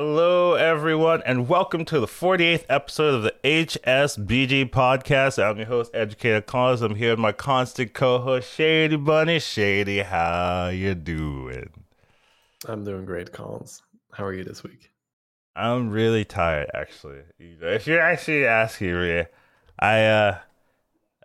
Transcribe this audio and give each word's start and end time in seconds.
Hello, 0.00 0.54
everyone, 0.54 1.24
and 1.26 1.48
welcome 1.48 1.84
to 1.86 1.98
the 1.98 2.06
48th 2.06 2.64
episode 2.68 3.14
of 3.14 3.22
the 3.24 3.34
HSBG 3.42 4.70
podcast. 4.70 5.42
I'm 5.42 5.56
your 5.56 5.66
host, 5.66 5.90
Educator 5.92 6.40
Collins. 6.40 6.82
I'm 6.82 6.94
here 6.94 7.10
with 7.10 7.18
my 7.18 7.32
constant 7.32 7.94
co-host, 7.94 8.48
Shady 8.54 8.94
Bunny. 8.94 9.40
Shady, 9.40 9.98
how 10.02 10.68
you 10.68 10.94
doing? 10.94 11.70
I'm 12.68 12.84
doing 12.84 13.06
great, 13.06 13.32
Collins. 13.32 13.82
How 14.12 14.24
are 14.24 14.32
you 14.32 14.44
this 14.44 14.62
week? 14.62 14.92
I'm 15.56 15.90
really 15.90 16.24
tired, 16.24 16.70
actually. 16.72 17.22
If 17.40 17.88
you're 17.88 18.00
actually 18.00 18.46
asking 18.46 19.00
me, 19.00 19.24
I 19.80 20.04
uh, 20.04 20.38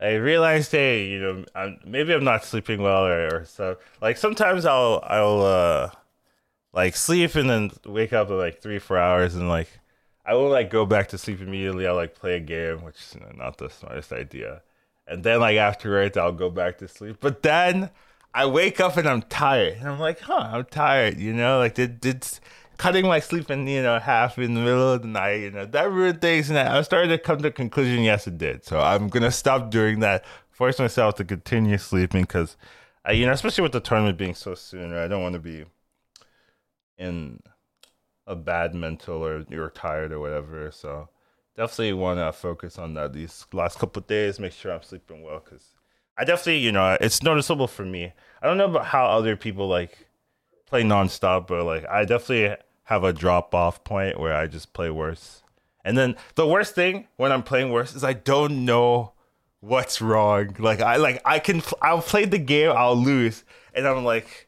I 0.01 0.13
realized, 0.13 0.71
hey, 0.71 1.05
you 1.05 1.19
know, 1.19 1.45
I'm, 1.53 1.77
maybe 1.85 2.11
I'm 2.11 2.23
not 2.23 2.43
sleeping 2.43 2.81
well 2.81 3.05
or, 3.05 3.35
or 3.35 3.45
so. 3.45 3.77
Like 4.01 4.17
sometimes 4.17 4.65
I'll 4.65 4.99
I'll 5.05 5.41
uh 5.43 5.91
like 6.73 6.95
sleep 6.95 7.35
and 7.35 7.49
then 7.49 7.71
wake 7.85 8.13
up 8.13 8.29
in 8.29 8.37
like 8.37 8.61
three 8.61 8.79
four 8.79 8.97
hours 8.97 9.35
and 9.35 9.47
like 9.47 9.69
I 10.25 10.33
will 10.33 10.49
like 10.49 10.69
go 10.69 10.85
back 10.85 11.09
to 11.09 11.17
sleep 11.17 11.41
immediately. 11.41 11.85
I'll 11.85 11.95
like 11.95 12.15
play 12.15 12.35
a 12.35 12.39
game, 12.39 12.83
which 12.83 12.95
is 12.95 13.15
you 13.15 13.21
know, 13.21 13.31
not 13.35 13.57
the 13.57 13.69
smartest 13.69 14.11
idea. 14.13 14.61
And 15.05 15.23
then 15.23 15.39
like 15.39 15.57
afterwards 15.57 16.17
I'll 16.17 16.31
go 16.31 16.49
back 16.49 16.77
to 16.79 16.87
sleep. 16.87 17.17
But 17.19 17.43
then 17.43 17.91
I 18.33 18.45
wake 18.47 18.79
up 18.79 18.97
and 18.97 19.07
I'm 19.07 19.21
tired. 19.21 19.77
And 19.77 19.87
I'm 19.87 19.99
like, 19.99 20.19
huh, 20.19 20.49
I'm 20.51 20.65
tired, 20.65 21.19
you 21.19 21.33
know, 21.33 21.59
like 21.59 21.75
did 21.75 21.99
did 22.01 22.27
cutting 22.77 23.05
my 23.05 23.19
sleep 23.19 23.51
in, 23.51 23.67
you 23.67 23.83
know, 23.83 23.99
half 23.99 24.39
in 24.39 24.55
the 24.55 24.61
middle 24.61 24.93
of 24.93 25.03
the 25.03 25.07
night, 25.07 25.41
you 25.41 25.51
know, 25.51 25.65
that 25.65 25.91
ruined 25.91 26.21
things 26.21 26.49
and 26.49 26.57
I 26.57 26.81
started 26.81 27.09
to 27.09 27.17
come 27.19 27.37
to 27.37 27.43
the 27.43 27.51
conclusion, 27.51 28.03
yes 28.03 28.25
it 28.25 28.37
did. 28.37 28.65
So 28.65 28.79
I'm 28.79 29.09
gonna 29.09 29.31
stop 29.31 29.69
doing 29.69 29.99
that, 29.99 30.25
force 30.49 30.79
myself 30.79 31.15
to 31.15 31.23
continue 31.25 31.77
sleeping 31.77 32.21
because 32.21 32.57
you 33.11 33.25
know, 33.25 33.33
especially 33.33 33.63
with 33.63 33.73
the 33.73 33.81
tournament 33.81 34.17
being 34.17 34.33
so 34.33 34.55
soon, 34.55 34.91
right? 34.91 35.03
I 35.03 35.07
don't 35.09 35.21
want 35.21 35.33
to 35.33 35.39
be 35.39 35.65
in 36.97 37.39
a 38.27 38.35
bad 38.35 38.73
mental 38.73 39.25
or 39.25 39.45
you're 39.49 39.69
tired 39.69 40.11
or 40.11 40.19
whatever. 40.19 40.71
So 40.71 41.09
definitely 41.55 41.93
want 41.93 42.19
to 42.19 42.31
focus 42.31 42.77
on 42.77 42.93
that 42.95 43.13
these 43.13 43.45
last 43.53 43.79
couple 43.79 44.01
days. 44.01 44.39
Make 44.39 44.53
sure 44.53 44.71
I'm 44.71 44.83
sleeping 44.83 45.23
well 45.23 45.41
because 45.43 45.65
I 46.17 46.23
definitely, 46.25 46.59
you 46.59 46.71
know, 46.71 46.97
it's 46.99 47.23
noticeable 47.23 47.67
for 47.67 47.85
me. 47.85 48.13
I 48.41 48.47
don't 48.47 48.57
know 48.57 48.65
about 48.65 48.85
how 48.85 49.05
other 49.05 49.35
people 49.35 49.67
like 49.67 50.07
play 50.65 50.83
nonstop, 50.83 51.47
but 51.47 51.65
like 51.65 51.85
I 51.89 52.05
definitely 52.05 52.55
have 52.83 53.03
a 53.03 53.13
drop 53.13 53.55
off 53.55 53.83
point 53.83 54.19
where 54.19 54.33
I 54.33 54.47
just 54.47 54.73
play 54.73 54.89
worse. 54.89 55.41
And 55.85 55.97
then 55.97 56.15
the 56.35 56.47
worst 56.47 56.75
thing 56.75 57.07
when 57.17 57.31
I'm 57.31 57.43
playing 57.43 57.71
worse 57.71 57.95
is 57.95 58.03
I 58.03 58.13
don't 58.13 58.65
know 58.65 59.13
what's 59.59 60.01
wrong. 60.01 60.55
Like 60.59 60.81
I 60.81 60.97
like 60.97 61.21
I 61.25 61.39
can 61.39 61.61
I'll 61.81 62.01
play 62.01 62.25
the 62.25 62.37
game, 62.37 62.71
I'll 62.75 62.95
lose, 62.95 63.43
and 63.73 63.87
I'm 63.87 64.03
like 64.03 64.47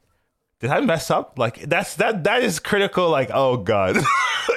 did 0.66 0.72
I 0.72 0.82
mess 0.82 1.12
up? 1.12 1.38
Like 1.38 1.62
that's 1.62 1.96
that 1.96 2.24
that 2.24 2.44
is 2.44 2.60
critical. 2.60 3.10
Like 3.10 3.30
oh 3.34 3.58
god, 3.58 3.98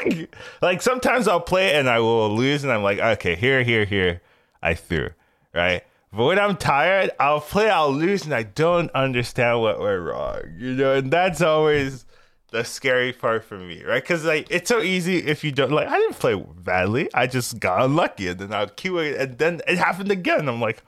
like 0.63 0.83
sometimes 0.83 1.29
I'll 1.29 1.41
play 1.41 1.75
and 1.75 1.89
I 1.89 2.01
will 2.01 2.35
lose, 2.35 2.65
and 2.65 2.73
I'm 2.73 2.83
like 2.83 2.99
okay, 2.99 3.35
here, 3.37 3.63
here, 3.63 3.85
here, 3.85 4.23
I 4.63 4.75
threw 4.75 5.11
right. 5.55 5.83
But 6.13 6.25
when 6.25 6.39
I'm 6.39 6.57
tired, 6.57 7.11
I'll 7.21 7.41
play, 7.41 7.69
I'll 7.69 7.93
lose, 7.93 8.25
and 8.25 8.35
I 8.35 8.43
don't 8.43 8.91
understand 8.93 9.61
what 9.61 9.79
went 9.79 10.01
wrong. 10.01 10.41
You 10.57 10.75
know, 10.75 10.95
and 10.95 11.13
that's 11.13 11.43
always 11.43 12.07
the 12.51 12.65
scary 12.65 13.13
part 13.13 13.45
for 13.45 13.59
me, 13.59 13.85
right? 13.85 14.03
Because 14.03 14.25
like 14.25 14.47
it's 14.51 14.69
so 14.69 14.81
easy 14.81 15.19
if 15.19 15.45
you 15.45 15.53
don't 15.53 15.73
like. 15.73 15.89
I 15.89 15.99
didn't 15.99 16.19
play 16.19 16.35
badly. 16.35 17.13
I 17.13 17.27
just 17.27 17.61
got 17.61 17.83
unlucky, 17.83 18.29
and 18.29 18.41
then 18.41 18.55
I'll 18.55 18.69
queue 18.69 18.99
it, 18.99 19.21
and 19.21 19.39
then 19.39 19.61
it 19.69 19.77
happened 19.77 20.11
again. 20.11 20.49
I'm 20.49 20.61
like 20.61 20.83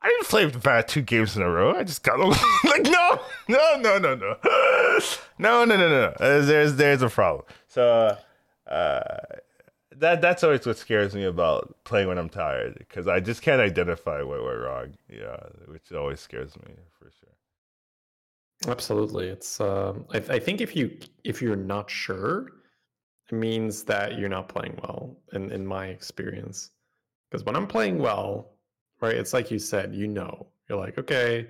I 0.00 0.08
didn't 0.08 0.28
play 0.28 0.46
bad 0.46 0.86
two 0.88 1.02
games 1.02 1.36
in 1.36 1.42
a 1.42 1.50
row. 1.50 1.74
I 1.74 1.82
just 1.82 2.02
got 2.02 2.18
like 2.64 2.82
no, 2.84 3.20
no, 3.48 3.80
no, 3.80 3.98
no, 3.98 4.14
no, 4.14 4.36
no, 5.38 5.64
no, 5.64 5.64
no, 5.64 5.76
no. 5.88 6.14
There's 6.18 6.74
there's 6.76 7.02
a 7.02 7.08
problem. 7.08 7.44
So 7.66 8.16
uh, 8.70 9.16
that 9.96 10.20
that's 10.20 10.44
always 10.44 10.64
what 10.66 10.78
scares 10.78 11.14
me 11.14 11.24
about 11.24 11.74
playing 11.84 12.08
when 12.08 12.18
I'm 12.18 12.28
tired 12.28 12.76
because 12.78 13.08
I 13.08 13.20
just 13.20 13.42
can't 13.42 13.60
identify 13.60 14.22
what 14.22 14.44
went 14.44 14.60
wrong. 14.60 14.94
Yeah, 15.08 15.36
which 15.66 15.90
always 15.92 16.20
scares 16.20 16.54
me 16.56 16.74
for 16.98 17.10
sure. 17.10 18.72
Absolutely, 18.72 19.28
it's. 19.28 19.60
Um, 19.60 20.04
I, 20.12 20.18
I 20.18 20.38
think 20.38 20.60
if 20.60 20.76
you 20.76 20.96
if 21.24 21.42
you're 21.42 21.56
not 21.56 21.90
sure, 21.90 22.48
it 23.30 23.34
means 23.34 23.82
that 23.84 24.16
you're 24.18 24.28
not 24.28 24.48
playing 24.48 24.78
well. 24.82 25.16
In 25.32 25.50
in 25.50 25.66
my 25.66 25.86
experience, 25.86 26.70
because 27.30 27.44
when 27.44 27.56
I'm 27.56 27.66
playing 27.66 27.98
well 27.98 28.57
right? 29.00 29.14
It's 29.14 29.32
like 29.32 29.50
you 29.50 29.58
said, 29.58 29.94
you 29.94 30.06
know, 30.08 30.46
you're 30.68 30.78
like, 30.78 30.98
okay, 30.98 31.48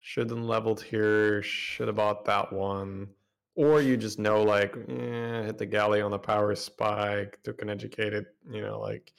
should 0.00 0.30
have 0.30 0.38
leveled 0.38 0.82
here, 0.82 1.42
should 1.42 1.88
have 1.88 1.96
bought 1.96 2.24
that 2.24 2.52
one. 2.52 3.08
Or 3.54 3.82
you 3.82 3.96
just 3.96 4.18
know, 4.18 4.42
like, 4.42 4.74
eh, 4.88 5.42
hit 5.42 5.58
the 5.58 5.66
galley 5.66 6.00
on 6.00 6.10
the 6.10 6.18
power 6.18 6.54
spike, 6.54 7.38
took 7.44 7.60
an 7.60 7.68
educated, 7.68 8.26
you 8.50 8.62
know, 8.62 8.80
like 8.80 9.12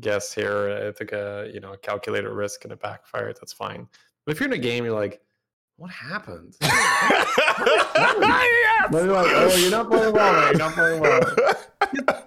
guess 0.00 0.32
here, 0.32 0.86
I 0.88 0.92
took 0.92 1.12
a, 1.12 1.50
you 1.52 1.60
know, 1.60 1.72
a 1.72 1.78
calculated 1.78 2.30
risk 2.30 2.64
and 2.64 2.72
it 2.72 2.80
backfired. 2.80 3.36
That's 3.40 3.52
fine. 3.52 3.86
But 4.24 4.32
if 4.32 4.40
you're 4.40 4.48
in 4.48 4.54
a 4.54 4.58
game, 4.58 4.84
you're 4.84 4.94
like, 4.94 5.20
what 5.76 5.90
happened? 5.90 6.56
yes! 6.62 7.26
But 8.90 9.04
you're 9.04 9.12
like, 9.12 9.26
oh, 9.30 9.56
you're 9.56 9.70
not 9.70 9.88
playing 9.90 10.14
well. 10.14 10.46
You're 10.46 10.58
not 10.58 10.72
playing 10.72 11.00
well. 11.00 11.20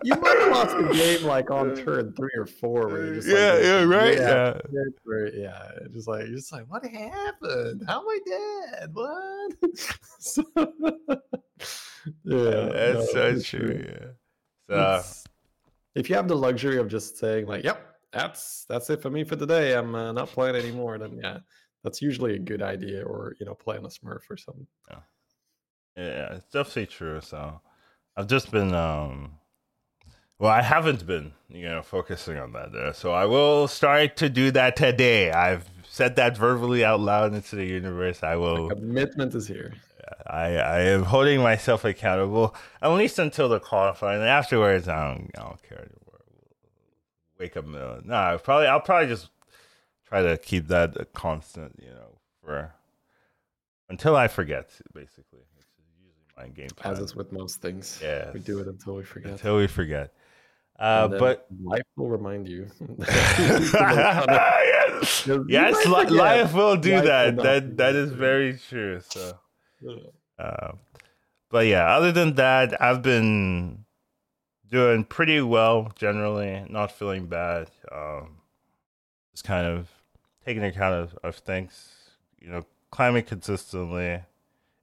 you 0.03 0.15
might 0.15 0.37
have 0.39 0.51
lost 0.51 0.77
the 0.77 0.89
game 0.93 1.23
like 1.27 1.51
on 1.51 1.75
turn 1.75 2.13
three 2.13 2.35
or 2.35 2.45
four, 2.45 2.87
where 2.87 3.05
you're 3.05 3.15
just 3.15 3.27
yeah, 3.27 3.53
like, 3.53 3.63
yeah, 3.63 3.83
right, 3.83 4.17
yeah, 4.17 4.59
yeah, 4.71 5.29
yeah, 5.33 5.87
just 5.91 6.07
like 6.07 6.27
you're 6.27 6.35
just 6.35 6.51
like, 6.51 6.65
what 6.67 6.85
happened? 6.85 7.83
How 7.87 8.01
am 8.01 8.07
I 8.07 8.19
dead? 8.25 8.89
What? 8.93 9.53
so, 10.19 10.43
yeah, 12.23 12.69
that's 12.73 13.13
no, 13.13 13.39
so 13.39 13.39
true. 13.39 13.85
Yeah. 14.69 15.01
So 15.01 15.03
if 15.95 16.09
you 16.09 16.15
have 16.15 16.27
the 16.27 16.35
luxury 16.35 16.77
of 16.77 16.87
just 16.87 17.17
saying 17.17 17.47
like, 17.47 17.63
yep, 17.63 17.95
that's 18.13 18.65
that's 18.69 18.89
it 18.89 19.01
for 19.01 19.09
me 19.09 19.23
for 19.23 19.35
today. 19.35 19.75
I'm 19.75 19.95
uh, 19.95 20.11
not 20.11 20.29
playing 20.29 20.55
anymore. 20.55 20.97
Then 20.97 21.19
yeah, 21.21 21.39
that's 21.83 22.01
usually 22.01 22.35
a 22.35 22.39
good 22.39 22.61
idea, 22.61 23.03
or 23.03 23.35
you 23.39 23.45
know, 23.45 23.55
playing 23.55 23.85
a 23.85 23.89
Smurf 23.89 24.21
or 24.29 24.37
something. 24.37 24.67
Yeah, 24.89 24.99
yeah, 25.95 26.33
it's 26.35 26.51
definitely 26.51 26.87
true. 26.87 27.19
So 27.21 27.59
I've 28.15 28.27
just 28.27 28.51
been 28.51 28.73
um 28.73 29.31
well, 30.39 30.51
I 30.51 30.61
haven't 30.61 31.05
been, 31.05 31.33
you 31.49 31.67
know, 31.67 31.81
focusing 31.81 32.37
on 32.37 32.53
that. 32.53 32.75
Uh, 32.75 32.93
so 32.93 33.11
I 33.11 33.25
will 33.25 33.67
start 33.67 34.17
to 34.17 34.29
do 34.29 34.51
that 34.51 34.75
today. 34.75 35.31
I've 35.31 35.69
said 35.89 36.15
that 36.17 36.37
verbally 36.37 36.85
out 36.85 36.99
loud 36.99 37.33
into 37.33 37.55
the 37.55 37.65
universe. 37.65 38.23
I 38.23 38.35
will. 38.35 38.67
The 38.67 38.75
commitment 38.75 39.33
is 39.33 39.47
here. 39.47 39.73
I, 40.25 40.57
I 40.57 40.79
am 40.81 41.03
holding 41.03 41.41
myself 41.41 41.85
accountable 41.85 42.55
at 42.81 42.89
least 42.89 43.19
until 43.19 43.49
the 43.49 43.59
qualifying. 43.59 44.19
And 44.19 44.29
afterwards, 44.29 44.87
I 44.87 45.07
don't, 45.07 45.31
I 45.37 45.41
don't 45.41 45.63
care 45.63 45.79
anymore. 45.79 46.21
Wake 47.39 47.57
up, 47.57 47.65
no, 47.65 48.01
nah, 48.03 48.37
probably 48.37 48.67
I'll 48.67 48.79
probably 48.79 49.07
just 49.07 49.29
try 50.07 50.21
to 50.21 50.37
keep 50.37 50.67
that 50.67 50.99
a 50.99 51.05
constant, 51.05 51.79
you 51.81 51.89
know, 51.89 52.19
for 52.43 52.73
until 53.89 54.15
I 54.15 54.27
forget, 54.27 54.69
basically. 54.93 55.41
It's 55.57 55.67
usually 55.99 56.25
my 56.35 56.47
game 56.47 56.69
plan. 56.75 56.93
As 56.93 56.99
is 56.99 57.15
with 57.15 57.31
most 57.31 57.61
things. 57.61 57.99
Yeah, 58.01 58.31
we 58.31 58.39
do 58.39 58.59
it 58.59 58.67
until 58.67 58.95
we 58.95 59.03
forget. 59.03 59.31
Until 59.31 59.57
we 59.57 59.67
forget. 59.67 60.13
Uh, 60.79 61.07
but 61.07 61.47
life 61.63 61.81
will 61.95 62.09
remind 62.09 62.47
you. 62.47 62.67
yes, 62.99 63.73
yes 65.47 65.85
li- 65.87 66.05
life 66.05 66.53
will 66.53 66.77
do 66.77 66.95
life 66.95 67.05
that. 67.05 67.35
Will 67.35 67.43
that 67.43 67.77
that 67.77 67.95
is 67.95 68.11
very 68.11 68.59
true. 68.69 69.01
So, 69.09 69.39
uh, 70.37 70.73
but 71.49 71.65
yeah, 71.65 71.95
other 71.95 72.11
than 72.11 72.35
that, 72.35 72.79
I've 72.79 73.01
been 73.01 73.85
doing 74.69 75.03
pretty 75.03 75.41
well 75.41 75.91
generally. 75.95 76.63
Not 76.69 76.91
feeling 76.91 77.25
bad. 77.25 77.71
Um, 77.91 78.37
just 79.31 79.45
kind 79.45 79.65
of 79.65 79.89
taking 80.45 80.63
account 80.63 80.93
of, 80.93 81.17
of 81.23 81.37
things. 81.37 81.91
You 82.39 82.49
know, 82.49 82.65
climbing 82.91 83.23
consistently, 83.23 84.21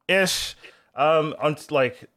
ish. 0.09 0.57
Um, 0.97 1.37
on 1.41 1.57
like 1.71 2.11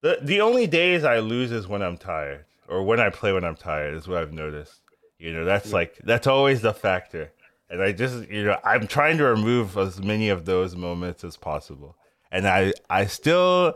the 0.00 0.18
the 0.22 0.40
only 0.40 0.68
days 0.68 1.02
I 1.02 1.18
lose 1.18 1.50
is 1.50 1.66
when 1.66 1.82
I'm 1.82 1.96
tired 1.96 2.44
or 2.68 2.82
when 2.82 3.00
I 3.00 3.10
play 3.10 3.32
when 3.32 3.44
I'm 3.44 3.56
tired 3.56 3.94
is 3.94 4.08
what 4.08 4.18
I've 4.18 4.32
noticed. 4.32 4.80
You 5.18 5.32
know, 5.32 5.44
that's 5.44 5.72
like 5.72 5.98
that's 6.04 6.26
always 6.26 6.62
the 6.62 6.74
factor. 6.74 7.32
And 7.70 7.82
I 7.82 7.92
just 7.92 8.28
you 8.28 8.44
know, 8.44 8.58
I'm 8.64 8.86
trying 8.86 9.18
to 9.18 9.24
remove 9.24 9.76
as 9.78 10.00
many 10.02 10.28
of 10.28 10.44
those 10.44 10.76
moments 10.76 11.24
as 11.24 11.36
possible. 11.36 11.96
And 12.30 12.46
I 12.46 12.72
I 12.90 13.06
still 13.06 13.74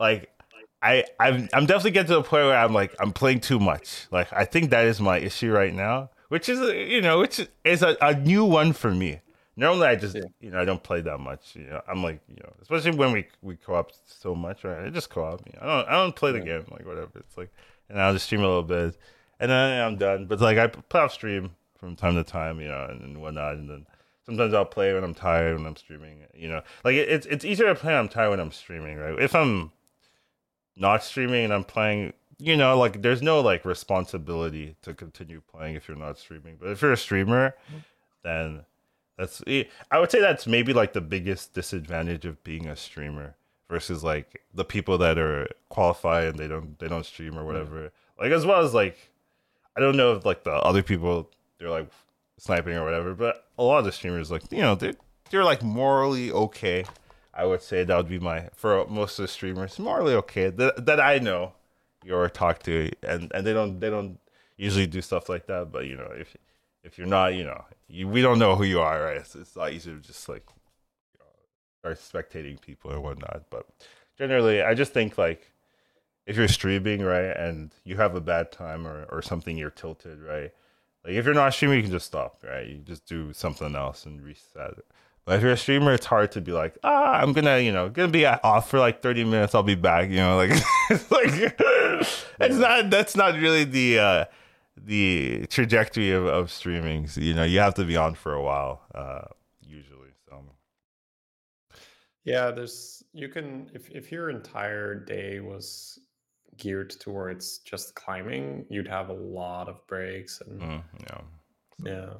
like 0.00 0.30
I 0.82 1.04
I'm 1.20 1.48
I'm 1.52 1.66
definitely 1.66 1.92
getting 1.92 2.08
to 2.08 2.14
the 2.14 2.22
point 2.22 2.44
where 2.44 2.56
I'm 2.56 2.72
like 2.72 2.94
I'm 3.00 3.12
playing 3.12 3.40
too 3.40 3.58
much. 3.58 4.06
Like 4.10 4.32
I 4.32 4.44
think 4.44 4.70
that 4.70 4.86
is 4.86 5.00
my 5.00 5.18
issue 5.18 5.52
right 5.52 5.74
now, 5.74 6.10
which 6.28 6.48
is 6.48 6.60
you 6.90 7.02
know, 7.02 7.18
which 7.20 7.46
is 7.64 7.82
a, 7.82 7.96
a 8.00 8.14
new 8.14 8.44
one 8.44 8.72
for 8.72 8.90
me. 8.90 9.20
Normally, 9.56 9.88
I 9.88 9.96
just 9.96 10.14
yeah. 10.14 10.22
you 10.40 10.50
know 10.50 10.60
I 10.60 10.64
don't 10.64 10.82
play 10.82 11.00
that 11.00 11.18
much. 11.18 11.56
You 11.56 11.64
know, 11.64 11.80
I'm 11.88 12.02
like 12.02 12.20
you 12.28 12.36
know, 12.36 12.52
especially 12.60 12.92
when 12.92 13.12
we 13.12 13.26
we 13.42 13.56
co-op 13.56 13.90
so 14.04 14.34
much, 14.34 14.64
right? 14.64 14.84
I 14.84 14.90
just 14.90 15.08
co-op. 15.08 15.46
You 15.46 15.52
know, 15.54 15.66
I 15.66 15.66
don't 15.66 15.88
I 15.88 15.92
don't 15.92 16.16
play 16.16 16.32
the 16.32 16.38
yeah. 16.38 16.58
game 16.58 16.64
like 16.70 16.86
whatever. 16.86 17.10
It's 17.16 17.36
like 17.36 17.50
and 17.88 18.00
I'll 18.00 18.12
just 18.12 18.26
stream 18.26 18.42
a 18.42 18.46
little 18.46 18.62
bit, 18.62 18.96
and 19.40 19.50
then 19.50 19.84
I'm 19.84 19.96
done. 19.96 20.26
But 20.26 20.40
like 20.40 20.58
I 20.58 20.66
put 20.66 21.00
off 21.00 21.12
stream 21.12 21.50
from 21.78 21.96
time 21.96 22.14
to 22.14 22.24
time, 22.24 22.60
you 22.60 22.68
know, 22.68 22.86
and, 22.90 23.00
and 23.02 23.20
whatnot, 23.20 23.54
and 23.54 23.68
then 23.68 23.86
sometimes 24.24 24.52
I'll 24.54 24.64
play 24.64 24.92
when 24.92 25.04
I'm 25.04 25.14
tired 25.14 25.56
when 25.56 25.66
I'm 25.66 25.76
streaming. 25.76 26.18
You 26.34 26.48
know, 26.48 26.62
like 26.84 26.94
it, 26.94 27.08
it's 27.08 27.26
it's 27.26 27.44
easier 27.44 27.68
to 27.68 27.74
play 27.74 27.92
when 27.92 28.00
I'm 28.00 28.08
tired 28.08 28.30
when 28.30 28.40
I'm 28.40 28.52
streaming, 28.52 28.96
right? 28.98 29.18
If 29.18 29.34
I'm 29.34 29.72
not 30.76 31.02
streaming 31.02 31.44
and 31.44 31.52
I'm 31.52 31.64
playing, 31.64 32.12
you 32.38 32.56
know, 32.56 32.78
like 32.78 33.02
there's 33.02 33.22
no 33.22 33.40
like 33.40 33.64
responsibility 33.64 34.76
to 34.82 34.94
continue 34.94 35.40
playing 35.40 35.76
if 35.76 35.88
you're 35.88 35.96
not 35.96 36.18
streaming. 36.18 36.56
But 36.60 36.70
if 36.70 36.82
you're 36.82 36.92
a 36.92 36.96
streamer, 36.96 37.54
then 38.22 38.64
that's 39.16 39.42
I 39.46 39.98
would 39.98 40.10
say 40.10 40.20
that's 40.20 40.46
maybe 40.46 40.72
like 40.72 40.92
the 40.92 41.00
biggest 41.00 41.54
disadvantage 41.54 42.26
of 42.26 42.42
being 42.44 42.66
a 42.66 42.76
streamer 42.76 43.36
versus 43.68 44.04
like 44.04 44.42
the 44.54 44.64
people 44.64 44.98
that 44.98 45.18
are 45.18 45.48
qualified 45.68 46.28
and 46.28 46.38
they 46.38 46.48
don't 46.48 46.78
they 46.78 46.88
don't 46.88 47.06
stream 47.06 47.38
or 47.38 47.44
whatever. 47.44 47.92
Like 48.18 48.32
as 48.32 48.46
well 48.46 48.60
as 48.60 48.74
like 48.74 49.10
I 49.76 49.80
don't 49.80 49.96
know 49.96 50.14
if 50.14 50.24
like 50.24 50.44
the 50.44 50.52
other 50.52 50.82
people 50.82 51.30
they're 51.58 51.70
like 51.70 51.90
sniping 52.38 52.74
or 52.74 52.84
whatever, 52.84 53.14
but 53.14 53.46
a 53.58 53.62
lot 53.62 53.78
of 53.78 53.84
the 53.84 53.92
streamers 53.92 54.30
like 54.30 54.50
you 54.50 54.60
know 54.60 54.74
they 54.74 54.94
they're 55.30 55.44
like 55.44 55.62
morally 55.62 56.30
okay. 56.32 56.84
I 57.34 57.44
would 57.44 57.62
say 57.62 57.84
that 57.84 57.96
would 57.96 58.08
be 58.08 58.18
my 58.18 58.48
for 58.54 58.86
most 58.86 59.18
of 59.18 59.24
the 59.24 59.28
streamers 59.28 59.78
morally 59.78 60.14
okay 60.14 60.50
that 60.50 60.86
that 60.86 61.00
I 61.00 61.18
know 61.18 61.52
or 62.10 62.28
talk 62.28 62.62
to 62.62 62.90
and 63.02 63.30
and 63.34 63.46
they 63.46 63.52
don't 63.52 63.80
they 63.80 63.90
don't 63.90 64.18
usually 64.56 64.86
do 64.86 65.02
stuff 65.02 65.28
like 65.28 65.46
that. 65.46 65.72
But 65.72 65.86
you 65.86 65.96
know 65.96 66.10
if 66.16 66.36
if 66.84 66.98
you're 66.98 67.06
not 67.06 67.34
you 67.34 67.44
know 67.44 67.64
you, 67.88 68.08
we 68.08 68.22
don't 68.22 68.38
know 68.38 68.54
who 68.56 68.64
you 68.64 68.80
are 68.80 69.02
right. 69.02 69.16
It's, 69.18 69.34
it's 69.34 69.56
a 69.56 69.58
lot 69.58 69.72
easier 69.72 69.94
to 69.94 70.00
just 70.00 70.28
like 70.28 70.44
start 71.94 72.30
spectating 72.30 72.60
people 72.60 72.90
and 72.90 73.02
whatnot. 73.02 73.44
But 73.50 73.66
generally, 74.18 74.62
I 74.62 74.74
just 74.74 74.92
think 74.92 75.18
like 75.18 75.52
if 76.26 76.36
you're 76.36 76.48
streaming 76.48 77.02
right 77.02 77.36
and 77.36 77.70
you 77.84 77.96
have 77.96 78.14
a 78.14 78.20
bad 78.20 78.52
time 78.52 78.86
or 78.86 79.04
or 79.04 79.22
something 79.22 79.56
you're 79.56 79.70
tilted 79.70 80.20
right. 80.22 80.52
Like 81.04 81.14
if 81.14 81.24
you're 81.24 81.34
not 81.34 81.54
streaming, 81.54 81.76
you 81.76 81.82
can 81.84 81.92
just 81.92 82.06
stop, 82.06 82.42
right? 82.42 82.66
You 82.66 82.78
just 82.78 83.06
do 83.06 83.32
something 83.32 83.76
else 83.76 84.06
and 84.06 84.20
reset 84.20 84.72
it. 84.78 84.86
But 85.24 85.36
if 85.36 85.42
you're 85.42 85.52
a 85.52 85.56
streamer, 85.56 85.92
it's 85.92 86.06
hard 86.06 86.30
to 86.32 86.40
be 86.40 86.52
like, 86.52 86.78
ah, 86.84 87.14
I'm 87.20 87.32
gonna, 87.32 87.58
you 87.58 87.72
know, 87.72 87.88
gonna 87.88 88.08
be 88.08 88.24
off 88.26 88.70
for 88.70 88.78
like 88.78 89.02
30 89.02 89.24
minutes. 89.24 89.54
I'll 89.54 89.64
be 89.64 89.74
back. 89.74 90.08
You 90.08 90.16
know, 90.16 90.36
like, 90.36 90.50
it's 90.90 91.10
like, 91.10 91.30
it's 92.40 92.56
not. 92.56 92.90
That's 92.90 93.16
not 93.16 93.34
really 93.34 93.64
the 93.64 93.98
uh, 93.98 94.24
the 94.76 95.46
trajectory 95.48 96.12
of, 96.12 96.26
of 96.26 96.50
streaming. 96.50 97.08
So, 97.08 97.20
you 97.20 97.34
know, 97.34 97.42
you 97.42 97.58
have 97.58 97.74
to 97.74 97.84
be 97.84 97.96
on 97.96 98.14
for 98.14 98.34
a 98.34 98.42
while, 98.42 98.82
uh, 98.94 99.22
yeah, 102.26 102.50
there's 102.50 103.04
you 103.12 103.28
can 103.28 103.70
if 103.72 103.88
if 103.90 104.10
your 104.12 104.28
entire 104.30 104.94
day 104.94 105.40
was 105.40 106.00
geared 106.58 106.90
towards 106.90 107.58
just 107.58 107.94
climbing, 107.94 108.66
you'd 108.68 108.88
have 108.88 109.08
a 109.08 109.14
lot 109.14 109.68
of 109.68 109.86
breaks 109.86 110.42
and 110.44 110.60
mm, 110.60 110.82
yeah, 111.08 111.20
yeah. 111.84 112.14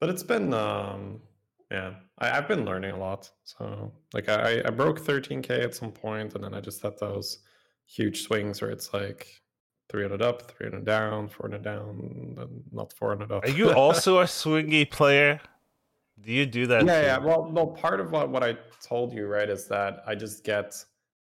But 0.00 0.10
it's 0.10 0.22
been 0.22 0.54
um 0.54 1.20
yeah 1.72 1.94
I, 2.18 2.28
have 2.28 2.48
been 2.48 2.64
learning 2.64 2.92
a 2.92 2.98
lot 2.98 3.28
so 3.44 3.92
like 4.14 4.28
I, 4.28 4.62
I 4.64 4.70
broke 4.70 5.00
13k 5.00 5.50
at 5.50 5.74
some 5.74 5.92
point 5.92 6.34
and 6.34 6.42
then 6.42 6.54
i 6.54 6.60
just 6.60 6.80
had 6.80 6.96
those 6.98 7.40
huge 7.84 8.22
swings 8.22 8.62
where 8.62 8.70
it's 8.70 8.94
like 8.94 9.26
300 9.90 10.22
up 10.22 10.50
300 10.52 10.84
down 10.84 11.28
400 11.28 11.62
down 11.62 12.64
not 12.72 12.92
400 12.92 13.32
up. 13.32 13.44
Are 13.44 13.50
you 13.50 13.72
also 13.72 14.18
a 14.20 14.24
swingy 14.24 14.90
player 14.90 15.40
do 16.22 16.32
you 16.32 16.46
do 16.46 16.66
that 16.66 16.84
yeah 16.84 17.00
too? 17.00 17.06
yeah 17.06 17.18
well 17.18 17.50
well 17.50 17.66
part 17.66 18.00
of 18.00 18.10
what, 18.10 18.28
what 18.30 18.42
i 18.42 18.56
told 18.82 19.12
you 19.12 19.26
right 19.26 19.48
is 19.48 19.66
that 19.66 20.02
i 20.06 20.14
just 20.14 20.44
get 20.44 20.84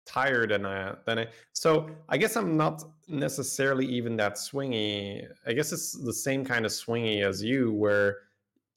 tired 0.06 0.52
and 0.52 0.68
I 0.68 0.96
then 1.06 1.20
I 1.20 1.28
so 1.54 1.90
I 2.10 2.18
guess 2.18 2.36
I'm 2.36 2.58
not 2.58 2.84
necessarily 3.08 3.86
even 3.86 4.18
that 4.18 4.36
swingy. 4.36 5.26
I 5.46 5.54
guess 5.54 5.72
it's 5.72 5.94
the 5.94 6.14
same 6.14 6.44
kind 6.44 6.66
of 6.66 6.72
swingy 6.72 7.24
as 7.24 7.44
you 7.44 7.72
where 7.72 8.18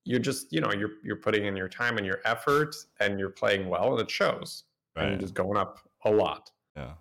you're 0.04 0.20
just 0.20 0.52
you 0.52 0.60
know 0.60 0.72
you're 0.72 0.92
you're 1.02 1.16
putting 1.16 1.44
in 1.44 1.56
your 1.56 1.68
time 1.68 1.98
and 1.98 2.06
your 2.06 2.20
effort 2.24 2.74
and 3.00 3.18
you're 3.18 3.30
playing 3.30 3.68
well 3.68 3.92
and 3.92 4.00
it 4.00 4.10
shows 4.10 4.64
right. 4.96 5.02
and 5.02 5.12
you're 5.12 5.20
just 5.20 5.34
going 5.34 5.56
up 5.56 5.80
a 6.04 6.10
lot 6.10 6.50
yeah 6.76 6.92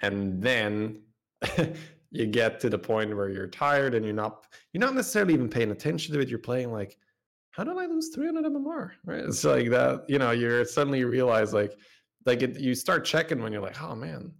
and 0.00 0.42
then 0.42 1.00
you 2.10 2.26
get 2.26 2.58
to 2.60 2.70
the 2.70 2.78
point 2.78 3.14
where 3.14 3.28
you're 3.28 3.46
tired 3.46 3.94
and 3.94 4.04
you're 4.04 4.14
not 4.14 4.46
you're 4.72 4.80
not 4.80 4.94
necessarily 4.94 5.34
even 5.34 5.48
paying 5.48 5.70
attention 5.70 6.14
to 6.14 6.20
it 6.20 6.28
you're 6.28 6.38
playing 6.38 6.72
like 6.72 6.96
how 7.56 7.64
did 7.64 7.76
i 7.76 7.86
lose 7.86 8.08
300 8.14 8.44
mmr 8.52 8.90
right? 9.04 9.20
It's 9.20 9.44
like 9.44 9.70
that 9.70 10.04
you 10.08 10.18
know 10.18 10.32
you're 10.32 10.64
suddenly 10.64 11.04
realize 11.04 11.52
like 11.52 11.72
like 12.26 12.42
it, 12.42 12.58
you 12.58 12.74
start 12.74 13.04
checking 13.04 13.42
when 13.42 13.52
you're 13.52 13.62
like 13.62 13.80
oh 13.82 13.94
man. 13.94 14.32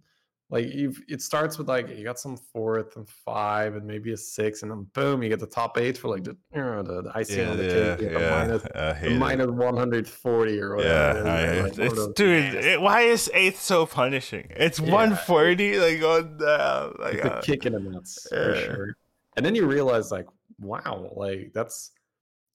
Like 0.51 0.71
you've 0.75 1.01
it 1.07 1.23
starts 1.23 1.57
with 1.57 1.67
like 1.67 1.89
you 1.89 2.03
got 2.03 2.19
some 2.19 2.37
fourth 2.37 2.97
and 2.97 3.09
five 3.09 3.75
and 3.75 3.83
maybe 3.83 4.13
a 4.13 4.17
six 4.17 4.61
and 4.61 4.69
then 4.69 4.85
boom 4.93 5.23
you 5.23 5.29
get 5.29 5.39
the 5.39 5.47
top 5.47 5.75
eight 5.79 5.97
for 5.97 6.07
like 6.07 6.23
the 6.23 6.37
you 6.53 6.61
know, 6.61 6.83
the, 6.83 7.01
the 7.01 7.11
icing 7.15 7.39
yeah, 7.39 7.49
on 7.49 7.57
the 7.57 7.63
cake 7.63 8.11
yeah, 8.11 8.19
yeah, 8.19 8.99
the 9.01 9.09
minus 9.17 9.47
140 9.47 10.61
or 10.61 10.75
whatever 10.75 11.27
yeah 11.27 11.63
like, 11.63 11.79
it's, 11.79 12.07
dude 12.13 12.53
it, 12.53 12.79
why 12.79 13.01
is 13.01 13.29
eighth 13.33 13.59
so 13.59 13.87
punishing? 13.87 14.45
It's 14.51 14.79
140 14.79 15.79
like 15.79 16.03
on 16.03 16.37
the 16.37 16.93
like 16.99 17.15
it's 17.15 17.25
uh, 17.25 17.39
a 17.39 17.41
kick 17.41 17.65
in 17.65 17.73
the 17.73 17.79
nuts 17.79 18.27
for 18.29 18.55
sure. 18.55 18.97
And 19.37 19.43
then 19.43 19.55
you 19.55 19.65
realize 19.65 20.11
like 20.11 20.27
wow 20.59 21.11
like 21.15 21.53
that's 21.55 21.89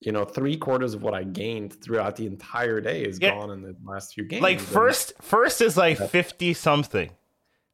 you 0.00 0.12
know 0.12 0.24
three 0.24 0.56
quarters 0.56 0.94
of 0.94 1.02
what 1.02 1.14
i 1.14 1.22
gained 1.22 1.72
throughout 1.82 2.16
the 2.16 2.26
entire 2.26 2.80
day 2.80 3.02
is 3.02 3.18
gone 3.18 3.50
in 3.50 3.62
the 3.62 3.76
last 3.84 4.14
few 4.14 4.24
games 4.24 4.42
like 4.42 4.60
first 4.60 5.12
first 5.20 5.60
is 5.60 5.76
like 5.76 5.98
50 5.98 6.54
something 6.54 7.10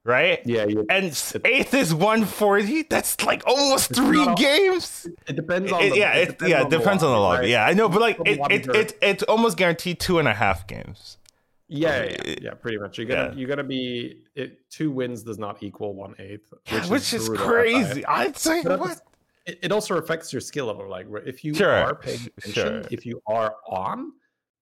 right? 0.06 0.40
Yeah, 0.46 0.66
and 0.88 1.06
eighth 1.44 1.74
is 1.74 1.92
140. 1.92 2.84
That's 2.84 3.22
like 3.24 3.42
almost 3.46 3.94
three 3.94 4.26
games. 4.36 5.06
It 5.26 5.36
depends 5.36 5.72
on 5.72 5.90
the, 5.90 5.96
yeah, 5.96 6.14
it, 6.14 6.22
it 6.22 6.26
depends 6.28 6.50
yeah, 6.50 6.62
on 6.62 6.70
depends 6.70 7.02
the 7.02 7.08
on 7.08 7.12
the 7.12 7.18
lobby. 7.18 7.38
Right? 7.40 7.48
Yeah, 7.48 7.66
I 7.66 7.72
know, 7.74 7.88
but 7.88 8.00
like 8.00 8.18
it, 8.24 8.38
it, 8.50 8.68
it, 8.68 8.98
it's 9.02 9.22
almost 9.24 9.56
guaranteed 9.56 10.00
two 10.00 10.18
and 10.18 10.28
a 10.28 10.34
half 10.34 10.66
games. 10.66 11.18
Yeah, 11.68 12.04
yeah, 12.04 12.16
yeah, 12.24 12.34
yeah 12.42 12.54
pretty 12.54 12.78
much. 12.78 12.96
You're 12.96 13.08
gonna 13.08 13.30
yeah. 13.30 13.34
you're 13.34 13.48
gonna 13.48 13.64
be 13.64 14.22
it, 14.36 14.70
two 14.70 14.92
wins 14.92 15.24
does 15.24 15.38
not 15.38 15.62
equal 15.62 15.94
one 15.94 16.14
eighth, 16.18 16.54
which, 16.70 16.86
which 16.86 17.12
is, 17.12 17.28
is 17.28 17.36
crazy. 17.36 18.06
I'd 18.06 18.36
say 18.36 18.62
but 18.62 18.78
what. 18.78 19.00
It, 19.46 19.70
also 19.70 19.96
affects 19.96 20.32
your 20.32 20.40
skill 20.40 20.66
level. 20.66 20.88
Like 20.88 21.06
if 21.24 21.44
you 21.44 21.54
sure, 21.54 21.70
are 21.70 21.94
paying 21.94 22.28
attention, 22.38 22.52
sure. 22.52 22.82
if 22.90 23.06
you 23.06 23.22
are 23.28 23.56
on, 23.68 24.12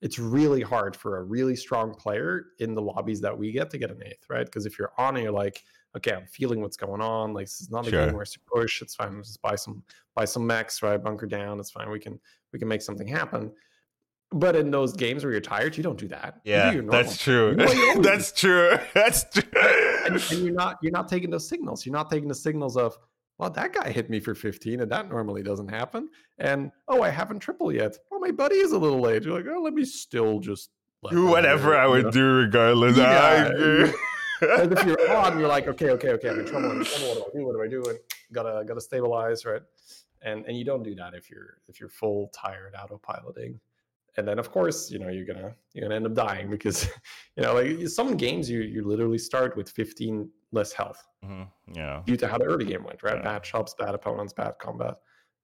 it's 0.03 0.19
really 0.19 0.61
hard 0.61 0.95
for 0.95 1.19
a 1.19 1.23
really 1.23 1.57
strong 1.57 1.95
player 1.95 2.49
in 2.59 2.75
the 2.75 2.83
lobbies 2.83 3.21
that 3.23 3.37
we 3.37 3.51
get 3.51 3.71
to 3.71 3.79
get 3.79 3.91
an 3.91 4.03
eighth, 4.05 4.27
right? 4.29 4.45
Because 4.45 4.67
if 4.67 4.79
you're 4.79 4.93
on 4.99 5.17
and 5.17 5.23
you're 5.25 5.33
like, 5.33 5.65
okay, 5.97 6.13
I'm 6.13 6.27
feeling 6.27 6.61
what's 6.61 6.77
going 6.77 7.01
on. 7.01 7.33
Like 7.33 7.47
this 7.47 7.61
is 7.61 7.71
not 7.71 7.87
a 7.87 7.91
sure. 7.91 8.05
game 8.05 8.15
where 8.15 8.23
it's 8.23 8.37
push. 8.37 8.83
It's 8.83 8.95
fine. 8.95 9.23
Just 9.23 9.41
buy 9.41 9.57
some 9.57 9.83
buy 10.15 10.25
some 10.25 10.47
mechs, 10.47 10.83
right? 10.83 11.03
Bunker 11.03 11.27
down. 11.27 11.61
It's 11.61 11.71
fine. 11.71 11.91
We 11.91 12.01
can 12.01 12.19
we 12.53 12.59
can 12.59 12.69
make 12.69 12.83
something 12.83 13.07
happen. 13.07 13.53
But 14.33 14.57
in 14.57 14.71
those 14.71 14.93
games 14.93 15.23
where 15.23 15.33
you're 15.33 15.41
tired, 15.41 15.77
you 15.77 15.83
don't 15.83 15.99
do 15.99 16.09
that. 16.09 16.41
Yeah, 16.45 16.73
do 16.73 16.83
that's 16.83 17.17
true. 17.17 17.55
that's 18.01 18.33
true. 18.33 18.77
That's 18.95 19.25
true. 19.33 19.43
And, 20.07 20.17
and, 20.17 20.45
you're 20.45 20.53
not 20.53 20.79
you're 20.83 20.93
not 20.93 21.09
taking 21.09 21.31
those 21.31 21.49
signals. 21.49 21.87
You're 21.87 21.95
not 21.95 22.11
taking 22.11 22.29
the 22.29 22.35
signals 22.35 22.77
of 22.77 22.99
well, 23.39 23.51
that 23.51 23.73
guy 23.73 23.91
hit 23.91 24.11
me 24.11 24.21
for 24.21 24.35
15, 24.35 24.81
and 24.81 24.91
that 24.91 25.09
normally 25.09 25.43
doesn't 25.43 25.69
happen. 25.69 26.09
And 26.39 26.71
oh, 26.89 27.03
I 27.03 27.11
haven't 27.11 27.41
triple 27.41 27.73
yet. 27.73 27.97
Well, 28.11 28.21
my 28.21 28.31
buddy 28.31 28.57
is 28.57 28.73
a 28.73 28.79
little 28.79 29.01
late. 29.01 29.25
You're 29.25 29.37
like, 29.37 29.47
oh, 29.49 29.61
let 29.61 29.75
me 29.75 29.85
still 29.85 30.39
just 30.39 30.71
do 31.11 31.27
whatever 31.27 31.77
I 31.77 31.87
would 31.87 32.07
know? 32.07 32.11
do 32.11 32.25
regardless. 32.25 32.97
Yeah. 32.97 33.53
Ah, 33.53 33.93
and 34.61 34.73
if 34.73 34.85
you're 34.85 35.11
on, 35.17 35.39
you're 35.39 35.49
like, 35.49 35.67
okay, 35.67 35.91
okay, 35.91 36.11
okay, 36.11 36.29
I'm 36.29 36.41
in 36.41 36.47
trouble. 36.47 36.71
I'm 36.71 36.79
in 36.79 36.85
trouble. 36.85 37.27
What 37.33 37.35
do 37.35 37.35
I 37.35 37.39
do? 37.39 37.47
What 37.47 37.55
do 37.55 37.63
I 37.63 37.69
do? 37.69 37.91
And 37.91 37.99
gotta 38.33 38.65
gotta 38.65 38.81
stabilize, 38.81 39.45
right? 39.45 39.63
And 40.23 40.45
and 40.47 40.57
you 40.57 40.65
don't 40.65 40.83
do 40.83 40.95
that 40.95 41.15
if 41.15 41.31
you're 41.31 41.59
if 41.69 41.81
you're 41.81 41.89
full 41.89 42.31
tired 42.35 42.75
autopiloting. 42.75 43.59
And 44.17 44.29
then 44.29 44.39
of 44.39 44.51
course, 44.51 44.91
you 44.91 44.99
know, 44.99 45.09
you're 45.09 45.27
gonna 45.27 45.55
you're 45.73 45.85
gonna 45.85 45.97
end 45.97 46.07
up 46.07 46.15
dying 46.15 46.51
because 46.51 46.89
you 47.37 47.43
know, 47.43 47.55
like 47.55 47.89
some 47.89 48.17
games 48.17 48.49
you 48.49 48.61
you 48.61 48.83
literally 48.83 49.19
start 49.19 49.57
with 49.57 49.69
15 49.71 50.29
less 50.55 50.73
health. 50.73 51.07
Mm-hmm. 51.25 51.75
Yeah. 51.75 52.03
Due 52.07 52.17
to 52.17 52.29
how 52.29 52.39
the 52.39 52.45
early 52.45 52.65
game 52.65 52.85
went, 52.85 53.03
right? 53.03 53.17
Yeah. 53.17 53.23
Bad 53.23 53.45
shops, 53.45 53.75
bad 53.79 53.95
opponents, 53.95 54.33
bad 54.33 54.55
combat. 54.59 54.97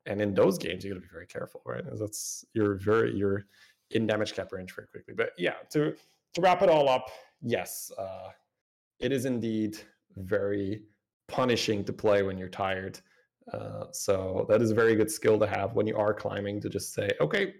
And 0.06 0.22
in 0.22 0.32
those 0.32 0.56
games, 0.56 0.84
you 0.84 0.90
got 0.90 0.94
to 0.94 1.00
be 1.00 1.12
very 1.12 1.26
careful, 1.26 1.60
right? 1.66 1.84
Because 1.84 2.00
that's 2.00 2.44
you're 2.54 2.76
very 2.76 3.14
you're 3.14 3.44
in 3.90 4.06
damage 4.06 4.32
cap 4.34 4.52
range 4.52 4.74
very 4.74 4.88
quickly. 4.88 5.14
But 5.14 5.32
yeah, 5.36 5.56
to 5.70 5.94
to 6.34 6.40
wrap 6.40 6.62
it 6.62 6.70
all 6.70 6.88
up, 6.88 7.10
yes, 7.42 7.92
uh, 7.98 8.28
it 9.00 9.12
is 9.12 9.26
indeed 9.26 9.76
very 10.16 10.82
punishing 11.28 11.84
to 11.84 11.92
play 11.92 12.22
when 12.22 12.38
you're 12.38 12.48
tired. 12.48 13.00
Uh, 13.52 13.86
so 13.90 14.46
that 14.48 14.62
is 14.62 14.70
a 14.70 14.74
very 14.74 14.94
good 14.94 15.10
skill 15.10 15.38
to 15.38 15.46
have 15.46 15.74
when 15.74 15.86
you 15.86 15.96
are 15.96 16.14
climbing 16.14 16.60
to 16.60 16.68
just 16.68 16.94
say, 16.94 17.10
okay, 17.20 17.54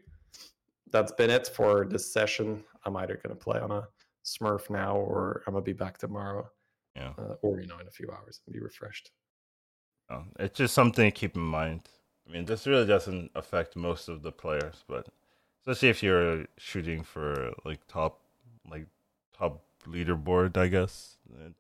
that's 0.93 1.13
been 1.13 1.31
it 1.31 1.49
for 1.49 1.87
this 1.87 2.13
session. 2.13 2.63
I'm 2.85 2.97
either 2.97 3.15
going 3.17 3.37
to 3.37 3.45
play 3.45 3.59
on 3.59 3.71
a 3.71 3.89
Smurf 4.25 4.71
now 4.71 4.97
or 4.97 5.43
I'm 5.47 5.55
going 5.55 5.65
to 5.65 5.69
be 5.69 5.73
back 5.73 5.99
tomorrow 5.99 6.49
yeah, 6.97 7.13
uh, 7.19 7.35
or 7.43 7.61
you 7.61 7.67
know 7.67 7.79
in 7.79 7.87
a 7.87 7.91
few 7.91 8.11
hours 8.11 8.41
and 8.47 8.55
be 8.55 8.61
refreshed. 8.61 9.11
Oh, 10.11 10.25
it's 10.39 10.59
just 10.59 10.75
something 10.75 11.05
to 11.05 11.11
keep 11.11 11.37
in 11.37 11.43
mind. 11.43 11.83
I 12.29 12.33
mean, 12.33 12.45
this 12.45 12.67
really 12.67 12.87
doesn't 12.87 13.31
affect 13.35 13.77
most 13.77 14.09
of 14.09 14.23
the 14.23 14.33
players, 14.33 14.85
but 14.89 15.09
especially 15.61 15.89
if 15.89 16.03
you're 16.03 16.47
shooting 16.59 17.03
for 17.03 17.53
like 17.65 17.87
top, 17.87 18.21
like 18.71 18.87
top 19.37 19.63
leaderboard, 19.87 20.57
I 20.57 20.69
guess 20.69 21.17
it 21.45 21.55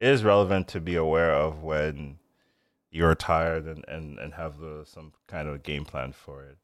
is 0.00 0.24
relevant 0.24 0.68
to 0.68 0.80
be 0.80 0.94
aware 0.94 1.32
of 1.32 1.62
when 1.62 2.18
you're 2.90 3.14
tired 3.14 3.66
and 3.66 3.84
and 3.88 4.18
and 4.18 4.34
have 4.34 4.58
the, 4.58 4.84
some 4.84 5.12
kind 5.26 5.48
of 5.48 5.62
game 5.62 5.84
plan 5.84 6.12
for 6.12 6.42
it. 6.44 6.58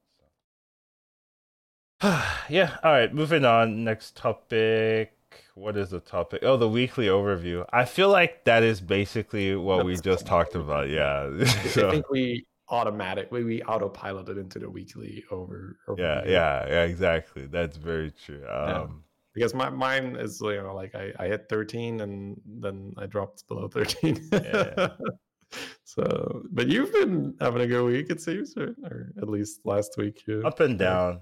So. 2.01 2.09
yeah. 2.49 2.79
All 2.83 2.93
right. 2.93 3.13
Moving 3.13 3.45
on. 3.45 3.85
Next 3.85 4.17
topic. 4.17 5.13
What 5.55 5.77
is 5.77 5.91
the 5.91 6.01
topic? 6.01 6.43
Oh, 6.43 6.57
the 6.57 6.69
weekly 6.69 7.07
overview. 7.07 7.65
I 7.73 7.85
feel 7.85 8.09
like 8.09 8.45
that 8.45 8.63
is 8.63 8.81
basically 8.81 9.55
what 9.57 9.85
we 9.85 9.97
just 9.97 10.27
talked 10.27 10.55
about. 10.55 10.89
Yeah. 10.89 11.31
I 11.41 11.45
think 11.69 12.11
we 12.11 12.47
automatically 12.69 13.45
we 13.45 13.61
autopiloted 13.61 14.39
into 14.39 14.59
the 14.59 14.69
weekly 14.71 15.25
over. 15.31 15.77
yeah, 15.89 15.95
overview. 15.95 16.27
yeah, 16.27 16.67
yeah, 16.69 16.83
exactly. 16.85 17.47
That's 17.47 17.77
very 17.77 18.11
true. 18.25 18.45
Um, 18.49 19.05
Because 19.35 19.55
my 19.55 19.71
mine 19.71 20.17
is 20.17 20.41
you 20.41 20.63
know 20.63 20.75
like 20.75 20.95
I, 20.95 21.13
I 21.19 21.27
hit 21.27 21.47
13 21.49 22.01
and 22.01 22.41
then 22.47 22.93
I 22.99 23.07
dropped 23.07 23.47
below 23.49 23.69
13. 23.69 24.29
Yeah. 24.33 24.89
so, 25.85 26.43
but 26.51 26.69
you've 26.69 26.93
been 26.93 27.35
having 27.41 27.63
a 27.63 27.67
good 27.67 27.85
week, 27.85 28.11
it 28.11 28.21
seems, 28.21 28.55
right? 28.57 28.75
or 28.85 29.13
at 29.21 29.29
least 29.29 29.61
last 29.65 29.97
week. 29.97 30.23
Yeah. 30.27 30.47
up 30.47 30.61
and 30.61 30.79
down. 30.79 31.21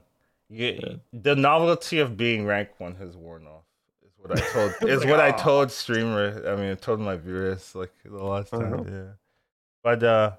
You, 0.48 0.78
Yeah. 0.82 0.94
The 1.12 1.36
novelty 1.36 2.00
of 2.00 2.16
being 2.16 2.44
rank 2.46 2.70
one 2.78 2.96
has 2.96 3.16
worn 3.16 3.46
off. 3.46 3.64
What 4.20 4.38
I 4.38 4.40
told. 4.52 4.72
is 4.90 5.04
what 5.06 5.20
I 5.20 5.30
told 5.32 5.70
streamer. 5.72 6.42
I 6.46 6.56
mean, 6.56 6.70
I 6.72 6.74
told 6.74 7.00
my 7.00 7.16
viewers 7.16 7.74
like 7.74 7.92
the 8.04 8.22
last 8.22 8.50
time. 8.50 8.74
Uh-huh. 8.74 8.84
Yeah. 8.86 9.12
But 9.82 10.02
uh, 10.02 10.32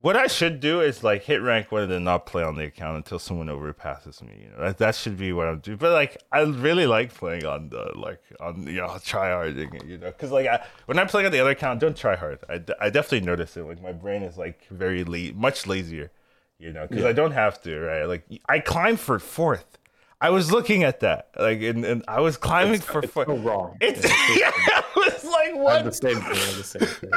what 0.00 0.16
I 0.16 0.26
should 0.28 0.60
do 0.60 0.80
is 0.80 1.02
like 1.02 1.24
hit 1.24 1.42
rank 1.42 1.72
one 1.72 1.82
and 1.82 1.90
then 1.92 2.04
not 2.04 2.24
play 2.24 2.42
on 2.42 2.54
the 2.56 2.64
account 2.64 2.96
until 2.96 3.18
someone 3.18 3.48
overpasses 3.48 4.22
me. 4.22 4.44
You 4.44 4.50
know, 4.50 4.64
that 4.64 4.78
that 4.78 4.94
should 4.94 5.16
be 5.18 5.32
what 5.32 5.48
I'm 5.48 5.58
doing. 5.58 5.76
But 5.76 5.92
like, 5.92 6.16
I 6.32 6.40
really 6.42 6.86
like 6.86 7.12
playing 7.12 7.44
on 7.44 7.68
the 7.68 7.92
like 7.94 8.22
on 8.40 8.66
you 8.66 8.74
know 8.80 8.96
try 9.04 9.30
harding 9.30 9.74
it. 9.74 9.84
You 9.84 9.98
know, 9.98 10.06
because 10.06 10.30
like 10.30 10.46
I, 10.46 10.64
when 10.86 10.98
I'm 10.98 11.08
playing 11.08 11.26
on 11.26 11.32
the 11.32 11.40
other 11.40 11.50
account, 11.50 11.80
don't 11.80 11.96
try 11.96 12.16
hard. 12.16 12.38
I 12.48 12.58
definitely 12.90 13.20
notice 13.26 13.56
it. 13.56 13.64
Like 13.64 13.82
my 13.82 13.92
brain 13.92 14.22
is 14.22 14.38
like 14.38 14.66
very 14.68 15.04
la- 15.04 15.34
much 15.34 15.66
lazier. 15.66 16.10
You 16.58 16.72
know, 16.72 16.86
because 16.88 17.02
Yeah. 17.04 17.10
I 17.10 17.12
don't 17.12 17.32
have 17.32 17.60
to. 17.62 17.78
Right, 17.78 18.04
like 18.04 18.24
I 18.48 18.60
climb 18.60 18.96
for 18.96 19.18
fourth. 19.18 19.78
I 20.20 20.30
was 20.30 20.50
looking 20.50 20.82
at 20.82 21.00
that, 21.00 21.28
like, 21.38 21.62
and, 21.62 21.84
and 21.84 22.04
I 22.08 22.20
was 22.20 22.36
climbing 22.36 22.74
It's, 22.74 22.84
for 22.84 22.98
it's 23.00 23.12
fourth. 23.12 23.28
so 23.28 23.36
wrong. 23.36 23.76
It's 23.80 24.02
Yeah, 24.04 24.50
yeah, 24.70 24.78
it 24.78 24.84
was 24.96 25.24
like 25.24 25.50
I 25.50 25.54
what? 25.54 25.84
the 25.84 25.92
same 25.92 26.16
thing. 26.16 26.24
I 26.26 26.52
the 26.56 26.64
same 26.64 26.88
thing. 26.88 27.10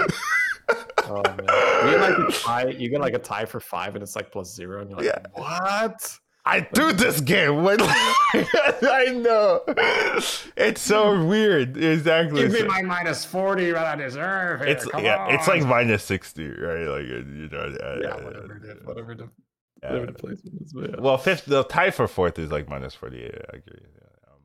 oh 1.06 1.24
man, 1.24 1.38
you 1.86 1.92
get 1.92 2.02
like 2.02 2.30
a 2.30 2.32
tie. 2.32 2.66
You 2.68 2.90
get 2.90 3.02
like 3.02 3.14
a 3.16 3.20
tie 3.20 3.46
for 3.46 3.60
five, 3.60 3.96
and 3.96 4.04
it's 4.04 4.16
like 4.16 4.32
plus 4.32 4.54
zero, 4.54 4.82
and 4.82 4.90
you're 4.92 5.00
like, 5.00 5.08
Yeah. 5.08 5.20
what? 5.34 6.18
I 6.44 6.62
do 6.74 6.92
this 6.92 7.22
game 7.22 7.62
when 7.64 7.78
I 7.84 9.14
know 9.16 9.62
it's 10.58 10.82
so 10.82 11.24
weird. 11.26 11.78
Exactly. 11.78 12.42
Give 12.42 12.52
me 12.52 12.64
my 12.64 12.82
minus 12.82 13.24
forty 13.26 13.70
that 13.72 13.86
I 13.86 13.96
deserve. 13.96 14.62
Here. 14.62 14.70
it's 14.70 14.86
Come 14.88 15.04
yeah, 15.04 15.28
it's 15.30 15.48
like 15.48 15.64
minus 15.66 16.04
sixty, 16.04 16.48
right? 16.48 16.86
Like 16.88 17.04
you 17.06 17.48
know, 17.52 17.76
yeah, 18.02 18.08
uh, 18.10 18.24
whatever 18.24 18.58
it 18.58 18.64
is, 18.78 18.86
whatever 18.88 19.14
the, 19.16 19.30
yeah. 19.84 19.90
whatever 19.90 20.06
the 20.08 20.14
placement 20.14 20.62
is. 20.62 20.74
But 20.74 20.90
yeah. 20.92 20.96
Well, 21.00 21.18
fifth, 21.18 21.46
the 21.46 21.64
tie 21.64 21.92
for 21.92 22.08
fourth 22.08 22.38
is 22.40 22.52
like 22.52 22.70
minus 22.70 22.94
forty. 22.96 23.24
I 23.26 23.28
agree. 23.58 23.80
Yeah. 23.82 24.32
Um, 24.32 24.40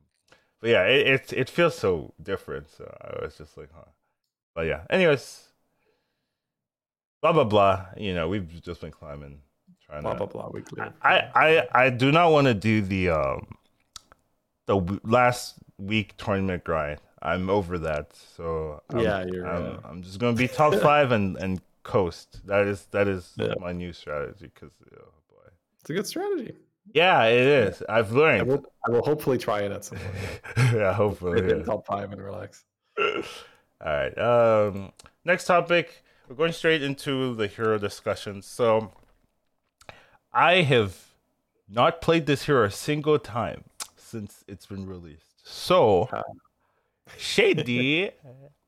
but 0.59 0.69
yeah, 0.69 0.83
it, 0.83 1.07
it 1.07 1.33
it 1.33 1.49
feels 1.49 1.75
so 1.77 2.13
different. 2.21 2.69
So 2.69 2.83
I 3.01 3.23
was 3.23 3.37
just 3.37 3.57
like, 3.57 3.69
huh. 3.73 3.85
But 4.55 4.67
yeah. 4.67 4.81
Anyways, 4.89 5.43
blah 7.21 7.33
blah 7.33 7.43
blah. 7.43 7.85
You 7.97 8.13
know, 8.13 8.27
we've 8.29 8.61
just 8.61 8.81
been 8.81 8.91
climbing, 8.91 9.39
trying 9.85 10.01
blah 10.01 10.13
to. 10.13 10.17
blah 10.17 10.27
blah. 10.27 10.49
Weekly. 10.49 10.81
I, 11.01 11.19
I 11.35 11.67
I 11.85 11.89
do 11.89 12.11
not 12.11 12.31
want 12.31 12.47
to 12.47 12.53
do 12.53 12.81
the 12.81 13.09
um 13.09 13.47
the 14.65 14.75
w- 14.75 14.99
last 15.03 15.55
week 15.77 16.17
tournament 16.17 16.63
grind. 16.63 16.99
I'm 17.21 17.49
over 17.49 17.77
that. 17.79 18.15
So 18.15 18.81
I'm, 18.91 18.99
Yeah, 18.99 19.25
you're, 19.31 19.47
I'm, 19.47 19.65
uh, 19.65 19.77
I'm 19.89 20.01
just 20.03 20.19
gonna 20.19 20.35
be 20.35 20.47
top 20.47 20.75
five 20.75 21.11
and 21.11 21.35
and 21.37 21.61
coast. 21.83 22.45
That 22.47 22.67
is 22.67 22.85
that 22.91 23.07
is 23.07 23.33
Yeah. 23.37 23.53
my 23.59 23.71
new 23.73 23.93
strategy. 23.93 24.51
Because 24.53 24.71
oh 24.83 24.95
boy, 24.97 25.16
it's 25.87 25.91
a 25.91 25.93
good 25.93 26.05
strategy. 26.07 26.53
yeah, 26.93 27.23
it 27.27 27.47
is. 27.47 27.81
I've 27.87 28.11
I 28.13 28.19
learned. 28.19 28.47
will, 28.49 28.65
I 28.85 28.91
will 28.91 29.03
hopefully 29.03 29.37
try 29.37 29.61
it 29.61 29.71
at 29.71 29.85
some 29.85 29.97
point. 29.97 30.41
yeah, 30.73 30.91
hopefully. 30.91 31.41
Yeah. 31.47 31.63
top 31.63 31.85
five 31.85 32.11
and 32.11 32.21
relax. 32.21 32.65
All 32.99 33.23
right. 33.85 34.17
Um, 34.17 34.91
next 35.23 35.45
topic. 35.45 36.03
We're 36.27 36.35
going 36.35 36.51
straight 36.51 36.83
into 36.83 37.35
the 37.35 37.47
hero 37.47 37.77
discussion. 37.77 38.41
So, 38.41 38.91
I 40.33 40.55
have 40.63 41.05
not 41.69 42.01
played 42.01 42.25
this 42.25 42.43
hero 42.47 42.65
a 42.65 42.71
single 42.71 43.17
time 43.17 43.63
since 43.95 44.43
it's 44.45 44.65
been 44.65 44.85
released. 44.85 45.47
So. 45.47 46.09
Shady 47.17 48.11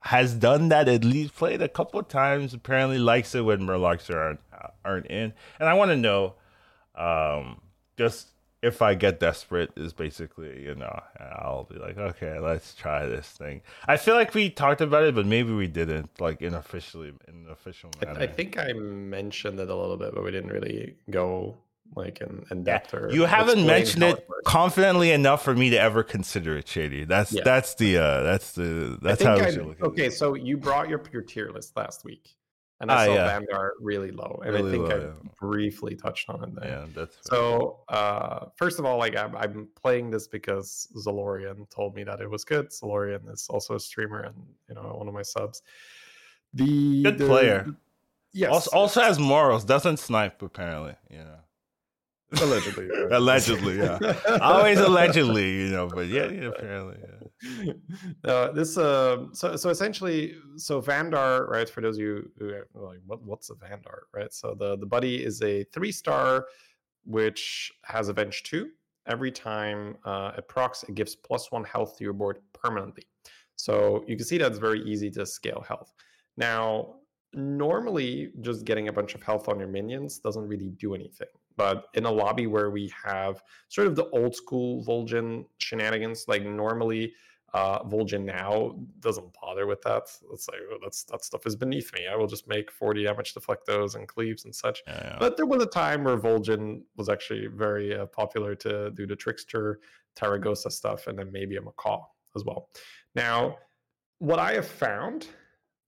has 0.03 0.33
done 0.35 0.69
that 0.69 0.87
at 0.87 1.03
least 1.03 1.35
played 1.35 1.61
a 1.61 1.67
couple 1.67 2.01
times. 2.03 2.53
Apparently, 2.53 2.97
likes 2.97 3.35
it 3.35 3.41
when 3.41 3.59
Murlocs 3.63 4.09
aren't 4.15 4.39
aren't 4.85 5.07
in. 5.07 5.33
And 5.59 5.67
I 5.67 5.73
want 5.73 5.91
to 5.91 5.97
know, 5.97 6.35
um, 6.99 7.61
just 7.97 8.27
if 8.61 8.81
I 8.81 8.93
get 8.93 9.19
desperate, 9.21 9.71
is 9.77 9.93
basically 9.93 10.63
you 10.63 10.75
know 10.75 10.99
I'll 11.19 11.63
be 11.63 11.79
like, 11.79 11.97
okay, 11.97 12.39
let's 12.39 12.75
try 12.75 13.05
this 13.05 13.27
thing. 13.27 13.61
I 13.87 13.97
feel 13.97 14.15
like 14.15 14.33
we 14.33 14.49
talked 14.49 14.81
about 14.81 15.03
it, 15.03 15.15
but 15.15 15.25
maybe 15.25 15.53
we 15.53 15.67
didn't 15.67 16.09
like 16.19 16.41
unofficially 16.41 17.13
in 17.27 17.45
an 17.45 17.47
official 17.49 17.89
I, 18.01 18.05
manner. 18.05 18.19
I 18.19 18.27
think 18.27 18.57
I 18.57 18.73
mentioned 18.73 19.59
it 19.59 19.69
a 19.69 19.75
little 19.75 19.97
bit, 19.97 20.13
but 20.13 20.23
we 20.23 20.31
didn't 20.31 20.51
really 20.51 20.95
go 21.09 21.57
like 21.95 22.21
in, 22.21 22.45
in 22.51 22.63
depth. 22.63 22.93
Or 22.93 23.09
you 23.11 23.23
haven't 23.23 23.65
mentioned 23.65 24.03
it 24.03 24.27
confidently 24.45 25.11
enough 25.11 25.43
for 25.43 25.55
me 25.55 25.69
to 25.71 25.79
ever 25.79 26.03
consider 26.03 26.57
it 26.57 26.67
shady. 26.67 27.05
That's 27.05 27.31
Yeah. 27.31 27.41
that's 27.43 27.75
the 27.75 27.97
uh 27.97 28.23
that's 28.23 28.51
the 28.51 28.97
that's 29.01 29.23
how 29.23 29.37
I- 29.37 29.45
we 29.45 29.51
should 29.51 29.65
look 29.65 29.81
okay, 29.81 30.05
it. 30.07 30.13
so 30.13 30.33
you 30.33 30.57
brought 30.57 30.89
your 30.89 31.01
your 31.11 31.21
tier 31.21 31.49
list 31.49 31.75
last 31.75 32.03
week, 32.03 32.35
and 32.81 32.91
I 32.91 32.95
Ah, 32.95 33.05
saw 33.05 33.13
yeah. 33.13 33.25
Vanguard 33.39 33.73
really 33.81 34.11
low, 34.11 34.41
and 34.45 34.53
Really 34.53 34.69
I 34.69 34.71
think 34.71 34.89
low, 34.89 34.95
I 34.95 34.99
yeah. 35.01 35.29
briefly 35.39 35.95
touched 35.95 36.29
on 36.29 36.43
it 36.43 36.55
there. 36.55 36.69
Yeah, 36.69 36.85
that's 36.95 37.17
So, 37.21 37.79
uh, 37.89 38.45
first 38.55 38.79
of 38.79 38.85
all, 38.85 38.97
like 38.97 39.15
I'm, 39.17 39.35
I'm 39.35 39.67
playing 39.81 40.11
this 40.11 40.27
because 40.27 40.87
Zalorian 40.95 41.69
told 41.69 41.95
me 41.95 42.03
that 42.05 42.21
it 42.21 42.29
was 42.29 42.45
good. 42.45 42.69
Zalorian 42.69 43.31
is 43.33 43.47
also 43.49 43.75
a 43.75 43.79
streamer 43.79 44.21
and 44.21 44.35
you 44.67 44.75
know 44.75 44.81
one 44.97 45.07
of 45.07 45.13
my 45.13 45.23
subs. 45.23 45.61
The 46.53 47.03
Good 47.03 47.17
the- 47.17 47.25
player. 47.27 47.67
Yes. 48.31 48.51
also, 48.51 48.71
also 48.77 49.01
has 49.01 49.17
morals. 49.19 49.65
Doesn't 49.65 49.97
snipe 49.97 50.41
apparently. 50.43 50.95
Yeah. 51.09 51.37
allegedly. 52.41 52.87
allegedly. 53.11 53.77
Yeah, 53.79 53.97
always 54.39 54.79
allegedly. 54.89 55.49
You 55.61 55.69
know, 55.69 55.87
but 55.87 56.07
yeah, 56.07 56.27
yeah 56.29 56.49
apparently. 56.49 56.97
Yeah. 57.01 57.18
Uh, 58.25 58.51
this 58.51 58.77
uh, 58.77 59.25
so 59.31 59.55
so 59.55 59.69
essentially 59.69 60.35
so 60.57 60.81
Vanndar 60.81 61.47
right 61.47 61.69
for 61.69 61.81
those 61.81 61.95
of 61.95 62.01
you 62.01 62.29
who 62.37 62.49
are 62.49 62.67
like 62.73 62.99
what 63.05 63.21
what's 63.23 63.49
a 63.49 63.55
Vanndar? 63.55 64.01
Right? 64.13 64.33
So 64.33 64.55
the 64.57 64.77
the 64.77 64.85
buddy 64.85 65.23
is 65.23 65.41
a 65.41 65.63
three 65.65 65.91
star 65.91 66.47
which 67.05 67.71
has 67.83 68.09
avenge 68.09 68.43
two. 68.43 68.69
Every 69.07 69.31
time 69.31 69.97
uh, 70.03 70.33
it 70.37 70.47
procs 70.47 70.83
it 70.83 70.95
gives 70.95 71.15
plus 71.15 71.51
one 71.51 71.63
health 71.63 71.97
to 71.97 72.03
your 72.03 72.13
board 72.13 72.39
permanently. 72.53 73.03
So 73.55 74.03
you 74.07 74.15
can 74.15 74.25
see 74.25 74.37
that's 74.37 74.57
very 74.57 74.81
easy 74.83 75.09
to 75.11 75.25
scale 75.25 75.63
health. 75.67 75.93
Now 76.37 76.95
normally 77.33 78.31
just 78.41 78.65
getting 78.65 78.87
a 78.87 78.93
bunch 78.93 79.15
of 79.15 79.21
health 79.21 79.47
on 79.47 79.59
your 79.59 79.67
minions 79.67 80.19
doesn't 80.19 80.47
really 80.47 80.69
do 80.71 80.95
anything. 80.95 81.27
But 81.57 81.87
in 81.93 82.05
a 82.05 82.11
lobby 82.11 82.47
where 82.47 82.69
we 82.69 82.91
have 83.03 83.43
sort 83.67 83.87
of 83.87 83.95
the 83.95 84.09
old 84.09 84.35
school 84.35 84.83
Vol'jin 84.85 85.45
shenanigans 85.57 86.25
like 86.27 86.43
normally 86.43 87.13
uh, 87.53 87.83
Vol'jin 87.83 88.23
now 88.23 88.75
doesn't 88.99 89.33
bother 89.41 89.65
with 89.65 89.81
that. 89.81 90.03
It's 90.33 90.47
like 90.47 90.59
oh, 90.71 90.77
that's 90.81 91.03
that 91.05 91.23
stuff 91.23 91.45
is 91.45 91.55
beneath 91.55 91.93
me. 91.93 92.07
I 92.11 92.15
will 92.15 92.27
just 92.27 92.47
make 92.47 92.71
40 92.71 93.03
damage, 93.03 93.33
deflect 93.33 93.65
those 93.65 93.95
and 93.95 94.07
cleaves 94.07 94.45
and 94.45 94.53
such. 94.53 94.81
yeah, 94.87 95.01
yeah. 95.03 95.17
But 95.19 95.37
there 95.37 95.45
was 95.45 95.63
a 95.63 95.67
time 95.67 96.03
where 96.03 96.17
Vol'jin 96.17 96.81
was 96.95 97.09
actually 97.09 97.47
very 97.47 97.97
uh, 97.97 98.05
popular 98.07 98.55
to 98.55 98.91
do 98.91 99.05
the 99.05 99.15
trickster, 99.15 99.79
Taragosa 100.15 100.71
stuff, 100.71 101.07
and 101.07 101.17
then 101.17 101.31
maybe 101.31 101.57
a 101.57 101.61
macaw 101.61 102.03
as 102.35 102.43
well. 102.43 102.69
Now, 103.15 103.57
what 104.19 104.39
I 104.39 104.53
have 104.53 104.67
found, 104.67 105.27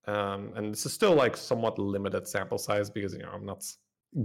um, 0.07 0.53
and 0.55 0.73
this 0.73 0.85
is 0.85 0.93
still 0.93 1.13
like 1.13 1.37
somewhat 1.37 1.77
limited 1.77 2.27
sample 2.27 2.57
size 2.57 2.89
because 2.89 3.13
you 3.13 3.19
know 3.19 3.29
I'm 3.33 3.45
not 3.45 3.63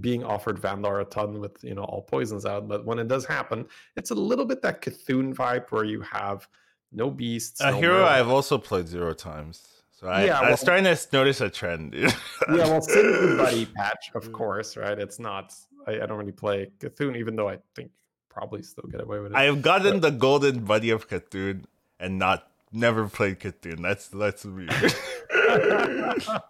being 0.01 0.25
offered 0.25 0.61
Vanndar 0.61 1.01
a 1.01 1.05
ton 1.05 1.41
with 1.41 1.63
you 1.63 1.75
know 1.75 1.85
all 1.85 2.03
poisons 2.03 2.47
out, 2.47 2.69
but 2.69 2.85
when 2.85 2.99
it 2.99 3.09
does 3.09 3.25
happen, 3.25 3.67
it's 3.97 4.11
a 4.11 4.15
little 4.15 4.45
bit 4.45 4.63
that 4.63 4.83
Cthulhu 4.83 5.35
vibe 5.35 5.71
where 5.71 5.85
you 5.85 6.01
have 6.01 6.49
no 6.93 7.11
beasts. 7.11 7.61
a 7.61 7.71
no 7.71 7.79
hero 7.79 7.99
mer- 8.01 8.05
I've 8.05 8.29
also 8.29 8.59
played 8.59 8.87
zero 8.89 9.13
times. 9.15 9.67
So 9.93 10.09
I, 10.09 10.25
Yeah, 10.27 10.41
I'm 10.41 10.57
starting 10.57 10.85
to 10.85 10.97
notice 11.13 11.41
a 11.41 11.49
trend. 11.49 11.95
yeah, 11.95 12.11
well, 12.49 12.83
Sin 12.83 13.37
Buddy 13.39 13.67
patch, 13.67 14.11
of 14.15 14.25
Mm. 14.29 14.33
course, 14.33 14.77
right? 14.77 14.99
It's 14.99 15.19
not. 15.19 15.55
I, 15.87 15.93
I 16.03 16.07
don't 16.07 16.19
really 16.19 16.33
play 16.33 16.71
Cthulhu, 16.81 17.17
even 17.17 17.35
though 17.37 17.49
I 17.49 17.59
think 17.75 17.91
probably 18.29 18.63
still 18.63 18.85
get 18.91 19.01
away 19.01 19.21
with 19.21 19.33
it. 19.33 19.37
I've 19.37 19.63
gotten 19.63 20.01
the 20.01 20.11
golden 20.11 20.65
buddy 20.65 20.91
of 20.91 21.09
Cthulhu 21.09 21.65
and 21.99 22.19
not 22.19 22.51
never 22.73 23.09
played 23.09 23.41
Cthulhu. 23.41 23.81
That's 23.81 24.09
that's 24.09 24.45
weird. 24.45 24.71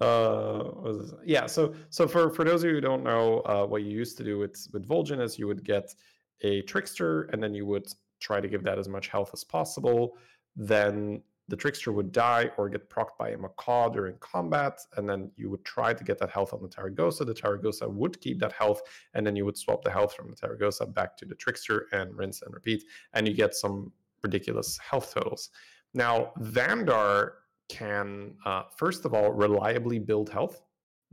uh, 0.00 0.58
what 0.58 0.82
was 0.82 1.10
this? 1.10 1.20
yeah. 1.24 1.46
So, 1.46 1.74
so 1.90 2.06
for 2.06 2.30
for 2.30 2.44
those 2.44 2.62
of 2.62 2.68
you 2.68 2.74
who 2.76 2.80
don't 2.80 3.02
know, 3.04 3.40
uh, 3.40 3.64
what 3.66 3.82
you 3.82 3.90
used 3.90 4.16
to 4.18 4.24
do 4.24 4.38
with 4.38 4.68
with 4.72 4.86
Vol'jin 4.86 5.20
is 5.20 5.38
you 5.38 5.46
would 5.46 5.64
get 5.64 5.94
a 6.42 6.62
trickster, 6.62 7.22
and 7.32 7.42
then 7.42 7.54
you 7.54 7.66
would 7.66 7.86
try 8.20 8.40
to 8.40 8.48
give 8.48 8.64
that 8.64 8.78
as 8.78 8.88
much 8.88 9.08
health 9.08 9.30
as 9.32 9.44
possible. 9.44 10.16
Then 10.56 11.22
the 11.48 11.56
trickster 11.56 11.92
would 11.92 12.12
die 12.12 12.50
or 12.58 12.68
get 12.68 12.90
procced 12.90 13.16
by 13.18 13.30
a 13.30 13.38
macaw 13.38 13.88
during 13.88 14.16
combat, 14.18 14.78
and 14.96 15.08
then 15.08 15.30
you 15.36 15.48
would 15.48 15.64
try 15.64 15.94
to 15.94 16.04
get 16.04 16.18
that 16.18 16.30
health 16.30 16.52
on 16.52 16.60
the 16.60 16.68
Taragosa. 16.68 17.24
The 17.24 17.34
Taragosa 17.34 17.90
would 17.90 18.20
keep 18.20 18.38
that 18.40 18.52
health, 18.52 18.82
and 19.14 19.26
then 19.26 19.34
you 19.34 19.46
would 19.46 19.56
swap 19.56 19.82
the 19.82 19.90
health 19.90 20.14
from 20.14 20.30
the 20.30 20.36
Taragosa 20.36 20.92
back 20.92 21.16
to 21.16 21.24
the 21.24 21.34
trickster 21.34 21.86
and 21.92 22.14
rinse 22.16 22.42
and 22.42 22.52
repeat, 22.52 22.84
and 23.14 23.26
you 23.26 23.34
get 23.34 23.54
some 23.54 23.92
ridiculous 24.22 24.78
health 24.78 25.14
totals. 25.14 25.50
Now, 25.94 26.32
Vanndar 26.40 27.32
can, 27.70 28.34
uh, 28.44 28.64
first 28.76 29.04
of 29.06 29.14
all, 29.14 29.32
reliably 29.32 29.98
build 29.98 30.28
health 30.28 30.60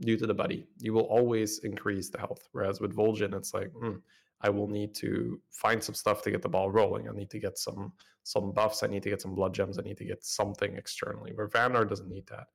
due 0.00 0.18
to 0.18 0.26
the 0.26 0.34
buddy. 0.34 0.66
You 0.78 0.92
will 0.92 1.02
always 1.04 1.60
increase 1.60 2.10
the 2.10 2.18
health. 2.18 2.48
Whereas 2.52 2.80
with 2.80 2.94
Vol'jin, 2.94 3.34
it's 3.34 3.54
like, 3.54 3.72
mm, 3.72 4.00
I 4.40 4.50
will 4.50 4.68
need 4.68 4.94
to 4.96 5.40
find 5.50 5.82
some 5.82 5.94
stuff 5.94 6.22
to 6.22 6.30
get 6.30 6.42
the 6.42 6.48
ball 6.48 6.70
rolling. 6.70 7.08
I 7.08 7.12
need 7.12 7.30
to 7.30 7.38
get 7.38 7.58
some 7.58 7.92
some 8.22 8.52
buffs. 8.52 8.82
I 8.82 8.88
need 8.88 9.04
to 9.04 9.10
get 9.10 9.22
some 9.22 9.34
blood 9.36 9.54
gems. 9.54 9.78
I 9.78 9.82
need 9.82 9.98
to 9.98 10.04
get 10.04 10.24
something 10.24 10.74
externally. 10.76 11.32
Where 11.32 11.48
Vanndar 11.48 11.88
doesn't 11.88 12.08
need 12.08 12.26
that. 12.26 12.48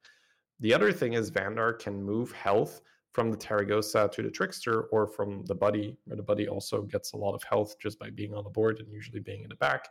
The 0.59 0.73
other 0.73 0.91
thing 0.91 1.13
is 1.13 1.31
Vanndar 1.31 1.79
can 1.79 2.03
move 2.03 2.31
health 2.33 2.81
from 3.13 3.31
the 3.31 3.37
Taragosa 3.37 4.11
to 4.11 4.21
the 4.21 4.29
Trickster 4.29 4.83
or 4.91 5.07
from 5.07 5.43
the 5.45 5.55
Buddy, 5.55 5.97
where 6.05 6.17
the 6.17 6.23
Buddy 6.23 6.47
also 6.47 6.83
gets 6.83 7.13
a 7.13 7.17
lot 7.17 7.33
of 7.33 7.43
health 7.43 7.77
just 7.79 7.99
by 7.99 8.09
being 8.09 8.33
on 8.33 8.43
the 8.43 8.49
board 8.49 8.79
and 8.79 8.91
usually 8.91 9.19
being 9.19 9.43
in 9.43 9.49
the 9.49 9.55
back. 9.55 9.89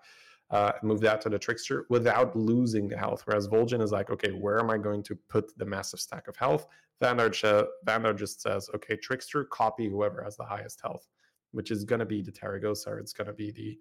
Uh, 0.51 0.73
move 0.83 1.01
that 1.01 1.21
to 1.21 1.29
the 1.29 1.39
Trickster 1.39 1.87
without 1.91 2.35
losing 2.35 2.89
the 2.89 2.97
health. 2.97 3.23
Whereas 3.25 3.47
Vol'jin 3.47 3.81
is 3.81 3.93
like, 3.93 4.11
okay, 4.11 4.33
where 4.33 4.59
am 4.59 4.71
I 4.71 4.79
going 4.79 5.03
to 5.05 5.15
put 5.29 5.57
the 5.59 5.65
massive 5.65 6.01
stack 6.01 6.29
of 6.29 6.37
health? 6.37 6.67
Vanndar, 7.01 7.67
Vanndar 7.87 8.17
just 8.17 8.43
says, 8.43 8.69
okay, 8.75 8.97
Trickster, 8.97 9.45
copy 9.45 9.89
whoever 9.89 10.23
has 10.23 10.37
the 10.37 10.45
highest 10.45 10.81
health, 10.81 11.07
which 11.53 11.71
is 11.71 11.85
going 11.85 11.99
to 11.99 12.07
be 12.07 12.23
the 12.23 12.33
Taragosa 12.33 12.89
or 12.89 12.99
it's 12.99 13.13
going 13.13 13.27
to 13.27 13.33
be 13.33 13.51
the 13.51 13.79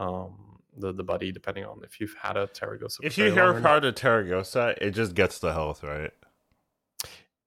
um 0.00 0.60
the 0.78 0.92
the 0.92 1.02
buddy 1.02 1.32
depending 1.32 1.64
on 1.64 1.80
if 1.82 2.00
you've 2.00 2.14
had 2.20 2.36
a 2.36 2.46
Taragosa. 2.46 2.98
If 3.02 3.18
you 3.18 3.32
hear 3.32 3.60
part 3.60 3.84
of 3.84 3.94
Taragosa, 3.94 4.76
it 4.80 4.92
just 4.92 5.14
gets 5.14 5.38
the 5.38 5.52
health, 5.52 5.82
right? 5.82 6.12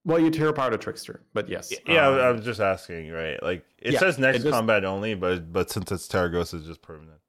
Well, 0.06 0.20
you 0.20 0.30
tear 0.30 0.50
apart 0.50 0.74
a 0.74 0.78
trickster, 0.78 1.22
but 1.34 1.48
yes. 1.48 1.74
Yeah, 1.88 2.08
um, 2.08 2.20
I 2.20 2.32
was 2.32 2.44
just 2.44 2.60
asking, 2.60 3.12
right? 3.12 3.42
Like 3.42 3.66
it 3.80 3.94
yeah, 3.94 4.00
says 4.00 4.20
next 4.20 4.40
it 4.40 4.44
just, 4.44 4.52
combat 4.52 4.84
only, 4.84 5.16
but 5.16 5.52
but 5.54 5.70
since 5.70 5.92
it's 5.92 6.08
Taragosa, 6.08 6.56
it's 6.56 6.66
just 6.66 6.82
permanent. 6.82 7.20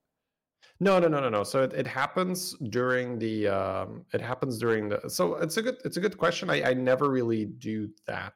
No, 0.81 0.99
no, 0.99 1.07
no, 1.07 1.21
no, 1.21 1.29
no. 1.29 1.45
So 1.45 1.63
it, 1.63 1.73
it 1.73 1.87
happens 1.87 2.57
during 2.71 3.19
the 3.19 3.47
um 3.47 4.05
it 4.13 4.21
happens 4.21 4.59
during 4.59 4.89
the 4.89 5.09
so 5.09 5.37
it's 5.37 5.57
a 5.57 5.63
good 5.63 5.77
it's 5.85 5.97
a 5.97 6.01
good 6.01 6.19
question. 6.19 6.51
I, 6.51 6.71
I 6.71 6.75
never 6.75 7.09
really 7.09 7.45
do 7.45 7.89
that. 8.07 8.35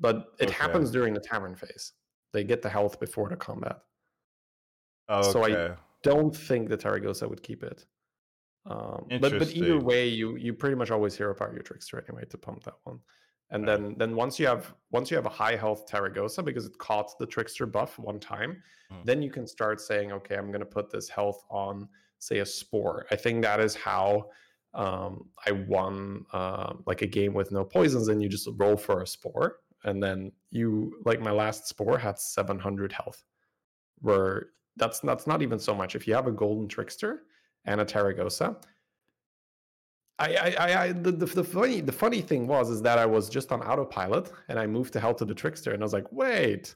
But 0.00 0.32
it 0.40 0.48
okay. 0.48 0.54
happens 0.54 0.90
during 0.90 1.14
the 1.14 1.20
tavern 1.20 1.54
phase. 1.54 1.92
They 2.34 2.44
get 2.44 2.60
the 2.60 2.68
health 2.68 3.00
before 3.00 3.30
the 3.30 3.36
combat. 3.36 3.78
Okay. 5.08 5.30
So 5.30 5.44
I 5.44 5.76
don't 6.02 6.36
think 6.36 6.68
the 6.68 6.76
Taragosa 6.76 7.28
would 7.30 7.42
keep 7.42 7.62
it. 7.62 7.86
Um, 8.66 9.06
but 9.20 9.38
but 9.38 9.54
either 9.54 9.78
way, 9.78 10.08
you 10.08 10.36
you 10.36 10.52
pretty 10.52 10.74
much 10.74 10.90
always 10.90 11.16
hear 11.16 11.30
apart 11.30 11.54
your 11.54 11.62
trickster 11.62 12.04
anyway 12.06 12.24
to 12.30 12.36
pump 12.36 12.64
that 12.64 12.74
one. 12.84 12.98
And 13.50 13.66
right. 13.66 13.80
then 13.80 13.94
then 13.98 14.16
once 14.16 14.38
you 14.40 14.46
have 14.46 14.74
once 14.90 15.10
you 15.10 15.16
have 15.16 15.26
a 15.26 15.36
high 15.42 15.56
health 15.56 15.86
Taragosa 15.86 16.44
because 16.44 16.66
it 16.66 16.76
caught 16.78 17.16
the 17.18 17.26
trickster 17.26 17.66
buff 17.66 17.98
one 17.98 18.18
time, 18.18 18.62
mm. 18.92 19.04
then 19.04 19.22
you 19.22 19.30
can 19.30 19.46
start 19.46 19.80
saying, 19.80 20.12
okay, 20.12 20.36
I'm 20.36 20.48
going 20.48 20.60
to 20.60 20.66
put 20.66 20.90
this 20.90 21.08
health 21.08 21.44
on 21.50 21.88
say 22.18 22.38
a 22.38 22.46
spore. 22.46 23.06
I 23.10 23.16
think 23.16 23.42
that 23.42 23.60
is 23.60 23.74
how 23.74 24.30
um, 24.72 25.28
I 25.46 25.52
won 25.52 26.24
uh, 26.32 26.72
like 26.86 27.02
a 27.02 27.06
game 27.06 27.34
with 27.34 27.52
no 27.52 27.64
poisons, 27.64 28.08
and 28.08 28.22
you 28.22 28.28
just 28.28 28.48
roll 28.56 28.76
for 28.76 29.02
a 29.02 29.06
spore, 29.06 29.60
and 29.84 30.02
then 30.02 30.32
you 30.50 31.00
like 31.04 31.20
my 31.20 31.30
last 31.30 31.68
spore 31.68 31.98
had 31.98 32.18
700 32.18 32.92
health, 32.92 33.24
where 34.00 34.48
that's 34.76 35.00
that's 35.00 35.26
not 35.26 35.42
even 35.42 35.58
so 35.58 35.74
much. 35.74 35.94
If 35.94 36.06
you 36.06 36.14
have 36.14 36.26
a 36.26 36.32
golden 36.32 36.68
trickster 36.68 37.22
and 37.64 37.80
a 37.80 37.84
Taragosa, 37.84 38.56
I, 40.18 40.54
I, 40.58 40.82
I, 40.82 40.92
the, 40.92 41.10
the, 41.10 41.26
the, 41.26 41.44
funny, 41.44 41.80
the 41.80 41.92
funny 41.92 42.20
thing 42.20 42.46
was 42.46 42.70
is 42.70 42.80
that 42.82 42.98
I 42.98 43.06
was 43.06 43.28
just 43.28 43.50
on 43.50 43.60
autopilot 43.62 44.30
and 44.48 44.58
I 44.58 44.66
moved 44.66 44.92
to 44.92 45.00
hell 45.00 45.14
to 45.14 45.24
the 45.24 45.34
trickster 45.34 45.72
and 45.72 45.82
I 45.82 45.84
was 45.84 45.92
like, 45.92 46.10
wait, 46.12 46.74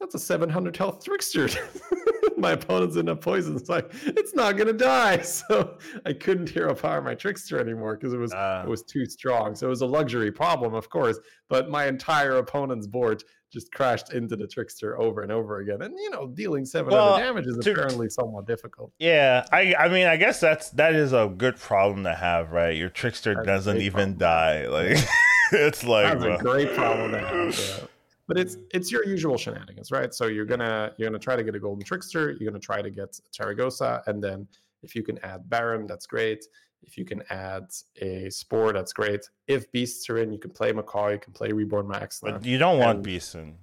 that's 0.00 0.14
a 0.16 0.18
700 0.18 0.76
health 0.76 1.04
trickster. 1.04 1.48
my 2.38 2.52
opponent's 2.52 2.96
in 2.96 3.08
a 3.08 3.16
poison. 3.16 3.56
It's 3.56 3.68
like 3.68 3.90
it's 4.04 4.34
not 4.34 4.56
gonna 4.56 4.72
die. 4.72 5.22
So 5.34 5.78
I 6.06 6.12
couldn't 6.12 6.48
hero 6.48 6.74
power 6.74 7.02
my 7.02 7.14
trickster 7.14 7.58
anymore 7.58 7.96
because 7.96 8.12
it 8.12 8.18
was 8.18 8.32
uh, 8.32 8.62
it 8.64 8.68
was 8.68 8.82
too 8.82 9.04
strong. 9.04 9.54
So 9.54 9.66
it 9.66 9.70
was 9.70 9.80
a 9.80 9.86
luxury 9.86 10.30
problem, 10.30 10.74
of 10.74 10.88
course. 10.88 11.18
But 11.48 11.68
my 11.68 11.86
entire 11.86 12.36
opponent's 12.36 12.86
board 12.86 13.24
just 13.52 13.72
crashed 13.72 14.12
into 14.12 14.36
the 14.36 14.46
trickster 14.46 14.98
over 14.98 15.22
and 15.22 15.32
over 15.32 15.58
again. 15.58 15.82
And 15.82 15.94
you 15.98 16.10
know, 16.10 16.28
dealing 16.28 16.64
seven 16.64 16.92
well, 16.92 17.16
damage 17.16 17.46
is 17.46 17.58
to, 17.58 17.72
apparently 17.72 18.08
somewhat 18.08 18.46
difficult. 18.46 18.92
Yeah, 18.98 19.44
I 19.52 19.74
I 19.74 19.88
mean, 19.88 20.06
I 20.06 20.16
guess 20.16 20.40
that's 20.40 20.70
that 20.70 20.94
is 20.94 21.12
a 21.12 21.32
good 21.36 21.56
problem 21.56 22.04
to 22.04 22.14
have, 22.14 22.52
right? 22.52 22.76
Your 22.76 22.90
trickster 22.90 23.34
that's 23.34 23.46
doesn't 23.46 23.80
even 23.80 24.16
problem. 24.16 24.18
die. 24.18 24.68
Like 24.68 25.04
it's 25.52 25.84
like 25.84 26.18
that's 26.18 26.40
a 26.40 26.42
great 26.42 26.74
problem 26.74 27.12
to 27.12 27.18
have. 27.18 27.58
Yeah 27.58 27.86
but 28.26 28.38
it's 28.38 28.56
it's 28.72 28.90
your 28.90 29.04
usual 29.04 29.36
shenanigans, 29.36 29.90
right? 29.90 30.14
So 30.14 30.26
you're 30.26 30.44
gonna 30.44 30.92
you're 30.96 31.08
gonna 31.08 31.18
try 31.18 31.36
to 31.36 31.44
get 31.44 31.54
a 31.54 31.58
golden 31.58 31.84
trickster, 31.84 32.32
you're 32.32 32.50
gonna 32.50 32.60
try 32.60 32.82
to 32.82 32.90
get 32.90 33.18
Taragosa, 33.32 34.06
and 34.06 34.22
then 34.22 34.46
if 34.82 34.94
you 34.94 35.02
can 35.02 35.18
add 35.24 35.48
Baron, 35.48 35.86
that's 35.86 36.06
great. 36.06 36.44
If 36.82 36.98
you 36.98 37.04
can 37.04 37.22
add 37.30 37.64
a 38.02 38.28
Spore, 38.28 38.72
that's 38.72 38.92
great. 38.92 39.28
If 39.46 39.70
beasts 39.72 40.08
are 40.10 40.18
in, 40.18 40.32
you 40.32 40.38
can 40.38 40.50
play 40.50 40.70
Macaw, 40.72 41.08
you 41.08 41.18
can 41.18 41.32
play 41.32 41.50
Reborn 41.50 41.88
Max. 41.88 42.20
But 42.20 42.44
you 42.44 42.58
don't 42.58 42.78
want 42.78 43.02
beasts 43.02 43.34
in 43.34 43.56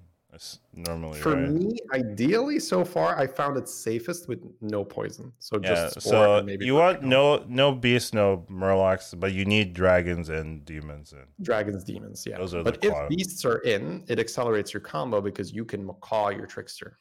normally 0.73 1.19
for 1.19 1.35
right? 1.35 1.49
me 1.49 1.77
ideally 1.93 2.57
so 2.57 2.85
far 2.85 3.17
i 3.19 3.27
found 3.27 3.57
it 3.57 3.67
safest 3.67 4.29
with 4.29 4.39
no 4.61 4.83
poison 4.83 5.31
so 5.39 5.59
yeah, 5.61 5.69
just 5.69 6.01
so 6.01 6.45
you 6.61 6.75
want 6.75 7.03
no 7.03 7.43
no 7.49 7.73
beasts 7.73 8.13
no 8.13 8.45
murlocs 8.49 9.17
but 9.19 9.33
you 9.33 9.43
need 9.43 9.73
dragons 9.73 10.29
and 10.29 10.63
demons 10.63 11.11
and 11.11 11.25
dragons 11.41 11.83
demons 11.83 12.25
yeah 12.25 12.37
Those 12.37 12.55
are 12.55 12.63
but 12.63 12.83
if 12.83 13.09
beasts 13.09 13.43
are 13.43 13.57
in 13.59 14.05
it 14.07 14.19
accelerates 14.19 14.73
your 14.73 14.81
combo 14.81 15.19
because 15.19 15.51
you 15.51 15.65
can 15.65 15.85
macaw 15.85 16.29
your 16.29 16.45
trickster 16.45 16.97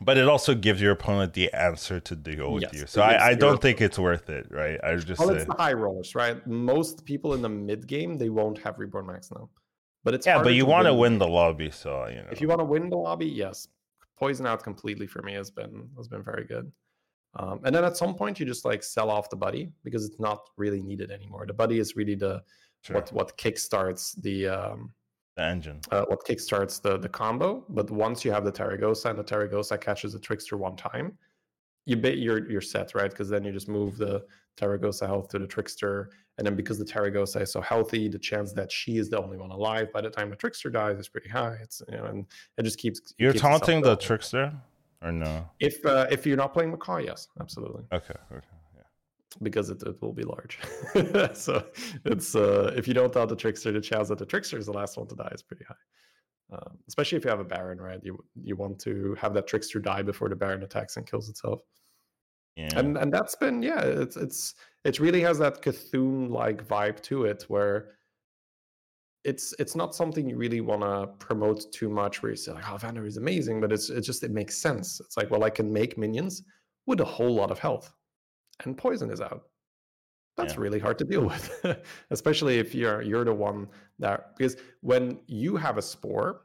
but 0.00 0.16
it 0.16 0.28
also 0.28 0.54
gives 0.54 0.80
your 0.80 0.92
opponent 0.92 1.34
the 1.34 1.52
answer 1.52 2.00
to 2.00 2.16
deal 2.16 2.52
with 2.52 2.62
yes, 2.62 2.72
you. 2.72 2.86
So 2.86 3.02
I, 3.02 3.28
I 3.28 3.34
don't 3.34 3.60
think 3.60 3.82
it's 3.82 3.98
worth 3.98 4.30
it, 4.30 4.46
right? 4.50 4.80
I 4.82 4.94
just 4.96 5.18
well, 5.18 5.28
say... 5.28 5.36
it's 5.36 5.44
the 5.44 5.52
high 5.52 5.74
rollers, 5.74 6.14
right? 6.14 6.44
Most 6.46 7.04
people 7.04 7.34
in 7.34 7.42
the 7.42 7.50
mid 7.50 7.86
game 7.86 8.16
they 8.16 8.30
won't 8.30 8.58
have 8.60 8.78
reborn 8.78 9.06
max 9.06 9.30
now. 9.30 9.50
But 10.02 10.14
it's 10.14 10.26
yeah, 10.26 10.42
but 10.42 10.54
you 10.54 10.64
want 10.64 10.86
to 10.86 10.94
win 10.94 11.18
the 11.18 11.28
lobby, 11.28 11.70
so 11.70 12.06
you 12.08 12.16
know. 12.16 12.28
If 12.30 12.40
you 12.40 12.48
want 12.48 12.60
to 12.60 12.64
win 12.64 12.88
the 12.88 12.96
lobby, 12.96 13.26
yes, 13.26 13.68
poison 14.18 14.46
out 14.46 14.62
completely 14.62 15.06
for 15.06 15.22
me 15.22 15.34
has 15.34 15.50
been 15.50 15.88
has 15.96 16.08
been 16.08 16.22
very 16.22 16.44
good. 16.44 16.70
Um, 17.34 17.60
and 17.64 17.74
then 17.74 17.84
at 17.84 17.96
some 17.96 18.14
point 18.14 18.40
you 18.40 18.46
just 18.46 18.64
like 18.64 18.82
sell 18.82 19.10
off 19.10 19.30
the 19.30 19.36
buddy 19.36 19.70
because 19.84 20.04
it's 20.04 20.18
not 20.18 20.40
really 20.56 20.82
needed 20.82 21.10
anymore. 21.10 21.44
The 21.46 21.54
buddy 21.54 21.78
is 21.78 21.96
really 21.96 22.16
the 22.16 22.42
sure. 22.82 22.96
what 22.96 23.12
what 23.12 23.38
kickstarts 23.38 24.20
the 24.22 24.48
um, 24.48 24.92
the 25.36 25.44
engine. 25.44 25.80
Uh, 25.90 26.04
what 26.08 26.24
kickstarts 26.24 26.80
the 26.80 26.98
the 26.98 27.08
combo. 27.08 27.64
But 27.68 27.90
once 27.90 28.24
you 28.24 28.32
have 28.32 28.44
the 28.44 28.52
Taragosa 28.52 29.10
and 29.10 29.18
the 29.18 29.24
Taragosa 29.24 29.80
catches 29.80 30.12
the 30.12 30.18
trickster 30.18 30.56
one 30.56 30.76
time, 30.76 31.16
you 31.90 31.96
bet 31.96 32.18
you're 32.18 32.50
you're 32.50 32.60
set 32.60 32.94
right 32.94 33.10
because 33.10 33.28
then 33.28 33.44
you 33.44 33.52
just 33.52 33.68
move 33.68 33.96
the 33.98 34.24
Taragosa 34.56 35.06
health 35.06 35.28
to 35.30 35.38
the 35.38 35.46
trickster 35.46 36.10
and 36.40 36.46
then 36.46 36.56
because 36.56 36.78
the 36.78 36.86
Taragosa 36.86 37.42
is 37.42 37.52
so 37.52 37.60
healthy, 37.60 38.08
the 38.08 38.18
chance 38.18 38.54
that 38.54 38.72
she 38.72 38.96
is 38.96 39.10
the 39.10 39.22
only 39.22 39.36
one 39.36 39.50
alive 39.50 39.92
by 39.92 40.00
the 40.00 40.08
time 40.08 40.30
the 40.30 40.36
trickster 40.36 40.70
dies 40.70 40.98
is 40.98 41.06
pretty 41.06 41.28
high. 41.28 41.58
It's 41.62 41.82
you 41.86 41.98
know, 41.98 42.06
and 42.06 42.24
it 42.56 42.62
just 42.62 42.78
keeps. 42.78 43.12
You're 43.18 43.32
keeps 43.32 43.42
taunting 43.42 43.82
the 43.82 43.94
trickster, 43.96 44.50
or 45.02 45.12
no? 45.12 45.50
If 45.60 45.84
uh, 45.84 46.06
if 46.10 46.24
you're 46.24 46.38
not 46.38 46.54
playing 46.54 46.70
Macaw, 46.70 46.96
yes, 46.96 47.28
absolutely. 47.42 47.84
Okay. 47.92 48.14
Okay. 48.32 48.46
Yeah. 48.74 48.82
Because 49.42 49.68
it, 49.68 49.82
it 49.82 50.00
will 50.00 50.14
be 50.14 50.22
large, 50.22 50.58
so 51.34 51.62
it's 52.06 52.34
uh, 52.34 52.72
if 52.74 52.88
you 52.88 52.94
don't 52.94 53.12
taunt 53.12 53.28
the 53.28 53.36
trickster, 53.36 53.70
the 53.70 53.80
chance 53.82 54.08
that 54.08 54.16
the 54.16 54.24
trickster 54.24 54.56
is 54.56 54.64
the 54.64 54.72
last 54.72 54.96
one 54.96 55.06
to 55.08 55.14
die 55.14 55.32
is 55.34 55.42
pretty 55.42 55.64
high. 55.64 55.74
Um, 56.52 56.78
especially 56.88 57.18
if 57.18 57.24
you 57.24 57.30
have 57.30 57.40
a 57.40 57.44
Baron, 57.44 57.78
right? 57.78 58.00
You 58.02 58.18
you 58.42 58.56
want 58.56 58.78
to 58.78 59.14
have 59.20 59.34
that 59.34 59.46
trickster 59.46 59.78
die 59.78 60.00
before 60.00 60.30
the 60.30 60.36
Baron 60.36 60.62
attacks 60.62 60.96
and 60.96 61.06
kills 61.06 61.28
itself. 61.28 61.60
Yeah. 62.56 62.68
And 62.76 62.96
and 62.96 63.12
that's 63.12 63.34
been 63.34 63.62
yeah, 63.62 63.80
it's 63.80 64.16
it's 64.16 64.54
it 64.84 65.00
really 65.00 65.20
has 65.20 65.38
that 65.38 65.62
Cthulhu 65.62 66.28
like 66.30 66.66
vibe 66.66 67.00
to 67.04 67.24
it 67.24 67.44
where 67.48 67.92
it's 69.24 69.54
it's 69.58 69.76
not 69.76 69.94
something 69.94 70.28
you 70.28 70.36
really 70.36 70.60
want 70.60 70.82
to 70.82 71.08
promote 71.18 71.70
too 71.72 71.88
much 71.88 72.22
where 72.22 72.30
you 72.30 72.36
say 72.36 72.52
like 72.52 72.68
oh 72.70 72.76
Vanndar 72.76 73.06
is 73.06 73.18
amazing 73.18 73.60
but 73.60 73.72
it's 73.72 73.90
it 73.90 74.00
just 74.00 74.22
it 74.22 74.30
makes 74.30 74.56
sense 74.56 75.00
it's 75.00 75.16
like 75.16 75.30
well 75.30 75.44
I 75.44 75.50
can 75.50 75.70
make 75.72 75.98
minions 75.98 76.42
with 76.86 77.00
a 77.00 77.04
whole 77.04 77.34
lot 77.34 77.50
of 77.50 77.58
health 77.58 77.92
and 78.64 78.76
poison 78.76 79.10
is 79.10 79.20
out 79.20 79.42
that's 80.36 80.54
yeah. 80.54 80.60
really 80.60 80.78
hard 80.78 80.98
to 80.98 81.04
deal 81.04 81.22
with 81.26 81.84
especially 82.10 82.58
if 82.58 82.74
you're 82.74 83.02
you're 83.02 83.24
the 83.24 83.34
one 83.34 83.68
that 83.98 84.36
because 84.36 84.56
when 84.80 85.18
you 85.26 85.56
have 85.56 85.76
a 85.76 85.82
spore 85.82 86.42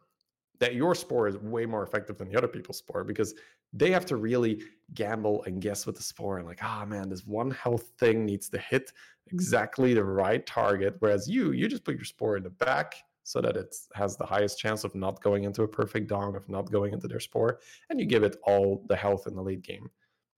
that 0.59 0.75
your 0.75 0.95
spore 0.95 1.27
is 1.27 1.37
way 1.37 1.65
more 1.65 1.83
effective 1.83 2.17
than 2.17 2.29
the 2.29 2.37
other 2.37 2.47
people's 2.47 2.77
spore 2.77 3.03
because 3.03 3.33
they 3.73 3.91
have 3.91 4.05
to 4.05 4.15
really 4.15 4.61
gamble 4.93 5.43
and 5.43 5.61
guess 5.61 5.85
with 5.85 5.95
the 5.95 6.03
spore 6.03 6.37
and 6.37 6.47
like, 6.47 6.59
ah, 6.61 6.81
oh, 6.81 6.85
man, 6.85 7.09
this 7.09 7.25
one 7.25 7.51
health 7.51 7.91
thing 7.99 8.25
needs 8.25 8.49
to 8.49 8.57
hit 8.57 8.91
exactly 9.31 9.93
the 9.93 10.03
right 10.03 10.45
target. 10.45 10.95
Whereas 10.99 11.27
you, 11.27 11.51
you 11.51 11.67
just 11.67 11.83
put 11.83 11.95
your 11.95 12.05
spore 12.05 12.37
in 12.37 12.43
the 12.43 12.49
back 12.49 12.95
so 13.23 13.41
that 13.41 13.57
it 13.57 13.75
has 13.95 14.15
the 14.15 14.25
highest 14.25 14.59
chance 14.59 14.83
of 14.83 14.93
not 14.93 15.21
going 15.21 15.45
into 15.45 15.63
a 15.63 15.67
perfect 15.67 16.07
dong, 16.07 16.35
of 16.35 16.47
not 16.47 16.71
going 16.71 16.93
into 16.93 17.07
their 17.07 17.19
spore, 17.19 17.59
and 17.89 17.99
you 17.99 18.05
give 18.05 18.23
it 18.23 18.37
all 18.43 18.85
the 18.87 18.95
health 18.95 19.25
in 19.27 19.35
the 19.35 19.41
late 19.41 19.63
game. 19.63 19.89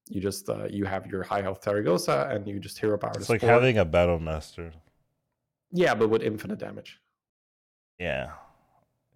you 0.08 0.20
just 0.22 0.48
uh, 0.48 0.66
you 0.70 0.86
have 0.86 1.06
your 1.06 1.22
high 1.22 1.42
health 1.42 1.60
Taragosa 1.60 2.34
and 2.34 2.48
you 2.48 2.58
just 2.58 2.78
hero 2.78 2.96
power. 2.96 3.12
It's 3.16 3.28
like 3.28 3.40
spore. 3.40 3.50
having 3.50 3.76
a 3.76 3.84
battle 3.84 4.18
master. 4.18 4.72
yeah, 5.70 5.94
but 5.94 6.08
with 6.08 6.22
infinite 6.22 6.58
damage. 6.58 6.98
Yeah. 7.98 8.30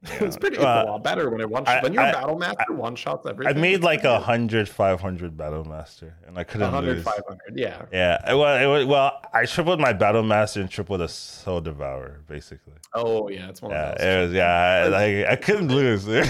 it's 0.21 0.37
pretty 0.37 0.57
it's 0.57 0.65
a 0.65 0.85
lot 0.85 1.05
better 1.05 1.31
when 1.31 1.41
it 1.41 1.49
one 1.49 1.65
I- 1.67 1.81
when 1.81 1.93
you're 1.93 2.03
I- 2.03 2.11
battle 2.13 2.37
master 2.37 2.73
one 2.73 2.97
shots 2.97 3.25
everything. 3.25 3.57
I 3.57 3.61
made 3.61 3.83
like 3.85 4.03
a 4.03 4.19
hundred, 4.19 4.69
five 4.69 5.01
hundred 5.01 5.37
battle 5.37 5.65
master, 5.65 6.17
and 6.27 6.37
I 6.37 6.43
couldn't 6.45 6.73
100, 6.73 6.97
lose. 6.97 7.05
500. 7.05 7.41
Yeah. 7.55 7.83
Yeah, 7.93 8.33
it- 8.33 8.37
well, 8.37 8.57
it, 8.63 8.67
was- 8.79 8.87
well, 8.87 9.21
I 9.33 9.47
tripled 9.47 9.79
my 9.81 9.93
battle 9.93 10.25
master 10.25 10.61
and 10.61 10.69
tripled 10.69 11.01
a 11.03 11.09
soul 11.09 11.61
devourer, 11.61 12.21
basically. 12.27 12.73
Oh 12.95 13.29
yeah, 13.29 13.49
it's 13.49 13.63
one 13.63 13.71
Yeah, 13.71 13.93
of 13.93 13.99
those. 13.99 14.07
it 14.07 14.21
was. 14.23 14.33
Yeah, 14.33 14.47
I, 14.85 14.89
like 14.89 15.27
I 15.29 15.37
couldn't 15.37 15.69
lose. 15.69 16.07
it 16.09 16.29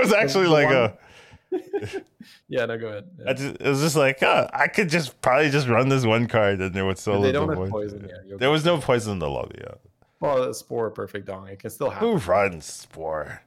was 0.00 0.12
actually 0.12 0.48
like 0.48 0.68
a. 0.68 0.98
yeah, 2.48 2.66
no, 2.66 2.76
go 2.78 2.88
ahead. 2.88 3.04
Yeah. 3.18 3.30
I 3.30 3.32
just, 3.32 3.54
it 3.60 3.68
was 3.68 3.80
just 3.80 3.96
like 3.96 4.22
uh, 4.22 4.48
I 4.52 4.66
could 4.68 4.88
just 4.88 5.20
probably 5.22 5.50
just 5.50 5.68
run 5.68 5.88
this 5.88 6.04
one 6.04 6.26
card, 6.26 6.60
and 6.60 6.74
there 6.74 6.84
would 6.84 6.98
still. 6.98 7.20
they 7.22 7.32
don't 7.32 7.48
have 7.48 7.70
poison. 7.70 8.06
Yeah, 8.08 8.36
There 8.38 8.50
was 8.50 8.64
no 8.64 8.78
poison 8.78 9.12
in 9.12 9.18
the 9.20 9.30
lobby. 9.30 9.56
Yeah. 9.60 9.74
Well, 10.24 10.54
spore 10.54 10.90
perfect 10.90 11.26
dong. 11.26 11.48
It 11.48 11.58
can 11.58 11.70
still 11.70 11.90
happen. 11.90 12.08
Who 12.08 12.16
runs 12.18 12.64
spore? 12.64 13.42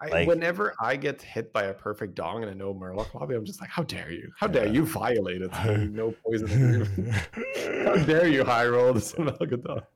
I, 0.00 0.06
like- 0.08 0.28
whenever 0.28 0.74
I 0.80 0.94
get 0.96 1.20
hit 1.20 1.52
by 1.52 1.64
a 1.64 1.74
perfect 1.74 2.14
dong 2.14 2.42
in 2.44 2.48
a 2.48 2.54
no 2.54 2.72
Murloc 2.72 3.12
lobby, 3.14 3.34
I'm 3.34 3.44
just 3.44 3.60
like, 3.60 3.70
how 3.70 3.82
dare 3.82 4.12
you? 4.12 4.30
How 4.38 4.46
dare 4.46 4.66
Yeah. 4.66 4.72
you 4.72 4.86
violate 4.86 5.42
it? 5.42 5.50
no 5.90 6.14
poison 6.24 6.94
how 7.84 7.96
dare 8.04 8.28
you 8.28 8.44
high 8.44 8.66
roll 8.68 8.92
this 8.92 9.12
Melgadon? 9.14 9.82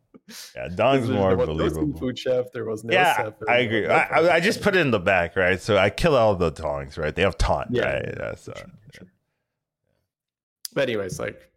Yeah, 0.54 0.68
Dong's 0.68 1.08
There 1.08 1.16
more 1.16 1.36
was 1.36 1.48
no 1.48 1.54
believable. 1.54 1.98
food 1.98 2.18
chef. 2.18 2.46
There 2.52 2.64
was 2.64 2.84
no. 2.84 2.92
yeah, 2.94 3.30
I 3.48 3.58
agree. 3.58 3.82
no 3.86 3.92
I, 3.94 4.34
I, 4.36 4.40
just 4.40 4.62
put 4.62 4.76
it 4.76 4.78
in 4.80 4.90
the 4.92 5.00
back, 5.00 5.36
right? 5.36 5.60
So 5.60 5.76
I 5.76 5.90
kill 5.90 6.14
all 6.14 6.36
the 6.36 6.52
dongs, 6.52 6.96
right? 6.96 7.14
They 7.14 7.22
have 7.22 7.36
taunt, 7.38 7.68
Yeah, 7.72 7.92
right? 7.94 8.04
yeah, 8.06 8.14
That's, 8.16 8.48
uh, 8.48 8.54
sure, 8.56 8.66
sure. 8.94 9.06
But 10.74 10.88
anyways, 10.88 11.18
like 11.18 11.50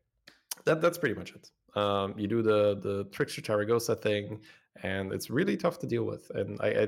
that 0.66 0.82
that's 0.82 0.98
pretty 0.98 1.16
much 1.16 1.34
it. 1.36 1.52
Um, 1.80 2.16
you 2.18 2.28
do 2.28 2.42
the 2.42 2.76
the 2.82 3.04
trickster 3.12 3.42
Taragosa 3.42 4.02
thing, 4.02 4.40
and 4.84 5.12
it's 5.14 5.30
really 5.30 5.58
tough 5.58 5.80
to 5.80 5.88
deal 5.88 6.04
with. 6.04 6.30
And 6.32 6.60
I 6.62 6.68
I, 6.68 6.88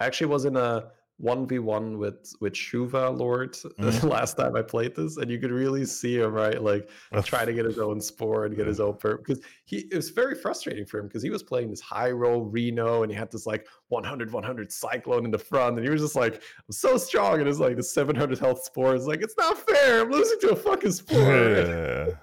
actually 0.00 0.26
was 0.28 0.44
in 0.44 0.56
a 0.56 0.90
one 1.18 1.46
v 1.48 1.58
one 1.58 1.96
with 1.96 2.30
with 2.42 2.52
Shuva 2.52 3.16
Lord 3.18 3.52
Mhm. 3.78 4.00
the 4.02 4.06
last 4.06 4.36
time 4.36 4.54
I 4.54 4.60
played 4.60 4.94
this, 4.94 5.16
and 5.16 5.30
you 5.30 5.38
could 5.38 5.50
really 5.50 5.86
see 5.86 6.18
him 6.18 6.34
right, 6.34 6.60
like 6.62 6.90
try 7.24 7.46
to 7.46 7.54
get 7.54 7.64
his 7.64 7.78
own 7.78 8.02
spore 8.02 8.44
and 8.44 8.54
get 8.54 8.66
his 8.66 8.80
own 8.80 8.92
perp 8.94 9.18
because 9.24 9.40
he 9.64 9.88
it 9.90 9.94
was 9.96 10.10
very 10.10 10.34
frustrating 10.34 10.84
for 10.84 10.98
him 10.98 11.06
because 11.06 11.22
he 11.22 11.30
was 11.30 11.42
playing 11.42 11.70
this 11.70 11.80
high 11.80 12.10
roll 12.10 12.44
Reno 12.44 13.02
and 13.02 13.10
he 13.10 13.16
had 13.16 13.30
this 13.32 13.46
like 13.46 13.66
100 13.88 14.30
100 14.30 14.70
cyclone 14.70 15.24
in 15.24 15.30
the 15.30 15.38
front 15.38 15.76
and 15.78 15.84
he 15.86 15.90
was 15.90 16.02
just 16.02 16.16
like 16.16 16.34
I'm 16.34 16.72
so 16.72 16.98
strong 16.98 17.40
and 17.40 17.48
it's 17.48 17.60
like 17.60 17.76
the 17.76 17.82
700 17.82 18.38
health 18.38 18.62
spore 18.64 18.94
is 18.94 19.06
like 19.06 19.22
it's 19.22 19.36
not 19.38 19.56
fair 19.56 20.02
I'm 20.02 20.10
losing 20.10 20.38
to 20.40 20.50
a 20.50 20.56
fucking 20.56 20.92
spore 20.92 21.16
Yeah. 21.18 22.06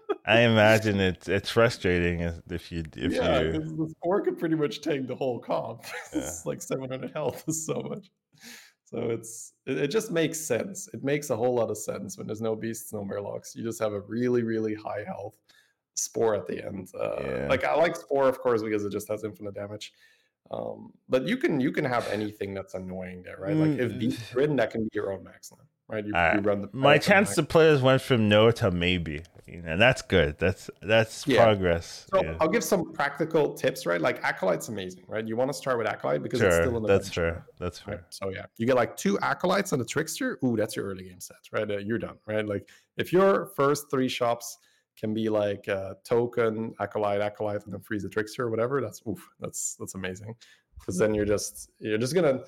I 0.26 0.40
imagine 0.40 1.00
it's 1.00 1.28
it's 1.28 1.50
frustrating 1.50 2.20
if 2.50 2.72
you 2.72 2.82
if 2.96 3.12
yeah 3.12 3.40
you 3.40 3.52
the 3.52 3.88
spore 3.98 4.22
could 4.22 4.38
pretty 4.38 4.54
much 4.54 4.80
take 4.80 5.06
the 5.06 5.14
whole 5.14 5.38
comp 5.38 5.82
Yeah. 6.12 6.20
it's 6.20 6.46
like 6.46 6.62
700 6.62 7.10
health 7.12 7.44
is 7.46 7.66
so 7.66 7.74
much 7.74 8.10
so 8.84 9.10
it's 9.10 9.52
it, 9.66 9.76
it 9.78 9.88
just 9.88 10.10
makes 10.10 10.38
sense 10.40 10.88
it 10.94 11.04
makes 11.04 11.30
a 11.30 11.36
whole 11.36 11.54
lot 11.54 11.70
of 11.70 11.76
sense 11.76 12.16
when 12.16 12.26
there's 12.26 12.40
no 12.40 12.56
beasts 12.56 12.92
no 12.92 13.02
murlocs 13.04 13.54
you 13.54 13.62
just 13.62 13.80
have 13.80 13.92
a 13.92 14.00
really 14.00 14.42
really 14.42 14.74
high 14.74 15.04
health 15.06 15.36
spore 15.94 16.34
at 16.34 16.46
the 16.46 16.64
end 16.64 16.88
uh, 16.98 17.20
Yeah. 17.22 17.46
like 17.48 17.64
i 17.64 17.74
like 17.74 17.94
spore 17.96 18.26
of 18.28 18.38
course 18.40 18.62
because 18.62 18.84
it 18.84 18.90
just 18.92 19.08
has 19.08 19.24
infinite 19.24 19.54
damage 19.54 19.92
um, 20.50 20.92
but 21.08 21.26
you 21.26 21.36
can 21.36 21.60
you 21.60 21.72
can 21.72 21.84
have 21.84 22.06
anything 22.08 22.54
that's 22.54 22.74
annoying 22.74 23.22
there 23.22 23.36
right 23.38 23.56
like 23.56 23.78
if 23.78 23.92
Mm. 23.92 23.98
beast 24.00 24.34
ridden 24.34 24.56
that 24.56 24.70
can 24.70 24.82
be 24.84 24.90
your 24.94 25.12
own 25.12 25.22
max 25.24 25.52
line 25.52 25.66
right 25.88 26.04
you, 26.04 26.12
you 26.12 26.40
run 26.40 26.62
the 26.62 26.68
my 26.72 26.98
chance 26.98 27.34
to 27.34 27.42
players 27.42 27.82
went 27.82 28.00
from 28.02 28.28
no 28.28 28.50
to 28.50 28.70
maybe, 28.70 29.22
you 29.46 29.60
know, 29.62 29.76
that's 29.76 30.02
good. 30.02 30.38
That's 30.38 30.70
that's 30.82 31.26
Yeah. 31.26 31.44
progress. 31.44 32.06
So 32.14 32.22
yeah. 32.22 32.36
I'll 32.40 32.48
give 32.48 32.64
some 32.64 32.92
practical 32.92 33.54
tips, 33.54 33.86
right? 33.86 34.00
Like 34.00 34.22
Acolyte's 34.24 34.68
amazing, 34.68 35.04
right? 35.08 35.26
You 35.26 35.36
want 35.36 35.50
to 35.50 35.54
start 35.54 35.78
with 35.78 35.86
Acolyte 35.86 36.22
because 36.22 36.40
it's 36.40 36.54
still 36.54 36.70
Sure, 36.70 36.76
in 36.76 36.82
the 36.82 36.88
that's 36.88 37.08
fair. 37.10 37.44
That's 37.58 37.86
Right. 37.86 37.98
fair. 37.98 38.06
So 38.10 38.30
yeah, 38.30 38.46
you 38.56 38.66
get 38.66 38.76
like 38.76 38.96
two 38.96 39.18
acolytes 39.20 39.72
and 39.72 39.82
a 39.82 39.84
trickster. 39.84 40.38
Ooh, 40.44 40.56
that's 40.56 40.74
your 40.76 40.86
early 40.86 41.04
game 41.04 41.20
set, 41.20 41.36
right? 41.52 41.70
Uh, 41.70 41.78
you're 41.78 41.98
done, 41.98 42.16
right? 42.26 42.46
Like 42.46 42.68
if 42.96 43.12
your 43.12 43.46
first 43.56 43.90
three 43.90 44.08
shops 44.08 44.58
can 44.96 45.12
be 45.12 45.28
like 45.28 45.68
uh, 45.68 45.94
token, 46.04 46.72
acolyte, 46.80 47.20
acolyte, 47.20 47.64
and 47.64 47.72
then 47.74 47.80
freeze 47.80 48.04
the 48.04 48.08
trickster 48.08 48.44
or 48.44 48.50
whatever, 48.50 48.80
that's 48.80 49.02
oof, 49.08 49.28
that's 49.40 49.76
that's 49.78 49.94
amazing. 49.94 50.34
Because 50.78 50.96
then 50.98 51.14
you're 51.14 51.24
just 51.26 51.70
you're 51.78 51.98
just 51.98 52.14
gonna. 52.14 52.44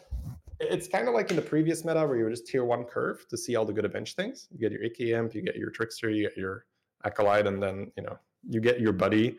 It's 0.60 0.88
kind 0.88 1.06
of 1.08 1.14
like 1.14 1.30
in 1.30 1.36
the 1.36 1.42
previous 1.42 1.84
meta 1.84 2.06
where 2.06 2.16
you 2.16 2.24
were 2.24 2.30
just 2.30 2.46
tier 2.46 2.64
one 2.64 2.84
curve 2.84 3.26
to 3.28 3.36
see 3.36 3.56
all 3.56 3.64
the 3.64 3.72
good 3.72 3.90
bench 3.92 4.14
things. 4.14 4.48
You 4.50 4.58
get 4.58 4.72
your 4.72 4.82
Icky 4.82 5.12
Imp, 5.12 5.34
you 5.34 5.42
get 5.42 5.56
your 5.56 5.70
trickster, 5.70 6.10
you 6.10 6.22
get 6.28 6.36
your 6.36 6.64
acolyte, 7.04 7.46
and 7.46 7.62
then 7.62 7.92
you 7.96 8.02
know 8.02 8.18
you 8.48 8.60
get 8.60 8.80
your 8.80 8.92
buddy. 8.92 9.38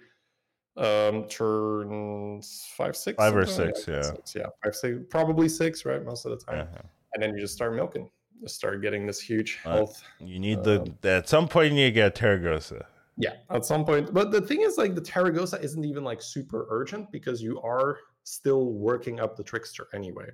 Um, 0.76 1.28
turns 1.28 2.68
five, 2.78 2.96
six, 2.96 3.18
Five 3.18 3.36
or 3.36 3.48
something 3.48 3.66
like 3.68 3.76
six, 3.78 3.88
yeah. 3.88 4.02
Six, 4.04 4.36
yeah, 4.36 4.46
five, 4.64 4.76
six, 4.76 5.00
probably 5.10 5.50
six, 5.50 5.86
right? 5.86 6.04
Most 6.06 6.26
of 6.26 6.32
the 6.32 6.38
time 6.46 6.68
Yeah. 6.72 6.82
and 7.16 7.24
then 7.24 7.34
you 7.34 7.40
just 7.40 7.56
start 7.56 7.74
milking. 7.74 8.12
Just 8.44 8.56
start 8.58 8.80
getting 8.84 9.08
this 9.08 9.20
huge 9.20 9.58
Right. 9.66 9.74
health. 9.74 10.04
You 10.20 10.40
need 10.40 10.64
the 10.64 10.82
Um, 10.82 10.98
at 11.04 11.28
some 11.28 11.48
point 11.48 11.72
you 11.72 11.78
need 11.78 11.86
to 11.86 11.92
get 11.92 12.14
Terragosa. 12.14 12.86
Yeah, 13.18 13.38
at 13.50 13.66
some 13.66 13.84
point. 13.86 14.14
But 14.14 14.30
the 14.30 14.40
thing 14.42 14.62
is, 14.62 14.78
like 14.78 14.94
the 14.94 15.02
Taragosa 15.02 15.60
isn't 15.64 15.84
even 15.84 16.04
like 16.04 16.22
super 16.22 16.68
urgent 16.70 17.12
because 17.12 17.42
you 17.42 17.60
are 17.62 17.98
still 18.24 18.72
working 18.74 19.20
up 19.20 19.36
the 19.36 19.44
trickster 19.44 19.88
anyway. 19.96 20.30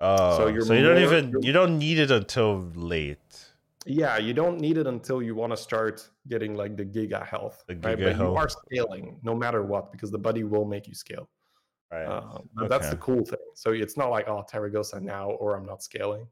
Oh, 0.00 0.36
so, 0.36 0.46
you're 0.48 0.64
you 0.74 0.82
don't 0.82 1.02
even 1.02 1.30
you're- 1.30 1.52
don't 1.52 1.78
need 1.78 1.98
it 1.98 2.10
until 2.10 2.70
late. 2.74 3.18
Yeah, 3.86 4.16
you 4.16 4.32
don't 4.32 4.60
need 4.60 4.78
it 4.78 4.86
until 4.86 5.22
you 5.22 5.34
want 5.34 5.52
to 5.52 5.56
start 5.56 6.08
getting 6.26 6.54
like 6.54 6.76
the 6.76 6.84
giga 6.84 7.24
health. 7.24 7.64
The 7.66 7.74
right? 7.76 7.98
giga 7.98 8.16
but 8.16 8.24
you 8.24 8.34
are 8.34 8.48
scaling 8.48 9.20
no 9.22 9.34
matter 9.34 9.62
what 9.62 9.92
because 9.92 10.10
the 10.10 10.18
buddy 10.18 10.42
will 10.42 10.64
make 10.64 10.88
you 10.88 10.94
scale. 10.94 11.28
Right. 11.92 12.06
Uh, 12.06 12.38
but 12.54 12.70
That's 12.70 12.90
the 12.90 12.96
cool 12.96 13.24
thing. 13.24 13.38
So 13.54 13.72
it's 13.72 13.96
not 13.96 14.10
like 14.10 14.26
oh 14.28 14.44
Taragosa 14.50 15.00
now 15.00 15.30
or 15.32 15.56
I'm 15.56 15.66
not 15.66 15.82
scaling. 15.82 16.26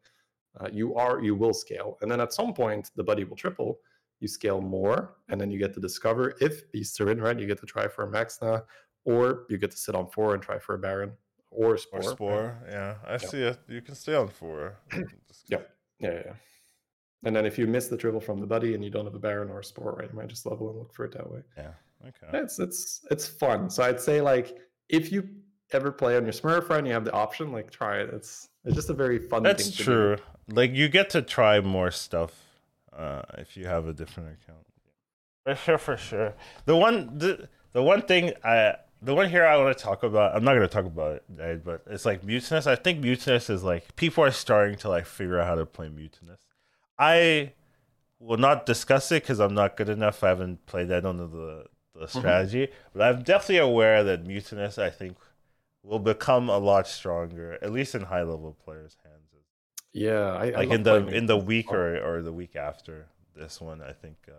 Uh, 0.58 0.68
you 0.72 0.94
are 0.94 1.22
you 1.22 1.34
will 1.34 1.54
scale, 1.54 1.98
and 2.02 2.10
then 2.10 2.20
at 2.20 2.32
some 2.32 2.52
point 2.52 2.90
the 2.96 3.04
buddy 3.04 3.24
will 3.24 3.36
triple. 3.36 3.80
You 4.20 4.28
scale 4.28 4.60
more, 4.60 5.16
and 5.28 5.40
then 5.40 5.50
you 5.50 5.58
get 5.58 5.74
to 5.74 5.80
discover 5.80 6.34
if 6.40 6.70
beasts 6.72 7.00
are 7.00 7.10
in. 7.10 7.20
Right, 7.20 7.38
you 7.38 7.46
get 7.46 7.60
to 7.60 7.66
try 7.66 7.88
for 7.88 8.04
a 8.04 8.08
Maexxna, 8.08 8.62
or 9.04 9.46
you 9.48 9.58
get 9.58 9.70
to 9.70 9.76
sit 9.76 9.94
on 9.94 10.08
four 10.08 10.34
and 10.34 10.42
try 10.42 10.58
for 10.58 10.74
a 10.74 10.78
Baron 10.78 11.12
or 11.52 11.74
a 11.74 11.78
Spore. 11.78 12.02
or 12.18 12.58
right? 12.64 12.72
Yeah, 12.72 12.94
I 13.06 13.16
see 13.18 13.42
it. 13.42 13.58
You 13.68 13.80
can 13.82 13.94
stay 13.94 14.14
on 14.14 14.28
four. 14.28 14.76
Just- 15.28 15.44
Yeah. 15.48 15.58
Yeah, 16.00 16.20
yeah. 16.26 16.32
And 17.24 17.36
then 17.36 17.46
if 17.46 17.56
you 17.58 17.66
miss 17.68 17.86
the 17.86 17.96
triple 17.96 18.20
from 18.20 18.40
the 18.40 18.46
buddy 18.46 18.74
and 18.74 18.82
you 18.82 18.90
don't 18.90 19.04
have 19.04 19.14
a 19.14 19.18
Baron 19.18 19.48
or 19.50 19.60
a 19.60 19.64
Spore, 19.64 19.92
right, 19.98 20.08
you 20.10 20.16
might 20.18 20.26
just 20.28 20.44
level 20.44 20.68
and 20.70 20.78
look 20.78 20.92
for 20.92 21.04
it 21.04 21.12
that 21.12 21.30
way. 21.30 21.42
Yeah. 21.56 21.72
Okay. 22.08 22.38
It's 22.38 22.58
it's 22.58 23.00
it's 23.12 23.28
fun. 23.28 23.70
So 23.70 23.84
I'd 23.84 24.00
say 24.00 24.20
like 24.20 24.58
if 24.88 25.12
you 25.12 25.28
ever 25.72 25.92
play 25.92 26.16
on 26.16 26.24
your 26.24 26.32
Smurf 26.32 26.68
and 26.70 26.84
you 26.86 26.92
have 26.92 27.04
the 27.04 27.12
option, 27.12 27.52
like 27.52 27.70
try 27.70 27.98
it. 28.00 28.10
It's 28.12 28.48
it's 28.64 28.74
just 28.74 28.90
a 28.90 28.94
very 28.94 29.18
fun. 29.20 29.44
That's 29.44 29.62
thing 29.64 29.72
to 29.72 29.78
do. 29.78 29.84
true. 29.84 30.16
Like 30.50 30.72
you 30.72 30.88
get 30.88 31.10
to 31.10 31.22
try 31.22 31.60
more 31.60 31.92
stuff 31.92 32.32
uh, 32.92 33.22
if 33.38 33.56
you 33.56 33.66
have 33.66 33.86
a 33.86 33.92
different 33.92 34.30
account. 34.42 34.66
For 35.44 35.54
sure, 35.54 35.78
for 35.78 35.96
sure. 35.96 36.34
The 36.66 36.76
one, 36.76 37.18
the, 37.18 37.48
the 37.72 37.82
one 37.82 38.02
thing 38.02 38.32
I, 38.44 38.74
the 39.02 39.14
one 39.14 39.28
here 39.28 39.44
I 39.44 39.56
want 39.56 39.76
to 39.76 39.82
talk 39.82 40.02
about. 40.02 40.36
I'm 40.36 40.44
not 40.44 40.54
going 40.54 40.68
to 40.68 40.72
talk 40.72 40.86
about 40.86 41.22
it, 41.38 41.64
but 41.64 41.82
it's 41.86 42.04
like 42.04 42.22
Mutanus. 42.22 42.66
I 42.66 42.76
think 42.76 43.02
Mutanus 43.02 43.50
is 43.50 43.62
like 43.64 43.96
people 43.96 44.24
are 44.24 44.30
starting 44.30 44.76
to 44.78 44.88
like 44.88 45.06
figure 45.06 45.40
out 45.40 45.46
how 45.46 45.54
to 45.56 45.66
play 45.66 45.88
Mutanus. 45.88 46.38
I 46.98 47.52
will 48.20 48.38
not 48.38 48.64
discuss 48.64 49.10
it 49.10 49.22
because 49.22 49.40
I'm 49.40 49.54
not 49.54 49.76
good 49.76 49.88
enough. 49.88 50.22
I 50.22 50.28
haven't 50.28 50.64
played. 50.66 50.88
that 50.88 51.02
don't 51.02 51.16
the 51.16 51.66
the 51.94 52.06
strategy, 52.08 52.68
but 52.94 53.02
I'm 53.02 53.22
definitely 53.22 53.58
aware 53.58 54.04
that 54.04 54.24
Mutanus. 54.24 54.78
I 54.78 54.90
think 54.90 55.16
will 55.82 55.98
become 55.98 56.48
a 56.48 56.58
lot 56.58 56.86
stronger, 56.86 57.58
at 57.60 57.72
least 57.72 57.94
in 57.94 58.02
high 58.02 58.22
level 58.22 58.56
players' 58.64 58.96
hands. 59.02 59.16
Yeah, 59.92 60.32
I, 60.32 60.46
I 60.46 60.64
Like 60.64 60.68
love 60.68 60.72
in 60.72 60.82
the 60.82 61.06
in 61.08 61.26
the 61.26 61.36
week 61.36 61.70
or, 61.70 61.98
or 61.98 62.22
the 62.22 62.32
week 62.32 62.56
after 62.56 63.08
this 63.36 63.60
one, 63.60 63.82
I 63.82 63.92
think 63.92 64.16
uh, 64.28 64.32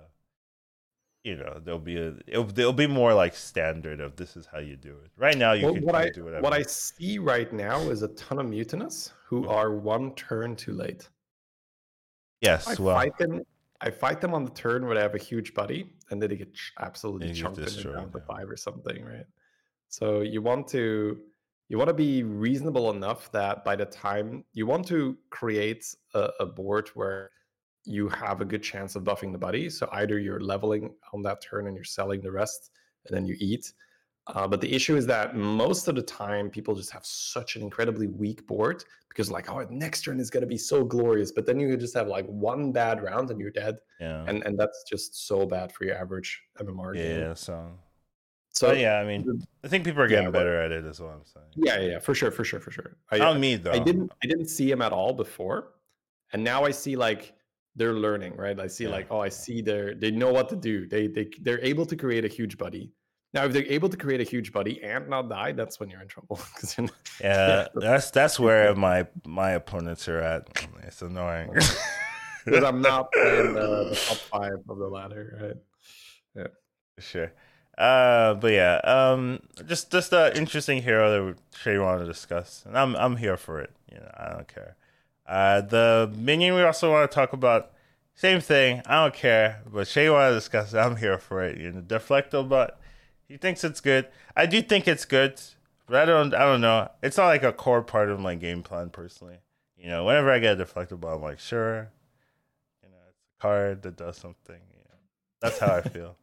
you 1.23 1.35
know 1.35 1.59
there'll 1.63 1.79
be 1.79 1.97
a 1.97 2.13
it'll, 2.27 2.43
there'll 2.45 2.73
be 2.73 2.87
more 2.87 3.13
like 3.13 3.35
standard 3.35 3.99
of 4.01 4.15
this 4.17 4.35
is 4.35 4.45
how 4.45 4.59
you 4.59 4.75
do 4.75 4.97
it. 5.03 5.11
Right 5.17 5.37
now, 5.37 5.53
you 5.53 5.65
Well, 5.65 5.75
can 5.75 5.83
what 5.83 5.95
I 5.95 6.09
do 6.09 6.25
whatever. 6.25 6.41
what 6.43 6.53
I 6.53 6.63
see 6.63 7.17
right 7.19 7.51
now 7.53 7.89
is 7.89 8.01
a 8.03 8.09
ton 8.09 8.39
of 8.39 8.47
Mutanus 8.47 9.11
who 9.27 9.47
are 9.47 9.73
one 9.75 10.13
turn 10.15 10.55
too 10.55 10.73
late. 10.73 11.09
yes, 12.41 12.67
I 12.67 12.81
well, 12.81 12.95
fight 12.95 13.17
them. 13.17 13.41
I 13.81 13.89
fight 13.91 14.21
them 14.21 14.33
on 14.33 14.45
the 14.45 14.51
turn 14.51 14.85
where 14.85 14.97
i 14.97 15.01
have 15.01 15.15
a 15.15 15.17
huge 15.17 15.53
buddy, 15.53 15.91
and 16.09 16.21
then 16.21 16.29
they 16.29 16.37
get 16.37 16.57
absolutely 16.79 17.27
They 17.27 17.33
get 17.33 17.41
chunked 17.43 17.57
in 17.57 17.65
destroyed, 17.65 17.95
down 17.95 18.11
to 18.11 18.19
five 18.21 18.49
or 18.49 18.55
something, 18.57 19.03
right? 19.03 19.25
So 19.89 20.21
you 20.21 20.41
want 20.41 20.67
to 20.69 21.19
you 21.69 21.77
want 21.77 21.87
to 21.89 21.93
be 21.93 22.23
reasonable 22.23 22.91
enough 22.91 23.31
that 23.31 23.63
by 23.63 23.75
the 23.75 23.85
time 23.85 24.43
you 24.53 24.65
want 24.67 24.87
to 24.87 25.17
create 25.29 25.85
a, 26.13 26.29
a 26.41 26.45
board 26.45 26.89
where 26.89 27.31
you 27.85 28.07
have 28.09 28.41
a 28.41 28.45
good 28.45 28.63
chance 28.63 28.95
of 28.95 29.03
buffing 29.03 29.31
the 29.31 29.37
buddy. 29.37 29.69
So 29.69 29.89
either 29.93 30.19
you're 30.19 30.39
leveling 30.39 30.93
on 31.11 31.21
that 31.23 31.41
turn 31.41 31.67
and 31.67 31.75
you're 31.75 31.83
selling 31.83 32.21
the 32.21 32.31
rest, 32.31 32.71
and 33.05 33.15
then 33.15 33.25
you 33.25 33.35
eat, 33.39 33.73
Uh, 34.27 34.47
but 34.47 34.61
the 34.61 34.73
issue 34.73 34.95
is 34.95 35.05
that 35.05 35.35
most 35.35 35.89
of 35.89 35.95
the 35.95 36.01
time 36.01 36.49
people 36.49 36.73
just 36.73 36.91
have 36.91 37.05
such 37.05 37.57
an 37.57 37.61
incredibly 37.61 38.07
weak 38.07 38.47
board 38.47 38.81
because 39.09 39.29
like 39.29 39.49
oh 39.51 39.59
next 39.69 40.03
turn 40.03 40.17
is 40.17 40.29
going 40.29 40.39
to 40.47 40.47
be 40.47 40.57
so 40.57 40.77
glorious 40.93 41.29
but 41.37 41.45
then 41.45 41.59
you 41.59 41.75
just 41.75 41.93
have 41.93 42.07
like 42.07 42.25
one 42.27 42.71
bad 42.71 43.03
round 43.03 43.29
and 43.31 43.37
you're 43.41 43.51
dead 43.63 43.75
Yeah. 43.99 44.23
and 44.29 44.37
and 44.45 44.57
that's 44.57 44.79
just 44.89 45.27
so 45.27 45.45
bad 45.45 45.67
for 45.73 45.83
your 45.87 45.97
average 46.03 46.29
mmr 46.57 46.93
game. 46.95 47.19
yeah. 47.19 47.33
So. 47.33 47.55
so 48.59 48.67
But 48.69 48.77
yeah, 48.85 48.95
I 49.01 49.05
mean, 49.11 49.21
I 49.65 49.67
think 49.67 49.83
people 49.83 50.01
are 50.01 50.05
Yeah, 50.05 50.15
getting 50.19 50.31
but- 50.31 50.39
better 50.39 50.55
at 50.65 50.71
it. 50.71 50.85
Is 50.85 51.01
what 51.01 51.11
I'm 51.17 51.25
saying. 51.33 51.51
yeah 51.67 51.77
yeah 51.81 51.89
yeah, 51.93 51.99
for 51.99 52.13
sure 52.19 52.31
for 52.37 52.45
sure 52.49 52.61
for 52.65 52.71
sure 52.71 52.91
I, 53.11 53.17
Not 53.17 53.37
me 53.45 53.51
though. 53.57 53.75
I 53.77 53.79
didn't 53.89 54.09
I 54.23 54.25
didn't 54.31 54.47
see 54.57 54.67
him 54.73 54.81
at 54.87 54.93
all 54.93 55.11
before, 55.25 55.59
and 56.31 56.39
now 56.51 56.59
I 56.63 56.71
see 56.71 56.95
like 57.07 57.23
they're 57.75 57.93
learning, 57.93 58.35
right? 58.35 58.59
I 58.59 58.67
see 58.67 58.83
Yeah. 58.85 58.91
like 58.91 59.07
oh, 59.09 59.19
I 59.19 59.29
see 59.29 59.61
they're 59.61 59.95
they 59.95 60.11
know 60.11 60.31
what 60.31 60.49
to 60.49 60.55
do. 60.55 60.87
They 60.87 61.07
they 61.07 61.29
they're 61.41 61.61
able 61.61 61.85
to 61.87 61.95
create 61.95 62.25
a 62.25 62.27
huge 62.27 62.57
buddy. 62.57 62.91
Now, 63.33 63.45
if 63.45 63.51
they're 63.53 63.65
able 63.65 63.89
to 63.89 63.97
create 63.97 64.21
a 64.21 64.23
huge 64.23 64.51
buddy 64.51 64.79
and 64.83 65.09
not 65.09 65.27
die, 65.27 65.53
that's 65.53 65.79
when 65.79 65.89
you're 65.89 66.01
in 66.01 66.07
trouble. 66.07 66.39
you're 66.77 66.85
not- 66.85 66.95
Yeah, 67.19 67.67
that's 67.73 68.11
that's 68.11 68.39
where 68.39 68.75
my 68.75 69.07
my 69.25 69.51
opponents 69.51 70.07
are 70.07 70.19
at. 70.19 70.49
It's 70.83 71.01
annoying 71.01 71.49
because 71.51 72.63
I'm 72.69 72.81
not 72.81 73.11
playing 73.11 73.53
the, 73.53 73.89
the 73.89 73.95
top 74.07 74.17
five 74.17 74.59
of 74.69 74.77
the 74.77 74.87
ladder, 74.87 75.39
right? 75.41 75.57
Yeah, 76.35 76.47
sure. 76.99 77.31
Uh, 77.75 78.35
but 78.35 78.51
yeah, 78.51 78.75
um, 78.83 79.39
just 79.65 79.91
just 79.91 80.13
an 80.13 80.37
interesting 80.37 80.83
hero 80.83 81.09
that 81.33 81.37
Shay 81.57 81.79
wanted 81.79 82.01
to 82.01 82.05
discuss, 82.05 82.63
and 82.67 82.77
I'm 82.77 82.95
I'm 82.95 83.15
here 83.17 83.35
for 83.37 83.59
it. 83.61 83.71
You 83.91 83.97
know, 83.99 84.11
I 84.15 84.29
don't 84.29 84.47
care. 84.47 84.75
Uh, 85.25 85.61
the 85.61 86.11
minion 86.15 86.55
we 86.55 86.61
also 86.61 86.91
want 86.91 87.09
to 87.09 87.13
talk 87.13 87.33
about. 87.33 87.71
Same 88.15 88.41
thing. 88.41 88.81
I 88.85 89.03
don't 89.03 89.13
care, 89.13 89.61
but 89.65 89.87
Shay 89.87 90.07
wanted 90.09 90.29
to 90.29 90.35
discuss 90.35 90.73
it. 90.73 90.77
I'm 90.77 90.97
here 90.97 91.17
for 91.17 91.43
it. 91.43 91.57
You 91.57 91.71
know, 91.71 91.81
Deflecto, 91.81 92.47
but 92.47 92.79
he 93.27 93.37
thinks 93.37 93.63
it's 93.63 93.81
good. 93.81 94.07
I 94.35 94.45
do 94.45 94.61
think 94.61 94.87
it's 94.87 95.05
good, 95.05 95.41
but 95.87 95.95
I 95.95 96.05
don't. 96.05 96.33
I 96.33 96.39
don't 96.39 96.61
know. 96.61 96.89
It's 97.01 97.17
not 97.17 97.27
like 97.27 97.43
a 97.43 97.51
core 97.51 97.81
part 97.81 98.09
of 98.09 98.19
my 98.19 98.35
game 98.35 98.61
plan 98.61 98.91
personally. 98.91 99.37
You 99.77 99.87
know, 99.87 100.05
whenever 100.05 100.31
I 100.31 100.39
get 100.39 100.59
a 100.59 100.63
deflectable, 100.63 101.13
I'm 101.13 101.21
like, 101.21 101.39
sure. 101.39 101.89
You 102.83 102.89
know, 102.89 102.97
it's 103.09 103.19
a 103.39 103.41
card 103.41 103.81
that 103.81 103.97
does 103.97 104.17
something. 104.17 104.59
You 104.71 104.83
know, 104.89 104.95
that's 105.41 105.57
how 105.57 105.75
I 105.75 105.81
feel. 105.81 106.15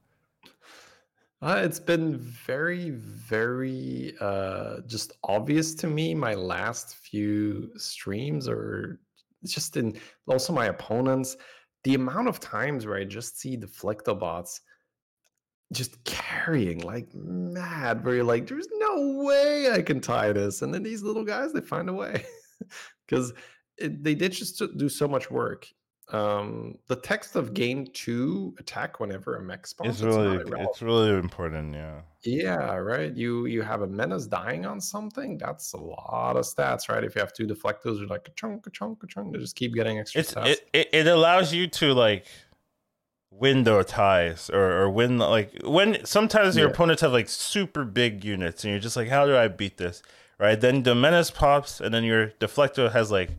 Uh, 1.43 1.63
it's 1.65 1.81
been 1.81 2.19
very, 2.19 2.91
very 2.91 4.15
uh, 4.21 4.81
just 4.87 5.13
obvious 5.25 5.75
to 5.75 5.87
me. 5.87 6.15
My 6.15 6.35
last 6.35 6.97
few 6.97 7.71
streams, 7.79 8.47
or 8.47 9.01
just 9.47 9.79
in 9.79 9.99
also 10.27 10.53
my 10.53 10.67
opponents, 10.67 11.39
the 11.85 11.95
amount 11.95 12.29
of 12.29 12.41
times 12.41 12.85
where 12.85 12.99
I 12.99 13.05
just 13.05 13.41
see 13.41 13.57
Deflectobots 13.57 14.61
just 15.73 16.05
carrying 16.05 16.81
like 16.81 17.09
mad, 17.15 18.05
where 18.05 18.17
you're 18.17 18.25
like, 18.25 18.47
"There's 18.47 18.69
no 18.75 19.23
way 19.25 19.71
I 19.71 19.81
can 19.81 20.01
tie 20.01 20.33
this," 20.33 20.61
and 20.61 20.75
then 20.75 20.83
these 20.83 21.03
little 21.03 21.25
guys 21.25 21.55
they 21.55 21.63
find 21.63 21.89
a 21.89 21.95
way 21.95 22.23
because 23.07 23.33
they 23.81 24.15
did 24.15 24.33
just 24.33 24.63
do 24.77 24.91
so 24.91 25.09
much 25.09 25.31
work. 25.31 25.67
Um, 26.13 26.79
the 26.89 26.97
text 26.97 27.37
of 27.37 27.55
game 27.55 27.87
two 27.93 28.55
attack 28.59 29.01
whenever 29.01 29.37
a 29.37 29.43
mech 29.43 29.67
spawns. 29.67 30.03
It's 30.03 30.03
really, 30.03 30.43
it's 30.61 30.83
really 30.83 31.11
important. 31.19 31.75
Yeah. 31.75 32.01
Yeah, 32.23 32.75
right. 32.77 33.15
You 33.17 33.47
you 33.47 33.63
have 33.63 33.81
a 33.83 33.87
menace 33.87 34.27
dying 34.27 34.67
on 34.67 34.81
something. 34.81 35.39
That's 35.39 35.73
a 35.73 35.79
lot 35.79 36.37
of 36.37 36.45
stats, 36.45 36.89
right? 36.89 37.03
If 37.03 37.15
you 37.15 37.21
have 37.21 37.33
two 37.33 37.47
deflectors, 37.47 37.99
you're 37.99 38.09
like 38.09 38.29
a 38.29 38.33
chunk, 38.33 38.67
a 38.67 38.71
chunk, 38.71 39.03
a 39.03 39.07
chunk. 39.07 39.33
They 39.33 39.39
just 39.39 39.57
keep 39.57 39.73
getting 39.75 39.99
extra 39.99 40.21
It's 40.21 40.35
stats. 40.35 40.47
it, 40.49 40.69
it, 40.73 40.89
it 40.93 41.07
allows 41.07 41.55
you 41.55 41.67
to 41.69 41.95
like 41.95 42.27
win 43.31 43.63
the 43.63 43.83
ties 43.85 44.51
or, 44.51 44.83
or 44.83 44.91
win 44.91 45.19
like 45.19 45.53
when 45.65 46.05
sometimes 46.05 46.57
your 46.57 46.67
Yeah. 46.67 46.73
opponents 46.73 47.01
have 47.03 47.13
like 47.13 47.29
super 47.29 47.85
big 47.85 48.25
units 48.25 48.65
and 48.65 48.73
you're 48.73 48.81
just 48.81 48.97
like 48.97 49.09
how 49.09 49.25
do 49.25 49.37
I 49.37 49.47
beat 49.49 49.77
this 49.79 50.03
right 50.37 50.61
then 50.61 50.83
the 50.83 50.97
menace 50.97 51.31
pops 51.31 51.81
and 51.81 51.95
then 51.95 52.03
your 52.03 52.29
deflector 52.41 52.91
has 52.93 53.11
like 53.13 53.31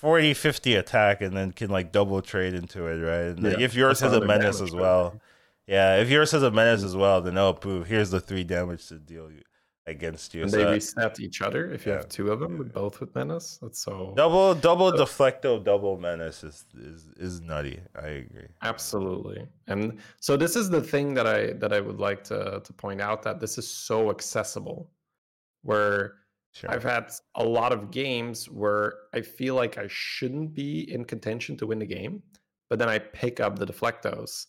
40 0.00 0.34
50 0.34 0.74
attack 0.76 1.20
and 1.20 1.36
then 1.36 1.50
can 1.52 1.70
like 1.70 1.90
double 1.92 2.22
trade 2.22 2.54
into 2.54 2.86
it 2.86 2.98
right 3.00 3.26
and 3.36 3.42
like, 3.42 3.58
Yeah, 3.58 3.64
if 3.64 3.74
yours 3.74 4.00
that's 4.00 4.12
has 4.12 4.22
a 4.22 4.26
menace 4.26 4.60
as 4.60 4.72
well 4.72 5.20
yeah 5.66 5.96
if 5.96 6.08
yours 6.08 6.30
has 6.32 6.42
a 6.42 6.50
menace 6.50 6.82
as 6.84 6.94
well 6.96 7.20
then 7.20 7.36
oh 7.36 7.52
boo 7.54 7.82
here's 7.82 8.10
the 8.10 8.20
three 8.20 8.44
damage 8.44 8.86
to 8.88 8.98
deal 8.98 9.30
you 9.30 9.42
against 9.86 10.34
you 10.34 10.42
and 10.42 10.50
So, 10.50 10.58
they 10.58 10.70
reset 10.70 11.18
each 11.18 11.40
other 11.40 11.72
if 11.72 11.86
you 11.86 11.92
yeah. 11.92 11.98
have 11.98 12.10
two 12.10 12.30
of 12.30 12.40
them, 12.40 12.70
both 12.74 13.00
with 13.00 13.14
menace. 13.14 13.58
That's 13.62 13.80
so 13.82 14.12
double 14.14 14.54
double 14.54 14.90
So- 14.90 14.98
deflecto 15.04 15.64
double 15.64 15.98
menace 15.98 16.44
is 16.44 16.66
is 16.76 17.08
is 17.16 17.40
nutty 17.40 17.80
i 17.96 18.08
agree 18.22 18.48
absolutely. 18.62 19.46
And 19.66 19.98
so 20.20 20.36
this 20.36 20.56
is 20.56 20.68
the 20.68 20.82
thing 20.82 21.14
that 21.14 21.26
I 21.26 21.52
that 21.62 21.72
I 21.72 21.80
would 21.80 21.98
like 22.08 22.22
to 22.24 22.60
to 22.62 22.72
point 22.84 23.00
out 23.00 23.22
that 23.22 23.40
this 23.40 23.56
is 23.56 23.66
so 23.66 24.10
accessible, 24.10 24.90
where 25.62 26.14
sure. 26.58 26.70
I've 26.70 26.82
had 26.82 27.10
a 27.36 27.44
lot 27.44 27.72
of 27.72 27.90
games 27.90 28.48
where 28.48 28.94
I 29.14 29.20
feel 29.20 29.54
like 29.54 29.78
I 29.78 29.86
shouldn't 29.88 30.54
be 30.54 30.92
in 30.92 31.04
contention 31.04 31.56
to 31.58 31.66
win 31.66 31.78
the 31.78 31.86
game, 31.86 32.22
but 32.68 32.78
then 32.78 32.88
I 32.88 32.98
pick 32.98 33.40
up 33.40 33.58
the 33.58 33.66
deflectos 33.66 34.46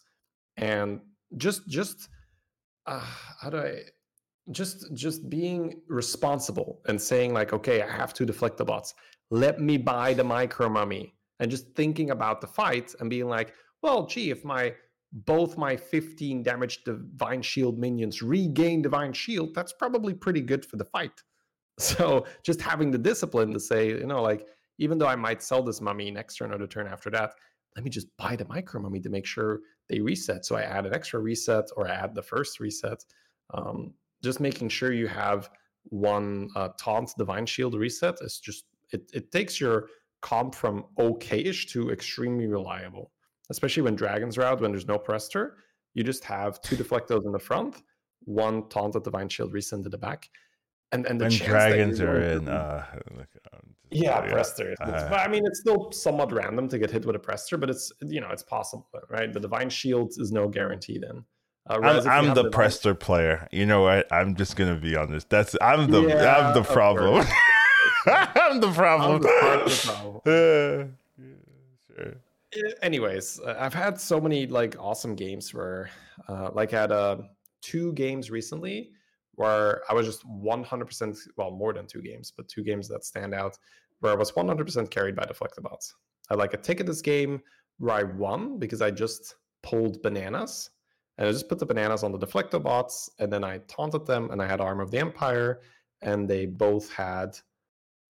and 0.58 1.00
just 1.38 1.68
just 1.68 2.10
uh, 2.86 3.06
how 3.42 3.50
do 3.50 3.58
I 3.58 3.82
just 4.52 4.94
just 4.94 5.30
being 5.30 5.82
responsible 5.88 6.82
and 6.88 7.00
saying 7.00 7.34
like 7.34 7.54
okay 7.54 7.82
I 7.82 7.92
have 7.92 8.14
to 8.16 8.26
deflect 8.26 8.58
the 8.58 8.66
bots. 8.66 8.94
Let 9.32 9.60
me 9.60 9.78
buy 9.78 10.14
the 10.14 10.24
micro 10.24 10.70
mummy. 10.70 11.16
And 11.42 11.50
just 11.50 11.74
thinking 11.74 12.10
about 12.10 12.42
the 12.42 12.48
fight 12.48 12.94
and 13.00 13.10
being 13.10 13.30
like 13.30 13.54
well 13.82 14.06
gee 14.06 14.30
if 14.32 14.44
my 14.44 14.74
both 15.12 15.58
my 15.58 15.76
15 15.76 16.44
damage 16.44 16.84
divine 16.84 17.42
shield 17.42 17.80
minions 17.80 18.22
regain 18.22 18.82
divine 18.82 19.14
shield 19.14 19.56
that's 19.56 19.74
probably 19.74 20.14
pretty 20.14 20.42
good 20.42 20.66
for 20.66 20.76
the 20.76 20.86
fight 20.86 21.24
so 21.80 22.26
just 22.44 22.62
having 22.62 22.92
the 22.92 22.98
discipline 22.98 23.54
to 23.54 23.60
say, 23.60 23.88
you 23.90 24.06
know, 24.06 24.22
like 24.22 24.48
even 24.80 24.98
though 24.98 25.08
I 25.08 25.16
might 25.16 25.42
sell 25.42 25.64
this 25.64 25.80
mummy 25.80 26.12
next 26.12 26.36
turn 26.36 26.54
or 26.54 26.58
the 26.58 26.68
turn 26.68 26.88
after 26.88 27.10
that, 27.12 27.34
let 27.76 27.86
me 27.86 27.90
just 27.90 28.08
buy 28.18 28.36
the 28.36 28.46
micro 28.46 28.82
mummy 28.82 29.00
to 29.00 29.10
make 29.10 29.26
sure 29.26 29.62
they 29.88 30.02
reset. 30.02 30.46
So 30.46 30.58
I 30.58 30.64
add 30.64 30.86
an 30.86 30.94
extra 30.94 31.20
reset 31.20 31.66
or 31.78 31.88
I 31.88 31.92
add 31.92 32.16
the 32.16 32.22
first 32.22 32.60
reset. 32.60 33.04
Um, 33.54 33.94
just 34.22 34.42
making 34.42 34.70
sure 34.70 34.92
you 34.92 35.08
have 35.08 35.50
one 35.84 36.50
uh, 36.56 36.70
taunt 36.78 37.14
divine 37.18 37.46
shield 37.46 37.76
reset 37.76 38.16
is 38.22 38.40
just 38.40 38.66
it, 38.92 39.10
it 39.14 39.32
takes 39.32 39.60
your 39.60 39.88
comp 40.22 40.54
from 40.56 40.86
okayish 40.98 41.70
to 41.70 41.92
extremely 41.92 42.48
reliable, 42.48 43.12
especially 43.50 43.84
when 43.84 43.96
dragons 43.96 44.38
are 44.38 44.44
out 44.44 44.60
when 44.60 44.72
there's 44.72 44.88
no 44.88 44.98
prester. 44.98 45.58
You 45.94 46.04
just 46.04 46.26
have 46.26 46.62
two 46.62 46.76
deflectos 46.76 47.26
in 47.26 47.32
the 47.32 47.40
front, 47.40 47.84
one 48.26 48.68
taunted 48.68 49.04
divine 49.04 49.30
shield 49.30 49.54
reset 49.54 49.78
in 49.78 49.90
the 49.90 49.98
back 49.98 50.30
and 50.92 51.06
and 51.06 51.20
the 51.20 51.26
when 51.26 51.32
chance 51.32 51.52
that 51.52 51.70
you're 51.70 51.78
dragons 51.78 52.02
are 52.02 52.20
to 52.20 52.32
in 52.38 52.50
uh 52.50 52.86
um, 53.54 53.60
yeah, 53.92 54.22
Prester. 54.22 54.76
Uh, 54.82 55.10
but 55.10 55.20
I 55.20 55.28
mean, 55.28 55.46
it's 55.46 55.62
still 55.62 55.92
somewhat 55.92 56.32
random 56.32 56.68
to 56.70 56.78
get 56.78 56.92
hit 56.92 57.06
with 57.06 57.16
a 57.16 57.20
Prester, 57.20 57.58
but 57.58 57.70
it's 57.70 57.92
you 58.02 58.22
know 58.22 58.30
it's 58.30 58.44
possible, 58.44 58.88
right? 59.10 59.32
The 59.34 59.40
Divine 59.40 59.70
Shield 59.70 60.14
is 60.18 60.32
no 60.32 60.48
guarantee. 60.48 61.00
Then 61.00 61.24
uh, 61.68 61.80
I'm, 61.82 62.08
I'm 62.08 62.28
the 62.28 62.34
Divine- 62.36 62.52
Prester 62.52 62.94
player. 62.94 63.48
You 63.52 63.66
know 63.66 63.82
what? 63.82 64.12
I'm 64.12 64.36
just 64.36 64.56
gonna 64.56 64.76
be 64.76 64.96
honest. 64.96 65.30
That's 65.30 65.56
I'm 65.62 65.90
the 65.90 66.04
Yeah, 66.04 66.36
I'm 66.50 66.54
the 66.54 66.64
problem. 66.64 67.26
I'm 68.06 68.60
the 68.60 68.68
I'm 68.68 68.74
problem. 68.74 69.16
of 69.16 69.22
the 69.22 69.92
problem. 70.24 70.96
Yeah, 72.02 72.06
sure. 72.06 72.72
Anyways 72.82 73.40
uh, 73.42 73.56
i've 73.60 73.74
had 73.74 74.00
so 74.00 74.20
many 74.20 74.48
like 74.48 74.76
awesome 74.80 75.16
games 75.16 75.54
where 75.54 75.90
uh, 76.28 76.50
like 76.54 76.74
I 76.74 76.82
had 76.82 76.92
uh, 76.92 77.18
two 77.62 77.94
games 77.94 78.32
recently 78.32 78.92
where 79.40 79.82
i 79.90 79.94
was 79.94 80.06
just 80.06 80.28
100% 80.28 81.18
well 81.38 81.52
more 81.52 81.74
than 81.74 81.86
two 81.88 82.02
games 82.02 82.34
but 82.36 82.48
two 82.48 82.64
games 82.64 82.88
that 82.88 83.04
stand 83.04 83.34
out 83.34 83.58
where 84.00 84.12
i 84.12 84.16
was 84.16 84.32
100% 84.32 84.90
carried 84.90 85.16
by 85.16 85.24
deflectobots 85.24 85.94
i 86.30 86.34
had 86.34 86.40
like 86.40 86.54
a 86.54 86.58
ticket 86.58 86.86
this 86.86 87.02
game 87.02 87.42
where 87.78 87.96
i 87.96 88.04
won 88.04 88.60
because 88.60 88.82
i 88.82 88.92
just 88.92 89.36
pulled 89.64 90.02
bananas 90.02 90.70
and 91.18 91.28
i 91.28 91.32
just 91.32 91.50
put 91.50 91.60
the 91.60 91.66
bananas 91.66 92.04
on 92.04 92.12
the 92.12 92.20
deflectobots 92.20 93.10
and 93.20 93.32
then 93.32 93.44
i 93.44 93.58
taunted 93.68 94.06
them 94.06 94.30
and 94.32 94.42
i 94.42 94.48
had 94.48 94.62
arm 94.62 94.80
of 94.80 94.92
the 94.92 95.00
empire 95.00 95.62
and 96.02 96.30
they 96.30 96.46
both 96.46 96.92
had 96.92 97.38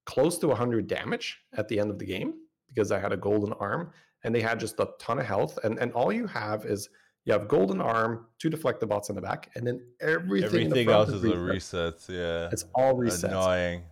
close 0.06 0.38
to 0.40 0.48
100 0.48 0.88
damage 0.88 1.40
at 1.54 1.68
the 1.68 1.80
end 1.80 1.92
of 1.92 2.00
the 2.00 2.06
game 2.06 2.34
because 2.68 2.92
i 2.92 3.00
had 3.00 3.14
a 3.14 3.18
golden 3.18 3.54
arm 3.54 3.92
and 4.24 4.34
they 4.34 4.42
had 4.42 4.60
just 4.60 4.80
a 4.80 4.90
ton 5.00 5.20
of 5.20 5.26
health. 5.26 5.58
And 5.64 5.78
and 5.80 5.92
all 5.94 6.12
you 6.12 6.28
have 6.28 6.66
is 6.66 6.90
you 7.26 7.34
have 7.34 7.48
golden 7.48 7.82
arm, 7.82 8.26
to 8.40 8.50
deflect 8.50 8.80
the 8.80 8.88
bots 8.88 9.10
in 9.10 9.16
the 9.16 9.22
back, 9.22 9.52
and 9.56 9.66
then 9.68 9.82
everything. 10.02 10.46
Everything 10.46 10.90
else 10.90 11.10
is 11.10 11.24
a 11.24 11.38
reset. 11.38 11.94
reset. 11.94 12.16
Yeah. 12.16 12.50
It's 12.52 12.66
all 12.76 12.96
resets. 12.96 13.26
Annoying. 13.26 13.84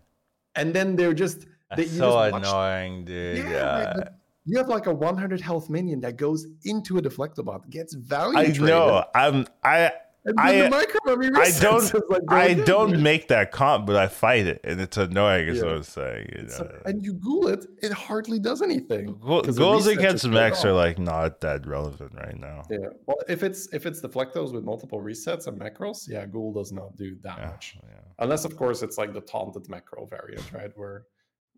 And 0.56 0.74
then 0.74 0.96
they're 0.96 1.14
just 1.14 1.46
they, 1.76 1.86
so 1.86 2.06
just 2.12 2.16
watch- 2.16 2.34
annoying, 2.34 3.06
dude. 3.06 3.38
Yeah, 3.40 3.44
Yeah. 3.50 3.84
right, 3.98 4.08
you 4.46 4.58
have 4.58 4.70
like 4.70 4.88
a 4.88 4.94
100 4.94 5.42
health 5.42 5.70
minion 5.70 6.00
that 6.02 6.16
goes 6.18 6.48
into 6.64 6.98
a 6.98 7.02
deflectobot, 7.02 7.70
gets 7.70 7.94
value. 7.94 8.38
I 8.38 8.46
traded, 8.46 8.62
know. 8.62 9.04
I'm 9.14 9.46
I 9.64 9.92
I, 10.38 10.62
the 10.62 10.70
micro 10.70 11.40
I 11.40 11.52
don't 11.60 12.10
like 12.10 12.22
I 12.30 12.54
don't 12.54 13.02
make 13.02 13.28
that 13.30 13.52
comp, 13.52 13.86
but 13.86 13.96
I 13.96 14.08
fight 14.08 14.46
it, 14.48 14.62
and 14.64 14.82
it's 14.82 14.98
annoying. 14.98 15.48
Is 15.48 15.58
Yeah. 15.58 15.64
what 15.66 15.74
I'm 15.74 15.84
saying. 15.84 16.30
You 16.36 16.44
know? 16.44 16.72
and 16.86 17.04
you 17.06 17.14
Google 17.14 17.50
it, 17.50 17.66
it 17.82 17.92
hardly 17.92 18.40
does 18.40 18.62
anything. 18.62 19.18
Go- 19.20 19.42
goals 19.44 19.88
against 19.88 20.28
mechs 20.28 20.66
are 20.66 20.74
like 20.74 21.00
not 21.00 21.42
that 21.42 21.66
relevant 21.66 22.14
right 22.16 22.38
now. 22.38 22.64
Yeah. 22.70 22.78
Well, 23.06 23.18
if 23.28 23.44
it's 23.44 23.68
if 23.74 23.86
it's 23.86 24.02
deflectos 24.02 24.54
with 24.54 24.64
multiple 24.64 25.02
resets 25.02 25.48
and 25.48 25.60
macros, 25.60 26.08
yeah, 26.10 26.26
Ghoul 26.26 26.52
does 26.54 26.72
not 26.72 26.96
do 26.98 27.16
that 27.24 27.38
Yeah, 27.38 27.46
much. 27.48 27.78
yeah. 27.84 28.00
Unless 28.20 28.46
of 28.46 28.58
course 28.58 28.82
it's 28.82 28.98
like 28.98 29.14
the 29.14 29.22
taunted 29.22 29.70
macro 29.70 30.06
variant, 30.06 30.52
right? 30.52 30.72
Where 30.76 31.06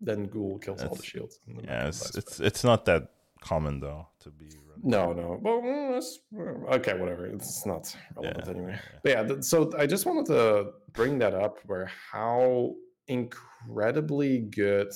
then 0.02 0.26
Ghoul 0.26 0.60
kills 0.60 0.84
all 0.84 0.96
the 0.96 1.04
shields. 1.04 1.40
the 1.48 1.64
Yeah, 1.64 1.88
it's 1.88 2.16
it's 2.16 2.40
it's 2.40 2.64
not 2.64 2.86
that 2.86 3.10
common 3.42 3.80
though 3.80 4.08
to 4.20 4.30
be. 4.32 4.50
no, 4.84 5.14
no. 5.14 5.40
Well, 5.42 5.62
mm, 5.62 6.74
okay, 6.76 6.98
whatever. 6.98 7.26
It's 7.28 7.66
not 7.66 7.96
relevant 8.16 8.46
Yeah, 8.46 8.52
anyway. 8.54 8.80
yeah. 9.06 9.24
But 9.26 9.30
yeah, 9.36 9.42
so 9.42 9.72
I 9.78 9.86
just 9.86 10.06
wanted 10.06 10.26
to 10.28 10.72
bring 10.94 11.20
that 11.20 11.34
up 11.34 11.60
where 11.66 11.86
how 12.12 12.76
incredibly 13.08 14.40
good 14.40 14.92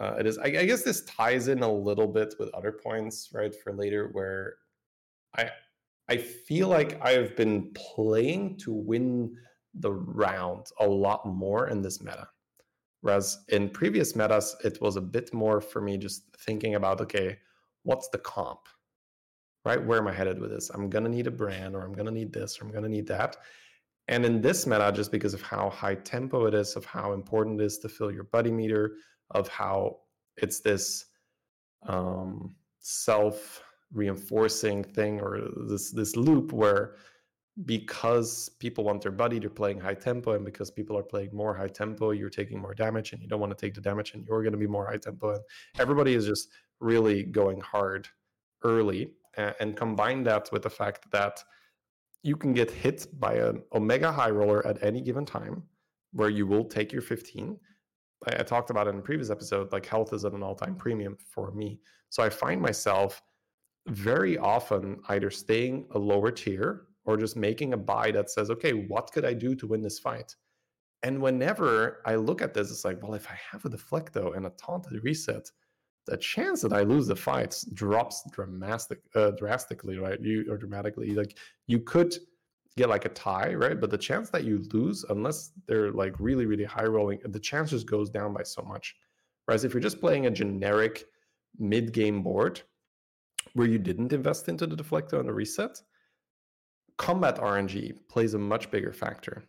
uh, 0.00 0.14
it 0.18 0.26
is. 0.26 0.38
I, 0.38 0.46
I 0.46 0.64
guess 0.64 0.82
this 0.82 1.02
ties 1.04 1.48
in 1.48 1.62
a 1.62 1.72
little 1.72 2.06
bit 2.06 2.34
with 2.38 2.48
other 2.54 2.72
points, 2.72 3.30
right, 3.32 3.54
for 3.62 3.72
later, 3.72 4.08
where 4.12 4.54
I 5.36 5.50
I 6.08 6.16
feel 6.16 6.68
like 6.68 7.00
I've 7.04 7.36
been 7.36 7.72
playing 7.74 8.56
to 8.58 8.72
win 8.72 9.36
the 9.74 9.92
round 9.92 10.66
a 10.80 10.86
lot 10.86 11.24
more 11.26 11.68
in 11.68 11.80
this 11.82 12.02
meta. 12.02 12.26
Whereas 13.02 13.38
in 13.48 13.70
previous 13.70 14.16
metas, 14.16 14.56
it 14.64 14.80
was 14.82 14.96
a 14.96 15.00
bit 15.00 15.32
more 15.32 15.60
for 15.60 15.80
me 15.80 15.96
just 15.96 16.24
thinking 16.44 16.74
about, 16.74 17.00
okay, 17.00 17.38
what's 17.82 18.08
the 18.08 18.18
comp? 18.18 18.60
Right? 19.64 19.84
Where 19.84 19.98
am 19.98 20.08
I 20.08 20.12
headed 20.12 20.40
with 20.40 20.50
this? 20.50 20.70
I'm 20.70 20.88
gonna 20.88 21.08
need 21.08 21.26
a 21.26 21.30
brand 21.30 21.74
or 21.74 21.82
I'm 21.82 21.92
gonna 21.92 22.10
need 22.10 22.32
this 22.32 22.60
or 22.60 22.64
I'm 22.64 22.72
gonna 22.72 22.88
need 22.88 23.06
that. 23.08 23.36
And 24.08 24.24
in 24.24 24.40
this 24.40 24.66
meta, 24.66 24.90
just 24.92 25.12
because 25.12 25.34
of 25.34 25.42
how 25.42 25.70
high 25.70 25.94
tempo 25.94 26.46
it 26.46 26.54
is, 26.54 26.74
of 26.76 26.84
how 26.84 27.12
important 27.12 27.60
it 27.60 27.64
is 27.64 27.78
to 27.78 27.88
fill 27.88 28.10
your 28.10 28.24
buddy 28.24 28.50
meter, 28.50 28.96
of 29.30 29.48
how 29.48 29.98
it's 30.36 30.60
this 30.60 31.06
um, 31.86 32.54
self 32.80 33.62
reinforcing 33.92 34.84
thing 34.84 35.20
or 35.20 35.48
this 35.68 35.90
this 35.90 36.16
loop 36.16 36.52
where 36.52 36.94
because 37.66 38.48
people 38.60 38.84
want 38.84 39.02
their 39.02 39.10
buddy 39.12 39.38
they're 39.38 39.50
playing 39.50 39.80
high 39.80 39.94
tempo 39.94 40.34
and 40.34 40.44
because 40.44 40.70
people 40.70 40.96
are 40.96 41.02
playing 41.02 41.28
more 41.32 41.52
high 41.52 41.66
tempo 41.66 42.12
you're 42.12 42.30
taking 42.30 42.60
more 42.60 42.72
damage 42.72 43.12
and 43.12 43.20
you 43.20 43.28
don't 43.28 43.40
want 43.40 43.50
to 43.50 43.66
take 43.66 43.74
the 43.74 43.80
damage 43.80 44.14
and 44.14 44.24
you're 44.26 44.42
going 44.42 44.52
to 44.52 44.58
be 44.58 44.66
more 44.66 44.86
high 44.86 44.96
tempo 44.96 45.34
and 45.34 45.42
everybody 45.78 46.14
is 46.14 46.24
just 46.24 46.50
really 46.80 47.22
going 47.22 47.60
hard 47.60 48.08
early 48.64 49.12
and, 49.36 49.76
combine 49.76 50.22
that 50.24 50.50
with 50.52 50.62
the 50.62 50.70
fact 50.70 51.10
that 51.12 51.42
you 52.22 52.36
can 52.36 52.52
get 52.52 52.70
hit 52.70 53.06
by 53.18 53.34
an 53.34 53.62
omega 53.72 54.10
high 54.12 54.30
roller 54.30 54.66
at 54.66 54.82
any 54.82 55.00
given 55.00 55.24
time 55.24 55.62
where 56.12 56.28
you 56.28 56.46
will 56.46 56.64
take 56.64 56.92
your 56.92 57.02
15 57.02 57.58
I, 58.26 58.40
I 58.40 58.42
talked 58.42 58.70
about 58.70 58.86
it 58.86 58.90
in 58.90 58.98
a 58.98 59.02
previous 59.02 59.30
episode 59.30 59.72
like 59.72 59.86
health 59.86 60.12
is 60.12 60.24
at 60.24 60.32
an 60.32 60.42
all-time 60.42 60.74
premium 60.76 61.16
for 61.24 61.52
me. 61.52 61.80
So 62.10 62.22
i 62.22 62.28
find 62.28 62.60
myself 62.60 63.22
very 63.86 64.36
often 64.36 65.00
either 65.08 65.30
staying 65.30 65.86
a 65.92 65.98
lower 65.98 66.30
tier 66.30 66.86
or 67.04 67.16
just 67.16 67.36
making 67.36 67.72
a 67.72 67.78
buy 67.78 68.10
that 68.10 68.30
says 68.30 68.50
okay 68.50 68.72
what 68.72 69.10
could 69.12 69.24
i 69.24 69.32
do 69.32 69.54
to 69.54 69.66
win 69.66 69.82
this 69.82 69.98
fight? 69.98 70.34
And 71.02 71.22
whenever 71.22 72.02
i 72.04 72.16
look 72.16 72.42
at 72.42 72.52
this 72.52 72.70
it's 72.70 72.84
like 72.84 73.02
well 73.02 73.14
if 73.14 73.30
i 73.30 73.38
have 73.50 73.64
a 73.64 73.70
deflecto 73.70 74.36
and 74.36 74.46
a 74.46 74.50
taunted 74.50 75.02
reset 75.02 75.50
the 76.10 76.16
chance 76.16 76.60
that 76.60 76.72
i 76.72 76.82
lose 76.82 77.06
the 77.06 77.16
fights 77.16 77.64
drops 77.82 78.16
dramatic, 78.30 79.00
uh, 79.14 79.30
drastically 79.32 79.96
right 79.96 80.20
you 80.20 80.44
or 80.50 80.56
dramatically 80.56 81.10
like 81.14 81.38
you 81.66 81.78
could 81.78 82.12
get 82.76 82.88
like 82.88 83.04
a 83.04 83.10
tie, 83.10 83.54
right? 83.54 83.80
But 83.80 83.90
the 83.90 83.98
chance 83.98 84.30
that 84.30 84.44
you 84.44 84.64
lose, 84.72 85.04
unless 85.08 85.52
they're 85.66 85.92
like 85.92 86.14
really, 86.18 86.46
really 86.46 86.64
high 86.64 86.84
rolling, 86.84 87.18
the 87.24 87.40
chance 87.40 87.70
just 87.70 87.86
goes 87.86 88.10
down 88.10 88.32
by 88.32 88.42
so 88.42 88.62
much. 88.62 88.96
Whereas 89.44 89.64
if 89.64 89.74
you're 89.74 89.82
just 89.82 90.00
playing 90.00 90.26
a 90.26 90.30
generic 90.30 91.04
mid 91.58 91.92
game 91.92 92.22
board 92.22 92.62
where 93.54 93.66
you 93.66 93.78
didn't 93.78 94.12
invest 94.12 94.48
into 94.48 94.66
the 94.66 94.76
deflector 94.76 95.18
and 95.18 95.28
the 95.28 95.32
reset, 95.32 95.80
combat 96.96 97.36
RNG 97.36 97.96
plays 98.08 98.34
a 98.34 98.38
much 98.38 98.70
bigger 98.70 98.92
factor. 98.92 99.42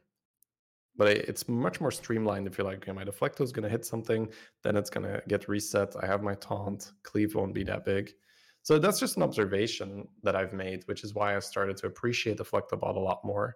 But 0.98 1.08
it's 1.08 1.48
much 1.48 1.80
more 1.80 1.92
streamlined 1.92 2.48
if 2.48 2.58
you're 2.58 2.68
like, 2.68 2.78
okay, 2.78 2.92
my 2.92 3.06
deflector 3.06 3.42
is 3.42 3.52
going 3.52 3.64
to 3.64 3.70
hit 3.70 3.86
something, 3.86 4.30
then 4.62 4.76
it's 4.76 4.90
going 4.90 5.06
to 5.06 5.24
get 5.28 5.48
reset. 5.48 5.96
I 6.02 6.06
have 6.06 6.22
my 6.22 6.36
taunt, 6.36 6.92
cleave 7.04 7.34
won't 7.34 7.54
be 7.54 7.64
that 7.64 7.86
big. 7.86 8.12
So 8.64 8.78
that's 8.78 9.00
just 9.00 9.18
an 9.18 9.24
observation 9.24 10.08
that 10.24 10.36
I've 10.36 10.54
made, 10.54 10.84
which 10.86 11.04
is 11.04 11.16
why 11.16 11.36
I 11.36 11.40
started 11.40 11.78
to 11.78 11.88
appreciate 11.88 12.38
the 12.38 12.46
Flectobot 12.46 12.96
a 12.96 13.00
lot 13.00 13.24
more. 13.26 13.56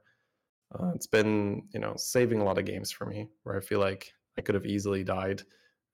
Uh, 0.73 0.91
it's 0.95 1.07
been, 1.07 1.63
you 1.73 1.79
know, 1.79 1.93
saving 1.95 2.41
a 2.41 2.43
lot 2.43 2.57
of 2.57 2.65
games 2.65 2.91
for 2.91 3.05
me 3.05 3.27
where 3.43 3.55
I 3.55 3.59
feel 3.59 3.79
like 3.79 4.11
I 4.37 4.41
could 4.41 4.55
have 4.55 4.65
easily 4.65 5.03
died. 5.03 5.43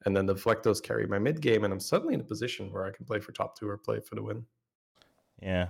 And 0.05 0.15
then 0.15 0.25
the 0.25 0.35
Flectos 0.35 0.81
carry 0.81 1.05
my 1.05 1.19
mid 1.19 1.41
game, 1.41 1.63
and 1.63 1.73
I'm 1.73 1.79
suddenly 1.79 2.13
in 2.13 2.21
a 2.21 2.23
position 2.23 2.71
where 2.71 2.85
I 2.85 2.91
can 2.91 3.05
play 3.05 3.19
for 3.19 3.33
top 3.33 3.57
two 3.57 3.67
or 3.67 3.77
play 3.77 3.99
for 3.99 4.15
the 4.15 4.23
win. 4.23 4.45
Yeah. 5.41 5.67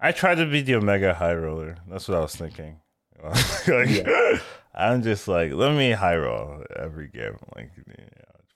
I 0.00 0.12
tried 0.12 0.34
to 0.36 0.46
be 0.46 0.60
the 0.60 0.74
Omega 0.74 1.14
High 1.14 1.34
Roller. 1.34 1.76
That's 1.88 2.08
what 2.08 2.18
I 2.18 2.20
was 2.20 2.34
thinking. 2.34 2.80
like, 3.22 3.88
Yeah. 3.88 4.38
I'm 4.74 5.02
just 5.02 5.28
like, 5.28 5.52
let 5.52 5.76
me 5.76 5.92
high 5.92 6.16
roll 6.16 6.64
every 6.76 7.08
game. 7.08 7.36
Like, 7.54 7.70
you 7.76 7.84
know, 7.86 8.04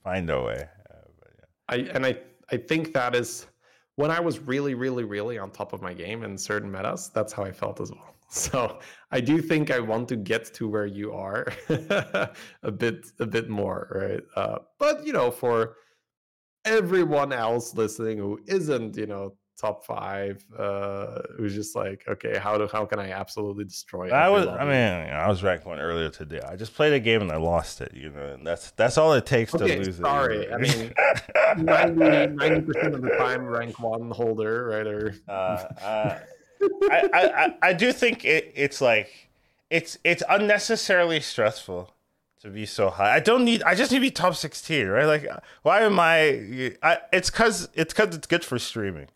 find 0.03 0.29
a 0.31 0.43
way. 0.43 0.69
Uh, 0.91 0.95
yeah. 1.39 1.45
I 1.69 1.77
and 1.95 2.07
I 2.07 2.19
I 2.51 2.57
think 2.57 2.93
that 2.95 3.15
is 3.15 3.47
when 3.97 4.11
I 4.11 4.21
was 4.21 4.39
really, 4.39 4.75
really, 4.75 5.05
really 5.05 5.39
on 5.39 5.51
top 5.51 5.73
of 5.73 5.83
my 5.83 5.93
game 5.93 6.23
in 6.23 6.39
certain 6.39 6.71
metas, 6.71 7.11
that's 7.13 7.33
how 7.33 7.43
I 7.45 7.53
felt 7.53 7.81
as 7.81 7.91
well. 7.91 8.15
So 8.31 8.79
I 9.11 9.23
do 9.23 9.41
think 9.41 9.71
I 9.71 9.81
want 9.81 10.07
to 10.11 10.17
get 10.17 10.53
to 10.53 10.69
where 10.69 10.85
you 10.85 11.15
are 11.15 11.47
a 12.63 12.71
bit 12.71 13.07
a 13.21 13.27
bit 13.27 13.49
more, 13.49 13.89
right? 13.91 14.23
Uh, 14.37 14.59
but 14.79 15.07
you 15.07 15.15
know, 15.15 15.31
for 15.31 15.77
everyone 16.67 17.33
else 17.33 17.75
listening 17.75 18.19
who 18.19 18.39
isn't, 18.47 18.99
you 18.99 19.07
know, 19.07 19.35
top 19.59 19.85
five, 19.85 20.45
uh, 20.57 21.21
was 21.39 21.55
just 21.55 21.75
like, 21.75 22.05
okay, 22.09 22.39
how 22.39 22.57
do 22.57 22.69
how 22.71 22.87
can 22.87 22.99
I 22.99 23.11
absolutely 23.11 23.65
destroy? 23.65 24.11
I 24.11 24.29
was, 24.29 24.47
lobby? 24.47 24.61
I 24.61 24.65
mean, 24.65 25.13
I 25.13 25.29
was 25.29 25.43
ranked 25.43 25.67
one 25.67 25.79
earlier 25.79 26.09
today. 26.11 26.41
I 26.41 26.57
just 26.57 26.75
played 26.75 26.93
a 26.93 27.01
game 27.01 27.23
and 27.23 27.33
I 27.33 27.37
lost 27.37 27.81
it, 27.81 27.93
you 27.95 28.11
know, 28.11 28.35
and 28.35 28.47
that's 28.47 28.71
that's 28.73 28.97
all 28.97 29.13
it 29.15 29.27
takes 29.27 29.55
Okay, 29.55 29.69
to 29.69 29.77
lose 29.77 29.99
it. 29.99 30.03
sorry. 30.03 30.47
it. 30.47 30.53
I 30.53 30.59
mean, 30.59 32.37
90 32.37 32.61
percent 32.63 32.95
of 32.95 33.03
the 33.03 33.11
time, 33.19 33.47
rank 33.47 33.79
one 33.81 34.11
holder, 34.11 34.67
right? 34.67 34.87
Or 34.87 35.15
uh, 35.29 35.33
uh, 35.33 36.19
I, 36.91 37.09
I, 37.13 37.55
I, 37.63 37.73
do 37.73 37.93
think 37.93 38.25
it, 38.25 38.53
it's 38.55 38.81
like 38.81 39.29
it's 39.71 39.99
it's 40.05 40.23
unnecessarily 40.29 41.21
stressful 41.21 41.93
to 42.43 42.51
be 42.51 42.67
so 42.67 42.91
high. 42.91 43.15
I 43.15 43.21
don't 43.21 43.45
need. 43.45 43.63
I 43.65 43.75
just 43.75 43.91
need 43.91 43.99
to 43.99 44.03
be 44.03 44.11
top 44.11 44.37
sixteen, 44.37 44.87
right? 44.87 45.07
Like, 45.07 45.29
why 45.63 45.81
am 45.81 45.99
I? 45.99 46.75
I 46.83 46.99
it's 47.13 47.31
because 47.31 47.69
it's 47.75 47.93
because 47.93 48.15
it's 48.15 48.27
good 48.27 48.45
for 48.45 48.59
streaming. 48.59 49.09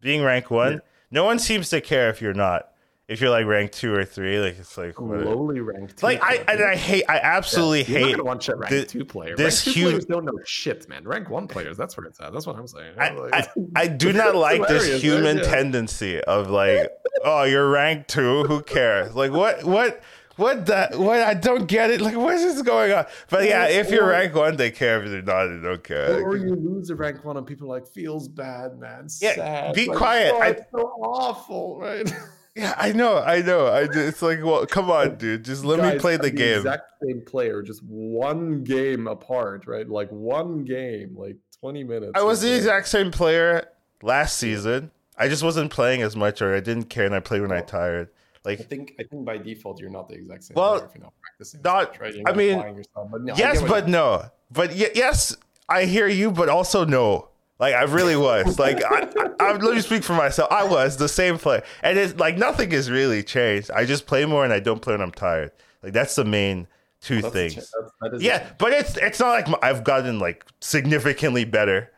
Being 0.00 0.22
rank 0.22 0.50
one, 0.50 0.72
Yeah. 0.74 0.78
no 1.10 1.24
one 1.24 1.38
seems 1.38 1.70
to 1.70 1.80
care 1.80 2.10
if 2.10 2.20
you're 2.20 2.34
not. 2.34 2.70
If 3.08 3.20
you're 3.20 3.30
like 3.30 3.46
rank 3.46 3.70
two 3.70 3.94
or 3.94 4.04
three, 4.04 4.40
like 4.40 4.58
it's 4.58 4.76
like 4.76 5.00
what- 5.00 5.20
lowly 5.20 5.60
ranked. 5.60 6.02
like 6.02 6.20
I 6.24 6.44
and. 6.48 6.60
I 6.60 6.74
hate. 6.74 7.04
I 7.08 7.18
absolutely 7.18 7.80
not 7.94 8.02
hate. 8.08 8.24
watch 8.24 8.48
a 8.48 8.56
rank 8.56 8.70
the- 8.70 8.84
two 8.84 9.04
player. 9.04 9.36
this 9.36 9.64
rank 9.64 9.74
two 9.74 9.80
huge- 9.80 9.90
players 9.90 10.04
don't 10.06 10.24
know 10.24 10.32
shit, 10.44 10.88
man. 10.88 11.04
Rank 11.04 11.30
one 11.30 11.46
players, 11.46 11.76
that's 11.76 11.96
where 11.96 12.06
it's 12.08 12.20
at. 12.20 12.32
That's 12.32 12.48
what 12.48 12.56
I'm 12.56 12.66
saying. 12.66 12.94
I, 12.98 13.10
Like- 13.10 13.32
I, 13.34 13.46
I 13.76 13.86
do 14.04 14.12
not 14.12 14.34
like 14.34 14.66
this 14.66 15.00
human 15.00 15.36
Yeah. 15.38 15.44
tendency 15.44 16.20
of 16.22 16.50
like, 16.50 16.90
oh, 17.24 17.44
you're 17.44 17.70
ranked 17.70 18.10
two. 18.10 18.42
Who 18.42 18.60
cares? 18.60 19.14
Like, 19.14 19.30
what, 19.30 19.62
what, 19.62 20.02
what? 20.36 20.66
That 20.66 20.98
what? 20.98 21.20
I 21.20 21.34
don't 21.34 21.66
get 21.66 21.90
it. 21.90 22.00
Like, 22.00 22.16
what 22.16 22.34
is 22.34 22.54
this 22.54 22.62
going 22.62 22.92
on? 22.92 23.06
But 23.30 23.44
yeah, 23.44 23.66
if 23.66 23.90
you're 23.90 24.06
rank 24.06 24.34
one, 24.34 24.56
they 24.56 24.70
care. 24.70 25.02
If 25.02 25.10
they're 25.10 25.22
not, 25.22 25.48
they 25.48 25.60
don't 25.60 25.82
care. 25.82 26.22
or 26.22 26.36
you 26.36 26.54
lose 26.54 26.90
a 26.90 26.94
rank 26.94 27.24
one 27.24 27.36
and 27.36 27.46
people 27.46 27.72
are 27.72 27.78
like 27.80 27.88
feels 27.88 28.28
bad, 28.28 28.78
man. 28.78 29.08
Yeah, 29.20 29.34
Sad. 29.34 29.74
be 29.74 29.86
Like, 29.86 29.96
oh, 29.96 29.98
quiet. 29.98 30.32
Oh, 30.34 30.40
I- 30.40 30.48
it's 30.48 30.70
so 30.70 30.78
awful, 30.78 31.78
right? 31.78 32.12
Yeah, 32.56 32.72
I 32.78 32.92
know, 32.92 33.18
I 33.18 33.42
know. 33.42 33.66
I 33.66 33.84
just, 33.84 33.98
it's 33.98 34.22
like, 34.22 34.42
well, 34.42 34.64
come 34.64 34.90
on, 34.90 35.18
dude. 35.18 35.44
Just 35.44 35.62
let 35.62 35.78
me 35.78 36.00
play 36.00 36.14
are 36.14 36.18
the 36.18 36.30
game. 36.30 36.56
Exact 36.56 36.84
same 37.04 37.20
player, 37.20 37.60
just 37.60 37.82
one 37.84 38.64
game 38.64 39.06
apart, 39.08 39.66
right? 39.66 39.86
Like 39.86 40.08
one 40.08 40.64
game, 40.64 41.14
like 41.14 41.36
20 41.60 41.84
minutes. 41.84 42.12
I 42.14 42.22
was 42.22 42.40
the 42.40 42.48
so. 42.48 42.54
exact 42.54 42.88
same 42.88 43.10
player 43.10 43.68
last 44.02 44.38
season. 44.38 44.90
I 45.18 45.28
just 45.28 45.42
wasn't 45.42 45.70
playing 45.70 46.00
as 46.00 46.16
much, 46.16 46.40
or 46.40 46.56
I 46.56 46.60
didn't 46.60 46.84
care, 46.84 47.04
and 47.04 47.14
I 47.14 47.20
played 47.20 47.42
when 47.42 47.52
I 47.52 47.60
tired. 47.60 48.08
I 48.46 48.56
think 48.56 48.94
I 49.00 49.02
think 49.04 49.24
by 49.24 49.38
default 49.38 49.80
you're 49.80 49.90
not 49.90 50.08
the 50.08 50.14
exact 50.14 50.44
same 50.44 50.54
Well, 50.54 50.74
player 50.78 50.86
if 50.88 50.94
you're 50.94 51.04
not 51.04 51.12
practicing. 51.22 51.60
not- 51.62 51.90
much, 51.92 52.00
right? 52.00 52.14
I 52.26 52.32
mean, 52.32 52.58
yourself, 52.58 53.10
but 53.10 53.22
no, 53.22 53.34
yes, 53.36 53.62
but 53.62 53.88
no. 53.88 54.24
But 54.50 54.70
y- 54.70 54.90
yes, 54.94 55.36
I 55.68 55.84
hear 55.84 56.06
you, 56.08 56.30
but 56.30 56.48
also 56.48 56.84
no. 56.84 57.28
Like 57.58 57.74
I 57.74 57.84
really 57.84 58.16
was. 58.16 58.58
Like 58.58 58.84
I, 58.84 59.08
I, 59.18 59.30
I, 59.40 59.52
let 59.56 59.74
me 59.74 59.80
speak 59.80 60.02
for 60.04 60.12
myself. 60.12 60.52
I 60.52 60.64
was 60.64 60.98
the 60.98 61.08
same 61.08 61.38
player, 61.38 61.62
and 61.82 61.98
it's 61.98 62.14
like 62.20 62.36
nothing 62.36 62.70
has 62.72 62.90
really 62.90 63.22
changed. 63.22 63.70
I 63.70 63.86
just 63.86 64.06
play 64.06 64.24
more, 64.26 64.44
and 64.44 64.52
I 64.52 64.60
don't 64.60 64.82
play 64.82 64.92
when 64.94 65.00
I'm 65.00 65.10
tired. 65.10 65.52
Like 65.82 65.92
that's 65.94 66.14
the 66.16 66.24
main 66.24 66.66
two 67.00 67.18
a 67.24 67.30
things. 67.30 67.54
cha- 67.54 67.60
that's- 67.60 67.92
that 68.02 68.14
is 68.14 68.20
a 68.20 68.24
Yeah, 68.24 68.46
but 68.58 68.72
it's 68.72 68.96
it's 68.98 69.18
not 69.20 69.30
like 69.48 69.64
I've 69.64 69.84
gotten 69.84 70.18
like 70.18 70.44
significantly 70.60 71.44
better. 71.44 71.90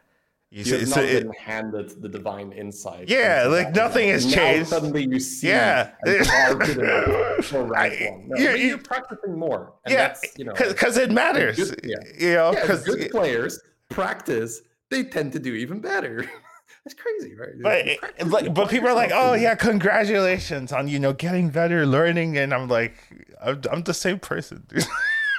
You, 0.50 0.64
You 0.64 0.78
have 0.78 0.88
not 0.88 0.99
it- 1.05 1.22
been 1.24 1.32
handed 1.34 2.01
the 2.03 2.09
divine 2.09 2.53
insight. 2.53 3.09
Yeah, 3.11 3.44
like, 3.49 3.74
nothing 3.74 4.09
has 4.09 4.24
Now 4.24 4.32
changed. 4.32 4.70
Suddenly 4.70 5.05
you 5.07 5.20
see 5.20 5.49
Yeah. 5.49 5.90
and 6.05 6.26
are 6.26 6.55
good 6.55 6.78
enough 6.78 7.44
for 7.44 7.62
rank 7.64 8.01
one. 8.11 8.28
No, 8.28 8.36
yeah, 8.38 8.53
but 8.53 8.61
you- 8.61 8.66
you're 8.68 8.78
practicing 8.78 9.38
more. 9.38 9.74
And 9.84 9.92
yeah, 9.92 10.09
that's, 10.09 10.38
you 10.38 10.44
know, 10.46 10.55
because 10.55 10.96
it 10.96 11.11
matters. 11.11 11.57
good- 11.57 11.80
yeah. 11.84 11.96
You 12.18 12.34
know, 12.34 12.53
yeah, 12.53 12.61
because 12.62 12.82
good 12.84 13.11
players 13.11 13.61
practice, 13.90 14.62
they 14.90 15.05
tend 15.05 15.32
to 15.34 15.38
do 15.38 15.53
even 15.55 15.80
better. 15.80 16.24
That's 16.84 16.94
crazy, 16.94 17.34
right? 17.34 17.51
but 17.61 17.99
practice, 17.99 18.28
but, 18.30 18.44
you 18.44 18.51
but 18.51 18.64
push 18.64 18.70
people 18.70 18.88
are 18.88 18.94
like, 18.94 19.11
oh 19.12 19.34
yeah, 19.34 19.55
congratulations 19.55 20.72
on 20.72 20.88
you 20.88 20.99
know 20.99 21.12
getting 21.12 21.51
better, 21.51 21.84
learning, 21.84 22.38
and 22.38 22.55
I'm 22.55 22.68
like, 22.68 22.94
I'm, 23.42 23.61
I'm 23.70 23.82
the 23.82 23.92
same 23.92 24.18
person, 24.18 24.64
dude. 24.68 24.86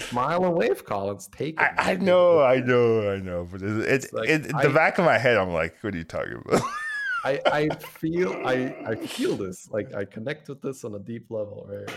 Smile 0.10 0.44
and 0.44 0.54
wave, 0.54 0.84
Collins. 0.84 1.28
Take 1.28 1.54
it. 1.54 1.62
I, 1.78 1.92
I 1.92 1.96
know, 1.96 2.40
I 2.42 2.60
know, 2.60 3.10
I 3.10 3.18
know, 3.18 3.46
but 3.50 3.62
it, 3.62 3.78
it's 3.88 4.12
like, 4.12 4.28
in 4.28 4.54
I- 4.54 4.62
the 4.66 4.70
back 4.72 4.98
of 4.98 5.04
my 5.04 5.18
head, 5.18 5.36
I'm 5.36 5.52
like, 5.52 5.76
what 5.82 5.94
are 5.94 5.98
you 5.98 6.04
talking 6.04 6.42
about? 6.44 6.62
I, 7.24 7.40
I 7.46 7.68
feel 7.76 8.32
I, 8.46 8.74
I 8.86 8.94
feel 8.94 9.36
this 9.36 9.68
like 9.70 9.94
I 9.94 10.04
connect 10.04 10.48
with 10.48 10.62
this 10.62 10.84
on 10.84 10.94
a 10.94 10.98
deep 11.00 11.26
level 11.30 11.68
right, 11.68 11.90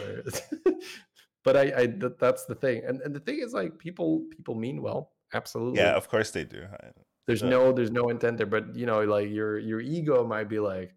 right. 0.66 0.76
but 1.44 1.56
I, 1.56 1.62
I 1.78 1.86
that, 2.00 2.18
that's 2.20 2.46
the 2.46 2.56
thing 2.56 2.82
and, 2.88 3.02
and 3.02 3.16
the 3.16 3.20
thing 3.20 3.40
is 3.40 3.54
like 3.54 3.78
people 3.78 4.24
people 4.36 4.56
mean 4.56 4.82
well 4.82 5.12
absolutely 5.34 5.80
yeah, 5.80 5.92
of 5.96 6.10
course 6.10 6.32
they 6.32 6.44
do. 6.44 6.64
I- 6.74 6.88
there's 7.28 7.44
no 7.44 7.72
there's 7.72 7.92
no 7.92 8.10
intent 8.10 8.38
there 8.38 8.48
but 8.48 8.76
you 8.76 8.88
know 8.88 9.04
like 9.04 9.30
your 9.30 9.60
your 9.60 9.80
ego 9.80 10.26
might 10.26 10.50
be 10.50 10.58
like 10.60 10.96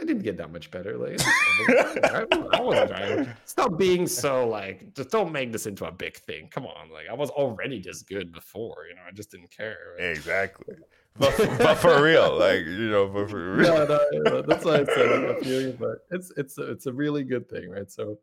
I 0.00 0.04
didn't 0.04 0.22
get 0.22 0.38
that 0.38 0.50
much 0.50 0.70
better 0.70 0.96
like 0.96 1.20
I, 1.20 2.24
I 2.54 2.60
wasn't 2.60 3.28
stop 3.44 3.76
being 3.76 4.06
so 4.06 4.48
like 4.48 4.94
just 4.94 5.10
don't 5.10 5.30
make 5.32 5.52
this 5.52 5.66
into 5.66 5.84
a 5.84 5.92
big 5.92 6.16
thing 6.16 6.48
come 6.50 6.64
on 6.64 6.90
like 6.90 7.08
I 7.10 7.14
was 7.14 7.28
already 7.30 7.80
this 7.80 8.02
good 8.02 8.32
before 8.32 8.86
you 8.88 8.94
know 8.94 9.02
I 9.06 9.12
just 9.12 9.30
didn't 9.30 9.50
care? 9.50 9.96
Exactly. 9.98 10.76
But, 11.18 11.36
but 11.58 11.74
for 11.74 12.02
real, 12.02 12.38
like 12.38 12.64
you 12.64 12.90
know, 12.90 13.06
but 13.06 13.28
for 13.28 13.54
real. 13.56 13.86
no, 13.86 14.00
no, 14.12 14.42
that's 14.42 14.64
why 14.64 14.80
I 14.80 14.84
said 14.84 15.30
I 15.30 15.40
feel 15.40 15.60
you, 15.60 15.76
but 15.78 15.98
it's 16.10 16.32
it's 16.36 16.56
a, 16.58 16.70
it's 16.70 16.86
a 16.86 16.92
really 16.92 17.22
good 17.22 17.48
thing, 17.48 17.68
right? 17.68 17.90
So, 17.90 18.18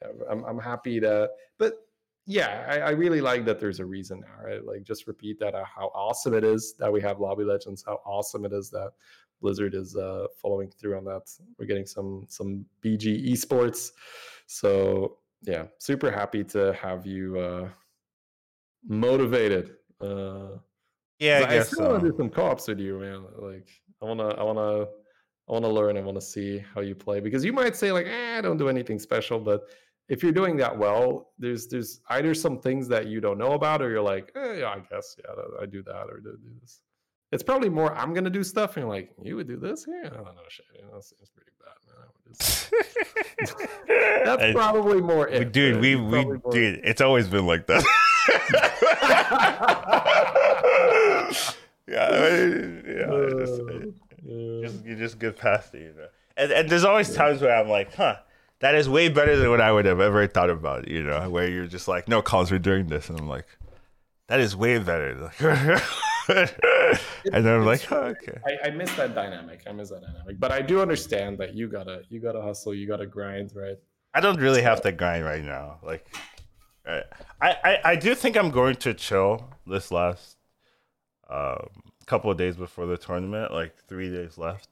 yeah, 0.00 0.08
I'm 0.30 0.44
I'm 0.44 0.58
happy 0.58 1.00
to, 1.00 1.28
but 1.58 1.74
yeah, 2.26 2.64
I, 2.68 2.78
I 2.78 2.90
really 2.90 3.20
like 3.20 3.44
that 3.46 3.58
there's 3.58 3.80
a 3.80 3.86
reason 3.86 4.20
now, 4.20 4.44
right? 4.44 4.64
Like 4.64 4.82
just 4.82 5.06
repeat 5.06 5.40
that 5.40 5.54
uh, 5.54 5.64
how 5.64 5.86
awesome 5.94 6.34
it 6.34 6.44
is 6.44 6.74
that 6.78 6.92
we 6.92 7.00
have 7.00 7.20
Lobby 7.20 7.42
Legends, 7.42 7.82
how 7.84 8.00
awesome 8.04 8.44
it 8.44 8.52
is 8.52 8.70
that 8.70 8.90
Blizzard 9.40 9.74
is 9.74 9.96
uh, 9.96 10.26
following 10.40 10.70
through 10.70 10.96
on 10.96 11.04
that. 11.04 11.30
We're 11.58 11.66
getting 11.66 11.86
some 11.86 12.26
some 12.28 12.64
BG 12.84 13.30
esports, 13.30 13.92
so 14.46 15.18
yeah, 15.42 15.66
super 15.78 16.10
happy 16.10 16.44
to 16.44 16.72
have 16.74 17.06
you 17.06 17.38
uh, 17.38 17.68
motivated. 18.86 19.76
Uh, 20.00 20.58
Yeah, 21.20 21.46
I 21.48 21.58
I, 21.58 21.62
still 21.62 21.88
want 21.90 22.02
to 22.04 22.10
do 22.10 22.16
some 22.16 22.30
co-ops 22.30 22.68
with 22.68 22.78
you, 22.78 22.98
man. 22.98 23.24
Like 23.36 23.68
I 24.00 24.04
wanna, 24.04 24.28
I 24.28 24.42
wanna, 24.42 24.82
I 25.48 25.52
wanna 25.52 25.68
learn. 25.68 25.96
I 25.96 26.00
wanna 26.00 26.20
see 26.20 26.62
how 26.72 26.80
you 26.80 26.94
play 26.94 27.20
because 27.20 27.44
you 27.44 27.52
might 27.52 27.74
say 27.76 27.90
like, 27.92 28.06
eh, 28.06 28.38
I 28.38 28.40
don't 28.40 28.56
do 28.56 28.68
anything 28.68 28.98
special, 28.98 29.38
but 29.40 29.68
if 30.08 30.22
you're 30.22 30.32
doing 30.32 30.56
that 30.58 30.76
well, 30.76 31.32
there's 31.38 31.66
there's 31.66 32.00
either 32.10 32.34
some 32.34 32.60
things 32.60 32.88
that 32.88 33.06
you 33.06 33.20
don't 33.20 33.38
know 33.38 33.52
about, 33.52 33.82
or 33.82 33.90
you're 33.90 34.00
like, 34.14 34.32
eh, 34.36 34.60
yeah, 34.60 34.70
I 34.70 34.80
guess, 34.90 35.16
yeah, 35.18 35.34
I 35.60 35.66
do 35.66 35.82
that 35.82 36.06
or 36.08 36.20
do 36.20 36.38
this. 36.60 36.80
It's 37.30 37.42
probably 37.42 37.68
more 37.68 37.94
I'm 37.94 38.14
gonna 38.14 38.30
do 38.30 38.42
stuff, 38.42 38.76
and 38.76 38.84
you're 38.86 38.94
like, 38.94 39.10
you 39.22 39.36
would 39.36 39.46
do 39.48 39.56
this? 39.56 39.86
Yeah, 39.88 40.06
I 40.06 40.08
don't 40.14 40.24
know, 40.24 40.32
shit. 40.48 40.64
You 40.74 40.82
know, 40.90 40.98
seems 41.00 41.30
pretty 41.30 41.50
bad, 41.60 41.74
man. 41.86 41.96
I 42.00 42.04
would 42.26 42.38
just- 42.38 42.70
That's 44.24 44.42
And 44.42 44.54
probably 44.56 45.00
more 45.02 45.28
it. 45.28 45.52
dude, 45.52 45.80
we 45.80 45.94
we 45.96 46.24
more- 46.24 46.38
dude, 46.50 46.80
it's 46.84 47.00
always 47.00 47.28
been 47.28 47.46
like 47.46 47.66
that. 47.66 47.84
yeah, 51.86 52.06
I 52.06 52.30
mean, 52.30 52.84
yeah. 52.86 53.12
I 53.12 53.30
just, 53.40 53.60
Uh, 53.60 53.72
yeah. 54.24 54.60
just 54.66 54.84
you 54.84 54.96
just 54.96 55.18
get 55.18 55.36
past 55.36 55.74
it, 55.74 55.82
you 55.82 55.92
know. 55.96 56.06
And 56.36 56.52
and 56.52 56.68
there's 56.70 56.84
always 56.84 57.14
times 57.14 57.40
where 57.42 57.54
I'm 57.54 57.68
like, 57.68 57.94
huh, 57.94 58.16
that 58.60 58.74
is 58.74 58.88
way 58.88 59.08
better 59.08 59.36
than 59.36 59.50
what 59.50 59.60
I 59.60 59.72
would 59.72 59.84
have 59.86 60.00
ever 60.00 60.26
thought 60.26 60.50
about, 60.50 60.88
you 60.88 61.02
know, 61.02 61.28
where 61.30 61.48
you're 61.48 61.66
just 61.66 61.88
like, 61.88 62.08
no, 62.08 62.22
Collins, 62.22 62.50
we're 62.50 62.58
doing 62.58 62.86
this, 62.86 63.08
and 63.08 63.18
I'm 63.18 63.28
like, 63.28 63.46
that 64.28 64.40
is 64.40 64.54
way 64.56 64.78
better. 64.78 65.32
and 67.32 67.44
then 67.44 67.60
I'm 67.60 67.64
like, 67.64 67.90
oh, 67.92 68.14
okay. 68.14 68.38
I, 68.46 68.68
I 68.68 68.70
miss 68.70 68.94
that 68.96 69.14
dynamic. 69.14 69.62
I 69.66 69.72
miss 69.72 69.90
that 69.90 70.02
dynamic. 70.02 70.38
But 70.38 70.52
I 70.52 70.62
do 70.62 70.80
understand 70.80 71.38
that 71.38 71.54
you 71.54 71.68
gotta 71.68 72.02
you 72.08 72.20
gotta 72.20 72.40
hustle, 72.42 72.74
you 72.74 72.86
gotta 72.86 73.06
grind, 73.06 73.52
right? 73.54 73.76
I 74.14 74.20
don't 74.20 74.40
really 74.40 74.62
have 74.62 74.80
to 74.82 74.92
grind 74.92 75.24
right 75.24 75.44
now. 75.44 75.78
Like, 75.82 76.06
I, 76.86 77.02
I, 77.40 77.78
I 77.84 77.96
do 77.96 78.14
think 78.14 78.36
I'm 78.36 78.50
going 78.50 78.76
to 78.76 78.94
chill 78.94 79.48
this 79.66 79.90
last 79.92 80.36
um, 81.28 81.68
couple 82.06 82.30
of 82.30 82.38
days 82.38 82.56
before 82.56 82.86
the 82.86 82.96
tournament, 82.96 83.52
like 83.52 83.76
three 83.86 84.10
days 84.10 84.38
left. 84.38 84.68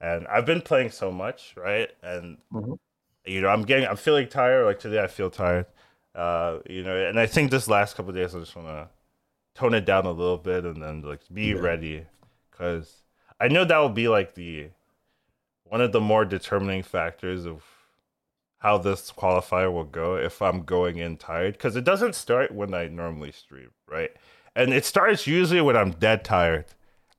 And 0.00 0.26
I've 0.26 0.46
been 0.46 0.60
playing 0.60 0.90
so 0.90 1.12
much, 1.12 1.54
right? 1.56 1.90
And 2.02 2.38
Mhm. 2.52 2.78
you 3.24 3.40
know, 3.40 3.48
I'm 3.48 3.62
getting, 3.62 3.86
I'm 3.86 3.96
feeling 3.96 4.28
tired. 4.28 4.66
Like 4.66 4.80
today, 4.80 5.02
I 5.02 5.06
feel 5.06 5.30
tired. 5.30 5.66
Uh, 6.14 6.58
you 6.68 6.82
know, 6.82 6.96
and 6.96 7.18
I 7.20 7.26
think 7.26 7.50
this 7.50 7.68
last 7.68 7.94
couple 7.96 8.10
of 8.10 8.16
days, 8.16 8.34
I 8.34 8.40
just 8.40 8.56
want 8.56 8.68
to 8.68 8.88
tone 9.54 9.74
it 9.74 9.84
down 9.84 10.06
a 10.06 10.12
little 10.12 10.38
bit 10.38 10.64
and 10.64 10.82
then 10.82 11.02
like 11.02 11.20
be 11.32 11.48
Yeah. 11.48 11.60
ready, 11.60 12.06
because 12.50 13.02
I 13.40 13.48
know 13.48 13.64
that 13.64 13.78
will 13.78 13.88
be 13.88 14.08
like 14.08 14.34
the 14.34 14.70
one 15.64 15.80
of 15.80 15.92
the 15.92 16.00
more 16.00 16.24
determining 16.24 16.82
factors 16.82 17.46
of 17.46 17.62
how 18.58 18.76
this 18.76 19.10
qualifier 19.10 19.72
will 19.72 19.84
go 19.84 20.16
if 20.16 20.42
I'm 20.42 20.62
going 20.64 20.98
in 20.98 21.16
tired 21.16 21.54
because 21.54 21.76
it 21.76 21.84
doesn't 21.84 22.14
start 22.14 22.52
when 22.52 22.74
I 22.74 22.88
normally 22.88 23.32
stream, 23.32 23.70
right? 23.88 24.10
And 24.54 24.74
it 24.74 24.84
starts 24.84 25.26
usually 25.26 25.60
when 25.60 25.76
I'm 25.76 25.92
dead 25.92 26.24
tired. 26.24 26.66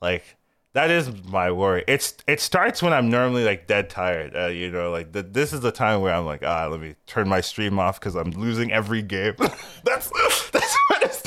Like 0.01 0.35
that 0.73 0.91
is 0.91 1.09
my 1.25 1.51
worry. 1.51 1.83
It's 1.87 2.15
it 2.27 2.39
starts 2.39 2.83
when 2.83 2.93
I'm 2.93 3.09
normally 3.09 3.43
like 3.43 3.67
dead 3.67 3.89
tired. 3.89 4.35
Uh, 4.35 4.47
you 4.47 4.69
know, 4.69 4.91
like 4.91 5.11
the, 5.13 5.23
this 5.23 5.51
is 5.53 5.61
the 5.61 5.71
time 5.71 6.01
where 6.01 6.13
I'm 6.13 6.25
like, 6.25 6.43
ah, 6.43 6.67
let 6.67 6.79
me 6.79 6.95
turn 7.07 7.27
my 7.27 7.41
stream 7.41 7.79
off 7.79 7.99
because 7.99 8.15
I'm 8.15 8.31
losing 8.31 8.71
every 8.71 9.01
game. 9.01 9.33
that's 9.83 10.11
that's 10.51 10.77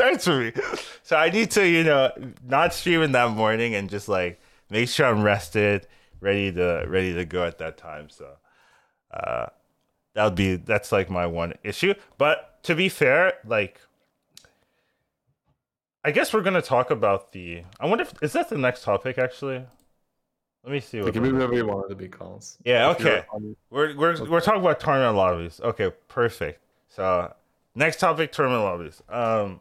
starts 0.04 0.24
for 0.24 0.38
me. 0.38 0.52
So 1.02 1.16
I 1.16 1.30
need 1.30 1.50
to, 1.52 1.68
you 1.68 1.84
know, 1.84 2.12
not 2.46 2.72
stream 2.72 3.02
in 3.02 3.12
that 3.12 3.30
morning 3.30 3.74
and 3.74 3.90
just 3.90 4.08
like 4.08 4.40
make 4.70 4.88
sure 4.88 5.06
I'm 5.06 5.22
rested, 5.22 5.86
ready 6.20 6.52
to 6.52 6.84
ready 6.88 7.14
to 7.14 7.24
go 7.24 7.44
at 7.44 7.58
that 7.58 7.76
time. 7.76 8.08
So 8.10 8.36
uh 9.12 9.46
that 10.14 10.24
would 10.24 10.34
be 10.34 10.56
that's 10.56 10.92
like 10.92 11.10
my 11.10 11.26
one 11.26 11.54
issue. 11.62 11.94
But 12.18 12.62
to 12.64 12.74
be 12.74 12.88
fair, 12.88 13.34
like 13.46 13.80
I 16.04 16.10
guess 16.10 16.32
we're 16.32 16.42
gonna 16.42 16.62
talk 16.62 16.90
about 16.90 17.32
the. 17.32 17.62
I 17.80 17.86
wonder 17.86 18.02
if 18.02 18.12
is 18.22 18.32
that 18.34 18.48
the 18.50 18.58
next 18.58 18.82
topic 18.84 19.18
actually. 19.18 19.64
Let 20.62 20.72
me 20.72 20.80
see. 20.80 20.98
It 20.98 21.12
can 21.12 21.22
be 21.22 21.30
whatever 21.32 21.54
you 21.54 21.66
want 21.66 21.86
it 21.86 21.88
to 21.90 21.94
be, 21.94 22.08
Collins. 22.08 22.56
yeah. 22.64 22.90
If 22.90 23.00
Okay. 23.00 23.24
We're 23.70 23.94
we're 23.96 24.24
we're 24.24 24.40
talking 24.40 24.60
about 24.60 24.80
tournament 24.80 25.16
lobbies. 25.16 25.60
Okay. 25.62 25.90
Perfect. 26.08 26.62
So 26.88 27.34
next 27.74 28.00
topic, 28.00 28.32
tournament 28.32 28.62
lobbies. 28.64 29.02
Um, 29.10 29.60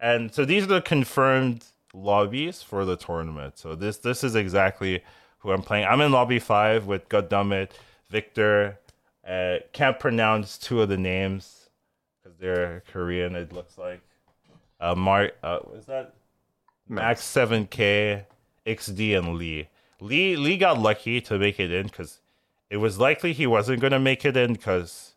and 0.00 0.32
so 0.32 0.44
these 0.44 0.64
are 0.64 0.66
the 0.66 0.80
confirmed 0.80 1.64
lobbies 1.92 2.62
for 2.62 2.84
the 2.84 2.96
tournament. 2.96 3.58
So 3.58 3.74
this 3.74 3.98
this 3.98 4.24
is 4.24 4.34
exactly 4.34 5.02
who 5.38 5.52
I'm 5.52 5.62
playing. 5.62 5.86
I'm 5.86 6.00
in 6.00 6.12
lobby 6.12 6.38
five 6.38 6.86
with 6.86 7.08
Goddammit, 7.08 7.70
Victor. 8.08 8.78
Uh, 9.26 9.56
can't 9.72 9.98
pronounce 9.98 10.58
two 10.58 10.82
of 10.82 10.88
the 10.88 10.96
names 10.96 11.68
because 12.22 12.38
they're 12.38 12.82
Korean. 12.90 13.34
It 13.34 13.52
looks 13.52 13.78
like. 13.78 14.00
Uh, 14.80 14.94
Mark. 14.94 15.36
Uh, 15.42 15.58
was 15.70 15.86
that 15.86 16.14
Max 16.88 17.22
Seven 17.22 17.66
K, 17.66 18.24
XD, 18.66 19.18
and 19.18 19.34
Lee. 19.36 19.68
Lee 20.00 20.36
Lee 20.36 20.56
got 20.56 20.78
lucky 20.78 21.20
to 21.20 21.38
make 21.38 21.60
it 21.60 21.70
in 21.70 21.86
because 21.86 22.20
it 22.70 22.78
was 22.78 22.98
likely 22.98 23.32
he 23.32 23.46
wasn't 23.46 23.80
gonna 23.80 24.00
make 24.00 24.24
it 24.24 24.36
in 24.36 24.54
because 24.54 25.14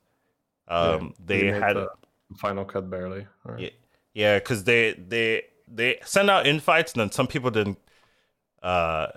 um 0.68 1.14
Yeah, 1.18 1.26
they 1.26 1.48
had 1.48 1.78
the 1.78 1.90
final 2.38 2.66
cut 2.66 2.90
barely. 2.90 3.26
Right. 3.46 3.74
Yeah 4.14 4.40
because 4.40 4.64
they 4.64 4.94
they 4.94 5.44
they 5.68 6.00
sent 6.06 6.30
out 6.30 6.46
invites 6.46 6.94
and 6.94 7.02
then 7.02 7.12
some 7.12 7.28
people 7.28 7.50
didn't 7.52 7.80
uh 8.62 9.08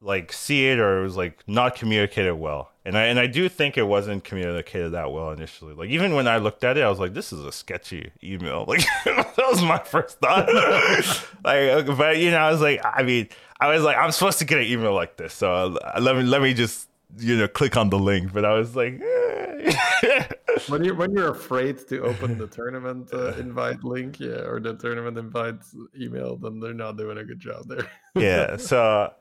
like 0.00 0.32
see 0.32 0.68
it 0.68 0.78
or 0.78 1.00
it 1.00 1.02
was 1.02 1.16
like 1.16 1.42
not 1.46 1.74
communicated 1.74 2.34
well. 2.34 2.70
And 2.84 2.96
i 2.96 3.04
and 3.06 3.18
i 3.18 3.26
do 3.26 3.48
think 3.48 3.76
it 3.76 3.82
wasn't 3.82 4.22
communicated 4.22 4.90
that 4.90 5.10
well 5.10 5.32
initially. 5.32 5.74
Like 5.74 5.90
even 5.90 6.14
when 6.14 6.28
i 6.28 6.36
looked 6.36 6.62
at 6.64 6.76
it 6.76 6.82
i 6.82 6.88
was 6.88 6.98
like 7.00 7.14
this 7.14 7.32
is 7.32 7.44
a 7.44 7.52
sketchy 7.52 8.12
email. 8.22 8.64
Like 8.68 8.84
that 9.04 9.34
was 9.50 9.62
my 9.62 9.78
first 9.78 10.18
thought. 10.20 10.48
Like 11.44 11.86
but 11.98 12.18
you 12.18 12.30
know 12.30 12.38
i 12.38 12.50
was 12.50 12.60
like 12.60 12.80
i 12.84 13.02
mean 13.02 13.28
i 13.60 13.68
was 13.68 13.82
like 13.82 13.96
i'm 13.96 14.12
supposed 14.12 14.38
to 14.38 14.44
get 14.44 14.58
an 14.58 14.66
email 14.66 14.94
like 14.94 15.16
this 15.16 15.32
so 15.32 15.52
uh, 15.52 15.98
let 16.00 16.16
me 16.16 16.22
let 16.22 16.42
me 16.42 16.54
just 16.54 16.88
you 17.18 17.36
know 17.36 17.48
click 17.48 17.76
on 17.76 17.90
the 17.90 17.98
link. 17.98 18.32
But 18.32 18.44
i 18.44 18.52
was 18.52 18.76
like 18.76 19.00
eh. 19.02 20.28
When 20.68 20.84
you 20.84 20.94
when 20.94 21.12
you're 21.12 21.30
afraid 21.30 21.86
to 21.88 22.02
open 22.02 22.38
the 22.38 22.46
tournament 22.46 23.12
uh, 23.12 23.34
invite 23.34 23.84
link, 23.84 24.20
yeah, 24.20 24.46
or 24.48 24.60
the 24.60 24.74
tournament 24.74 25.18
invite 25.18 25.60
email, 25.98 26.36
then 26.36 26.60
they're 26.60 26.74
not 26.74 26.96
doing 26.96 27.18
a 27.18 27.24
good 27.24 27.40
job 27.40 27.68
there. 27.68 27.90
yeah 28.14 28.56
so 28.70 29.12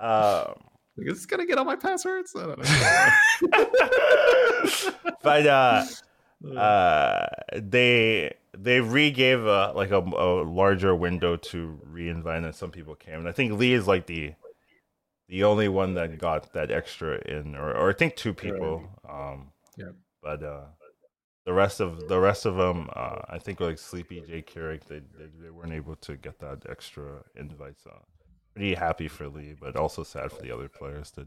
um 0.00 0.54
this 0.96 1.24
gonna 1.26 1.46
get 1.46 1.58
all 1.58 1.64
my 1.64 1.76
passwords? 1.76 2.34
I 2.36 2.46
don't 2.46 2.58
know. 2.58 3.70
but 5.22 5.46
uh 5.46 5.84
uh, 6.56 7.26
they 7.56 8.34
they 8.56 8.80
re-gave 8.80 9.44
a 9.44 9.72
like 9.74 9.90
a, 9.90 9.98
a 9.98 10.42
larger 10.42 10.94
window 10.94 11.36
to 11.36 11.80
re-invite, 11.84 12.42
and 12.42 12.54
some 12.54 12.70
people 12.70 12.94
came. 12.94 13.20
And 13.20 13.28
I 13.28 13.32
think 13.32 13.52
Lee 13.52 13.72
is 13.72 13.86
like 13.86 14.06
the 14.06 14.34
the 15.28 15.44
only 15.44 15.68
one 15.68 15.94
that 15.94 16.18
got 16.18 16.52
that 16.52 16.70
extra 16.70 17.20
in, 17.24 17.54
or 17.54 17.72
or 17.72 17.90
I 17.90 17.92
think 17.92 18.16
two 18.16 18.34
people. 18.34 18.84
Um, 19.08 19.52
Yeah. 19.76 19.92
But 20.22 20.42
uh, 20.42 20.64
the 21.44 21.52
rest 21.52 21.80
of 21.80 22.08
the 22.08 22.18
rest 22.20 22.46
of 22.46 22.56
them, 22.56 22.88
uh, 22.94 23.20
I 23.28 23.38
think 23.38 23.60
like 23.60 23.78
Sleepy, 23.78 24.20
Jay 24.20 24.42
Carrick, 24.42 24.84
they, 24.86 25.00
they 25.00 25.26
they 25.40 25.50
weren't 25.50 25.72
able 25.72 25.96
to 25.96 26.16
get 26.16 26.38
that 26.40 26.64
extra 26.68 27.22
invite. 27.36 27.80
So 27.82 27.90
pretty 28.54 28.74
happy 28.74 29.08
for 29.08 29.28
Lee, 29.28 29.54
but 29.60 29.76
also 29.76 30.02
sad 30.04 30.30
for 30.30 30.42
the 30.42 30.52
other 30.52 30.68
players 30.68 31.10
to 31.12 31.26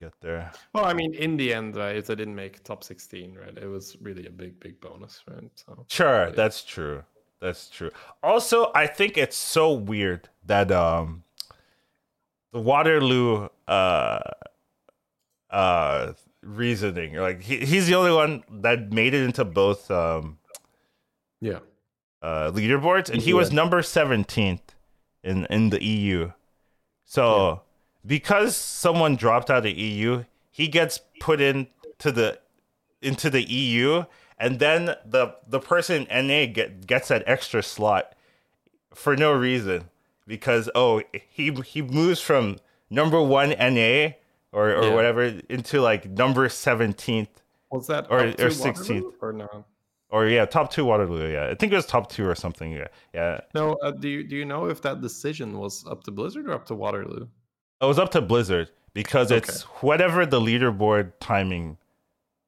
get 0.00 0.12
there. 0.20 0.52
Well, 0.74 0.84
I 0.84 0.92
mean, 0.94 1.14
in 1.14 1.36
the 1.36 1.52
end, 1.54 1.76
uh, 1.76 1.82
if 1.82 2.06
they 2.06 2.14
didn't 2.14 2.34
make 2.34 2.62
top 2.62 2.84
16, 2.84 3.34
right, 3.36 3.56
it 3.58 3.66
was 3.66 3.96
really 4.00 4.26
a 4.26 4.30
big, 4.30 4.60
big 4.60 4.80
bonus, 4.80 5.22
right? 5.28 5.50
So 5.54 5.86
Sure, 5.88 6.28
Yeah. 6.28 6.34
that's 6.34 6.62
true. 6.62 7.04
That's 7.40 7.70
true. 7.70 7.90
Also, 8.22 8.70
I 8.74 8.86
think 8.86 9.16
it's 9.16 9.36
so 9.36 9.72
weird 9.72 10.28
that 10.46 10.70
um 10.72 11.22
the 12.52 12.60
Waterloo 12.60 13.48
uh 13.68 14.18
uh 15.50 16.12
reasoning. 16.42 17.14
Like 17.14 17.42
he, 17.42 17.58
he's 17.58 17.86
the 17.86 17.94
only 17.94 18.12
one 18.12 18.44
that 18.50 18.92
made 18.92 19.14
it 19.14 19.24
into 19.24 19.44
both 19.44 19.90
um 19.90 20.38
yeah, 21.40 21.60
uh 22.22 22.50
leaderboards 22.52 23.10
and 23.10 23.22
he 23.22 23.32
was 23.32 23.52
number 23.52 23.82
17th 23.82 24.60
in 25.22 25.46
in 25.46 25.70
the 25.70 25.82
EU. 25.82 26.32
So 27.04 27.62
because 28.04 28.56
someone 28.56 29.16
dropped 29.16 29.50
out 29.50 29.66
of 29.66 29.76
EU, 29.76 30.24
he 30.50 30.68
gets 30.68 31.00
put 31.20 31.40
into 31.40 32.12
the 32.12 32.38
into 33.00 33.30
the 33.30 33.42
EU 33.42 34.04
and 34.38 34.58
then 34.58 34.86
the 35.04 35.36
the 35.46 35.60
person 35.60 36.06
in 36.06 36.26
NA 36.26 36.46
get, 36.46 36.86
gets 36.86 37.08
that 37.08 37.22
extra 37.26 37.62
slot 37.62 38.14
for 38.94 39.16
no 39.16 39.32
reason 39.32 39.84
because 40.26 40.70
oh 40.74 41.02
he 41.28 41.50
he 41.64 41.82
moves 41.82 42.20
from 42.20 42.58
number 42.90 43.20
1 43.20 43.50
NA 43.50 44.10
or 44.52 44.70
or 44.74 44.84
Yeah. 44.84 44.94
whatever 44.94 45.22
into 45.48 45.80
like 45.80 46.08
number 46.08 46.48
17th 46.48 47.28
was 47.70 47.86
that 47.88 48.06
Or- 48.10 48.20
up 48.20 48.36
to 48.36 48.46
or 48.46 48.50
16th. 48.50 49.02
Waterloo 49.02 49.12
or 49.20 49.32
no? 49.32 49.64
or 50.10 50.26
yeah 50.26 50.46
top 50.46 50.72
2 50.72 50.84
Waterloo 50.84 51.30
yeah 51.30 51.48
I 51.50 51.54
think 51.54 51.72
it 51.72 51.76
was 51.76 51.86
top 51.86 52.08
2 52.10 52.26
or 52.26 52.34
something 52.34 52.72
yeah 52.72 52.88
yeah 53.14 53.40
No, 53.54 53.74
uh, 53.82 53.90
do 53.90 54.08
you 54.08 54.24
do 54.24 54.36
you 54.36 54.44
know 54.46 54.66
if 54.66 54.80
that 54.82 55.00
decision 55.02 55.58
was 55.58 55.84
up 55.86 56.02
to 56.04 56.10
Blizzard 56.10 56.46
or 56.48 56.52
up 56.54 56.64
to 56.66 56.74
Waterloo? 56.74 57.26
It 57.80 57.84
was 57.84 57.98
up 57.98 58.10
to 58.12 58.20
Blizzard 58.22 58.70
because 58.94 59.30
it's 59.30 59.62
whatever 59.82 60.24
the 60.26 60.40
leaderboard 60.40 61.12
timing 61.20 61.76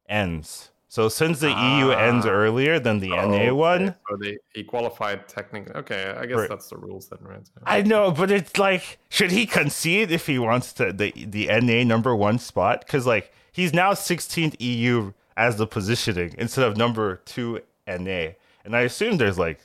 ends. 0.09 0.71
So 0.91 1.09
since 1.09 1.39
the 1.39 1.51
EU 1.51 1.91
ends 1.93 2.27
Ah. 2.27 2.31
earlier 2.31 2.81
than 2.81 2.99
the 2.99 3.11
NA 3.11 3.23
okay, 3.23 3.51
one, 3.53 3.95
So 4.11 4.17
they 4.17 4.39
he 4.53 4.65
qualified 4.65 5.29
technically. 5.29 5.73
Okay, 5.77 6.13
I 6.19 6.27
guess 6.27 6.39
Right. 6.39 6.49
that's 6.49 6.69
the 6.69 6.79
rules 6.79 7.09
then, 7.09 7.21
right? 7.23 7.47
I 7.65 7.83
know, 7.83 8.11
but 8.11 8.33
it's 8.33 8.59
like, 8.59 8.99
should 9.09 9.31
he 9.31 9.47
concede 9.47 10.11
if 10.11 10.27
he 10.27 10.37
wants 10.41 10.73
to 10.75 10.93
the 10.93 11.13
the 11.37 11.47
NA 11.49 11.85
number 11.85 12.13
one 12.17 12.41
spot? 12.41 12.81
Because 12.85 13.07
like 13.07 13.33
he's 13.53 13.73
now 13.73 13.93
16th 13.95 14.57
EU 14.59 15.13
as 15.37 15.57
the 15.59 15.67
positioning 15.69 16.35
instead 16.37 16.65
of 16.67 16.77
number 16.77 17.21
two 17.25 17.61
NA, 17.87 18.35
and 18.65 18.75
I 18.75 18.81
assume 18.81 19.17
there's 19.17 19.39
like 19.39 19.61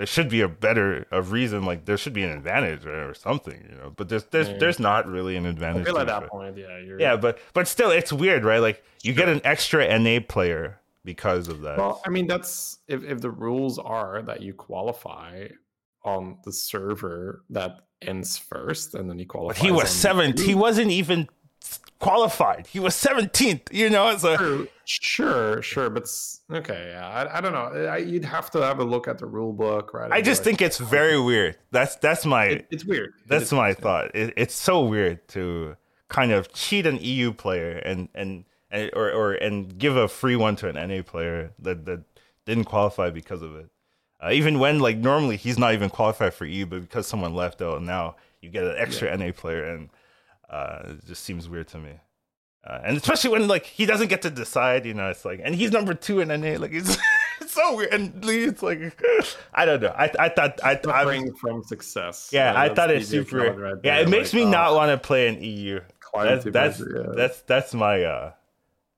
there 0.00 0.06
should 0.06 0.30
be 0.30 0.40
a 0.40 0.48
better 0.48 1.06
a 1.10 1.20
reason 1.20 1.66
like 1.66 1.84
there 1.84 1.98
should 1.98 2.14
be 2.14 2.22
an 2.22 2.30
advantage 2.30 2.86
or, 2.86 3.10
or 3.10 3.12
something, 3.12 3.62
you 3.70 3.76
know. 3.76 3.92
But 3.94 4.08
there's 4.08 4.24
there's 4.24 4.48
Yeah. 4.48 4.56
there's 4.58 4.80
not 4.80 5.06
really 5.06 5.36
an 5.36 5.44
I 5.44 5.50
advantage. 5.50 5.84
feel 5.84 5.98
at 5.98 6.06
that 6.06 6.20
but- 6.22 6.30
point, 6.30 6.56
yeah, 6.56 6.78
you're 6.78 6.98
Yeah, 6.98 7.16
but 7.16 7.38
but 7.52 7.68
still, 7.68 7.90
it's 7.90 8.10
weird, 8.10 8.42
right? 8.42 8.60
Like 8.60 8.82
you 9.02 9.12
get 9.12 9.28
an 9.28 9.42
extra 9.44 9.84
NA 9.98 10.20
player 10.26 10.80
because 11.04 11.48
of 11.48 11.60
that. 11.60 11.76
Well, 11.76 12.00
I 12.06 12.08
mean, 12.08 12.26
that's 12.26 12.78
if, 12.88 13.04
if 13.04 13.20
the 13.20 13.30
rules 13.30 13.78
are 13.78 14.22
that 14.22 14.40
you 14.40 14.54
qualify 14.54 15.48
on 16.02 16.38
the 16.44 16.52
server 16.52 17.44
that 17.50 17.72
ends 18.00 18.38
first, 18.38 18.94
and 18.94 19.10
then 19.10 19.18
you 19.18 19.26
but 19.26 19.32
qualify. 19.32 19.62
he 19.66 19.70
was 19.70 19.90
seventh. 19.90 20.40
He 20.40 20.54
wasn't 20.54 20.90
even 20.92 21.28
qualified. 21.98 22.66
He 22.66 22.80
was 22.80 22.94
seventeenth. 22.94 23.68
You 23.72 23.90
know, 23.90 24.16
so 24.16 24.36
Sure, 24.36 24.66
sure, 24.84 25.62
sure, 25.62 25.90
but 25.90 26.08
okay, 26.52 26.90
yeah, 26.92 27.08
I, 27.08 27.38
I 27.38 27.40
don't 27.40 27.52
know. 27.52 27.86
I, 27.86 27.98
you'd 27.98 28.24
have 28.24 28.50
to 28.52 28.60
have 28.60 28.80
a 28.80 28.84
look 28.84 29.06
at 29.06 29.18
the 29.18 29.26
rule 29.26 29.52
book, 29.52 29.94
right? 29.94 30.10
I 30.10 30.20
just 30.20 30.40
like- 30.40 30.44
think 30.44 30.62
it's 30.62 30.78
very 30.78 31.20
weird. 31.20 31.56
That's 31.70 31.96
that's 31.96 32.26
my 32.26 32.46
it, 32.46 32.66
it's 32.70 32.84
weird. 32.84 33.12
That's 33.26 33.52
my 33.52 33.74
thought. 33.74 34.14
It, 34.14 34.34
it's 34.36 34.54
so 34.54 34.82
weird 34.84 35.26
to 35.28 35.76
kind 36.08 36.32
of 36.32 36.52
cheat 36.52 36.86
an 36.86 36.98
EU 37.00 37.32
player 37.32 37.78
and 37.78 38.08
and, 38.14 38.44
and 38.70 38.90
or 38.94 39.12
or 39.12 39.32
and 39.34 39.78
give 39.78 39.96
a 39.96 40.08
free 40.08 40.36
one 40.36 40.56
to 40.56 40.68
an 40.68 40.74
NA 40.88 41.02
player 41.02 41.52
that 41.60 41.84
that 41.84 42.02
didn't 42.46 42.64
qualify 42.64 43.10
because 43.10 43.42
of 43.42 43.54
it. 43.54 43.68
Uh, 44.22 44.30
even 44.32 44.58
when 44.58 44.80
like 44.80 44.96
normally 44.98 45.36
he's 45.36 45.58
not 45.58 45.72
even 45.72 45.88
qualified 45.88 46.34
for 46.34 46.44
EU, 46.46 46.66
but 46.66 46.80
because 46.80 47.06
someone 47.06 47.32
left 47.34 47.62
out, 47.62 47.80
now 47.80 48.16
you 48.42 48.50
get 48.50 48.64
an 48.64 48.74
extra 48.76 49.16
NA 49.16 49.30
player, 49.32 49.64
and 49.64 49.88
uh, 50.50 50.80
it 50.86 51.06
just 51.06 51.24
seems 51.24 51.48
weird 51.48 51.68
to 51.68 51.78
me. 51.78 51.92
Uh, 52.66 52.78
and 52.84 52.96
especially 52.96 53.30
when 53.30 53.48
like 53.48 53.64
he 53.64 53.86
doesn't 53.86 54.08
get 54.08 54.22
to 54.22 54.30
decide, 54.30 54.84
you 54.84 54.92
know, 54.92 55.08
it's 55.08 55.24
like, 55.24 55.40
and 55.42 55.54
he's 55.54 55.72
number 55.72 55.94
two 55.94 56.20
in 56.20 56.28
NA, 56.28 56.58
like 56.58 56.72
it's, 56.72 56.98
it's 57.40 57.54
so 57.54 57.76
weird. 57.76 57.94
And 57.94 58.22
Lee, 58.22 58.44
it's 58.44 58.62
like, 58.62 59.00
I 59.54 59.64
don't 59.64 59.80
know. 59.80 59.94
I 59.96 60.10
I 60.18 60.28
thought 60.28 60.60
I, 60.62 60.78
Suffering 60.78 61.32
from 61.36 61.62
success. 61.62 62.28
yeah, 62.32 62.52
Uh, 62.52 62.60
I 62.60 62.74
thought 62.74 62.90
it's 62.90 63.08
super. 63.08 63.52
Right 63.52 63.76
yeah, 63.82 64.00
it 64.00 64.10
makes 64.10 64.34
like, 64.34 64.42
me 64.42 64.48
uh, 64.48 64.50
not 64.50 64.74
want 64.74 64.90
to 64.90 64.98
play 64.98 65.28
in 65.28 65.42
EU. 65.42 65.80
That's 66.12 66.44
that's 66.44 66.80
yeah. 66.80 67.12
that's 67.14 67.40
that's 67.42 67.72
my 67.72 68.02
uh, 68.02 68.32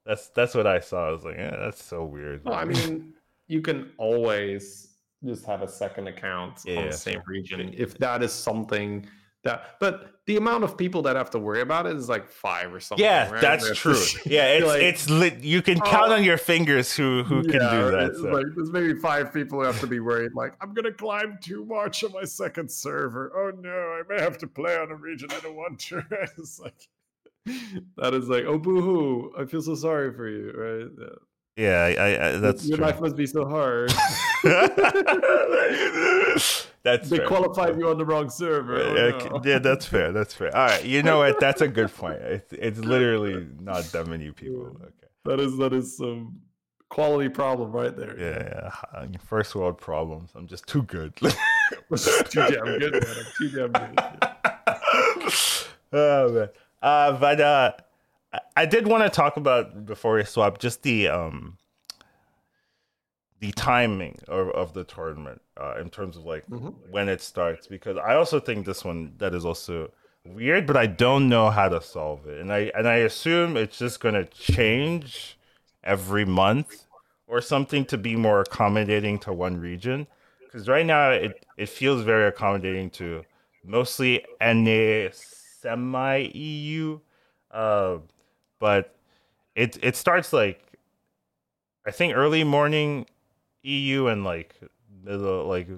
that's 0.05 0.29
that's 0.29 0.55
what 0.55 0.67
I 0.67 0.81
saw. 0.81 1.09
I 1.09 1.13
was 1.13 1.25
like, 1.25 1.37
yeah, 1.37 1.57
that's 1.57 1.83
so 1.83 2.05
weird. 2.05 2.45
Well, 2.45 2.55
I 2.55 2.65
mean, 2.65 3.13
you 3.47 3.61
can 3.61 3.91
always 3.99 4.89
just 5.25 5.45
have 5.45 5.63
a 5.63 5.69
second 5.69 6.09
account 6.09 6.61
Yeah, 6.65 6.79
on 6.81 6.87
the 6.87 6.93
same 6.93 7.23
region 7.27 7.73
if 7.77 7.97
that 7.99 8.23
is 8.23 8.33
something 8.33 9.07
that. 9.45 9.77
But 9.79 10.12
the 10.27 10.37
amount 10.37 10.63
of 10.63 10.77
people 10.79 11.03
that 11.03 11.17
have 11.17 11.31
to 11.31 11.39
worry 11.39 11.63
about 11.63 11.85
it 11.87 11.97
is 11.97 12.09
like 12.09 12.29
five 12.29 12.73
or 12.73 12.79
something. 12.79 13.05
yeah, 13.05 13.29
right? 13.31 13.41
that's 13.41 13.75
true. 13.77 13.99
Yeah, 14.25 14.45
it's 14.55 14.67
like, 14.67 14.83
it's 14.83 15.11
lit. 15.11 15.43
You 15.43 15.63
can 15.63 15.79
oh. 15.83 15.85
count 15.85 16.13
Oh. 16.13 16.15
on 16.15 16.23
your 16.25 16.39
fingers 16.39 16.95
who 16.95 17.25
who 17.25 17.43
can 17.43 17.61
do 17.61 17.91
that. 17.91 18.13
so. 18.15 18.23
Like 18.29 18.47
there's 18.55 18.71
maybe 18.71 18.95
five 19.01 19.33
people 19.33 19.59
who 19.59 19.65
have 19.67 19.81
to 19.81 19.87
be 19.89 19.99
worried. 20.01 20.33
Like 20.35 20.55
I'm 20.61 20.75
gonna 20.75 20.93
climb 20.93 21.39
too 21.43 21.65
much 21.65 22.05
on 22.05 22.13
my 22.13 22.25
second 22.25 22.71
server. 22.71 23.33
Oh 23.35 23.51
no, 23.61 23.71
I 23.71 24.03
may 24.09 24.21
have 24.21 24.39
to 24.39 24.47
play 24.47 24.77
on 24.77 24.91
a 24.93 24.97
region 24.97 25.31
I 25.33 25.41
don't 25.41 25.57
want 25.57 25.81
to. 25.81 26.05
it's 26.39 26.61
like 26.61 26.89
that 27.97 28.15
is 28.15 28.29
like 28.29 28.45
oh 28.45 28.59
boo 28.59 28.81
hoo. 28.81 29.33
I 29.37 29.45
feel 29.47 29.63
so 29.63 29.75
sorry 29.75 30.13
for 30.15 30.29
you. 30.29 30.53
Right? 30.53 30.87
Yeah. 31.57 31.89
yeah, 31.89 32.03
I, 32.03 32.07
I, 32.07 32.29
I, 32.29 32.33
that's 32.37 32.65
Your 32.67 32.77
true. 32.79 32.87
life 32.87 33.01
must 33.01 33.17
be 33.17 33.27
so 33.27 33.45
hard. 33.45 33.93
that's 36.83 37.09
they 37.09 37.19
fair. 37.19 37.27
qualified 37.27 37.79
you 37.79 37.89
on 37.89 37.99
the 37.99 38.05
wrong 38.05 38.29
server. 38.31 38.77
Oh, 38.77 38.95
Yeah, 38.95 39.29
no. 39.29 39.41
yeah, 39.45 39.59
that's 39.59 39.87
fair. 39.87 40.13
That's 40.13 40.35
fair. 40.35 40.55
All 40.57 40.67
right, 40.67 40.85
you 40.85 41.03
know 41.03 41.19
what? 41.19 41.39
That's 41.41 41.61
a 41.61 41.69
good 41.69 41.95
point. 41.95 42.21
It's, 42.21 42.53
it's 42.53 42.79
literally 42.95 43.47
not 43.61 43.85
that 43.93 44.07
many 44.07 44.31
people. 44.33 44.77
Okay. 44.83 45.09
That 45.25 45.39
is 45.41 45.57
that 45.59 45.73
is 45.73 45.97
some 45.97 46.41
quality 46.89 47.29
problem 47.29 47.71
right 47.73 47.97
there. 47.97 48.19
Yeah, 48.19 48.71
yeah. 49.03 49.07
First 49.25 49.55
world 49.55 49.79
problems. 49.79 50.31
I'm 50.35 50.47
just 50.47 50.67
too 50.67 50.83
good. 50.83 51.15
too 51.17 51.29
damn 52.33 52.79
good, 52.79 52.93
man. 52.93 53.05
I'm 53.07 53.27
too 53.39 53.49
damn 53.51 53.73
good. 53.73 54.29
oh 55.93 56.33
man. 56.33 56.49
Uh, 56.83 57.13
but 57.19 57.41
uh, 57.41 57.73
I- 58.33 58.41
I 58.57 58.67
did 58.67 58.87
want 58.89 59.05
to 59.05 59.09
talk 59.11 59.37
about 59.37 59.87
before 59.87 60.15
we 60.17 60.25
swap 60.25 60.59
just 60.59 60.83
the 60.83 61.09
um 61.09 61.57
the 63.43 63.51
timing 63.53 64.21
of, 64.29 64.51
of 64.51 64.73
the 64.73 64.85
tournament 64.85 65.43
uh, 65.61 65.75
in 65.81 65.91
terms 65.91 66.17
of 66.17 66.25
like 66.25 66.49
Mhm. 66.49 66.75
when 66.91 67.09
it 67.09 67.21
starts 67.21 67.67
because 67.67 67.97
I 67.97 68.15
also 68.15 68.39
think 68.39 68.65
this 68.65 68.85
one 68.85 69.15
that 69.19 69.35
is 69.35 69.45
also 69.45 69.91
weird, 70.25 70.65
but 70.65 70.77
I 70.77 70.87
don't 70.87 71.29
know 71.29 71.51
how 71.51 71.69
to 71.69 71.81
solve 71.83 72.29
it, 72.29 72.41
and 72.41 72.53
I 72.53 72.71
and 72.77 72.87
I 72.87 72.99
assume 72.99 73.57
it's 73.57 73.77
just 73.79 73.99
gonna 73.99 74.25
change 74.27 75.37
every 75.83 76.25
month 76.25 76.87
or 77.27 77.41
something 77.41 77.85
to 77.87 77.99
be 77.99 78.15
more 78.15 78.41
accommodating 78.43 79.19
to 79.21 79.33
one 79.33 79.57
region. 79.57 80.07
Because 80.47 80.69
right 80.69 80.87
now 80.87 81.11
it 81.11 81.45
it 81.57 81.69
feels 81.69 82.03
very 82.05 82.29
accommodating 82.29 82.91
to 82.91 83.25
mostly 83.65 84.25
NA 84.41 85.11
semi 85.13 86.31
EU, 86.33 87.01
uh, 87.51 87.99
but 88.61 88.95
it 89.57 89.79
it 89.83 89.97
starts 89.97 90.33
like 90.33 90.61
I 91.85 91.91
think 91.91 92.15
early 92.15 92.45
morning 92.45 93.07
EU 93.63 94.07
and 94.09 94.25
like 94.25 94.55
middle 95.05 95.47
like 95.47 95.69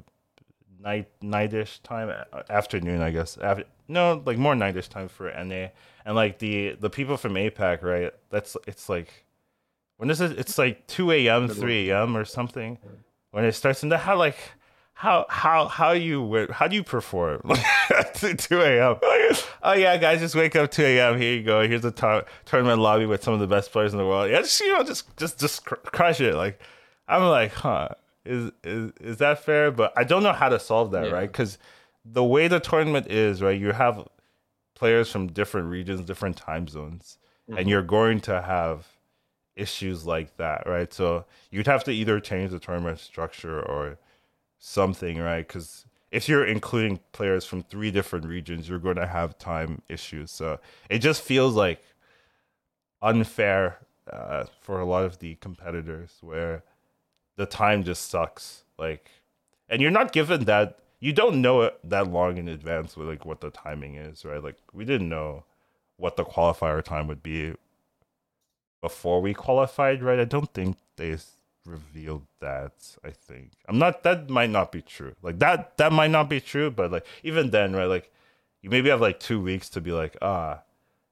night 0.81 1.09
nightish 1.23 1.79
time 1.81 2.11
afternoon 2.51 3.01
I 3.01 3.11
guess 3.11 3.39
Af- 3.41 3.65
no 3.89 4.23
like 4.25 4.39
more 4.39 4.55
nightish 4.55 4.89
time 4.89 5.09
for 5.09 5.31
NA 5.31 5.69
and 6.05 6.15
like 6.15 6.39
the 6.39 6.77
the 6.79 6.91
people 6.91 7.17
from 7.17 7.35
APAC 7.35 7.83
right 7.83 8.13
that's 8.31 8.57
it's 8.67 8.89
like 8.89 9.25
when 9.97 10.11
is 10.11 10.21
it 10.21 10.39
it's 10.39 10.59
like 10.59 10.87
2 10.87 11.11
a.m 11.13 11.49
3 11.49 11.91
a.m 11.91 12.17
or 12.17 12.25
something 12.25 12.79
when 13.31 13.45
it 13.45 13.53
starts 13.53 13.83
and 13.83 13.93
how 13.93 14.17
like 14.17 14.37
how 14.95 15.27
how 15.29 15.67
how 15.67 15.91
you 15.93 16.47
how 16.51 16.69
do 16.69 16.77
you 16.77 16.85
perform 16.85 17.41
at 17.97 18.15
2 18.15 18.61
a.m. 18.61 18.97
oh 19.63 19.73
yeah, 19.73 19.97
guys, 19.97 20.21
just 20.21 20.37
wake 20.37 20.55
up 20.55 20.71
2 20.71 20.83
a.m. 20.85 21.19
Here 21.19 21.35
you 21.35 21.43
go. 21.43 21.67
Here's 21.67 21.85
a 21.85 21.91
t- 21.91 22.21
tournament 22.45 22.81
lobby 22.81 23.05
with 23.05 23.23
some 23.25 23.35
of 23.35 23.41
the 23.41 23.49
best 23.49 23.73
players 23.73 23.93
in 23.93 23.99
the 23.99 24.07
world. 24.07 24.31
Yeah, 24.31 24.41
just 24.43 24.61
you 24.61 24.73
know, 24.73 24.85
just 24.85 25.17
just 25.17 25.41
just 25.41 25.65
cr- 25.65 25.75
crush 25.75 26.21
it. 26.21 26.37
Like 26.37 26.61
I'm 27.09 27.23
like, 27.25 27.53
huh? 27.53 27.91
Is 28.25 28.51
is 28.63 28.93
is 29.01 29.17
that 29.19 29.45
fair? 29.45 29.71
But 29.71 29.93
I 29.97 30.05
don't 30.05 30.23
know 30.23 30.33
how 30.33 30.49
to 30.49 30.59
solve 30.59 30.93
that, 30.93 31.07
yeah. 31.07 31.13
right? 31.13 31.31
Because 31.31 31.59
the 32.05 32.25
way 32.25 32.49
the 32.49 32.61
tournament 32.61 33.11
is, 33.11 33.43
right, 33.43 33.59
you 33.59 33.73
have 33.73 34.07
players 34.75 35.11
from 35.11 35.29
different 35.29 35.69
regions, 35.69 36.01
different 36.03 36.37
time 36.37 36.69
zones, 36.69 37.19
mm-hmm. 37.49 37.59
and 37.59 37.69
you're 37.69 37.83
going 37.83 38.21
to 38.21 38.43
have 38.43 38.87
issues 39.57 40.05
like 40.05 40.37
that, 40.37 40.67
right? 40.67 40.93
So 40.93 41.25
you'd 41.51 41.67
have 41.67 41.85
to 41.85 41.93
either 41.93 42.21
change 42.21 42.51
the 42.51 42.59
tournament 42.59 42.99
structure 42.99 43.61
or 43.61 43.99
something, 44.59 45.19
right? 45.19 45.47
Because 45.47 45.87
if 46.11 46.29
you're 46.29 46.45
including 46.45 47.01
players 47.13 47.45
from 47.45 47.63
three 47.63 47.91
different 47.91 48.27
regions, 48.27 48.69
you're 48.69 48.79
going 48.79 48.97
to 48.97 49.07
have 49.07 49.39
time 49.39 49.83
issues. 49.89 50.31
So 50.31 50.59
it 50.89 50.99
just 50.99 51.23
feels 51.23 51.55
like 51.55 51.83
unfair 53.03 53.79
uh, 54.13 54.45
for 54.61 54.81
a 54.81 54.85
lot 54.85 55.05
of 55.05 55.19
the 55.19 55.37
competitors 55.37 56.19
where 56.21 56.63
the 57.37 57.47
time 57.47 57.85
just 57.85 58.11
sucks. 58.11 58.65
Like, 58.79 59.11
and 59.69 59.81
you're 59.81 59.91
not 59.91 60.13
given 60.13 60.45
that. 60.45 60.79
You 61.01 61.13
don't 61.13 61.43
know 61.43 61.63
it 61.63 61.79
that 61.85 62.09
long 62.09 62.39
in 62.39 62.49
advance 62.49 62.97
with 62.97 63.09
like 63.09 63.27
what 63.27 63.41
the 63.41 63.51
timing 63.51 63.97
is, 63.97 64.25
right? 64.25 64.43
Like 64.43 64.57
we 64.73 64.85
didn't 64.85 65.09
know 65.09 65.45
what 65.99 66.17
the 66.17 66.25
qualifier 66.25 66.83
time 66.83 67.09
would 67.09 67.23
be 67.23 67.55
before 68.81 69.21
we 69.21 69.35
qualified, 69.35 70.03
right? 70.03 70.19
I 70.19 70.25
don't 70.25 70.53
think 70.55 70.79
they 70.97 71.17
revealed 71.67 72.27
that 72.41 72.73
i 73.05 73.11
think 73.11 73.53
i'm 73.69 73.79
not 73.79 74.03
that 74.03 74.29
might 74.29 74.51
not 74.51 74.71
be 74.71 74.83
true 74.83 75.15
like 75.23 75.39
that 75.39 75.77
that 75.79 75.93
might 75.93 76.11
not 76.11 76.29
be 76.29 76.41
true 76.41 76.71
but 76.71 76.93
like 76.93 77.07
even 77.23 77.51
then 77.51 77.75
right 77.75 77.87
like 77.87 78.13
you 78.61 78.69
maybe 78.69 78.91
have 78.91 79.01
like 79.01 79.19
two 79.19 79.41
weeks 79.41 79.71
to 79.71 79.81
be 79.81 79.91
like 79.91 80.17
ah 80.21 80.61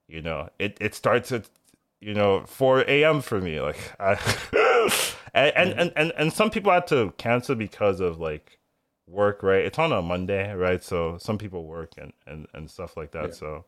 you 0.08 0.20
know 0.20 0.48
it 0.58 0.76
it 0.80 0.94
starts 0.94 1.32
at 1.32 1.48
you 2.00 2.12
know 2.12 2.44
4 2.46 2.80
a.m 2.86 3.22
for 3.22 3.40
me 3.40 3.60
like 3.60 3.78
I, 4.00 4.18
and, 5.34 5.72
and, 5.72 5.92
and 5.96 6.12
and 6.16 6.32
some 6.32 6.50
people 6.50 6.72
had 6.72 6.86
to 6.86 7.12
cancel 7.16 7.54
because 7.54 8.00
of 8.00 8.18
like 8.18 8.58
work 9.06 9.42
right 9.42 9.64
it's 9.64 9.78
on 9.78 9.92
a 9.92 10.00
monday 10.00 10.52
right 10.54 10.82
so 10.82 11.18
some 11.18 11.36
people 11.36 11.64
work 11.64 11.92
and 11.98 12.12
and, 12.26 12.46
and 12.54 12.70
stuff 12.70 12.96
like 12.96 13.10
that 13.10 13.28
yeah. 13.28 13.34
so 13.34 13.64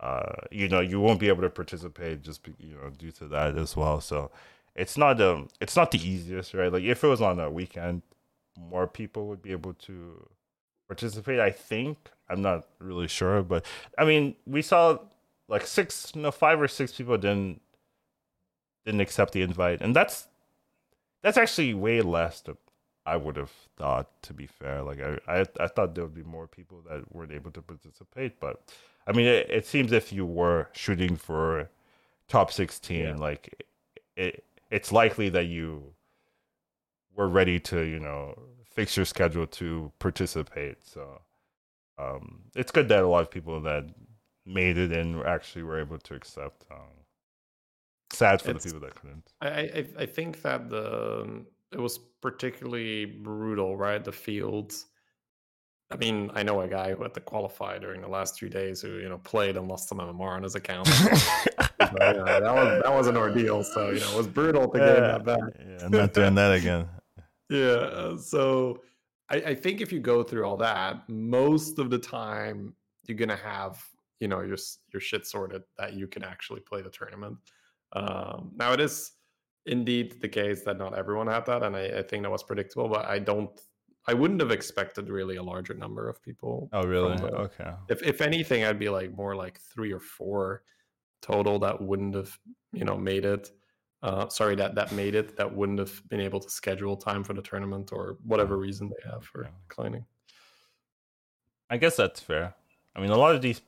uh 0.00 0.32
you 0.50 0.68
know 0.68 0.80
you 0.80 1.00
won't 1.00 1.20
be 1.20 1.28
able 1.28 1.42
to 1.42 1.50
participate 1.50 2.22
just 2.22 2.42
be, 2.42 2.52
you 2.58 2.74
know 2.74 2.90
due 2.90 3.12
to 3.12 3.28
that 3.28 3.56
as 3.56 3.76
well 3.76 4.00
so 4.00 4.30
it's 4.74 4.98
not 4.98 5.20
um 5.20 5.48
it's 5.60 5.76
not 5.76 5.90
the 5.90 5.98
easiest, 5.98 6.54
right? 6.54 6.72
Like 6.72 6.84
if 6.84 7.04
it 7.04 7.06
was 7.06 7.22
on 7.22 7.38
a 7.38 7.50
weekend, 7.50 8.02
more 8.58 8.86
people 8.86 9.26
would 9.28 9.42
be 9.42 9.52
able 9.52 9.74
to 9.74 10.28
participate. 10.88 11.40
I 11.40 11.50
think 11.50 12.10
I'm 12.28 12.42
not 12.42 12.66
really 12.78 13.08
sure, 13.08 13.42
but 13.42 13.64
I 13.98 14.04
mean, 14.04 14.34
we 14.46 14.62
saw 14.62 14.98
like 15.48 15.66
six, 15.66 16.14
no, 16.16 16.30
five 16.30 16.60
or 16.60 16.68
six 16.68 16.92
people 16.92 17.16
didn't 17.18 17.60
didn't 18.84 19.00
accept 19.00 19.32
the 19.32 19.42
invite, 19.42 19.80
and 19.80 19.94
that's 19.94 20.26
that's 21.24 21.38
actually 21.38 21.74
way 21.74 22.02
less 22.02 22.42
than 22.42 22.56
I 23.06 23.16
would 23.16 23.36
have 23.36 23.50
thought. 23.76 24.08
To 24.22 24.32
be 24.32 24.46
fair, 24.46 24.82
like 24.82 25.00
I 25.00 25.18
I, 25.26 25.46
I 25.58 25.66
thought 25.66 25.94
there 25.94 26.04
would 26.04 26.14
be 26.14 26.22
more 26.22 26.46
people 26.46 26.82
that 26.88 27.12
weren't 27.12 27.32
able 27.32 27.50
to 27.52 27.62
participate, 27.62 28.38
but 28.38 28.62
I 29.06 29.12
mean, 29.12 29.26
it, 29.26 29.50
it 29.50 29.66
seems 29.66 29.90
if 29.92 30.12
you 30.12 30.24
were 30.26 30.68
shooting 30.72 31.16
for 31.16 31.68
top 32.28 32.52
sixteen, 32.52 33.06
yeah. 33.06 33.16
like 33.16 33.64
it 34.16 34.44
it's 34.70 34.92
likely 34.92 35.28
that 35.30 35.46
you 35.46 35.94
were 37.16 37.28
ready 37.28 37.60
to, 37.60 37.82
you 37.82 38.00
know, 38.00 38.34
fix 38.64 38.96
your 38.96 39.06
schedule 39.06 39.46
to 39.46 39.92
participate. 39.98 40.84
So 40.84 41.20
um, 41.98 42.40
it's 42.56 42.72
good 42.72 42.88
that 42.88 43.04
a 43.04 43.06
lot 43.06 43.22
of 43.22 43.30
people 43.30 43.60
that 43.62 43.84
made 44.44 44.76
it 44.78 44.92
and 44.92 45.22
actually 45.24 45.62
were 45.62 45.80
able 45.80 45.98
to 45.98 46.14
accept. 46.14 46.64
Um, 46.70 47.03
sad 48.14 48.42
for 48.42 48.52
it's, 48.52 48.64
the 48.64 48.70
people 48.70 48.86
that 48.86 48.94
couldn't. 48.94 49.32
I, 49.40 49.48
I 49.48 49.86
I 50.00 50.06
think 50.06 50.42
that 50.42 50.70
the 50.70 51.44
it 51.72 51.80
was 51.80 51.98
particularly 52.22 53.04
brutal, 53.04 53.76
right? 53.76 54.02
The 54.02 54.12
fields. 54.12 54.86
I 55.90 55.96
mean, 55.96 56.30
I 56.34 56.42
know 56.42 56.60
a 56.60 56.68
guy 56.68 56.94
who 56.94 57.02
had 57.02 57.14
to 57.14 57.20
qualify 57.20 57.78
during 57.78 58.00
the 58.00 58.08
last 58.08 58.36
three 58.36 58.48
days 58.48 58.80
who, 58.80 58.96
you 58.98 59.08
know, 59.08 59.18
played 59.18 59.56
and 59.56 59.68
lost 59.68 59.88
some 59.88 59.98
MMR 59.98 60.36
on 60.36 60.42
his 60.42 60.54
account. 60.54 60.86
that 61.78 62.42
was 62.42 62.82
that 62.82 62.92
was 62.92 63.06
an 63.06 63.16
ordeal. 63.16 63.62
So 63.62 63.90
you 63.90 64.00
know, 64.00 64.10
it 64.12 64.16
was 64.16 64.26
brutal 64.26 64.68
to 64.68 64.78
get 64.78 65.00
that 65.00 65.24
back. 65.24 65.40
Yeah, 65.58 65.84
I'm 65.84 65.90
not 65.90 66.12
doing 66.12 66.34
that 66.36 66.52
again. 66.52 66.88
yeah. 67.50 68.16
So 68.16 68.82
I, 69.28 69.36
I 69.36 69.54
think 69.54 69.80
if 69.80 69.92
you 69.92 70.00
go 70.00 70.22
through 70.22 70.44
all 70.44 70.56
that, 70.58 71.08
most 71.08 71.78
of 71.78 71.90
the 71.90 71.98
time 71.98 72.74
you're 73.06 73.18
gonna 73.18 73.36
have 73.36 73.84
you 74.20 74.28
know 74.28 74.40
your 74.40 74.56
your 74.92 75.00
shit 75.00 75.26
sorted 75.26 75.62
that 75.78 75.94
you 75.94 76.06
can 76.06 76.24
actually 76.24 76.60
play 76.60 76.82
the 76.82 76.90
tournament. 76.90 77.36
Um, 77.94 78.52
now 78.56 78.72
it 78.72 78.80
is 78.80 79.12
indeed 79.66 80.20
the 80.20 80.28
case 80.28 80.62
that 80.62 80.78
not 80.78 80.96
everyone 80.96 81.26
had 81.26 81.46
that, 81.46 81.62
and 81.62 81.76
I, 81.76 81.84
I 81.98 82.02
think 82.02 82.22
that 82.22 82.30
was 82.30 82.42
predictable. 82.42 82.88
But 82.88 83.06
I 83.06 83.18
don't 83.18 83.58
I 84.06 84.14
wouldn't 84.14 84.40
have 84.40 84.50
expected 84.50 85.08
really 85.08 85.36
a 85.36 85.42
larger 85.42 85.74
number 85.74 86.08
of 86.08 86.22
people. 86.22 86.68
Oh, 86.72 86.84
really? 86.84 87.14
Okay. 87.22 87.70
If 87.88 88.02
if 88.02 88.20
anything, 88.20 88.64
I'd 88.64 88.78
be 88.78 88.88
like 88.88 89.16
more 89.16 89.34
like 89.34 89.60
three 89.60 89.92
or 89.92 90.00
four 90.00 90.62
total 91.24 91.58
that 91.58 91.80
wouldn't 91.80 92.14
have 92.14 92.38
you 92.72 92.84
know 92.84 92.96
made 92.96 93.24
it 93.24 93.50
uh, 94.02 94.28
sorry 94.28 94.54
that 94.54 94.74
that 94.74 94.92
made 94.92 95.14
it 95.14 95.36
that 95.38 95.50
wouldn't 95.50 95.78
have 95.78 96.06
been 96.10 96.20
able 96.20 96.38
to 96.38 96.50
schedule 96.50 96.96
time 96.96 97.24
for 97.24 97.32
the 97.32 97.40
tournament 97.40 97.90
or 97.92 98.18
whatever 98.24 98.58
reason 98.58 98.90
they 98.90 99.10
have 99.10 99.24
for 99.24 99.48
declining 99.66 100.04
i 101.70 101.78
guess 101.78 101.96
that's 101.96 102.20
fair 102.20 102.54
i 102.94 103.00
mean 103.00 103.10
a 103.10 103.16
lot 103.16 103.34
of 103.34 103.40
these 103.40 103.62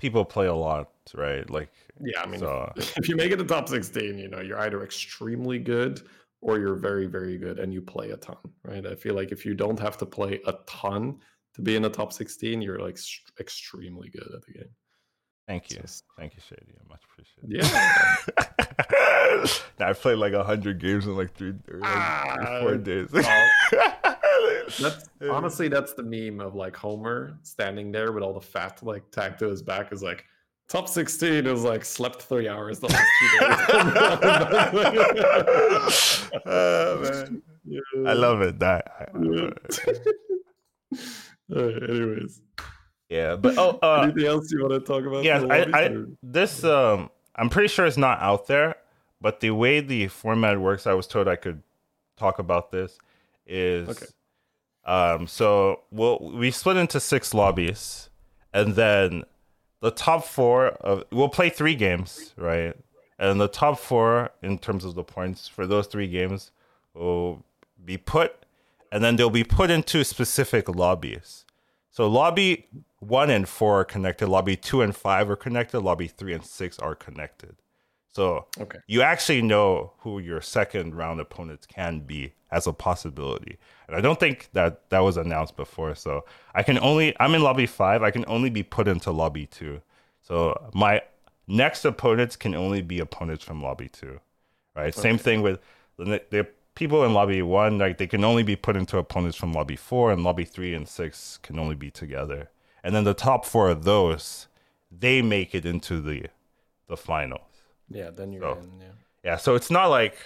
people 0.00 0.24
play 0.24 0.46
a 0.46 0.54
lot 0.54 0.92
right 1.14 1.50
like 1.50 1.70
yeah 2.00 2.22
i 2.22 2.26
mean 2.26 2.40
so... 2.40 2.72
if 2.96 3.06
you 3.06 3.14
make 3.16 3.30
it 3.30 3.36
to 3.36 3.44
top 3.44 3.68
16 3.68 4.18
you 4.18 4.28
know 4.28 4.40
you're 4.40 4.58
either 4.60 4.82
extremely 4.82 5.58
good 5.58 6.00
or 6.40 6.58
you're 6.58 6.74
very 6.74 7.06
very 7.06 7.36
good 7.36 7.58
and 7.58 7.74
you 7.74 7.82
play 7.82 8.10
a 8.10 8.16
ton 8.16 8.36
right 8.64 8.86
i 8.86 8.94
feel 8.94 9.14
like 9.14 9.30
if 9.30 9.44
you 9.44 9.52
don't 9.52 9.78
have 9.78 9.98
to 9.98 10.06
play 10.06 10.40
a 10.46 10.54
ton 10.66 11.18
to 11.52 11.60
be 11.60 11.76
in 11.76 11.82
the 11.82 11.90
top 11.90 12.14
16 12.14 12.62
you're 12.62 12.78
like 12.78 12.96
st- 12.96 13.30
extremely 13.38 14.08
good 14.08 14.28
at 14.34 14.42
the 14.46 14.52
game 14.54 14.70
Thank 15.46 15.72
you. 15.72 15.78
Just, 15.80 16.04
Thank 16.16 16.34
you, 16.36 16.42
Shady. 16.48 16.74
I 16.78 16.88
much 16.88 17.02
appreciate 17.10 17.58
it. 17.58 17.64
Yeah. 19.34 19.44
now, 19.80 19.88
I 19.88 19.92
played 19.94 20.18
like 20.18 20.32
100 20.32 20.78
games 20.78 21.06
in 21.06 21.16
like 21.16 21.34
three 21.34 21.54
or 21.68 21.80
like 21.80 21.90
ah, 21.90 22.60
four 22.60 22.76
days. 22.76 23.08
that's, 24.78 25.08
honestly, 25.30 25.68
that's 25.68 25.94
the 25.94 26.02
meme 26.02 26.40
of 26.40 26.54
like 26.54 26.76
Homer 26.76 27.38
standing 27.42 27.92
there 27.92 28.12
with 28.12 28.22
all 28.22 28.32
the 28.32 28.40
fat 28.40 28.82
like 28.82 29.10
tagged 29.10 29.38
to 29.40 29.48
his 29.48 29.62
back 29.62 29.92
is 29.92 30.02
like, 30.02 30.24
top 30.68 30.88
16 30.88 31.46
is 31.46 31.64
like 31.64 31.84
slept 31.84 32.22
three 32.22 32.48
hours 32.48 32.78
the 32.78 32.86
last 32.88 33.08
two 33.18 33.28
days. 36.30 36.40
oh, 36.46 37.00
man. 37.02 37.42
Yeah. 37.64 37.80
I 38.06 38.12
love 38.14 38.40
it. 38.40 38.58
That. 38.60 38.90
I, 38.98 39.04
I 39.04 39.18
love 39.18 39.52
it. 39.64 39.80
right, 41.48 41.90
anyways. 41.90 42.40
Yeah, 43.10 43.34
but 43.36 43.58
oh, 43.58 43.78
uh, 43.82 44.02
anything 44.04 44.26
else 44.26 44.52
you 44.52 44.62
want 44.62 44.72
to 44.72 44.80
talk 44.80 45.04
about? 45.04 45.24
Yeah, 45.24 45.44
I, 45.50 45.86
I 45.86 46.04
this 46.22 46.62
um, 46.62 47.10
I'm 47.34 47.50
pretty 47.50 47.66
sure 47.66 47.84
it's 47.84 47.96
not 47.96 48.20
out 48.20 48.46
there, 48.46 48.76
but 49.20 49.40
the 49.40 49.50
way 49.50 49.80
the 49.80 50.06
format 50.06 50.60
works, 50.60 50.86
I 50.86 50.94
was 50.94 51.08
told 51.08 51.26
I 51.26 51.34
could 51.34 51.60
talk 52.16 52.38
about 52.38 52.70
this. 52.70 52.96
Is 53.46 53.88
okay. 53.88 54.06
Um, 54.84 55.26
so 55.26 55.80
we'll 55.90 56.32
we 56.34 56.50
split 56.50 56.76
into 56.76 57.00
six 57.00 57.34
lobbies, 57.34 58.08
and 58.52 58.74
then 58.74 59.24
the 59.80 59.90
top 59.90 60.24
four 60.24 60.68
of 60.68 61.04
we'll 61.10 61.28
play 61.28 61.50
three 61.50 61.74
games, 61.74 62.32
right? 62.36 62.74
And 63.18 63.40
the 63.40 63.48
top 63.48 63.78
four 63.78 64.30
in 64.42 64.58
terms 64.58 64.84
of 64.84 64.94
the 64.94 65.04
points 65.04 65.46
for 65.46 65.66
those 65.66 65.86
three 65.86 66.08
games 66.08 66.50
will 66.94 67.44
be 67.84 67.98
put, 67.98 68.46
and 68.90 69.04
then 69.04 69.16
they'll 69.16 69.30
be 69.30 69.44
put 69.44 69.70
into 69.70 70.04
specific 70.04 70.68
lobbies. 70.68 71.44
So 71.90 72.08
lobby 72.08 72.66
one 73.00 73.30
and 73.30 73.48
four 73.48 73.80
are 73.80 73.84
connected. 73.84 74.28
Lobby 74.28 74.56
two 74.56 74.80
and 74.80 74.96
five 74.96 75.28
are 75.28 75.36
connected. 75.36 75.80
Lobby 75.80 76.08
three 76.08 76.32
and 76.32 76.44
six 76.44 76.78
are 76.78 76.94
connected. 76.94 77.56
So 78.12 78.46
okay. 78.58 78.78
you 78.86 79.02
actually 79.02 79.42
know 79.42 79.92
who 79.98 80.18
your 80.18 80.40
second 80.40 80.94
round 80.94 81.20
opponents 81.20 81.66
can 81.66 82.00
be 82.00 82.32
as 82.50 82.66
a 82.66 82.72
possibility. 82.72 83.58
And 83.86 83.96
I 83.96 84.00
don't 84.00 84.18
think 84.18 84.48
that 84.52 84.88
that 84.90 85.00
was 85.00 85.16
announced 85.16 85.56
before. 85.56 85.94
So 85.94 86.24
I 86.54 86.62
can 86.62 86.78
only, 86.78 87.14
I'm 87.20 87.34
in 87.34 87.42
lobby 87.42 87.66
five. 87.66 88.02
I 88.02 88.10
can 88.10 88.24
only 88.26 88.50
be 88.50 88.62
put 88.62 88.88
into 88.88 89.10
lobby 89.12 89.46
two. 89.46 89.80
So 90.22 90.70
my 90.74 91.02
next 91.46 91.84
opponents 91.84 92.36
can 92.36 92.54
only 92.54 92.82
be 92.82 92.98
opponents 92.98 93.44
from 93.44 93.62
lobby 93.62 93.88
two. 93.88 94.20
Right. 94.74 94.92
Okay. 94.94 95.00
Same 95.00 95.18
thing 95.18 95.42
with 95.42 95.60
the, 95.96 96.22
the 96.30 96.46
people 96.74 97.04
in 97.04 97.12
lobby 97.12 97.42
one, 97.42 97.78
like 97.78 97.98
they 97.98 98.06
can 98.06 98.24
only 98.24 98.42
be 98.42 98.56
put 98.56 98.76
into 98.76 98.98
opponents 98.98 99.36
from 99.36 99.52
lobby 99.52 99.76
four, 99.76 100.12
and 100.12 100.22
lobby 100.22 100.44
three 100.44 100.74
and 100.74 100.88
six 100.88 101.38
can 101.42 101.58
only 101.58 101.74
be 101.74 101.90
together 101.90 102.50
and 102.82 102.94
then 102.94 103.04
the 103.04 103.14
top 103.14 103.44
four 103.44 103.68
of 103.68 103.84
those 103.84 104.48
they 104.90 105.22
make 105.22 105.54
it 105.54 105.64
into 105.64 106.00
the 106.00 106.26
the 106.88 106.96
finals. 106.96 107.40
Yeah, 107.90 108.10
then 108.10 108.32
you're 108.32 108.42
so, 108.42 108.58
in. 108.58 108.80
Yeah. 108.80 108.86
Yeah, 109.22 109.36
so 109.36 109.54
it's 109.54 109.70
not 109.70 109.86
like 109.86 110.16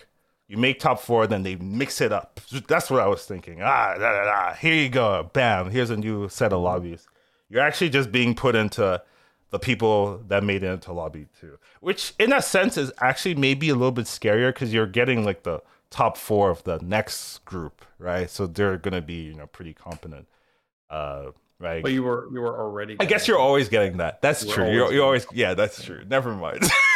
you 0.46 0.56
make 0.56 0.78
top 0.78 1.00
four, 1.00 1.26
then 1.26 1.42
they 1.42 1.56
mix 1.56 2.00
it 2.00 2.12
up. 2.12 2.40
That's 2.68 2.90
what 2.90 3.00
I 3.00 3.06
was 3.06 3.24
thinking. 3.24 3.60
Ah, 3.62 3.94
da, 3.94 4.12
da, 4.12 4.24
da. 4.24 4.54
here 4.54 4.74
you 4.74 4.88
go, 4.88 5.28
bam. 5.32 5.70
Here's 5.70 5.90
a 5.90 5.96
new 5.96 6.28
set 6.28 6.52
of 6.52 6.60
lobbies. 6.60 7.06
You're 7.48 7.62
actually 7.62 7.90
just 7.90 8.12
being 8.12 8.34
put 8.34 8.54
into 8.54 9.02
the 9.50 9.58
people 9.58 10.20
that 10.28 10.42
made 10.42 10.62
it 10.62 10.66
into 10.66 10.92
lobby 10.92 11.26
two, 11.40 11.58
which 11.80 12.14
in 12.18 12.32
a 12.32 12.42
sense 12.42 12.76
is 12.76 12.92
actually 13.00 13.36
maybe 13.36 13.68
a 13.68 13.74
little 13.74 13.92
bit 13.92 14.06
scarier 14.06 14.48
because 14.48 14.72
you're 14.72 14.86
getting 14.86 15.24
like 15.24 15.44
the 15.44 15.62
top 15.90 16.16
four 16.16 16.50
of 16.50 16.64
the 16.64 16.78
next 16.82 17.44
group, 17.44 17.84
right? 17.98 18.28
So 18.28 18.48
they're 18.48 18.76
gonna 18.78 19.00
be 19.00 19.22
you 19.22 19.34
know 19.34 19.46
pretty 19.46 19.72
competent, 19.72 20.26
uh, 20.90 21.26
right? 21.60 21.82
But 21.82 21.92
you 21.92 22.02
were 22.02 22.28
you 22.32 22.40
were 22.40 22.58
already. 22.58 22.96
I 22.98 23.04
guess 23.04 23.28
you're 23.28 23.38
always 23.38 23.68
getting 23.68 23.98
that. 23.98 24.20
That's 24.22 24.44
You 24.44 24.52
true. 24.52 24.72
You're, 24.72 24.92
you're 24.92 25.04
always 25.04 25.26
yeah. 25.32 25.54
That's 25.54 25.82
true. 25.82 26.02
Never 26.04 26.34
mind. 26.34 26.62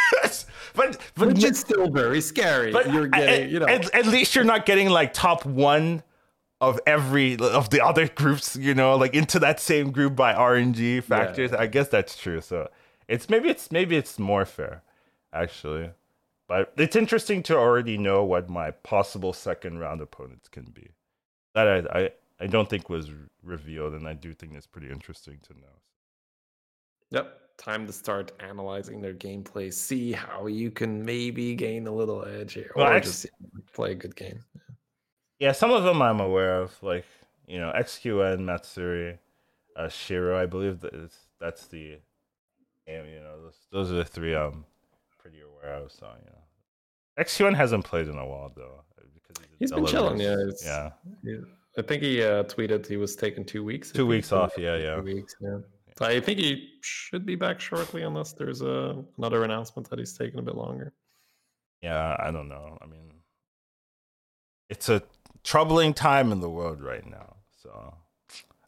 but 0.75 0.97
but 1.15 1.29
Which 1.29 1.43
is 1.43 1.59
still 1.59 1.89
very 1.89 2.21
scary. 2.21 2.71
but 2.71 2.91
you're 2.91 3.07
getting, 3.07 3.43
at, 3.45 3.49
you 3.49 3.59
know. 3.59 3.67
at, 3.67 3.93
at 3.93 4.05
least 4.05 4.35
you're 4.35 4.43
not 4.43 4.65
getting 4.65 4.89
like 4.89 5.13
top 5.13 5.45
one 5.45 6.03
of 6.61 6.79
every 6.85 7.37
of 7.37 7.69
the 7.69 7.83
other 7.83 8.07
groups. 8.07 8.55
You 8.55 8.73
know, 8.73 8.95
like 8.95 9.13
into 9.13 9.39
that 9.39 9.59
same 9.59 9.91
group 9.91 10.15
by 10.15 10.33
RNG 10.33 11.03
factors. 11.03 11.53
I 11.53 11.67
guess 11.67 11.87
that's 11.87 12.17
true. 12.17 12.41
So 12.41 12.69
it's 13.07 13.29
maybe 13.29 13.49
it's 13.49 13.71
maybe 13.71 13.95
it's 13.95 14.19
more 14.19 14.45
fair, 14.45 14.83
actually. 15.33 15.91
But 16.47 16.73
it's 16.77 16.95
interesting 16.95 17.43
to 17.43 17.55
already 17.57 17.97
know 17.97 18.23
what 18.23 18.49
my 18.49 18.71
possible 18.71 19.33
second 19.33 19.79
round 19.79 20.01
opponents 20.01 20.47
can 20.47 20.65
be. 20.65 20.89
That 21.53 21.67
I 21.67 21.99
I, 21.99 22.09
I 22.39 22.47
don't 22.47 22.69
think 22.69 22.89
was 22.89 23.11
revealed, 23.43 23.93
and 23.93 24.07
I 24.07 24.13
do 24.13 24.33
think 24.33 24.53
it's 24.53 24.67
pretty 24.67 24.89
interesting 24.89 25.39
to 25.47 25.53
know. 25.53 25.75
Yep. 27.11 27.39
Time 27.59 27.85
to 27.85 27.91
start 27.91 28.31
analyzing 28.39 29.01
their 29.01 29.13
gameplay. 29.13 29.71
See 29.73 30.13
how 30.13 30.47
you 30.47 30.71
can 30.71 31.03
maybe 31.03 31.55
gain 31.55 31.87
a 31.87 31.91
little 31.91 32.25
edge 32.25 32.53
here, 32.53 32.71
Well, 32.73 32.89
or 32.89 32.99
just 33.01 33.27
play 33.73 33.91
a 33.91 33.95
good 33.95 34.15
game. 34.15 34.39
Yeah, 35.39 35.51
some 35.51 35.69
of 35.71 35.83
them 35.83 36.01
I'm 36.01 36.21
aware 36.21 36.61
of, 36.61 36.81
like 36.81 37.05
you 37.47 37.59
know 37.59 37.73
XQN, 37.75 38.39
Matsuri, 38.39 39.17
uh, 39.75 39.89
Shiro. 39.89 40.41
I 40.41 40.45
believe 40.45 40.79
that 40.79 41.11
that's 41.41 41.67
the, 41.67 41.99
game, 42.87 43.05
you 43.05 43.19
know, 43.19 43.41
those, 43.43 43.57
those 43.73 43.91
are 43.91 43.95
the 43.95 44.05
three 44.05 44.33
I'm 44.33 44.63
pretty 45.17 45.41
aware 45.41 45.75
of. 45.75 45.91
So 45.91 46.07
you 46.07 46.31
know, 46.31 47.23
XQN 47.23 47.55
hasn't 47.55 47.83
played 47.83 48.07
in 48.07 48.17
a 48.17 48.25
while 48.25 48.53
though, 48.55 48.83
uh, 48.97 49.03
because 49.13 49.43
he 49.43 49.55
He's 49.59 49.71
been 49.73 49.85
chilling, 49.85 50.19
yeah, 50.19 50.37
yeah, 50.63 50.91
Yeah. 51.23 51.39
I 51.77 51.81
think 51.81 52.03
he 52.03 52.23
uh, 52.23 52.43
tweeted 52.43 52.87
he 52.87 52.97
was 52.97 53.15
taking 53.15 53.45
two 53.45 53.63
weeks. 53.63 53.91
Two 53.91 54.07
weeks 54.07 54.31
off. 54.31 54.53
Yeah, 54.57 54.75
yeah. 54.77 54.95
Two 54.95 55.03
weeks, 55.03 55.35
yeah. 55.39 55.59
So 55.99 56.05
I 56.05 56.21
think 56.21 56.39
he 56.39 56.69
should 56.79 57.25
be 57.25 57.35
back 57.35 57.59
shortly, 57.59 58.03
unless 58.03 58.31
there's 58.31 58.61
a, 58.61 59.03
another 59.17 59.43
announcement 59.43 59.89
that 59.89 59.99
he's 59.99 60.13
taking 60.17 60.39
a 60.39 60.41
bit 60.41 60.55
longer. 60.55 60.93
Yeah, 61.81 62.15
I 62.17 62.31
don't 62.31 62.47
know. 62.47 62.77
I 62.81 62.85
mean, 62.85 63.15
it's 64.69 64.87
a 64.87 65.03
troubling 65.43 65.93
time 65.93 66.31
in 66.31 66.39
the 66.39 66.49
world 66.49 66.81
right 66.81 67.05
now. 67.05 67.35
So, 67.61 67.95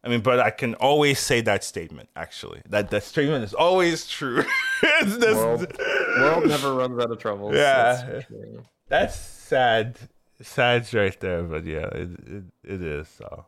I 0.03 0.09
mean, 0.09 0.19
but 0.19 0.41
I 0.41 0.49
can 0.49 0.73
always 0.75 1.19
say 1.19 1.39
that 1.39 1.63
statement. 1.63 2.09
Actually, 2.17 2.63
that 2.67 2.89
that 2.89 3.03
statement 3.03 3.45
is 3.45 3.53
always 3.53 4.07
true. 4.09 4.43
It's 4.83 5.15
this- 5.17 5.37
World- 5.37 5.71
World 6.17 6.47
never 6.47 6.73
runs 6.73 6.99
out 7.01 7.11
of 7.11 7.19
troubles. 7.19 7.55
Yeah. 7.55 7.93
that's 7.93 8.03
for 8.03 8.21
sure. 8.27 8.63
That's 8.89 9.15
sad. 9.15 9.97
Sad's 10.41 10.93
right 10.93 11.17
there, 11.21 11.43
but 11.43 11.63
yeah, 11.65 11.85
it, 11.87 12.09
it 12.27 12.43
it 12.65 12.81
is. 12.81 13.07
So, 13.07 13.45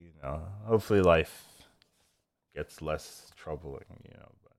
you 0.00 0.12
know, 0.22 0.40
hopefully 0.64 1.02
life 1.02 1.44
gets 2.56 2.82
less 2.82 3.30
troubling. 3.36 3.84
You 4.04 4.14
know, 4.18 4.28
but 4.42 4.52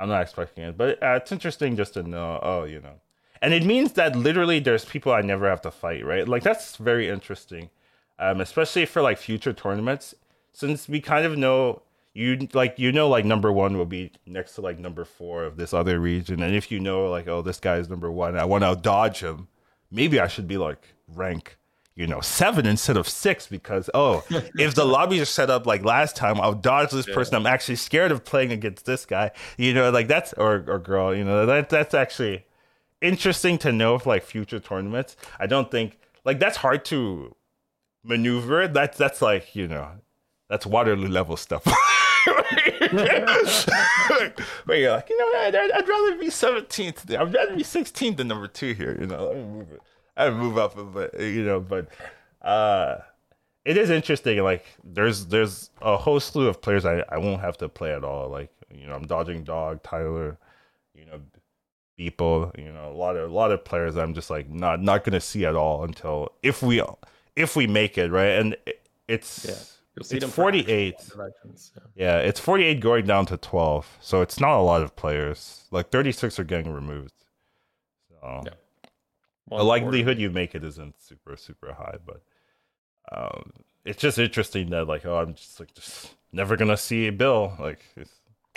I'm 0.00 0.08
not 0.08 0.22
expecting 0.22 0.64
it. 0.64 0.76
But 0.76 1.02
uh, 1.02 1.14
it's 1.22 1.32
interesting 1.32 1.76
just 1.76 1.94
to 1.94 2.02
know. 2.02 2.40
Oh, 2.42 2.64
you 2.64 2.80
know, 2.80 2.94
and 3.40 3.54
it 3.54 3.64
means 3.64 3.92
that 3.92 4.16
literally 4.16 4.58
there's 4.58 4.84
people 4.84 5.12
I 5.12 5.20
never 5.20 5.48
have 5.48 5.60
to 5.62 5.70
fight. 5.70 6.04
Right? 6.04 6.26
Like 6.26 6.42
that's 6.42 6.76
very 6.76 7.08
interesting, 7.08 7.70
um, 8.18 8.40
especially 8.40 8.86
for 8.86 9.02
like 9.02 9.18
future 9.18 9.52
tournaments, 9.52 10.14
since 10.52 10.88
we 10.88 11.00
kind 11.00 11.26
of 11.26 11.36
know. 11.36 11.82
You 12.14 12.48
like 12.52 12.80
you 12.80 12.90
know 12.90 13.08
like 13.08 13.24
number 13.24 13.52
one 13.52 13.78
will 13.78 13.86
be 13.86 14.10
next 14.26 14.54
to 14.54 14.60
like 14.60 14.80
number 14.80 15.04
four 15.04 15.44
of 15.44 15.56
this 15.56 15.72
other 15.72 16.00
region, 16.00 16.42
and 16.42 16.56
if 16.56 16.72
you 16.72 16.80
know 16.80 17.08
like 17.08 17.28
oh 17.28 17.42
this 17.42 17.60
guy 17.60 17.76
is 17.76 17.88
number 17.88 18.10
one, 18.10 18.36
I 18.36 18.44
want 18.44 18.64
to 18.64 18.74
dodge 18.74 19.20
him 19.20 19.46
maybe 19.90 20.20
I 20.20 20.26
should 20.26 20.48
be 20.48 20.58
like 20.58 20.94
rank, 21.08 21.56
you 21.98 22.06
know, 22.06 22.20
seven 22.20 22.64
instead 22.64 22.96
of 22.96 23.08
six 23.08 23.48
because 23.48 23.90
oh, 23.92 24.22
if 24.30 24.76
the 24.76 24.84
lobbies 24.84 25.20
are 25.20 25.24
set 25.24 25.50
up 25.50 25.66
like 25.66 25.84
last 25.84 26.14
time, 26.14 26.40
I'll 26.40 26.54
dodge 26.54 26.90
this 26.90 27.06
person. 27.06 27.34
I'm 27.34 27.44
actually 27.44 27.74
scared 27.74 28.12
of 28.12 28.24
playing 28.24 28.52
against 28.52 28.86
this 28.86 29.04
guy. 29.04 29.32
You 29.56 29.74
know, 29.74 29.90
like 29.90 30.06
that's 30.06 30.32
or 30.34 30.64
or 30.68 30.78
girl. 30.78 31.12
You 31.12 31.24
know, 31.24 31.44
that 31.44 31.68
that's 31.68 31.94
actually 31.94 32.46
interesting 33.02 33.58
to 33.58 33.72
know 33.72 33.98
for 33.98 34.10
like 34.10 34.22
future 34.22 34.60
tournaments. 34.60 35.16
I 35.40 35.48
don't 35.48 35.72
think 35.72 35.98
like 36.24 36.38
that's 36.38 36.58
hard 36.58 36.84
to 36.86 37.34
maneuver. 38.04 38.68
That's 38.68 38.96
that's 38.96 39.20
like 39.20 39.56
you 39.56 39.66
know, 39.66 39.88
that's 40.48 40.64
Waterloo 40.64 41.08
level 41.08 41.36
stuff. 41.36 41.66
Where 44.64 44.78
you're 44.78 44.92
like, 44.92 45.10
you 45.10 45.18
know, 45.18 45.38
I'd, 45.40 45.56
I'd 45.56 45.72
I'd 45.72 45.88
rather 45.88 46.16
be 46.16 46.28
17th. 46.28 47.10
I'd 47.10 47.34
rather 47.34 47.56
be 47.56 47.64
16th 47.64 48.18
than 48.18 48.28
number 48.28 48.46
two 48.46 48.72
here. 48.72 48.96
You 49.00 49.08
know, 49.08 49.26
let 49.26 49.36
me 49.36 49.42
move 49.42 49.72
it. 49.72 49.82
I'd 50.18 50.34
move 50.34 50.58
up, 50.58 50.74
but 50.92 51.18
you 51.18 51.44
know, 51.44 51.60
but 51.60 51.88
uh, 52.42 52.98
it 53.64 53.76
is 53.76 53.88
interesting. 53.90 54.42
Like, 54.42 54.66
there's 54.82 55.26
there's 55.26 55.70
a 55.80 55.96
whole 55.96 56.20
slew 56.20 56.48
of 56.48 56.60
players 56.60 56.84
I, 56.84 57.04
I 57.08 57.18
won't 57.18 57.40
have 57.40 57.56
to 57.58 57.68
play 57.68 57.92
at 57.92 58.04
all. 58.04 58.28
Like, 58.28 58.50
you 58.74 58.86
know, 58.86 58.94
I'm 58.94 59.06
dodging 59.06 59.44
dog, 59.44 59.82
Tyler, 59.82 60.36
you 60.94 61.06
know, 61.06 61.20
people, 61.96 62.52
you 62.58 62.72
know, 62.72 62.90
a 62.90 62.96
lot 62.96 63.16
of 63.16 63.30
a 63.30 63.32
lot 63.32 63.52
of 63.52 63.64
players 63.64 63.96
I'm 63.96 64.14
just 64.14 64.28
like 64.30 64.48
not 64.50 64.82
not 64.82 65.04
gonna 65.04 65.20
see 65.20 65.46
at 65.46 65.54
all 65.54 65.84
until 65.84 66.32
if 66.42 66.62
we 66.62 66.82
if 67.36 67.54
we 67.56 67.66
make 67.66 67.96
it 67.96 68.10
right. 68.10 68.38
And 68.38 68.56
it, 68.66 68.88
it's 69.06 69.44
Yeah. 69.44 69.54
You'll 69.96 70.04
see 70.04 70.16
it's 70.16 70.24
them 70.24 70.30
48. 70.30 70.94
yeah. 71.16 71.82
yeah, 71.96 72.18
it's 72.18 72.38
48 72.38 72.78
going 72.80 73.04
down 73.04 73.26
to 73.26 73.36
12. 73.36 73.98
So 74.00 74.22
it's 74.22 74.38
not 74.38 74.56
a 74.58 74.62
lot 74.62 74.82
of 74.82 74.94
players. 74.94 75.64
Like 75.72 75.90
36 75.90 76.38
are 76.38 76.44
getting 76.44 76.72
removed. 76.72 77.12
So 78.08 78.42
Yeah. 78.44 78.52
The 79.50 79.64
likelihood 79.64 80.18
you 80.18 80.30
make 80.30 80.54
it 80.54 80.64
isn't 80.64 81.00
super 81.00 81.36
super 81.36 81.72
high, 81.72 81.96
but 82.04 82.22
um, 83.10 83.52
it's 83.84 84.00
just 84.00 84.18
interesting 84.18 84.70
that 84.70 84.86
like 84.86 85.06
oh 85.06 85.16
I'm 85.16 85.34
just 85.34 85.60
like 85.60 85.74
just 85.74 86.14
never 86.32 86.56
gonna 86.56 86.76
see 86.76 87.08
Bill 87.10 87.54
like 87.58 87.80
it's 87.96 88.10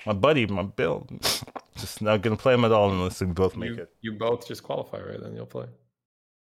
my 0.06 0.14
buddy 0.14 0.46
my 0.48 0.64
Bill 0.64 1.08
just 1.78 2.02
not 2.02 2.22
gonna 2.22 2.38
play 2.38 2.54
him 2.54 2.66
at 2.66 2.72
all 2.72 2.92
unless 2.92 3.22
we 3.22 3.28
both 3.28 3.56
make 3.56 3.70
you, 3.70 3.76
it 3.76 3.94
you 4.02 4.14
both 4.14 4.48
just 4.48 4.64
qualify, 4.64 5.02
right? 5.02 5.22
Then 5.22 5.36
you'll 5.36 5.46
play. 5.46 5.68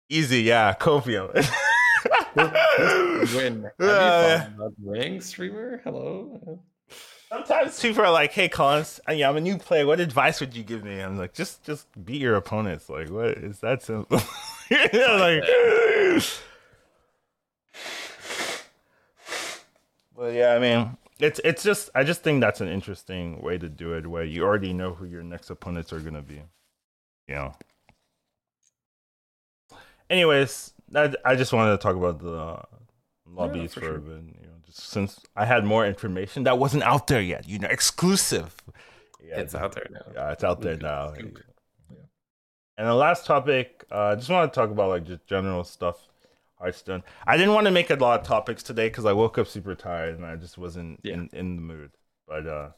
easy. 0.08 0.42
Yeah, 0.42 0.74
Copio. 0.74 1.32
Win. 2.36 3.64
Have 3.64 3.72
you 3.78 3.78
Yeah, 3.78 4.48
ring 4.82 5.20
streamer? 5.20 5.80
Hello. 5.84 6.60
Sometimes 7.32 7.80
people 7.80 8.04
are 8.04 8.10
like, 8.10 8.32
"Hey, 8.32 8.50
Collins, 8.50 9.00
yeah, 9.08 9.26
I'm 9.26 9.38
a 9.38 9.40
new 9.40 9.56
player. 9.56 9.86
What 9.86 10.00
advice 10.00 10.38
would 10.40 10.54
you 10.54 10.62
give 10.62 10.84
me?" 10.84 11.00
I'm 11.00 11.16
like, 11.16 11.32
"Just, 11.32 11.64
just 11.64 11.86
beat 12.04 12.20
your 12.20 12.34
opponents. 12.34 12.90
Like, 12.90 13.08
what 13.08 13.38
is 13.38 13.60
that 13.60 13.82
simple?" 13.82 14.20
Like, 14.70 15.42
but 20.16 20.32
yeah, 20.32 20.54
I 20.54 20.58
mean, 20.58 20.96
it's 21.18 21.40
it's 21.44 21.62
just, 21.62 21.90
I 21.94 22.04
just 22.04 22.22
think 22.22 22.40
that's 22.40 22.62
an 22.62 22.68
interesting 22.68 23.42
way 23.42 23.58
to 23.58 23.68
do 23.68 23.92
it, 23.92 24.06
where 24.06 24.24
you 24.24 24.44
already 24.44 24.72
know 24.72 24.94
who 24.94 25.04
your 25.04 25.22
next 25.22 25.50
opponents 25.50 25.92
are 25.92 26.00
gonna 26.00 26.22
be. 26.22 26.42
You 27.28 27.34
know. 27.34 27.54
Anyways, 30.08 30.72
I, 30.94 31.14
I 31.22 31.36
just 31.36 31.52
wanted 31.52 31.72
to 31.72 31.78
talk 31.78 31.96
about 31.96 32.18
the 32.20 32.62
lobbies 33.26 33.74
for 33.74 33.80
for, 33.80 33.86
sure. 33.86 33.96
a 33.96 34.00
bit, 34.00 34.24
you 34.40 34.46
know, 34.46 34.51
since 34.72 35.20
I 35.36 35.44
had 35.44 35.64
more 35.64 35.86
information 35.86 36.44
that 36.44 36.58
wasn't 36.58 36.82
out 36.84 37.06
there 37.06 37.20
yet, 37.20 37.48
you 37.48 37.58
know, 37.58 37.68
exclusive. 37.68 38.56
Yeah, 39.24 39.40
It's 39.40 39.54
out 39.54 39.72
there 39.74 39.86
now. 39.90 40.12
yeah, 40.14 40.32
it's 40.32 40.44
out 40.44 40.60
there 40.60 40.76
now. 40.76 41.12
And 42.78 42.86
the 42.88 42.94
last 42.94 43.26
topic, 43.26 43.84
uh, 43.92 43.98
I 43.98 44.14
just 44.16 44.28
want 44.30 44.52
to 44.52 44.58
talk 44.58 44.70
about 44.70 44.88
like 44.88 45.04
just 45.04 45.26
general 45.26 45.64
stuff. 45.64 45.96
Hearthstone. 46.58 47.02
I 47.26 47.36
didn't 47.36 47.54
want 47.54 47.64
to 47.66 47.72
make 47.72 47.90
a 47.90 47.96
lot 47.96 48.20
of 48.20 48.24
topics 48.26 48.62
today 48.62 48.86
because 48.88 49.04
I 49.04 49.12
woke 49.12 49.36
up 49.36 49.48
super 49.48 49.74
tired 49.74 50.14
and 50.16 50.24
I 50.24 50.36
just 50.36 50.56
wasn't 50.56 51.00
Yeah. 51.02 51.14
in, 51.14 51.28
in 51.32 51.56
the 51.56 51.62
mood. 51.62 51.90
But 52.28 52.46
uh, 52.46 52.68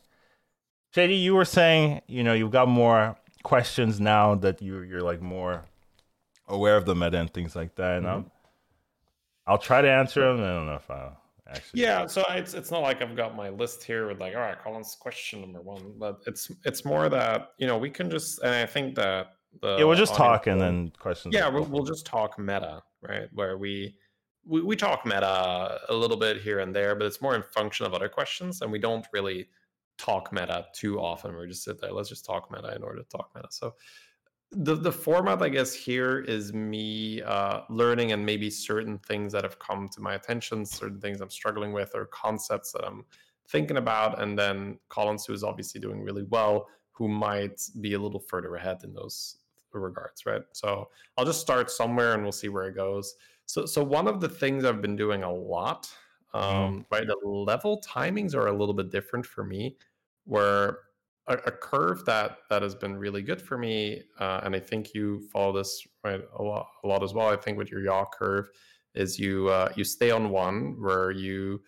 JD, 0.97 1.21
you 1.23 1.35
were 1.35 1.45
saying 1.45 2.01
you 2.07 2.25
know 2.25 2.33
you've 2.33 2.51
got 2.51 2.67
more 2.67 3.17
questions 3.43 4.01
now 4.01 4.37
that 4.37 4.63
you 4.63 4.81
you're 4.81 5.03
like 5.03 5.21
more 5.21 5.65
aware 6.49 6.79
of 6.79 6.87
the 6.87 6.95
meta 6.95 7.19
and 7.19 7.33
things 7.33 7.55
like 7.55 7.75
that. 7.75 7.99
And 7.99 8.07
I'm, 8.09 8.31
I'll 9.47 9.59
try 9.59 9.83
to 9.83 9.91
answer 9.91 10.21
them. 10.23 10.43
I 10.43 10.49
don't 10.55 10.67
know 10.67 10.77
if 10.77 10.91
I 10.91 11.11
actually. 11.57 11.81
Yeah, 11.83 12.07
so 12.07 12.25
it's 12.31 12.55
it's 12.55 12.71
not 12.71 12.81
like 12.83 13.03
I've 13.03 13.17
got 13.17 13.35
my 13.37 13.49
list 13.49 13.85
here 13.85 14.07
with 14.09 14.21
like, 14.21 14.35
all 14.35 14.41
right, 14.41 14.59
Colin's 14.63 14.97
question 14.99 15.41
number 15.41 15.61
one, 15.61 15.95
but 15.99 16.21
it's 16.27 16.51
it's 16.65 16.85
more 16.85 17.09
that 17.09 17.51
you 17.59 17.67
know 17.67 17.79
we 17.79 17.91
can 17.91 18.11
just 18.11 18.41
and 18.43 18.55
I 18.55 18.67
think 18.67 18.95
that 18.97 19.29
the 19.63 19.77
Yeah, 19.79 19.85
we'll 19.85 19.97
just 19.97 20.15
talk 20.15 20.47
and 20.47 20.59
will- 20.59 20.65
then 20.67 20.93
questions. 20.99 21.35
yeah 21.35 21.49
we'll, 21.49 21.65
we'll 21.65 21.85
just 21.85 22.05
talk 22.07 22.39
meta 22.39 22.83
right 23.03 23.29
where 23.33 23.57
we, 23.57 23.95
we 24.45 24.61
we 24.63 24.75
talk 24.75 25.07
meta 25.07 25.81
a 25.89 25.95
little 25.95 26.17
bit 26.17 26.41
here 26.41 26.59
and 26.59 26.75
there 26.75 26.97
but 26.97 27.07
it's 27.07 27.21
more 27.23 27.37
in 27.37 27.43
function 27.43 27.87
of 27.87 27.95
other 27.95 28.09
questions 28.09 28.63
and 28.63 28.73
we 28.73 28.81
don't 28.81 29.07
really 29.13 29.47
talk 29.97 30.33
meta 30.33 30.67
too 30.75 30.99
often 30.99 31.37
we 31.37 31.47
just 31.47 31.63
sit 31.63 31.81
there 31.81 31.93
let's 31.93 32.09
just 32.09 32.25
talk 32.25 32.51
meta 32.51 32.75
in 32.75 32.83
order 32.83 33.01
to 33.01 33.09
talk 33.17 33.31
meta 33.37 33.47
so 33.53 33.73
the 34.57 34.75
the 34.75 34.93
format 34.93 35.43
i 35.43 35.49
guess 35.49 35.73
here 35.75 36.21
is 36.21 36.53
me 36.53 37.23
uh, 37.23 37.61
learning 37.69 38.13
and 38.13 38.25
maybe 38.25 38.51
certain 38.51 38.99
things 38.99 39.33
that 39.33 39.43
have 39.43 39.59
come 39.59 39.89
to 39.89 40.01
my 40.01 40.15
attention 40.15 40.65
certain 40.65 41.01
things 41.01 41.21
i'm 41.21 41.31
struggling 41.31 41.73
with 41.73 41.91
or 41.95 42.07
concepts 42.07 42.73
that 42.73 42.85
i'm 42.85 43.05
thinking 43.49 43.77
about 43.77 44.21
and 44.23 44.39
then 44.39 44.79
collins 44.89 45.25
who 45.27 45.33
is 45.33 45.45
obviously 45.45 45.81
doing 45.81 46.01
really 46.01 46.25
well 46.25 46.69
who 46.93 47.09
might 47.09 47.61
be 47.81 47.95
a 47.95 47.99
little 47.99 48.21
further 48.21 48.55
ahead 48.55 48.79
in 48.85 48.95
those 48.95 49.39
regards 49.73 50.25
right 50.25 50.43
so 50.53 50.89
i'll 51.19 51.25
just 51.25 51.41
start 51.41 51.69
somewhere 51.69 52.15
and 52.15 52.23
we'll 52.23 52.31
see 52.31 52.49
where 52.49 52.69
it 52.69 52.77
goes 52.77 53.17
so 53.47 53.67
so 53.67 53.83
one 53.83 54.07
of 54.07 54.21
the 54.21 54.29
things 54.29 54.65
i've 54.65 54.81
been 54.81 54.95
doing 54.95 55.25
a 55.25 55.33
lot 55.33 55.93
mm-hmm. 56.33 56.57
um, 56.57 56.79
mm. 56.79 56.85
right 56.93 57.09
the 57.09 57.29
level 57.29 57.83
timings 57.85 58.37
are 58.37 58.47
a 58.47 58.57
little 58.57 58.75
bit 58.75 58.91
different 58.91 59.27
for 59.27 59.43
me 59.43 59.77
where 60.27 60.79
a, 61.27 61.35
a, 61.35 61.51
curve 61.51 62.05
that 62.05 62.39
that 62.51 62.63
has 62.63 62.75
been 62.75 62.97
really 62.97 63.23
good 63.23 63.41
for 63.41 63.57
me, 63.57 64.03
uh, 64.19 64.41
and 64.45 64.55
I 64.55 64.61
think 64.61 64.95
you 64.95 65.21
follow 65.33 65.53
this 65.53 65.87
right 66.03 66.21
a 66.39 66.43
lot, 66.43 66.67
a 66.85 66.89
lot 66.89 67.03
as 67.03 67.15
well. 67.15 67.29
I 67.29 67.37
think 67.37 67.57
with 67.57 67.71
your 67.71 67.83
yaw 67.83 68.05
curve 68.13 68.49
is 68.95 69.19
you 69.19 69.49
uh, 69.49 69.73
you 69.77 69.85
stay 69.85 70.11
on 70.11 70.31
one 70.31 70.77
where 70.81 71.11
you 71.11 71.63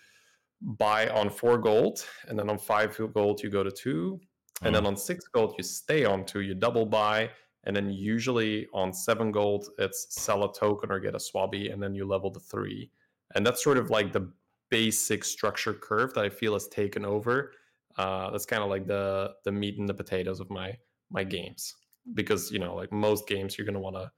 buy 0.60 1.08
on 1.08 1.30
four 1.30 1.58
gold, 1.58 2.04
and 2.28 2.38
then 2.38 2.50
on 2.50 2.58
five 2.58 2.98
gold 3.14 3.42
you 3.42 3.50
go 3.50 3.62
to 3.62 3.70
two, 3.70 4.20
and 4.62 4.74
then 4.74 4.84
mm. 4.84 4.88
on 4.88 4.96
six 4.96 5.26
gold 5.28 5.54
you 5.56 5.64
stay 5.64 6.04
on 6.04 6.24
two, 6.24 6.40
you 6.40 6.54
double 6.54 6.84
buy, 6.84 7.30
and 7.64 7.74
then 7.74 7.90
usually 7.90 8.66
on 8.74 8.92
seven 8.92 9.32
gold 9.32 9.68
it's 9.78 10.06
sell 10.10 10.44
a 10.44 10.52
token 10.52 10.90
or 10.90 11.00
get 11.00 11.14
a 11.14 11.18
Swabbie, 11.18 11.72
and 11.72 11.82
then 11.82 11.94
you 11.94 12.06
level 12.06 12.30
to 12.30 12.40
three, 12.40 12.90
and 13.34 13.46
that's 13.46 13.64
sort 13.64 13.78
of 13.78 13.90
like 13.90 14.12
the 14.12 14.30
basic 14.68 15.24
structure 15.24 15.72
curve 15.72 16.12
that 16.14 16.24
I 16.24 16.28
feel 16.28 16.52
has 16.52 16.68
taken 16.68 17.04
over 17.06 17.52
uh, 17.98 18.30
that's 18.30 18.46
kind 18.46 18.62
of 18.62 18.68
like 18.68 18.86
the 18.86 19.34
the 19.44 19.52
meat 19.52 19.78
and 19.78 19.88
the 19.88 19.94
potatoes 19.94 20.40
of 20.40 20.50
my 20.50 20.76
my 21.10 21.24
games. 21.24 21.74
Because 22.14 22.50
you 22.50 22.58
know 22.58 22.74
like 22.74 22.92
most 22.92 23.26
games 23.26 23.56
you're 23.56 23.64
going 23.64 23.74
to 23.74 23.80
want 23.80 23.96
to 23.96 24.10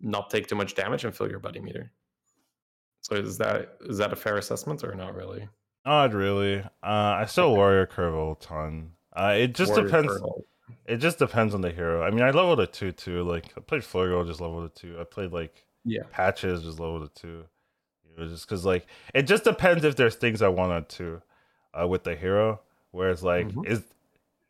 not 0.00 0.30
take 0.30 0.46
too 0.46 0.56
much 0.56 0.74
damage 0.74 1.04
and 1.04 1.14
fill 1.14 1.30
your 1.30 1.38
buddy 1.38 1.60
meter. 1.60 1.92
So 3.00 3.14
is 3.14 3.38
that 3.38 3.76
is 3.82 3.98
that 3.98 4.12
a 4.12 4.16
fair 4.16 4.36
assessment 4.36 4.82
or 4.82 4.94
not 4.94 5.14
really? 5.14 5.48
Not 5.84 6.12
really. 6.12 6.58
Uh, 6.58 6.66
i 6.82 7.24
still 7.26 7.54
warrior 7.54 7.86
curve 7.86 8.14
a 8.14 8.34
ton. 8.40 8.92
Uh, 9.14 9.34
it 9.36 9.54
just 9.54 9.72
warrior 9.72 9.86
depends 9.86 10.12
it 10.86 10.96
just 10.96 11.18
depends 11.18 11.54
on 11.54 11.60
the 11.60 11.70
hero. 11.70 12.02
I 12.02 12.10
mean 12.10 12.22
i 12.22 12.30
leveled 12.30 12.60
a 12.60 12.66
2 12.66 12.92
too. 12.92 13.22
Like 13.22 13.52
i 13.56 13.60
played 13.60 13.82
Flurgo, 13.82 14.26
just 14.26 14.40
leveled 14.40 14.64
a 14.64 14.74
2 14.74 14.98
i 15.00 15.04
played 15.04 15.32
like 15.32 15.64
yeah. 15.84 16.02
Patches 16.10 16.62
just 16.62 16.80
leveled 16.80 17.04
a 17.04 17.20
2 17.20 17.28
you 17.28 17.44
know, 18.18 18.28
just 18.28 18.48
because 18.48 18.64
like 18.64 18.86
it 19.14 19.22
just 19.22 19.44
depends 19.44 19.84
if 19.84 19.94
there's 19.94 20.16
things 20.16 20.42
i 20.42 20.48
wanted 20.48 20.88
to 20.88 21.22
uh, 21.80 21.86
with 21.86 22.02
the 22.02 22.16
hero 22.16 22.60
Whereas 22.96 23.22
like 23.22 23.48
mm-hmm. 23.48 23.66
is 23.66 23.82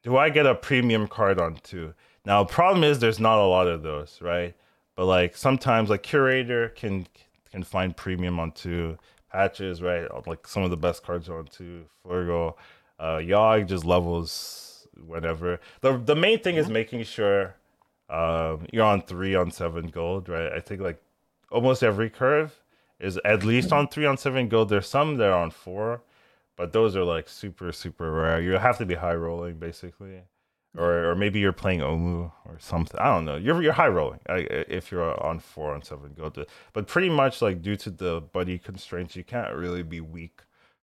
do 0.04 0.16
I 0.16 0.30
get 0.30 0.46
a 0.46 0.54
premium 0.54 1.08
card 1.08 1.40
on 1.40 1.56
two? 1.64 1.94
Now 2.24 2.44
problem 2.44 2.84
is 2.84 3.00
there's 3.00 3.18
not 3.18 3.38
a 3.38 3.46
lot 3.46 3.66
of 3.66 3.82
those, 3.82 4.20
right? 4.22 4.54
But 4.94 5.06
like 5.06 5.36
sometimes 5.36 5.90
like 5.90 6.04
curator 6.04 6.68
can 6.68 7.08
can 7.50 7.64
find 7.64 7.96
premium 7.96 8.38
on 8.38 8.52
two 8.52 8.98
patches, 9.32 9.82
right? 9.82 10.06
Like 10.28 10.46
some 10.46 10.62
of 10.62 10.70
the 10.70 10.76
best 10.76 11.02
cards 11.02 11.28
on 11.28 11.46
two. 11.46 11.86
Flurgo, 12.04 12.54
uh 13.00 13.16
Yogg 13.16 13.66
just 13.66 13.84
levels 13.84 14.86
whatever. 15.04 15.58
The 15.80 15.98
the 15.98 16.14
main 16.14 16.38
thing 16.38 16.54
is 16.54 16.68
making 16.68 17.02
sure 17.02 17.56
um 18.08 18.66
you're 18.72 18.84
on 18.84 19.02
three 19.02 19.34
on 19.34 19.50
seven 19.50 19.88
gold, 19.88 20.28
right? 20.28 20.52
I 20.52 20.60
think 20.60 20.80
like 20.80 21.02
almost 21.50 21.82
every 21.82 22.10
curve 22.10 22.54
is 23.00 23.18
at 23.24 23.42
least 23.42 23.72
on 23.72 23.88
three 23.88 24.06
on 24.06 24.16
seven 24.16 24.48
gold. 24.48 24.68
There's 24.68 24.88
some 24.88 25.16
that 25.16 25.26
are 25.30 25.42
on 25.42 25.50
four 25.50 26.02
but 26.56 26.72
those 26.72 26.96
are 26.96 27.04
like 27.04 27.28
super 27.28 27.72
super 27.72 28.10
rare. 28.10 28.40
You 28.40 28.52
have 28.52 28.78
to 28.78 28.86
be 28.86 28.94
high 28.94 29.14
rolling 29.14 29.58
basically, 29.58 30.22
or 30.76 31.10
or 31.10 31.14
maybe 31.14 31.38
you're 31.38 31.52
playing 31.52 31.80
Omu 31.80 32.32
or 32.46 32.58
something. 32.58 32.98
I 32.98 33.06
don't 33.06 33.24
know. 33.24 33.36
You're 33.36 33.62
you're 33.62 33.72
high 33.72 33.88
rolling 33.88 34.20
if 34.28 34.90
you're 34.90 35.22
on 35.24 35.38
four 35.40 35.74
on 35.74 35.82
seven 35.82 36.14
go 36.16 36.30
to, 36.30 36.46
but 36.72 36.86
pretty 36.86 37.10
much 37.10 37.42
like 37.42 37.62
due 37.62 37.76
to 37.76 37.90
the 37.90 38.20
buddy 38.32 38.58
constraints, 38.58 39.16
you 39.16 39.24
can't 39.24 39.54
really 39.54 39.82
be 39.82 40.00
weak 40.00 40.40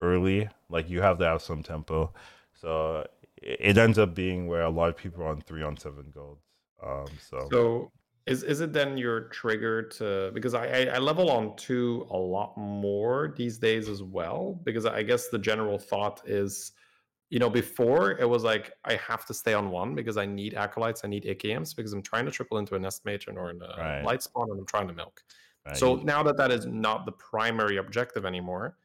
early. 0.01 0.49
Like 0.69 0.91
you 0.91 1.01
have 1.01 1.19
to 1.19 1.25
have 1.25 1.43
some 1.43 1.63
tempo. 1.63 2.13
So 2.61 3.07
it 3.43 3.77
ends 3.77 3.99
up 3.99 4.15
being 4.15 4.47
where 4.47 4.63
a 4.63 4.71
lot 4.71 4.89
of 4.89 4.97
people 4.97 5.23
are 5.23 5.29
on 5.29 5.41
three 5.41 5.63
on 5.63 5.77
seven 5.77 6.13
golds. 6.15 6.43
Um, 6.85 7.07
so 7.21 7.49
so 7.51 7.93
is 8.27 8.43
is 8.45 8.61
it 8.61 8.73
then 8.73 8.97
your 8.97 9.23
trigger 9.29 9.83
to 9.83 10.31
because 10.33 10.55
I, 10.55 10.67
I, 10.67 10.81
I 10.95 10.99
level 10.99 11.31
on 11.31 11.57
two 11.57 12.07
a 12.11 12.17
lot 12.17 12.57
more 12.57 13.35
these 13.37 13.59
days 13.59 13.89
as 13.89 14.03
well 14.03 14.61
because 14.63 14.87
I 14.87 15.03
guess 15.03 15.29
the 15.29 15.39
general 15.39 15.79
thought 15.79 16.23
is 16.25 16.73
you 17.31 17.41
know 17.41 17.51
before 17.51 18.13
it 18.13 18.29
was 18.29 18.45
like 18.45 18.73
I 18.85 18.95
have 18.97 19.27
to 19.27 19.35
stay 19.35 19.55
on 19.55 19.71
one 19.71 19.95
because 19.95 20.17
I 20.17 20.27
need 20.27 20.55
acolytes 20.55 21.03
I 21.05 21.09
need 21.09 21.25
AKMs 21.25 21.75
because 21.75 21.93
I'm 21.93 22.03
trying 22.03 22.25
to 22.27 22.31
triple 22.31 22.59
into 22.59 22.77
a 22.77 22.79
nest 22.79 23.05
matron 23.05 23.37
or 23.37 23.51
in 23.51 23.61
a 23.61 23.65
uh, 23.65 23.77
right. 23.77 24.05
light 24.05 24.23
spawn 24.23 24.51
and 24.51 24.61
I'm 24.61 24.67
trying 24.67 24.89
to 24.89 24.95
milk. 24.95 25.23
Right. 25.67 25.77
So 25.77 25.97
now 25.97 26.23
that 26.23 26.37
that 26.37 26.51
is 26.51 26.67
not 26.67 27.07
the 27.07 27.13
primary 27.13 27.77
objective 27.79 28.25
anymore, 28.25 28.77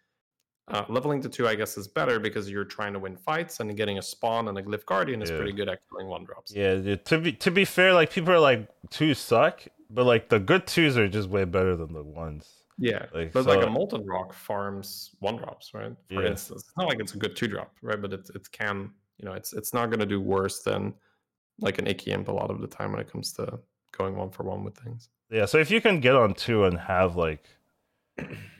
uh, 0.69 0.83
leveling 0.89 1.21
to 1.21 1.29
two, 1.29 1.47
I 1.47 1.55
guess, 1.55 1.77
is 1.77 1.87
better 1.87 2.19
because 2.19 2.49
you're 2.49 2.65
trying 2.65 2.93
to 2.93 2.99
win 2.99 3.15
fights 3.15 3.59
and 3.59 3.75
getting 3.77 3.99
a 3.99 4.01
spawn 4.01 4.49
and 4.49 4.57
a 4.57 4.63
glyph 4.63 4.85
guardian 4.85 5.21
is 5.21 5.29
yeah. 5.29 5.37
pretty 5.37 5.53
good 5.53 5.69
at 5.69 5.79
killing 5.89 6.07
one 6.07 6.25
drops. 6.25 6.53
Yeah, 6.53 6.95
to 6.95 7.17
be 7.19 7.31
to 7.33 7.51
be 7.51 7.63
fair, 7.63 7.93
like 7.93 8.11
people 8.11 8.33
are 8.33 8.39
like 8.39 8.67
twos 8.89 9.19
suck, 9.19 9.61
but 9.89 10.05
like 10.05 10.29
the 10.29 10.39
good 10.39 10.67
twos 10.67 10.97
are 10.97 11.07
just 11.07 11.29
way 11.29 11.45
better 11.45 11.75
than 11.75 11.93
the 11.93 12.03
ones. 12.03 12.49
Yeah, 12.77 13.05
like, 13.13 13.31
but 13.31 13.45
so, 13.45 13.49
like 13.49 13.65
a 13.65 13.69
molten 13.69 14.05
rock 14.05 14.33
farms 14.33 15.11
one 15.19 15.37
drops, 15.37 15.73
right? 15.73 15.95
For 16.09 16.21
yeah. 16.21 16.29
instance, 16.29 16.63
it's 16.63 16.77
not 16.77 16.87
like 16.87 16.99
it's 16.99 17.13
a 17.13 17.17
good 17.17 17.35
two 17.35 17.47
drop, 17.47 17.73
right? 17.81 17.99
But 17.99 18.13
it 18.13 18.29
it 18.35 18.51
can, 18.51 18.91
you 19.17 19.25
know, 19.25 19.33
it's 19.33 19.53
it's 19.53 19.73
not 19.73 19.87
going 19.87 19.99
to 19.99 20.05
do 20.05 20.19
worse 20.19 20.61
than 20.61 20.93
like 21.59 21.79
an 21.79 21.87
icky 21.87 22.11
imp 22.11 22.27
a 22.27 22.31
lot 22.31 22.51
of 22.51 22.61
the 22.61 22.67
time 22.67 22.91
when 22.91 23.01
it 23.01 23.11
comes 23.11 23.31
to 23.33 23.59
going 23.97 24.15
one 24.15 24.29
for 24.29 24.43
one 24.43 24.63
with 24.63 24.77
things. 24.77 25.09
Yeah, 25.31 25.45
so 25.45 25.57
if 25.57 25.71
you 25.71 25.81
can 25.81 25.99
get 25.99 26.15
on 26.15 26.33
two 26.33 26.65
and 26.65 26.77
have 26.77 27.15
like 27.15 27.45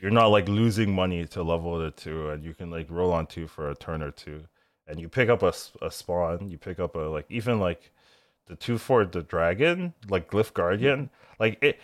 you're 0.00 0.10
not 0.10 0.26
like 0.26 0.48
losing 0.48 0.94
money 0.94 1.26
to 1.26 1.42
level 1.42 1.78
the 1.78 1.90
two, 1.90 2.30
and 2.30 2.44
you 2.44 2.54
can 2.54 2.70
like 2.70 2.86
roll 2.90 3.12
on 3.12 3.26
two 3.26 3.46
for 3.46 3.70
a 3.70 3.74
turn 3.74 4.02
or 4.02 4.10
two, 4.10 4.44
and 4.86 5.00
you 5.00 5.08
pick 5.08 5.28
up 5.28 5.42
a, 5.42 5.52
a 5.82 5.90
spawn. 5.90 6.50
You 6.50 6.58
pick 6.58 6.78
up 6.78 6.94
a 6.94 7.00
like 7.00 7.26
even 7.28 7.60
like 7.60 7.90
the 8.46 8.56
two 8.56 8.78
for 8.78 9.04
the 9.04 9.22
dragon, 9.22 9.94
like 10.08 10.30
Glyph 10.30 10.52
Guardian. 10.52 11.10
Like 11.38 11.58
it, 11.62 11.80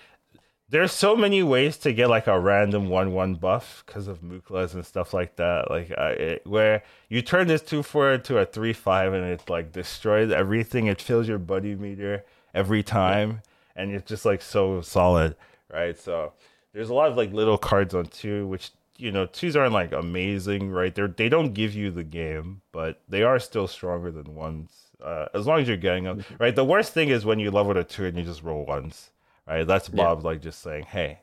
there's 0.69 0.93
so 0.93 1.15
many 1.15 1.43
ways 1.43 1.77
to 1.79 1.93
get 1.93 2.09
like 2.09 2.27
a 2.27 2.41
random 2.41 2.89
one 2.89 3.13
one 3.13 3.35
buff 3.35 3.85
because 3.87 4.09
of 4.09 4.23
Muklas 4.23 4.75
and 4.75 4.85
stuff 4.85 5.13
like 5.13 5.37
that. 5.37 5.71
Like 5.71 5.93
uh, 5.97 6.15
it, 6.17 6.47
where 6.47 6.83
you 7.09 7.23
turn 7.23 7.49
this 7.49 7.63
two 7.63 7.83
four 7.83 8.13
into 8.15 8.39
a 8.39 8.47
three 8.47 8.73
five, 8.73 9.13
and 9.13 9.25
it 9.25 9.49
like 9.49 9.73
destroys 9.73 10.31
everything. 10.31 10.87
It 10.87 11.01
fills 11.01 11.29
your 11.29 11.39
buddy 11.39 11.75
meter 11.75 12.25
every 12.55 12.83
time, 12.83 13.43
and 13.77 13.91
it's 13.93 14.09
just 14.09 14.25
like 14.25 14.43
so 14.43 14.81
solid, 14.81 15.37
right? 15.73 15.99
So 15.99 16.33
there's 16.75 16.91
a 16.91 16.95
lot 16.95 17.11
of 17.11 17.17
like 17.17 17.33
little 17.33 17.57
cards 17.57 17.95
on 17.95 18.07
two, 18.07 18.47
which 18.49 18.73
you 18.99 19.11
know 19.11 19.27
twos 19.27 19.57
aren't 19.57 19.73
like 19.73 19.93
amazing, 19.93 20.71
right? 20.71 20.95
They're 20.95 21.09
they 21.09 21.31
don't 21.31 21.55
give 21.55 21.75
you 21.75 21.91
the 21.91 22.05
game, 22.05 22.61
but 22.73 23.01
they 23.09 23.23
are 23.23 23.39
still 23.39 23.67
stronger 23.67 24.11
than 24.11 24.35
ones. 24.35 24.71
Uh, 25.03 25.27
as 25.35 25.47
long 25.47 25.61
as 25.61 25.69
you're 25.69 25.77
getting 25.77 26.05
them, 26.05 26.19
mm-hmm. 26.19 26.35
right? 26.39 26.55
The 26.55 26.65
worst 26.65 26.93
thing 26.93 27.09
is 27.09 27.25
when 27.25 27.39
you 27.39 27.51
level 27.51 27.75
to 27.75 27.85
two 27.85 28.05
and 28.05 28.17
you 28.17 28.25
just 28.25 28.43
roll 28.43 28.67
ones, 28.67 29.11
right? 29.47 29.67
That's 29.67 29.89
Bob 29.89 30.21
yeah. 30.21 30.27
like 30.27 30.43
just 30.43 30.61
saying, 30.61 30.85
"Hey, 30.85 31.21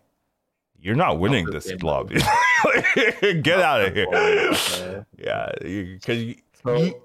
you're 0.79 0.95
not 0.95 1.19
winning 1.19 1.45
this 1.45 1.71
lobby. 1.83 2.15
Get 3.21 3.59
out 3.59 3.81
of 3.81 3.93
here." 3.93 5.05
yeah, 5.17 5.51
because 5.61 6.35
so, 6.63 7.01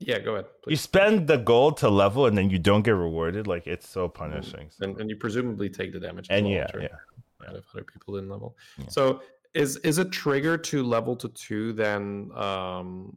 yeah, 0.00 0.18
go 0.18 0.32
ahead. 0.32 0.46
Please. 0.62 0.70
You 0.70 0.76
spend 0.76 1.26
the 1.28 1.36
gold 1.36 1.76
to 1.78 1.90
level 1.90 2.24
and 2.24 2.36
then 2.36 2.48
you 2.48 2.58
don't 2.58 2.82
get 2.82 2.92
rewarded. 2.92 3.46
Like 3.46 3.66
it's 3.66 3.86
so 3.86 4.08
punishing. 4.08 4.70
And, 4.80 4.98
and 4.98 5.10
you 5.10 5.16
presumably 5.16 5.68
take 5.68 5.92
the 5.92 6.00
damage. 6.00 6.26
And 6.30 6.48
yeah, 6.48 6.66
yeah, 6.80 6.88
yeah. 7.42 7.58
If 7.58 7.64
other 7.74 7.84
people 7.84 8.14
didn't 8.14 8.30
level. 8.30 8.56
Yeah. 8.78 8.88
So 8.88 9.22
is 9.54 9.76
is 9.78 9.98
a 9.98 10.04
trigger 10.04 10.56
to 10.56 10.82
level 10.82 11.16
to 11.16 11.28
two 11.30 11.72
then 11.72 12.30
um 12.36 13.16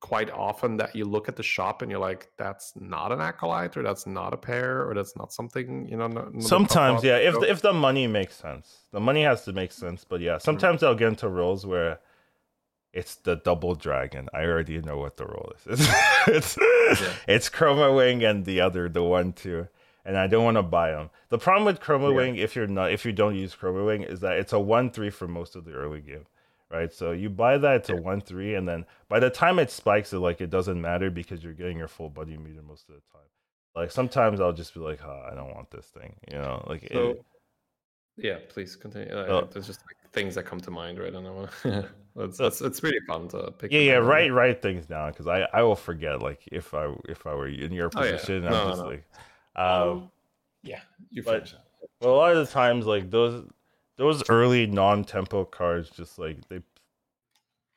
quite 0.00 0.30
often 0.30 0.76
that 0.76 0.94
you 0.94 1.04
look 1.04 1.28
at 1.28 1.36
the 1.36 1.42
shop 1.42 1.82
and 1.82 1.90
you're 1.90 2.00
like, 2.00 2.30
that's 2.36 2.72
not 2.76 3.12
an 3.12 3.20
acolyte 3.20 3.76
or 3.76 3.82
that's 3.82 4.06
not 4.06 4.32
a 4.32 4.36
pair 4.36 4.88
or 4.88 4.94
that's 4.94 5.16
not 5.16 5.32
something, 5.32 5.86
you 5.88 5.96
know. 5.96 6.30
Sometimes, 6.38 7.02
yeah. 7.02 7.16
If 7.16 7.34
the, 7.34 7.50
if 7.50 7.62
the 7.62 7.72
money 7.72 8.06
makes 8.06 8.36
sense, 8.36 8.82
the 8.92 9.00
money 9.00 9.22
has 9.22 9.44
to 9.44 9.52
make 9.52 9.72
sense. 9.72 10.04
But 10.04 10.20
yeah, 10.20 10.38
sometimes 10.38 10.78
mm-hmm. 10.78 10.86
I'll 10.86 10.94
get 10.94 11.08
into 11.08 11.28
roles 11.28 11.66
where 11.66 11.98
it's 12.92 13.16
the 13.16 13.36
double 13.36 13.74
dragon. 13.74 14.28
I 14.32 14.44
already 14.44 14.80
know 14.80 14.98
what 14.98 15.16
the 15.16 15.26
role 15.26 15.52
is. 15.56 15.80
It's 15.80 15.88
it's, 16.28 16.56
yeah. 17.00 17.12
it's 17.26 17.50
Chromawing 17.50 18.28
and 18.28 18.44
the 18.44 18.60
other, 18.60 18.88
the 18.88 19.02
one 19.02 19.32
too. 19.32 19.68
And 20.06 20.16
I 20.16 20.28
don't 20.28 20.44
want 20.44 20.56
to 20.56 20.62
buy 20.62 20.92
them. 20.92 21.10
The 21.30 21.38
problem 21.38 21.64
with 21.66 21.80
Chroma 21.80 22.10
yeah. 22.10 22.16
Wing, 22.16 22.36
if 22.36 22.54
you're 22.54 22.68
not, 22.68 22.92
if 22.92 23.04
you 23.04 23.12
don't 23.12 23.34
use 23.34 23.54
Chromawing, 23.54 24.08
is 24.08 24.20
that 24.20 24.38
it's 24.38 24.52
a 24.52 24.58
one 24.58 24.90
three 24.90 25.10
for 25.10 25.26
most 25.26 25.56
of 25.56 25.64
the 25.64 25.72
early 25.72 26.00
game, 26.00 26.24
right? 26.70 26.92
So 26.92 27.10
you 27.10 27.28
buy 27.28 27.58
that, 27.58 27.76
it's 27.76 27.90
a 27.90 27.96
one 27.96 28.20
three, 28.20 28.54
and 28.54 28.68
then 28.68 28.86
by 29.08 29.18
the 29.18 29.30
time 29.30 29.58
it 29.58 29.70
spikes, 29.70 30.12
it 30.12 30.20
like 30.20 30.40
it 30.40 30.48
doesn't 30.48 30.80
matter 30.80 31.10
because 31.10 31.42
you're 31.42 31.54
getting 31.54 31.76
your 31.76 31.88
full 31.88 32.08
buddy 32.08 32.36
meter 32.36 32.62
most 32.62 32.88
of 32.88 32.94
the 32.94 33.00
time. 33.12 33.28
Like 33.74 33.90
sometimes 33.90 34.40
I'll 34.40 34.52
just 34.52 34.72
be 34.74 34.80
like, 34.80 35.00
oh, 35.04 35.28
I 35.30 35.34
don't 35.34 35.52
want 35.52 35.70
this 35.72 35.86
thing, 35.86 36.14
you 36.30 36.38
know, 36.38 36.64
like. 36.68 36.88
So, 36.92 37.08
it, 37.10 37.24
yeah, 38.16 38.36
please 38.48 38.76
continue. 38.76 39.12
Uh, 39.12 39.44
there's 39.52 39.66
just 39.66 39.80
like 39.80 40.12
things 40.12 40.36
that 40.36 40.44
come 40.44 40.60
to 40.60 40.70
mind, 40.70 40.98
right? 40.98 41.08
I 41.08 41.20
don't 41.20 41.24
know. 41.64 41.84
It's, 42.18 42.82
really 42.82 43.00
fun 43.06 43.28
to 43.28 43.50
pick. 43.58 43.70
Yeah, 43.70 43.80
yeah. 43.80 43.94
Write 43.94 44.32
write 44.32 44.62
things 44.62 44.86
down 44.86 45.10
because 45.10 45.26
I, 45.26 45.46
I 45.52 45.62
will 45.62 45.76
forget. 45.76 46.22
Like 46.22 46.48
if 46.50 46.72
I 46.72 46.94
if 47.08 47.26
I 47.26 47.34
were 47.34 47.48
in 47.48 47.72
your 47.72 47.90
position, 47.90 48.46
oh, 48.46 48.50
yeah. 48.50 48.62
I'm 48.62 48.68
just 48.68 48.82
no. 48.82 48.88
like, 48.88 49.04
um, 49.56 50.10
Yeah, 50.62 50.80
you 51.10 51.22
But-. 51.22 51.52
Well, 52.00 52.14
a 52.14 52.16
lot 52.16 52.36
of 52.36 52.46
the 52.46 52.52
times, 52.52 52.84
like 52.86 53.10
those 53.10 53.44
those 53.96 54.22
early 54.28 54.66
non-tempo 54.66 55.46
cards, 55.46 55.88
just 55.90 56.18
like 56.18 56.46
they, 56.48 56.60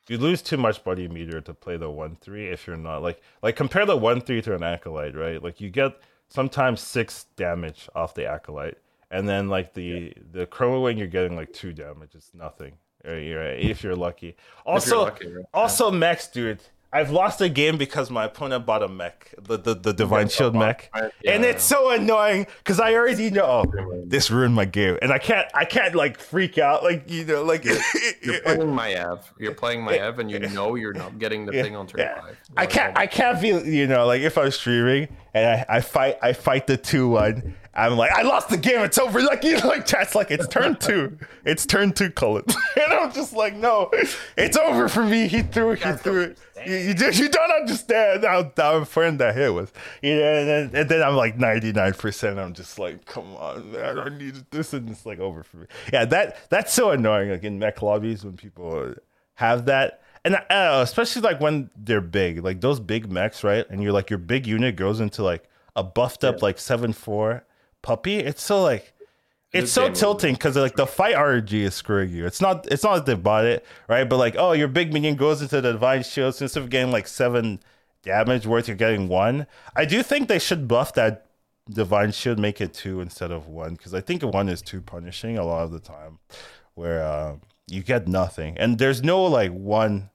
you 0.08 0.18
lose 0.18 0.42
too 0.42 0.58
much 0.58 0.84
buddy 0.84 1.08
meter 1.08 1.40
to 1.40 1.54
play 1.54 1.78
the 1.78 1.90
one 1.90 2.16
three 2.16 2.48
if 2.48 2.66
you're 2.66 2.76
not 2.76 3.02
like 3.02 3.22
like 3.42 3.56
compare 3.56 3.86
the 3.86 3.96
one 3.96 4.20
three 4.20 4.42
to 4.42 4.54
an 4.54 4.62
acolyte, 4.62 5.14
right? 5.14 5.42
Like 5.42 5.60
you 5.60 5.70
get 5.70 5.94
sometimes 6.28 6.80
six 6.80 7.26
damage 7.36 7.88
off 7.94 8.14
the 8.14 8.26
acolyte, 8.26 8.78
and 9.10 9.26
then 9.28 9.48
like 9.48 9.72
the 9.72 10.12
the 10.32 10.46
chromawing, 10.46 10.98
you're 10.98 11.06
getting 11.06 11.36
like 11.36 11.52
two 11.52 11.72
damage. 11.72 12.10
It's 12.14 12.34
nothing. 12.34 12.74
Right, 13.02 13.32
right, 13.32 13.58
if 13.58 13.82
you're 13.82 13.96
lucky. 13.96 14.36
Also, 14.66 14.96
you're 14.96 15.04
lucky, 15.06 15.28
right? 15.28 15.44
also 15.54 15.90
mechs, 15.90 16.28
dude. 16.28 16.60
I've 16.92 17.10
lost 17.10 17.40
a 17.40 17.48
game 17.48 17.78
because 17.78 18.10
my 18.10 18.24
opponent 18.24 18.66
bought 18.66 18.82
a 18.82 18.88
mech, 18.88 19.32
the 19.40 19.56
the, 19.56 19.74
the 19.74 19.92
divine 19.92 20.28
shield 20.28 20.54
mech, 20.56 20.90
Right, 20.92 21.12
and 21.24 21.44
it's 21.44 21.62
so 21.62 21.90
annoying 21.90 22.46
because 22.58 22.80
I 22.80 22.94
already 22.94 23.30
know 23.30 23.44
oh, 23.64 24.02
this 24.06 24.28
ruined 24.30 24.54
my 24.56 24.64
game, 24.64 24.98
and 25.00 25.12
I 25.12 25.18
can't 25.18 25.46
I 25.54 25.64
can't 25.64 25.94
like 25.94 26.18
freak 26.18 26.58
out 26.58 26.82
like 26.82 27.08
you 27.08 27.24
know 27.24 27.44
like 27.44 27.64
You're 27.64 27.76
playing 28.42 28.60
Maiev. 28.62 29.22
You're 29.38 29.54
playing 29.54 29.82
Maiev, 29.82 30.18
and 30.18 30.30
you 30.30 30.38
know 30.48 30.74
you're 30.74 30.92
not 30.92 31.18
getting 31.18 31.46
the 31.46 31.54
Yeah, 31.54 31.62
thing 31.62 31.76
on 31.76 31.86
turn 31.86 32.00
yeah. 32.00 32.20
five. 32.20 32.36
I 32.56 32.66
can't 32.66 32.96
oh 32.96 33.00
I 33.00 33.06
can't 33.06 33.38
feel 33.38 33.64
you 33.64 33.86
know 33.86 34.04
like 34.06 34.22
if 34.22 34.36
I'm 34.36 34.50
streaming 34.50 35.08
and 35.32 35.46
I, 35.46 35.76
I 35.76 35.80
fight 35.80 36.18
I 36.22 36.32
fight 36.32 36.66
the 36.66 36.76
two 36.76 37.08
one 37.10 37.54
I'm 37.72 37.96
like 37.96 38.10
I 38.10 38.22
lost 38.22 38.48
the 38.48 38.56
game 38.56 38.80
it's 38.80 38.98
over. 38.98 39.22
Like 39.22 39.44
you 39.44 39.58
know 39.58 39.68
like 39.68 39.86
chat's 39.86 40.14
like 40.14 40.30
it's 40.30 40.46
turn 40.48 40.76
two. 40.76 41.16
It's 41.44 41.64
turn 41.64 41.92
two 41.92 42.10
Cullen. 42.10 42.44
And 42.76 42.92
I'm 42.92 43.12
just 43.12 43.32
like 43.32 43.54
no 43.54 43.90
it's 44.36 44.56
over 44.56 44.88
for 44.88 45.04
me. 45.04 45.28
He 45.28 45.42
threw 45.42 45.72
it. 45.72 45.82
he 45.82 45.92
threw 45.92 46.20
it. 46.22 46.38
you, 46.66 46.76
you 46.76 46.94
just 46.94 47.18
you 47.18 47.28
don't 47.28 47.50
understand 47.50 48.24
how 48.24 48.50
how 48.56 48.76
important 48.76 49.18
that 49.18 49.36
hit 49.36 49.54
was. 49.54 49.72
You 50.02 50.16
know 50.16 50.22
and 50.22 50.48
then, 50.48 50.80
and 50.80 50.88
then 50.88 51.02
I'm 51.02 51.14
like 51.14 51.38
99 51.38 51.94
percent. 51.94 52.38
I'm 52.38 52.54
just 52.54 52.78
like 52.78 53.04
come 53.04 53.36
on 53.36 53.70
man 53.72 53.98
I 53.98 54.08
need 54.08 54.34
this 54.50 54.72
and 54.72 54.90
it's 54.90 55.06
like 55.06 55.20
over 55.20 55.44
for 55.44 55.58
me. 55.58 55.66
Yeah 55.92 56.04
that 56.06 56.50
that's 56.50 56.72
so 56.72 56.90
annoying 56.90 57.30
like 57.30 57.44
in 57.44 57.58
mech 57.58 57.82
lobbies 57.82 58.24
when 58.24 58.36
people 58.36 58.94
have 59.34 59.66
that. 59.66 60.02
And 60.24 60.38
know, 60.50 60.82
especially 60.82 61.22
like 61.22 61.40
when 61.40 61.70
they're 61.76 62.02
big, 62.02 62.44
like 62.44 62.60
those 62.60 62.78
big 62.78 63.10
mechs, 63.10 63.42
right? 63.42 63.64
And 63.70 63.82
you're 63.82 63.92
like 63.92 64.10
your 64.10 64.18
big 64.18 64.46
unit 64.46 64.76
goes 64.76 65.00
into 65.00 65.22
like 65.22 65.48
a 65.76 65.82
buffed 65.82 66.24
up 66.24 66.42
like 66.42 66.58
seven 66.58 66.92
four 66.92 67.44
puppy. 67.82 68.16
It's 68.16 68.42
so 68.42 68.62
like 68.62 68.94
it's 69.52 69.72
so 69.72 69.90
tilting 69.90 70.34
because 70.34 70.56
like 70.56 70.76
the 70.76 70.86
fight 70.86 71.16
RNG 71.16 71.52
is 71.52 71.74
screwing 71.74 72.10
you. 72.10 72.24
It's 72.26 72.40
not 72.40 72.70
it's 72.70 72.84
not 72.84 72.94
that 72.94 73.06
they 73.06 73.14
bought 73.14 73.44
it, 73.44 73.64
right? 73.88 74.08
But 74.08 74.18
like, 74.18 74.36
oh, 74.38 74.52
your 74.52 74.68
big 74.68 74.92
minion 74.92 75.16
goes 75.16 75.42
into 75.42 75.60
the 75.60 75.72
divine 75.72 76.02
shield. 76.02 76.36
So 76.36 76.44
instead 76.44 76.62
of 76.62 76.70
getting 76.70 76.92
like 76.92 77.08
seven 77.08 77.60
damage 78.02 78.46
worth, 78.46 78.68
you're 78.68 78.76
getting 78.76 79.08
one. 79.08 79.46
I 79.74 79.84
do 79.84 80.02
think 80.02 80.28
they 80.28 80.38
should 80.38 80.68
buff 80.68 80.94
that 80.94 81.26
divine 81.68 82.12
shield, 82.12 82.38
make 82.38 82.60
it 82.60 82.72
two 82.72 83.00
instead 83.00 83.30
of 83.30 83.48
one, 83.48 83.74
because 83.74 83.92
I 83.94 84.00
think 84.00 84.22
one 84.22 84.48
is 84.48 84.62
too 84.62 84.80
punishing 84.80 85.36
a 85.36 85.44
lot 85.44 85.64
of 85.64 85.72
the 85.72 85.80
time, 85.80 86.18
where 86.74 87.02
uh, 87.02 87.36
you 87.66 87.82
get 87.82 88.06
nothing, 88.06 88.56
and 88.56 88.78
there's 88.78 89.02
no 89.02 89.24
like 89.24 89.52
one 89.52 90.10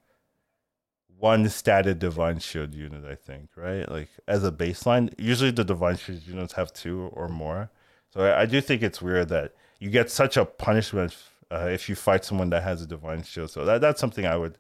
one 1.17 1.45
statted 1.45 1.99
divine 1.99 2.39
shield 2.39 2.73
unit. 2.73 3.05
I 3.05 3.15
think 3.15 3.49
right, 3.55 3.89
like 3.89 4.09
as 4.27 4.43
a 4.43 4.51
baseline. 4.51 5.13
Usually 5.17 5.51
the 5.51 5.63
divine 5.63 5.97
shield 5.97 6.25
units 6.25 6.53
have 6.53 6.73
two 6.73 7.09
or 7.13 7.27
more. 7.27 7.69
So 8.09 8.21
I, 8.21 8.41
I 8.41 8.45
do 8.45 8.61
think 8.61 8.81
it's 8.81 9.01
weird 9.01 9.29
that 9.29 9.53
you 9.79 9.89
get 9.89 10.09
such 10.09 10.37
a 10.37 10.45
punishment 10.45 11.15
uh, 11.51 11.67
if 11.71 11.89
you 11.89 11.95
fight 11.95 12.25
someone 12.25 12.49
that 12.51 12.63
has 12.63 12.81
a 12.81 12.87
divine 12.87 13.23
shield. 13.23 13.51
So 13.51 13.65
that 13.65 13.81
that's 13.81 13.99
something 13.99 14.25
I 14.25 14.37
would 14.37 14.57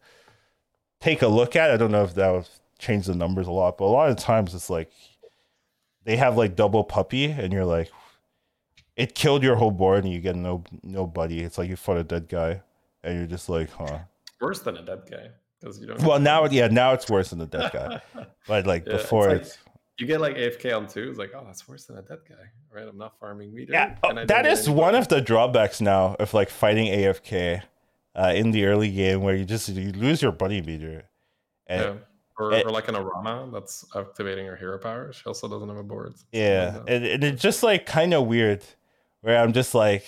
take 0.99 1.21
a 1.21 1.27
look 1.27 1.55
at. 1.55 1.71
I 1.71 1.77
don't 1.77 1.91
know 1.91 2.03
if 2.03 2.15
that 2.15 2.31
would 2.31 2.47
change 2.79 3.05
the 3.05 3.15
numbers 3.15 3.47
a 3.47 3.51
lot, 3.51 3.77
but 3.77 3.85
a 3.85 3.87
lot 3.87 4.09
of 4.09 4.17
times 4.17 4.53
it's 4.53 4.69
like 4.69 4.91
they 6.03 6.17
have 6.17 6.37
like 6.37 6.55
double 6.55 6.83
puppy, 6.83 7.25
and 7.25 7.51
you're 7.51 7.65
like, 7.65 7.91
it 8.95 9.15
killed 9.15 9.43
your 9.43 9.55
whole 9.55 9.71
board, 9.71 10.03
and 10.03 10.13
you 10.13 10.19
get 10.19 10.35
no 10.35 10.63
nobody. 10.83 11.41
It's 11.41 11.57
like 11.57 11.69
you 11.69 11.75
fought 11.75 11.97
a 11.97 12.03
dead 12.03 12.29
guy, 12.29 12.61
and 13.03 13.17
you're 13.17 13.27
just 13.27 13.49
like, 13.49 13.71
huh. 13.71 13.99
Worse 14.41 14.59
than 14.59 14.77
a 14.77 14.85
dead 14.85 15.03
guy 15.09 15.29
because 15.65 15.79
you 15.79 15.87
don't. 15.87 16.01
Well, 16.03 16.19
now 16.19 16.45
yeah, 16.45 16.67
now 16.67 16.93
it's 16.93 17.09
worse 17.09 17.29
than 17.31 17.39
the 17.39 17.47
dead 17.47 17.71
guy, 17.73 18.01
but 18.47 18.65
like 18.67 18.85
Yeah, 18.85 18.93
it's 18.93 19.03
before 19.03 19.29
like- 19.29 19.41
it's. 19.41 19.57
you 19.97 20.05
get 20.07 20.21
like 20.21 20.35
AFK 20.35 20.75
on 20.77 20.87
two. 20.87 21.09
It's 21.09 21.17
like, 21.19 21.31
oh, 21.35 21.43
that's 21.45 21.67
worse 21.67 21.85
than 21.85 21.97
a 21.97 22.01
dead 22.01 22.19
guy, 22.27 22.35
right? 22.71 22.87
I'm 22.87 22.97
not 22.97 23.19
farming 23.19 23.53
meter. 23.53 23.73
Yeah, 23.73 23.95
and 24.03 24.19
oh, 24.19 24.21
I 24.21 24.25
that 24.25 24.45
is 24.45 24.69
one 24.69 24.95
of 24.95 25.07
the 25.07 25.21
drawbacks 25.21 25.81
now 25.81 26.15
of 26.19 26.33
like 26.33 26.49
fighting 26.49 26.87
AFK 26.87 27.61
uh, 28.15 28.33
in 28.35 28.51
the 28.51 28.65
early 28.65 28.91
game, 28.91 29.21
where 29.21 29.35
you 29.35 29.45
just 29.45 29.69
you 29.69 29.91
lose 29.91 30.21
your 30.21 30.31
buddy 30.31 30.61
meter. 30.61 31.05
And, 31.67 31.81
Yeah. 31.81 31.93
Or, 32.37 32.51
it- 32.51 32.65
or 32.65 32.71
like 32.71 32.89
an 32.89 32.95
Aranna 32.95 33.49
that's 33.53 33.85
activating 33.95 34.45
her 34.45 34.57
hero 34.57 34.77
power. 34.77 35.13
She 35.13 35.23
also 35.25 35.47
doesn't 35.47 35.69
have 35.69 35.77
a 35.77 35.83
board. 35.83 36.13
Yeah, 36.33 36.79
like 36.81 36.89
and, 36.89 37.05
and 37.05 37.23
it's 37.23 37.41
just 37.41 37.63
like 37.63 37.85
kind 37.85 38.13
of 38.13 38.27
weird, 38.27 38.61
where 39.21 39.39
I'm 39.41 39.53
just 39.53 39.73
like, 39.73 40.05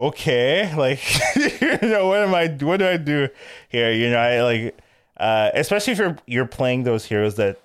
okay, 0.00 0.74
like 0.76 1.00
you 1.36 1.78
know, 1.88 2.08
what 2.08 2.20
am 2.20 2.34
I? 2.34 2.48
What 2.48 2.78
do 2.78 2.86
I 2.86 2.96
do 2.96 3.28
here? 3.68 3.92
You 3.92 4.10
know, 4.10 4.18
I 4.18 4.42
like, 4.42 4.78
uh, 5.16 5.50
especially 5.54 5.92
if 5.94 5.98
you're 5.98 6.16
you're 6.26 6.46
playing 6.46 6.84
those 6.84 7.04
heroes 7.04 7.36
that 7.36 7.60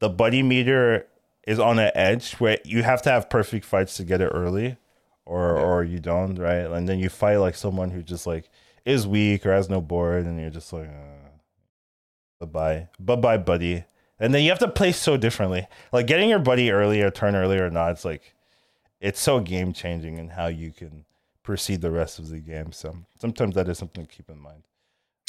the 0.00 0.08
buddy 0.08 0.42
meter 0.42 1.06
is 1.46 1.58
on 1.58 1.78
an 1.78 1.90
edge 1.94 2.34
where 2.34 2.58
you 2.64 2.82
have 2.82 3.02
to 3.02 3.10
have 3.10 3.28
perfect 3.30 3.64
fights 3.64 3.96
to 3.96 4.04
get 4.04 4.20
it 4.20 4.26
early, 4.34 4.76
or 5.26 5.56
Yeah. 5.56 5.62
or 5.62 5.84
you 5.84 5.98
don't, 5.98 6.36
right? 6.36 6.66
And 6.66 6.88
then 6.88 6.98
you 6.98 7.08
fight 7.08 7.36
like 7.36 7.54
someone 7.54 7.90
who 7.90 8.02
just 8.02 8.26
like 8.26 8.48
is 8.84 9.06
weak 9.06 9.44
or 9.46 9.52
has 9.52 9.68
no 9.68 9.80
board, 9.80 10.24
and 10.26 10.40
you're 10.40 10.50
just 10.50 10.72
like, 10.72 10.88
uh, 10.88 11.28
bye 12.40 12.46
bye, 12.46 12.88
bye 12.98 13.16
bye, 13.16 13.38
buddy. 13.38 13.84
And 14.18 14.34
then 14.34 14.42
you 14.42 14.50
have 14.50 14.58
to 14.58 14.68
play 14.68 14.92
so 14.92 15.16
differently. 15.16 15.66
Like 15.92 16.06
getting 16.06 16.28
your 16.28 16.38
buddy 16.40 16.70
early 16.70 17.00
or 17.00 17.10
turn 17.10 17.34
early 17.34 17.58
or 17.58 17.70
not, 17.70 17.92
it's 17.92 18.04
like 18.04 18.34
it's 19.00 19.18
so 19.20 19.40
game 19.40 19.72
changing 19.72 20.18
in 20.18 20.28
how 20.28 20.46
you 20.48 20.72
can 20.72 21.04
proceed 21.42 21.80
the 21.80 21.90
rest 21.90 22.18
of 22.18 22.28
the 22.28 22.38
game. 22.40 22.72
So 22.72 22.96
sometimes 23.20 23.54
that 23.54 23.68
is 23.68 23.78
something 23.78 24.06
to 24.06 24.12
keep 24.12 24.28
in 24.30 24.38
mind. 24.38 24.62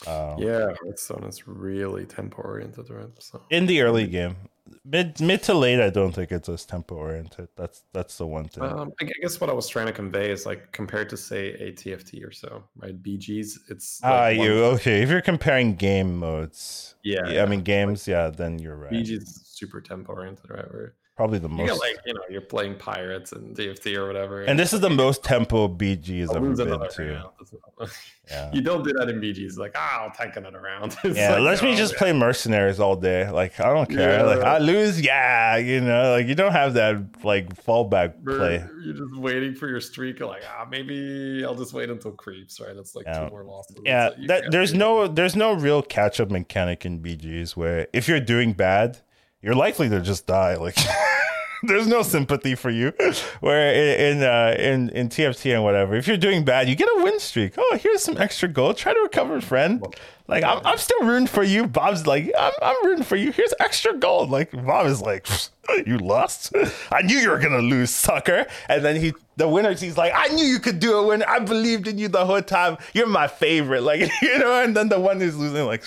Um, 0.07 0.41
yeah, 0.41 0.73
Hearthstone 0.81 1.23
is 1.25 1.47
really 1.47 2.05
tempo 2.05 2.41
oriented, 2.41 2.89
right? 2.89 3.09
So 3.19 3.41
In 3.51 3.67
the 3.67 3.81
early 3.81 4.07
game, 4.07 4.35
mid 4.83 5.19
mid 5.21 5.43
to 5.43 5.53
late, 5.53 5.79
I 5.79 5.89
don't 5.91 6.11
think 6.11 6.31
it's 6.31 6.49
as 6.49 6.65
tempo 6.65 6.95
oriented. 6.95 7.49
That's 7.55 7.83
that's 7.93 8.17
the 8.17 8.25
one 8.25 8.45
thing. 8.45 8.63
Um, 8.63 8.91
I 8.99 9.05
guess 9.21 9.39
what 9.39 9.49
I 9.49 9.53
was 9.53 9.67
trying 9.67 9.87
to 9.87 9.93
convey 9.93 10.31
is 10.31 10.45
like 10.45 10.71
compared 10.71 11.09
to 11.09 11.17
say 11.17 11.49
a 11.53 11.71
TFT 11.71 12.25
or 12.25 12.31
so, 12.31 12.63
right? 12.77 13.01
BGs, 13.01 13.69
it's 13.69 14.01
Ah, 14.03 14.25
like 14.27 14.39
you 14.39 14.63
okay? 14.75 15.03
If 15.03 15.09
you're 15.09 15.21
comparing 15.21 15.75
game 15.75 16.17
modes, 16.17 16.95
Yeah, 17.03 17.21
I 17.25 17.33
yeah. 17.33 17.45
mean 17.45 17.61
games, 17.61 18.07
yeah, 18.07 18.29
then 18.31 18.57
you're 18.57 18.77
right. 18.77 18.91
BGs 18.93 19.21
is 19.21 19.41
super 19.45 19.81
tempo 19.81 20.13
oriented, 20.13 20.49
right? 20.49 20.71
Where 20.73 20.95
Probably 21.21 21.37
the 21.37 21.49
you 21.49 21.55
most. 21.55 21.67
get 21.69 21.77
like 21.79 21.97
you 22.07 22.13
know 22.15 22.21
you're 22.31 22.41
playing 22.41 22.75
pirates 22.79 23.31
and 23.31 23.55
TFT 23.55 23.95
or 23.95 24.07
whatever, 24.07 24.41
and 24.41 24.57
this 24.57 24.73
is 24.73 24.79
the 24.79 24.89
most 24.89 25.23
tempo 25.23 25.67
BG 25.67 26.21
has 26.21 26.31
I'll 26.31 26.37
ever 26.37 26.55
been 26.55 26.89
to. 26.95 27.29
Yeah. 28.29 28.49
You 28.53 28.61
don't 28.61 28.83
do 28.83 28.93
that 28.93 29.09
in 29.09 29.19
BGs. 29.19 29.57
Like, 29.57 29.73
ah, 29.75 30.03
I'll 30.03 30.11
tank 30.11 30.37
it 30.37 30.55
around. 30.55 30.95
It's 31.03 31.17
Yeah, 31.17 31.31
like, 31.33 31.41
let 31.59 31.63
me 31.63 31.73
oh, 31.73 31.75
just 31.75 31.93
man. 31.93 31.97
play 31.97 32.13
mercenaries 32.13 32.79
all 32.79 32.95
day. 32.95 33.29
Like 33.29 33.59
I 33.59 33.73
don't 33.73 33.89
care. 33.89 34.19
Yeah. 34.19 34.23
Like 34.23 34.39
I 34.39 34.57
lose, 34.59 35.01
yeah, 35.01 35.57
you 35.57 35.81
know, 35.81 36.11
like 36.11 36.27
you 36.27 36.35
don't 36.35 36.53
have 36.53 36.73
that 36.75 36.95
like 37.23 37.53
fallback 37.65 38.23
play. 38.25 38.63
You're 38.85 38.93
just 38.95 39.15
waiting 39.17 39.53
for 39.53 39.67
your 39.67 39.81
streak. 39.81 40.19
You're 40.19 40.29
like, 40.29 40.43
ah, 40.47 40.65
maybe 40.69 41.43
I'll 41.45 41.55
just 41.55 41.73
wait 41.73 41.89
until 41.89 42.11
creeps, 42.13 42.59
right? 42.61 42.75
It's 42.75 42.95
like 42.95 43.05
Yeah. 43.05 43.25
two 43.25 43.29
more 43.31 43.43
losses. 43.43 43.75
Yeah, 43.85 44.09
like, 44.17 44.27
that 44.27 44.43
there's 44.51 44.73
no 44.73 45.07
there's 45.07 45.35
no 45.35 45.53
real 45.53 45.81
catch 45.81 46.19
up 46.21 46.31
mechanic 46.31 46.85
in 46.85 46.99
BGs 46.99 47.57
where 47.57 47.87
if 47.91 48.07
you're 48.07 48.21
doing 48.21 48.53
bad, 48.53 48.99
you're 49.41 49.55
likely 49.55 49.89
to 49.89 50.01
just 50.01 50.25
die. 50.27 50.55
Like 50.55 50.77
there's 51.63 51.87
no 51.87 52.01
sympathy 52.01 52.55
for 52.55 52.69
you. 52.69 52.93
Where 53.39 53.73
in 53.73 54.17
in, 54.17 54.23
uh, 54.23 54.55
in 54.57 54.89
in 54.89 55.09
TFT 55.09 55.53
and 55.53 55.63
whatever, 55.63 55.95
if 55.95 56.07
you're 56.07 56.17
doing 56.17 56.43
bad, 56.43 56.69
you 56.69 56.75
get 56.75 56.87
a 56.87 57.03
win 57.03 57.19
streak. 57.19 57.53
Oh, 57.57 57.77
here's 57.81 58.03
some 58.03 58.17
extra 58.17 58.47
gold. 58.47 58.77
Try 58.77 58.93
to 58.93 58.99
recover, 58.99 59.41
friend. 59.41 59.83
Like 60.27 60.43
I'm, 60.43 60.65
I'm 60.65 60.77
still 60.77 61.01
rooting 61.01 61.27
for 61.27 61.43
you. 61.43 61.67
Bob's 61.67 62.07
like, 62.07 62.31
I'm, 62.37 62.53
I'm 62.61 62.85
rooting 62.85 63.03
for 63.03 63.17
you. 63.17 63.31
Here's 63.31 63.53
extra 63.59 63.97
gold. 63.97 64.29
Like 64.29 64.51
Bob 64.51 64.85
is 64.87 65.01
like, 65.01 65.27
you 65.85 65.97
lost. 65.97 66.53
I 66.91 67.01
knew 67.01 67.17
you 67.17 67.29
were 67.29 67.39
gonna 67.39 67.59
lose, 67.59 67.89
sucker. 67.89 68.47
And 68.69 68.83
then 68.83 68.95
he, 68.95 69.13
the 69.35 69.47
winner, 69.47 69.73
he's 69.73 69.97
like, 69.97 70.13
I 70.15 70.27
knew 70.27 70.45
you 70.45 70.59
could 70.59 70.79
do 70.79 70.99
it. 71.01 71.07
When 71.07 71.23
I 71.23 71.39
believed 71.39 71.87
in 71.87 71.97
you 71.97 72.07
the 72.07 72.25
whole 72.25 72.41
time. 72.41 72.77
You're 72.93 73.07
my 73.07 73.27
favorite. 73.27 73.81
Like 73.81 74.09
you 74.21 74.37
know. 74.39 74.63
And 74.63 74.75
then 74.75 74.89
the 74.89 74.99
one 74.99 75.19
who's 75.19 75.35
losing, 75.35 75.65
like, 75.65 75.83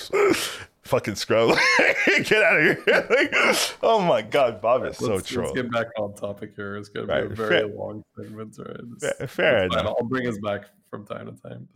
fucking 0.85 1.15
scrub. 1.17 1.57
Get 2.07 2.33
out 2.43 2.61
of 2.61 2.63
here. 2.63 2.85
Like, 3.11 3.35
oh 3.83 4.01
my 4.01 4.23
god, 4.23 4.61
Bob 4.61 4.85
is 4.85 4.97
so 4.99 5.15
let's, 5.15 5.29
troll. 5.29 5.47
Let's 5.47 5.57
get 5.63 5.71
back 5.73 5.89
on 5.99 6.15
topic 6.15 6.53
here. 6.57 6.77
It's 6.77 6.89
going 6.89 7.07
to 7.07 7.15
be 7.15 7.21
a 7.21 7.29
very 7.29 7.49
fair- 7.61 7.69
long 7.69 8.03
segment, 8.17 8.57
right? 8.59 8.71
It's- 8.71 9.17
Fair- 9.19 9.27
fair 9.27 9.65
it's. 9.65 9.77
I'll 9.77 9.97
bring 10.05 10.27
us 10.27 10.39
back 10.39 10.67
from 10.91 11.07
time 11.07 11.27
to 11.27 11.43
time. 11.43 11.69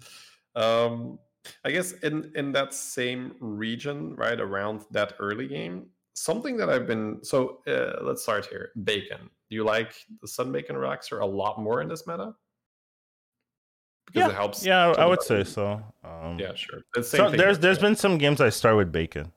Um, 0.55 1.19
I 1.65 1.71
guess 1.71 1.93
in 1.93 2.31
in 2.35 2.53
that 2.53 2.75
same 2.75 3.35
region, 3.41 4.15
right 4.17 4.39
around 4.41 4.85
that 4.91 5.15
early 5.19 5.47
game, 5.49 5.87
something 6.15 6.57
that 6.57 6.69
I've 6.69 6.87
been 6.87 7.19
so 7.23 7.61
uh, 7.67 8.03
let's 8.03 8.23
start 8.23 8.47
here. 8.47 8.71
Bacon. 8.85 9.31
Do 9.51 9.57
you 9.57 9.65
like 9.65 9.95
the 10.21 10.29
Sun 10.29 10.53
Bacon 10.53 10.77
Relaxer 10.77 11.23
a 11.23 11.27
lot 11.27 11.59
more 11.59 11.81
in 11.81 11.89
this 11.89 12.07
meta? 12.07 12.35
Because 14.13 14.29
Yeah, 14.29 14.33
it 14.33 14.35
helps. 14.35 14.67
Yeah, 14.67 14.93
I, 14.93 15.07
would 15.07 15.23
say 15.23 15.45
so. 15.45 15.83
Um, 16.05 16.39
Yeah, 16.39 16.55
sure. 16.55 16.81
The 16.95 17.03
same 17.05 17.19
so 17.19 17.31
there's 17.31 17.41
here, 17.41 17.55
there's 17.57 17.79
been 17.79 17.95
some 17.97 18.19
games 18.19 18.41
I 18.41 18.49
start 18.49 18.77
with 18.77 18.91
bacon, 18.91 19.33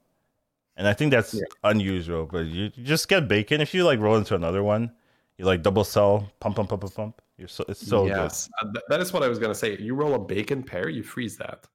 and 0.78 0.88
I 0.88 0.94
think 0.94 1.12
that's 1.12 1.34
Yeah. 1.34 1.42
unusual. 1.64 2.26
But 2.26 2.46
you, 2.46 2.72
you 2.76 2.84
just 2.84 3.08
get 3.10 3.28
bacon 3.28 3.62
if 3.62 3.74
you 3.74 3.84
like 3.84 4.00
roll 4.00 4.16
into 4.18 4.36
another 4.36 4.64
one. 4.64 4.92
You 5.38 5.46
like 5.46 5.62
double 5.64 5.84
sell, 5.84 6.32
pump, 6.40 6.56
pump, 6.56 6.70
pump, 6.70 6.82
pump, 6.82 6.94
pump. 6.96 7.22
You're 7.38 7.48
so 7.48 7.64
it's 7.68 7.86
so 7.86 8.06
yes, 8.06 8.50
uh, 8.62 8.72
th- 8.72 8.86
that 8.90 9.00
is 9.02 9.12
what 9.12 9.24
I 9.24 9.28
was 9.28 9.40
gonna 9.40 9.56
say. 9.56 9.76
You 9.78 9.96
roll 9.96 10.14
a 10.14 10.20
bacon 10.20 10.62
pair, 10.64 10.88
you 10.90 11.02
freeze 11.04 11.36
that, 11.38 11.68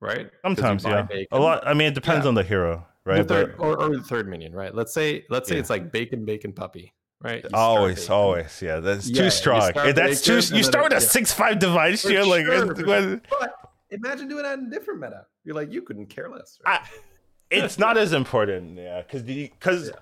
right? 0.00 0.30
Sometimes, 0.42 0.84
yeah. 0.84 1.06
A 1.32 1.38
lot. 1.38 1.66
I 1.66 1.74
mean, 1.74 1.88
it 1.88 1.94
depends 1.94 2.24
Yeah. 2.24 2.28
on 2.28 2.34
the 2.34 2.44
hero, 2.44 2.86
The 3.04 3.10
right? 3.10 3.26
third, 3.28 3.56
But 3.58 3.64
or, 3.64 3.82
or 3.82 3.96
the 3.96 4.02
third 4.02 4.28
minion, 4.28 4.54
right? 4.54 4.72
Let's 4.72 4.94
say 4.94 5.24
let's 5.28 5.48
say 5.48 5.58
it's 5.58 5.70
like 5.70 5.90
bacon, 5.90 6.24
bacon, 6.24 6.52
puppy, 6.52 6.92
right? 7.22 7.42
You 7.44 7.50
always, 7.54 8.08
always, 8.10 8.60
yeah. 8.62 8.80
That's 8.80 9.08
Yeah, 9.08 9.22
too 9.22 9.30
strong. 9.30 9.62
start 9.70 9.96
That's 9.96 10.20
too. 10.20 10.34
You 10.34 10.62
start 10.62 10.84
with 10.84 10.92
a 10.92 10.96
yeah. 10.96 10.98
six 11.16 11.32
five 11.32 11.58
device. 11.58 12.02
For 12.02 12.08
shield, 12.10 12.28
like 12.28 12.44
sure, 12.44 12.70
it's, 12.72 12.80
for 12.80 13.20
But 13.40 13.54
imagine 13.90 14.28
doing 14.28 14.42
that 14.42 14.58
in 14.58 14.66
a 14.66 14.70
different 14.70 15.00
meta. 15.00 15.26
You're 15.44 15.54
like, 15.54 15.72
you 15.72 15.82
couldn't 15.82 16.06
care 16.06 16.28
less. 16.30 16.58
I- 16.66 16.86
it's 17.50 17.78
not 17.78 17.98
as 17.98 18.14
important, 18.14 18.78
yeah, 18.78 19.02
because 19.02 19.22
because 19.24 19.88
Yeah. 19.88 19.94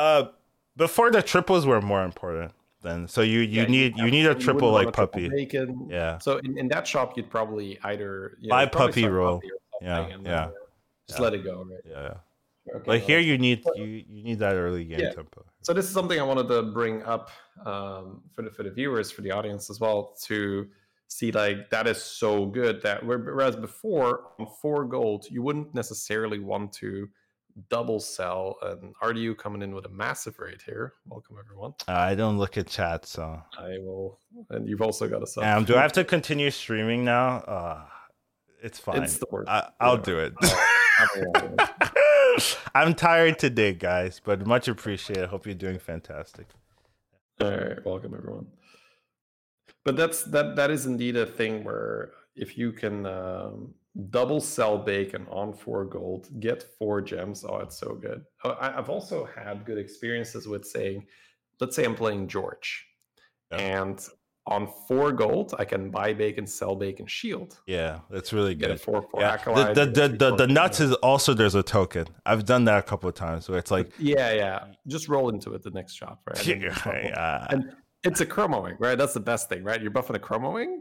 uh 0.00 0.28
before 0.76 1.10
the 1.12 1.22
triples 1.22 1.64
were 1.64 1.80
more 1.80 2.04
important. 2.04 2.52
Then 2.82 3.06
so 3.06 3.20
you 3.22 3.38
you 3.40 3.62
Yeah, 3.62 3.66
need 3.68 3.96
you 3.96 4.02
have- 4.04 4.10
need 4.10 4.26
a 4.26 4.34
triple 4.34 4.72
like 4.72 4.88
a 4.88 4.90
triple 4.90 5.06
puppy. 5.06 5.28
Bacon. 5.28 5.86
Yeah. 5.88 6.18
So 6.18 6.38
in, 6.38 6.58
in 6.58 6.66
that 6.68 6.86
shop, 6.88 7.16
you'd 7.16 7.30
probably 7.30 7.78
either 7.84 8.36
you 8.40 8.50
Buy 8.50 8.66
puppy 8.66 9.06
roll. 9.06 9.36
puppy 9.36 9.50
Yeah, 9.80 9.96
something 9.98 10.14
and 10.14 10.26
then, 10.26 10.32
yeah, 10.32 10.44
uh, 10.46 10.50
Just 11.06 11.18
yeah. 11.20 11.24
let 11.24 11.34
it 11.34 11.44
go, 11.44 11.64
right? 11.70 11.80
Yeah. 11.88 12.14
Okay, 12.74 12.90
Like 12.90 13.02
here, 13.02 13.18
you 13.18 13.38
need 13.38 13.64
you 13.74 13.84
you 13.84 14.22
need 14.22 14.38
that 14.38 14.54
early 14.54 14.84
game 14.84 15.00
Yeah. 15.00 15.10
tempo. 15.12 15.44
So 15.62 15.72
this 15.72 15.86
is 15.86 15.92
something 15.92 16.18
I 16.18 16.22
wanted 16.22 16.48
to 16.48 16.62
bring 16.62 17.02
up 17.02 17.30
um, 17.66 18.22
for 18.34 18.42
the 18.42 18.50
for 18.50 18.62
the 18.62 18.70
viewers, 18.70 19.10
for 19.10 19.22
the 19.22 19.30
audience 19.32 19.68
as 19.70 19.80
well, 19.80 20.14
to 20.24 20.68
see 21.08 21.30
like 21.32 21.68
that 21.70 21.86
is 21.86 22.00
so 22.02 22.46
good 22.46 22.80
that 22.82 23.04
whereas 23.04 23.54
before 23.56 24.30
on 24.38 24.46
four 24.62 24.84
gold 24.84 25.26
you 25.30 25.42
wouldn't 25.42 25.74
necessarily 25.74 26.38
want 26.38 26.72
to 26.72 27.08
double 27.68 28.00
sell 28.00 28.56
and 28.62 28.94
RDU 29.02 29.36
coming 29.36 29.60
in 29.60 29.74
with 29.74 29.84
a 29.84 29.90
massive 29.90 30.38
rate 30.38 30.62
here. 30.64 30.94
Welcome 31.06 31.36
everyone. 31.38 31.74
I 31.86 32.14
don't 32.14 32.38
look 32.38 32.56
at 32.56 32.66
chat, 32.68 33.04
so 33.04 33.42
I 33.58 33.76
will, 33.80 34.18
and 34.50 34.66
you've 34.68 34.80
also 34.80 35.06
got 35.08 35.22
a 35.22 35.26
sub. 35.26 35.44
um, 35.44 35.64
do 35.64 35.76
I 35.76 35.82
have 35.82 35.92
to 35.94 36.04
continue 36.04 36.50
streaming 36.50 37.04
now? 37.04 37.38
Uh 37.40 37.84
it's 38.62 38.78
fine. 38.78 39.02
It's 39.02 39.18
the 39.18 39.26
worst. 39.30 39.50
I, 39.50 39.68
I'll 39.80 39.96
Yeah. 39.96 40.02
do 40.02 40.18
it. 40.20 40.34
I 42.34 42.38
don't 42.38 42.84
know. 42.84 42.90
I'm 42.90 42.94
tired 42.94 43.38
today, 43.38 43.72
guys, 43.74 44.20
but 44.24 44.46
much 44.46 44.68
appreciated. 44.68 45.28
Hope 45.28 45.46
you're 45.46 45.54
doing 45.54 45.78
fantastic. 45.78 46.46
All 47.40 47.50
right, 47.50 47.84
welcome 47.84 48.14
everyone. 48.16 48.46
But 49.84 49.96
that's 49.96 50.22
that 50.24 50.56
that 50.56 50.70
is 50.70 50.86
indeed 50.86 51.16
a 51.16 51.26
thing 51.26 51.64
where 51.64 52.12
if 52.36 52.56
you 52.56 52.72
can 52.72 53.04
um, 53.06 53.74
double 54.10 54.40
sell 54.40 54.78
bacon 54.78 55.26
on 55.30 55.52
four 55.52 55.84
gold, 55.84 56.28
get 56.40 56.62
four 56.78 57.00
gems. 57.00 57.44
Oh, 57.44 57.58
it's 57.58 57.78
so 57.78 57.94
good. 57.94 58.24
Uh, 58.44 58.50
I, 58.60 58.78
I've 58.78 58.88
also 58.90 59.24
had 59.24 59.64
good 59.64 59.78
experiences 59.78 60.46
with 60.46 60.64
saying, 60.64 61.06
let's 61.60 61.74
say 61.76 61.84
I'm 61.84 61.94
playing 61.96 62.28
George, 62.28 62.86
Yeah. 63.50 63.58
and 63.58 64.08
on 64.46 64.68
four 64.88 65.12
gold 65.12 65.54
I 65.58 65.64
can 65.64 65.90
buy 65.90 66.12
bacon, 66.12 66.46
sell 66.46 66.74
bacon, 66.74 67.06
shield. 67.06 67.60
Yeah, 67.66 68.00
that's 68.10 68.32
really 68.32 68.54
Get 68.54 68.70
a 68.70 68.74
good. 68.74 68.80
four 68.80 69.02
four 69.02 69.20
Yeah, 69.20 69.32
acolyte. 69.32 69.74
the 69.74 69.84
the 69.86 69.90
the, 69.92 70.08
three, 70.08 70.16
the, 70.18 70.36
the 70.36 70.46
nuts 70.48 70.80
is 70.80 70.92
also 70.94 71.32
there's 71.34 71.54
a 71.54 71.62
token. 71.62 72.06
I've 72.26 72.44
done 72.44 72.64
that 72.64 72.78
a 72.78 72.82
couple 72.82 73.08
of 73.08 73.14
times 73.14 73.48
where 73.48 73.58
it's 73.58 73.70
like, 73.70 73.92
yeah 73.98 74.32
yeah. 74.32 74.64
Just 74.88 75.08
roll 75.08 75.28
into 75.28 75.54
it 75.54 75.62
the 75.62 75.70
next 75.70 75.94
shop, 75.94 76.22
right? 76.28 76.38
And 76.48 76.62
then 76.62 76.70
just 76.70 76.84
level. 76.86 77.02
yeah, 77.04 77.46
And 77.50 77.72
it's 78.02 78.20
a 78.20 78.26
chromawing, 78.26 78.76
right? 78.80 78.98
That's 78.98 79.14
the 79.14 79.20
best 79.20 79.48
thing, 79.48 79.62
right? 79.62 79.80
You're 79.80 79.92
buffing 79.92 80.16
a 80.16 80.18
chromawing. 80.18 80.78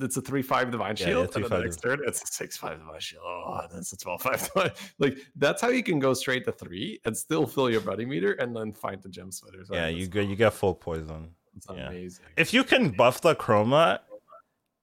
It's 0.00 0.16
a 0.18 0.22
three 0.22 0.42
five 0.42 0.70
divine 0.70 0.96
Yeah, 0.98 1.06
shield, 1.06 1.28
yeah, 1.30 1.36
and 1.36 1.44
then 1.44 1.50
the 1.50 1.64
next 1.64 1.76
turn 1.78 2.00
it's 2.06 2.22
a 2.22 2.26
six 2.26 2.56
five 2.58 2.78
divine 2.78 3.00
shield. 3.00 3.22
Oh, 3.26 3.60
that's 3.72 3.92
a 3.92 3.96
twelve 3.96 4.20
five 4.22 4.42
divine. 4.54 4.70
Like 4.98 5.16
that's 5.36 5.62
how 5.62 5.68
you 5.68 5.82
can 5.82 5.98
go 5.98 6.12
straight 6.14 6.44
to 6.44 6.52
three 6.52 7.00
and 7.06 7.16
still 7.16 7.46
fill 7.46 7.70
your 7.70 7.80
buddy 7.80 8.04
meter, 8.04 8.32
and 8.32 8.54
then 8.54 8.72
find 8.72 9.02
the 9.02 9.08
gem 9.08 9.30
splitters. 9.30 9.68
yeah, 9.72 9.88
you 9.88 10.06
get 10.08 10.28
you 10.28 10.36
get 10.36 10.52
full 10.52 10.74
poison. 10.74 11.34
It's 11.56 11.66
yeah. 11.72 11.88
amazing. 11.88 12.24
If 12.36 12.54
you 12.54 12.64
can 12.64 12.90
buff 12.90 13.20
the 13.20 13.34
chroma, 13.34 14.00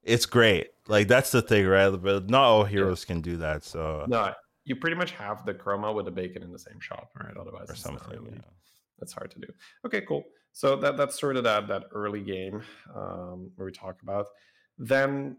it's 0.03 0.25
great. 0.25 0.69
Like 0.87 1.07
that's 1.07 1.31
the 1.31 1.41
thing, 1.41 1.65
right? 1.67 1.89
But 1.89 2.29
not 2.29 2.43
all 2.43 2.63
heroes 2.63 3.05
can 3.05 3.21
do 3.21 3.37
that. 3.37 3.63
So 3.63 4.05
no, 4.07 4.33
you 4.65 4.75
pretty 4.75 4.95
much 4.95 5.11
have 5.11 5.45
the 5.45 5.53
chroma 5.53 5.93
with 5.93 6.05
the 6.05 6.11
bacon 6.11 6.43
in 6.43 6.51
the 6.51 6.59
same 6.59 6.79
shop, 6.79 7.09
right? 7.21 7.35
Otherwise, 7.35 7.69
or 7.69 7.73
it's 7.73 7.85
not 7.85 7.99
something. 7.99 8.19
really- 8.19 8.35
yeah. 8.35 8.41
that's 8.99 9.13
hard 9.13 9.31
to 9.31 9.39
do. 9.39 9.47
Okay, 9.85 10.01
cool. 10.07 10.23
So 10.51 10.75
that 10.77 10.97
that's 10.97 11.19
sort 11.19 11.37
of 11.37 11.43
that 11.43 11.67
that 11.67 11.85
early 11.91 12.21
game 12.21 12.61
um, 12.95 13.51
where 13.55 13.65
we 13.65 13.71
talk 13.71 14.01
about. 14.01 14.27
Then, 14.77 15.37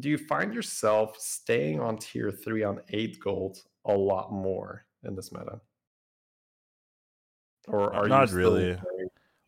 do 0.00 0.08
you 0.08 0.18
find 0.18 0.52
yourself 0.54 1.16
staying 1.18 1.80
on 1.80 1.98
tier 1.98 2.30
three 2.30 2.64
on 2.64 2.80
eight 2.90 3.18
gold 3.20 3.58
a 3.84 3.92
lot 3.92 4.32
more 4.32 4.84
in 5.04 5.14
this 5.14 5.32
meta, 5.32 5.60
or 7.68 7.94
are 7.94 8.08
Not 8.08 8.22
you 8.22 8.26
still 8.28 8.38
really. 8.56 8.78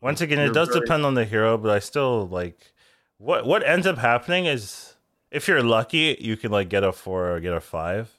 Once 0.01 0.19
again, 0.21 0.39
it 0.39 0.53
does 0.53 0.69
very- 0.69 0.81
depend 0.81 1.05
on 1.05 1.13
the 1.13 1.25
hero, 1.25 1.57
but 1.57 1.71
I 1.71 1.79
still 1.79 2.27
like 2.27 2.73
what 3.17 3.45
what 3.45 3.63
ends 3.67 3.85
up 3.87 3.97
happening 3.97 4.45
is 4.47 4.95
if 5.29 5.47
you're 5.47 5.63
lucky, 5.63 6.17
you 6.19 6.35
can 6.35 6.51
like 6.51 6.69
get 6.69 6.83
a 6.83 6.91
four 6.91 7.31
or 7.31 7.39
get 7.39 7.53
a 7.53 7.61
five. 7.61 8.11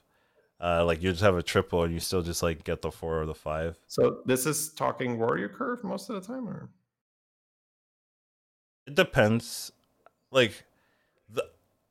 Uh, 0.61 0.85
like 0.85 1.03
you 1.03 1.11
just 1.11 1.23
have 1.23 1.35
a 1.37 1.43
triple 1.43 1.83
and 1.83 1.93
you 1.93 1.99
still 1.99 2.23
just 2.23 2.41
like 2.41 2.63
get 2.63 2.83
the 2.83 2.91
four 2.93 3.21
or 3.21 3.27
the 3.27 3.35
five. 3.35 3.77
So 3.89 4.21
this 4.27 4.47
is 4.47 4.73
talking 4.73 5.19
warrior 5.19 5.49
curve 5.49 5.83
most 5.83 6.09
of 6.09 6.15
the 6.15 6.21
time, 6.27 6.49
or 6.49 6.71
It 8.87 8.95
depends. 8.95 9.73
Like 10.31 10.65
the 11.29 11.45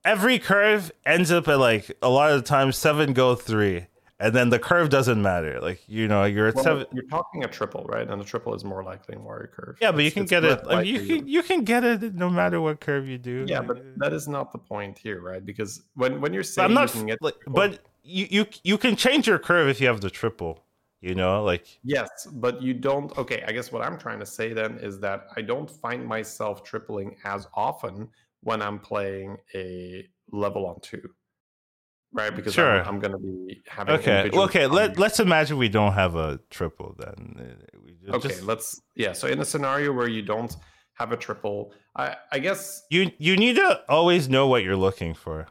every 0.06 0.40
curve 0.40 0.92
ends 1.06 1.32
up 1.32 1.48
at 1.50 1.60
like 1.60 1.92
a 2.02 2.10
lot 2.10 2.32
of 2.32 2.42
the 2.42 2.48
times 2.48 2.78
seven 2.78 3.12
go 3.14 3.36
three, 3.36 3.88
and 4.22 4.34
then 4.36 4.50
the 4.50 4.60
curve 4.60 4.90
doesn't 4.90 5.22
matter. 5.22 5.60
Like 5.60 5.82
you 5.88 6.08
know 6.08 6.24
you're 6.24 6.48
at 6.48 6.56
Well, 6.56 6.64
seven. 6.64 6.86
you're 6.94 7.08
talking 7.08 7.44
a 7.44 7.48
triple, 7.48 7.84
right? 7.86 8.08
And 8.08 8.22
the 8.22 8.26
triple 8.26 8.54
is 8.54 8.64
more 8.64 8.84
likely 8.84 9.16
in 9.16 9.24
warrior 9.24 9.52
curve. 9.54 9.78
Yeah, 9.82 9.92
but 9.92 10.04
you 10.04 10.12
can 10.12 10.24
it's 10.24 10.30
get 10.30 10.44
it. 10.44 10.60
You 10.86 11.06
can 11.06 11.28
you 11.28 11.44
can 11.44 11.64
get 11.64 11.84
it 11.84 12.14
no 12.16 12.30
matter 12.30 12.62
what 12.62 12.80
curve 12.80 13.08
you 13.08 13.18
do. 13.18 13.46
Yeah, 13.48 13.60
Like, 13.60 13.68
but 13.68 13.78
uh, 13.78 13.82
that 13.98 14.14
is 14.14 14.28
not 14.28 14.52
the 14.52 14.58
point 14.60 14.98
here, 14.98 15.22
right? 15.22 15.46
Because 15.46 15.84
when 15.96 16.22
when 16.22 16.34
you're 16.34 16.44
saying 16.44 16.66
I'm 16.70 16.74
not. 16.74 16.94
you 16.94 17.00
can 17.02 17.08
get 17.08 17.22
like, 17.22 17.36
but 17.48 17.80
you 18.04 18.28
you 18.30 18.46
you 18.64 18.78
can 18.78 18.96
change 18.96 19.28
your 19.28 19.40
curve 19.40 19.68
if 19.68 19.82
you 19.82 19.88
have 19.88 20.02
the 20.02 20.10
triple. 20.10 20.64
You 21.02 21.16
know, 21.16 21.44
like 21.44 21.66
Yes, 21.84 22.28
but 22.32 22.62
you 22.62 22.76
don't. 22.76 23.16
Okay, 23.18 23.44
I 23.48 23.52
guess 23.52 23.72
what 23.72 23.82
I'm 23.82 23.98
trying 23.98 24.20
to 24.20 24.26
say 24.26 24.54
then 24.54 24.78
is 24.78 25.00
that 25.00 25.28
I 25.36 25.42
don't 25.42 25.68
find 25.70 26.06
myself 26.06 26.64
tripling 26.64 27.16
as 27.26 27.48
often 27.56 28.08
when 28.42 28.62
I'm 28.62 28.78
playing 28.78 29.38
a 29.56 30.08
level 30.32 30.68
on 30.68 30.80
two, 30.82 31.10
right? 32.14 32.36
Because 32.36 32.54
Sure. 32.54 32.82
I'm, 32.82 32.88
I'm 32.96 33.00
going 33.00 33.12
to 33.14 33.18
be 33.18 33.62
having. 33.68 33.96
okay, 33.96 34.18
individual 34.20 34.44
okay. 34.46 34.68
Let 34.68 34.98
Let's 34.98 35.20
imagine 35.20 35.58
we 35.58 35.70
don't 35.70 35.94
have 35.94 36.16
a 36.16 36.40
triple 36.50 36.96
then. 37.00 37.58
We 37.84 37.94
just, 38.04 38.14
Okay, 38.16 38.28
just- 38.30 38.44
let's. 38.44 38.82
Yeah, 38.96 39.14
so 39.14 39.28
in 39.28 39.40
a 39.40 39.46
scenario 39.46 39.92
where 39.94 40.08
you 40.08 40.22
don't 40.22 40.56
have 40.94 41.12
a 41.12 41.18
triple, 41.18 41.74
I 41.96 42.16
I 42.32 42.40
guess 42.40 42.84
you 42.90 43.12
you 43.18 43.38
need 43.38 43.56
to 43.56 43.82
always 43.90 44.30
know 44.30 44.48
what 44.48 44.64
you're 44.64 44.76
looking 44.76 45.14
for. 45.14 45.48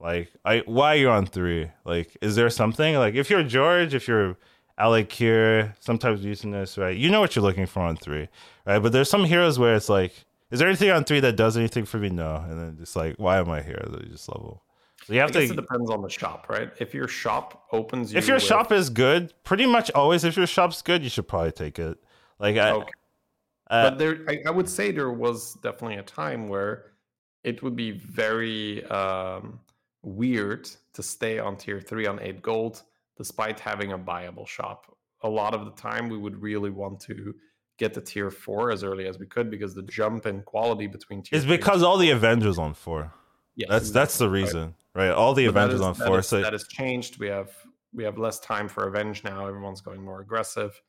Like, 0.00 0.32
I 0.44 0.62
why 0.66 0.94
you're 0.94 1.12
on 1.12 1.26
three? 1.26 1.70
Like, 1.84 2.16
is 2.22 2.34
there 2.34 2.48
something 2.50 2.94
like 2.96 3.14
if 3.14 3.28
you're 3.30 3.42
George, 3.42 3.92
if 3.94 4.08
you're 4.08 4.36
Alec 4.78 5.12
here, 5.12 5.74
sometimes 5.80 6.24
using 6.24 6.52
this, 6.52 6.78
right? 6.78 6.96
You 6.96 7.10
know 7.10 7.20
what 7.20 7.36
you're 7.36 7.42
looking 7.44 7.66
for 7.66 7.80
on 7.80 7.96
three, 7.98 8.28
right? 8.64 8.78
But 8.78 8.92
there's 8.92 9.10
some 9.10 9.24
heroes 9.26 9.58
where 9.58 9.74
it's 9.74 9.90
like, 9.90 10.14
is 10.50 10.58
there 10.58 10.68
anything 10.68 10.90
on 10.90 11.04
three 11.04 11.20
that 11.20 11.36
does 11.36 11.58
anything 11.58 11.84
for 11.84 11.98
me? 11.98 12.08
No, 12.08 12.36
and 12.36 12.58
then 12.58 12.78
it's 12.80 12.96
like, 12.96 13.16
why 13.18 13.36
am 13.38 13.50
I 13.50 13.60
here? 13.60 13.84
They 13.90 14.08
just 14.08 14.26
level. 14.30 14.62
So 15.10 15.14
you 15.14 15.20
I 15.20 15.24
have 15.24 15.32
guess 15.32 15.48
to 15.48 15.54
it 15.54 15.56
depends 15.56 15.90
on 15.90 16.02
the 16.02 16.08
shop, 16.08 16.46
right? 16.48 16.70
If 16.78 16.94
your 16.94 17.08
shop 17.08 17.64
opens, 17.72 18.12
you 18.12 18.18
if 18.18 18.28
your 18.28 18.36
with- 18.36 18.44
shop 18.44 18.70
is 18.70 18.88
good, 18.90 19.34
pretty 19.42 19.66
much 19.66 19.90
always 19.90 20.22
if 20.22 20.36
your 20.36 20.46
shop's 20.46 20.82
good, 20.82 21.02
you 21.02 21.10
should 21.10 21.26
probably 21.26 21.50
take 21.50 21.80
it. 21.80 21.98
Like 22.38 22.56
I, 22.56 22.70
Okay. 22.70 22.90
uh, 23.70 23.90
but 23.90 23.98
there 23.98 24.18
I, 24.28 24.38
I 24.46 24.50
would 24.52 24.68
say 24.68 24.92
there 24.92 25.10
was 25.10 25.54
definitely 25.54 25.96
a 25.96 26.04
time 26.04 26.46
where 26.46 26.92
it 27.42 27.60
would 27.64 27.74
be 27.74 27.90
very 27.90 28.84
um, 28.86 29.58
weird 30.04 30.70
to 30.92 31.02
stay 31.02 31.40
on 31.40 31.56
tier 31.56 31.80
three 31.80 32.06
on 32.06 32.20
eight 32.20 32.40
gold 32.40 32.82
despite 33.18 33.58
having 33.58 33.90
a 33.92 33.98
buyable 33.98 34.46
shop 34.46 34.96
a 35.22 35.28
lot 35.28 35.54
of 35.54 35.64
the 35.64 35.72
time 35.72 36.08
we 36.08 36.16
would 36.16 36.40
really 36.40 36.70
want 36.70 37.00
to 37.00 37.34
get 37.78 37.92
to 37.94 38.00
tier 38.00 38.30
four 38.30 38.70
as 38.70 38.84
early 38.84 39.08
as 39.08 39.18
we 39.18 39.26
could 39.26 39.50
because 39.50 39.74
the 39.74 39.82
jump 39.82 40.24
in 40.26 40.40
quality 40.42 40.86
between 40.86 41.20
tier 41.20 41.36
and 41.38 41.48
because 41.48 41.82
all 41.82 41.98
the 41.98 42.10
Avengers 42.10 42.58
on 42.58 42.74
four. 42.74 43.12
Yes, 43.56 43.68
That's 43.68 43.90
that's 43.90 44.18
the 44.18 44.30
reason. 44.30 44.60
right. 44.66 44.74
Right? 44.94 45.10
All 45.10 45.34
the 45.34 45.46
But 45.46 45.50
Avengers 45.50 45.80
is- 45.80 46.00
on 46.00 46.14
is- 46.18 46.26
so 46.26 46.40
that 46.40 46.52
has 46.52 46.66
changed. 46.68 47.18
We 47.18 47.28
have 47.28 47.50
we 47.92 48.04
have 48.04 48.18
less 48.18 48.38
time 48.38 48.68
for 48.68 48.84
revenge 48.86 49.24
now. 49.24 49.46
Everyone's 49.46 49.80
going 49.80 50.02
more 50.04 50.20
aggressive. 50.20 50.80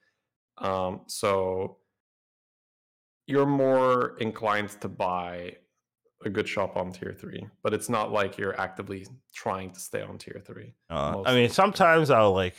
Um, 0.59 1.01
so 1.07 1.77
you're 3.27 3.45
more 3.47 4.17
inclined 4.19 4.69
to 4.81 4.87
buy 4.89 5.55
a 6.23 6.29
good 6.29 6.47
shop 6.47 6.77
on 6.77 6.91
tier 6.91 7.15
three, 7.17 7.47
but 7.63 7.73
it's 7.73 7.89
not 7.89 8.11
like 8.11 8.37
you're 8.37 8.59
actively 8.59 9.07
trying 9.33 9.71
to 9.71 9.79
stay 9.79 10.01
on 10.01 10.17
tier 10.19 10.41
three. 10.45 10.75
Uh, 10.89 11.23
I 11.25 11.33
mean, 11.33 11.49
sometimes 11.49 12.11
I'll 12.11 12.33
like 12.33 12.55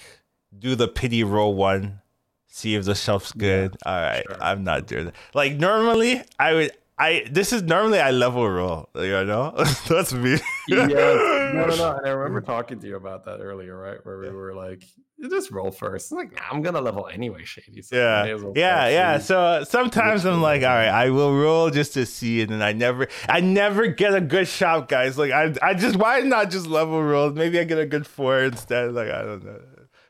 do 0.58 0.74
the 0.74 0.88
pity 0.88 1.22
roll 1.22 1.54
one, 1.54 2.00
see 2.48 2.74
if 2.74 2.84
the 2.84 2.94
shelf's 2.96 3.32
good. 3.32 3.76
All 3.86 3.94
right, 4.00 4.24
sure. 4.26 4.42
I'm 4.42 4.64
not 4.64 4.86
doing 4.88 5.04
that. 5.06 5.14
Like 5.34 5.54
normally, 5.54 6.22
I 6.38 6.54
would. 6.54 6.72
I 6.98 7.26
this 7.30 7.52
is 7.52 7.62
normally 7.62 8.00
I 8.00 8.10
level 8.10 8.48
roll. 8.48 8.88
You 8.94 9.24
know, 9.24 9.52
that's 9.88 10.12
me. 10.12 10.38
Yeah, 10.68 10.86
no, 10.86 11.66
no, 11.66 11.76
no. 11.76 11.96
And 11.96 12.06
I 12.06 12.10
remember 12.10 12.40
talking 12.40 12.78
to 12.80 12.86
you 12.86 12.96
about 12.96 13.24
that 13.24 13.40
earlier, 13.40 13.76
right? 13.76 13.98
Where 14.04 14.18
we 14.18 14.30
were 14.30 14.54
like, 14.54 14.84
just 15.30 15.50
roll 15.50 15.70
first. 15.70 16.06
It's 16.06 16.12
like, 16.12 16.34
nah, 16.34 16.42
I'm 16.50 16.62
gonna 16.62 16.80
level 16.80 17.08
anyway, 17.08 17.44
Shady. 17.44 17.82
So 17.82 17.96
yeah, 17.96 18.34
well 18.34 18.52
yeah, 18.54 18.88
yeah. 18.88 19.18
So 19.18 19.40
uh, 19.40 19.64
sometimes 19.64 20.24
I'm 20.24 20.42
like, 20.42 20.62
all 20.62 20.68
right, 20.68 20.88
I 20.88 21.10
will 21.10 21.34
roll 21.34 21.70
just 21.70 21.94
to 21.94 22.06
see 22.06 22.40
it, 22.40 22.50
and 22.50 22.62
I 22.62 22.72
never, 22.72 23.08
I 23.28 23.40
never 23.40 23.86
get 23.86 24.14
a 24.14 24.20
good 24.20 24.48
shot, 24.48 24.88
guys. 24.88 25.18
Like, 25.18 25.32
I, 25.32 25.54
I 25.62 25.74
just, 25.74 25.96
why 25.96 26.20
not 26.20 26.50
just 26.50 26.66
level 26.66 27.02
roll? 27.02 27.30
Maybe 27.30 27.58
I 27.58 27.64
get 27.64 27.78
a 27.78 27.86
good 27.86 28.06
four 28.06 28.42
instead. 28.42 28.92
Like, 28.92 29.10
I 29.10 29.22
don't 29.22 29.44
know. 29.44 29.60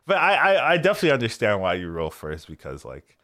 But 0.07 0.19
I, 0.19 0.35
I, 0.35 0.73
I 0.73 0.77
definitely 0.79 1.13
understand 1.13 1.61
why 1.61 1.75
you 1.75 1.89
roll 1.89 2.11
first 2.11 2.49
because 2.49 2.85
like 2.85 3.17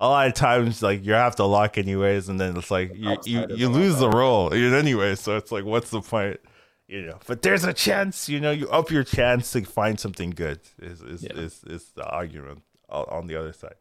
a 0.00 0.08
lot 0.08 0.26
of 0.28 0.34
times 0.34 0.82
like 0.82 1.04
you 1.04 1.12
have 1.12 1.36
to 1.36 1.44
lock 1.44 1.78
anyways, 1.78 2.28
and 2.28 2.40
then 2.40 2.56
it's 2.56 2.70
like 2.70 2.94
you 2.94 3.16
you, 3.24 3.46
you 3.50 3.68
lose 3.68 3.98
the 3.98 4.08
role 4.08 4.52
anyway. 4.52 5.14
So 5.14 5.36
it's 5.36 5.50
like, 5.50 5.64
what's 5.64 5.90
the 5.90 6.00
point? 6.00 6.40
You 6.86 7.02
know, 7.02 7.18
but 7.26 7.42
there's 7.42 7.64
a 7.64 7.72
chance. 7.72 8.28
You 8.28 8.40
know, 8.40 8.50
you 8.50 8.68
up 8.70 8.90
your 8.90 9.04
chance 9.04 9.52
to 9.52 9.62
find 9.64 9.98
something 9.98 10.30
good. 10.30 10.60
Is 10.80 11.02
is 11.02 11.22
yeah. 11.24 11.34
is, 11.34 11.64
is 11.64 11.90
the 11.94 12.04
argument 12.04 12.62
on 12.88 13.26
the 13.26 13.36
other 13.36 13.52
side? 13.52 13.74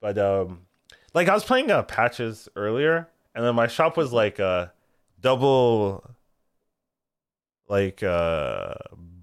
But 0.00 0.18
um, 0.18 0.66
like 1.14 1.28
I 1.28 1.34
was 1.34 1.44
playing 1.44 1.70
uh, 1.70 1.82
patches 1.82 2.48
earlier, 2.56 3.08
and 3.34 3.44
then 3.44 3.54
my 3.54 3.66
shop 3.66 3.96
was 3.96 4.12
like 4.12 4.38
a 4.38 4.72
double, 5.20 6.04
like 7.68 8.02
uh, 8.02 8.74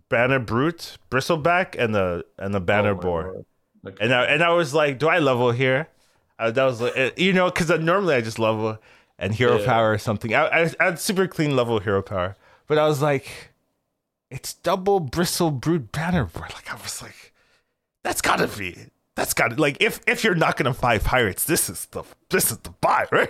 banner 0.10 0.40
brute 0.40 0.98
bristleback 1.10 1.76
and 1.78 1.94
the 1.94 2.26
and 2.38 2.54
the 2.54 2.60
banner 2.60 2.92
oh 2.92 2.96
boar. 2.96 3.46
Okay. 3.86 4.04
And 4.04 4.14
I 4.14 4.26
and 4.26 4.44
I 4.44 4.50
was 4.50 4.74
like, 4.74 5.00
do 5.00 5.08
I 5.08 5.20
level 5.20 5.52
here? 5.52 5.88
Uh, 6.42 6.50
that 6.50 6.64
was 6.64 6.82
like, 6.82 6.98
uh, 6.98 7.12
you 7.16 7.34
know, 7.34 7.52
because 7.52 7.70
normally 7.70 8.16
I 8.16 8.22
just 8.22 8.40
level 8.40 8.80
and 9.20 9.34
hero 9.36 9.60
yeah. 9.60 9.66
power 9.66 9.92
or 9.92 10.00
something. 10.00 10.34
I, 10.34 10.48
I, 10.48 10.72
I 10.80 10.84
had 10.86 11.00
super 11.00 11.28
clean 11.28 11.56
level 11.56 11.80
hero 11.80 12.02
power, 12.02 12.36
but 12.66 12.80
I 12.80 12.88
was 12.88 13.00
like, 13.00 13.52
it's 14.32 14.56
double 14.56 15.00
bristle 15.00 15.52
brute 15.52 15.92
banner 15.92 16.26
board. 16.26 16.52
Like 16.56 16.74
I 16.74 16.82
was 16.82 17.00
like, 17.00 17.32
that's 18.04 18.22
gotta 18.22 18.48
be. 18.48 18.76
That's 19.16 19.36
got 19.36 19.50
to 19.50 19.62
like 19.62 19.78
if 19.82 20.00
if 20.08 20.24
you're 20.24 20.34
not 20.34 20.58
gonna 20.58 20.74
buy 20.74 20.98
pirates, 20.98 21.44
this 21.44 21.70
is 21.70 21.86
the 21.88 22.04
this 22.32 22.50
is 22.50 22.58
the 22.60 22.72
buy, 22.82 23.06
right? 23.12 23.30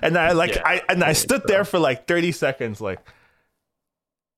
and 0.00 0.16
I 0.16 0.32
like 0.32 0.54
yeah, 0.54 0.62
I 0.64 0.82
and 0.88 1.02
I 1.02 1.14
stood 1.14 1.42
there 1.46 1.64
for 1.64 1.80
like 1.80 2.06
30 2.06 2.30
seconds, 2.30 2.80
like, 2.80 3.00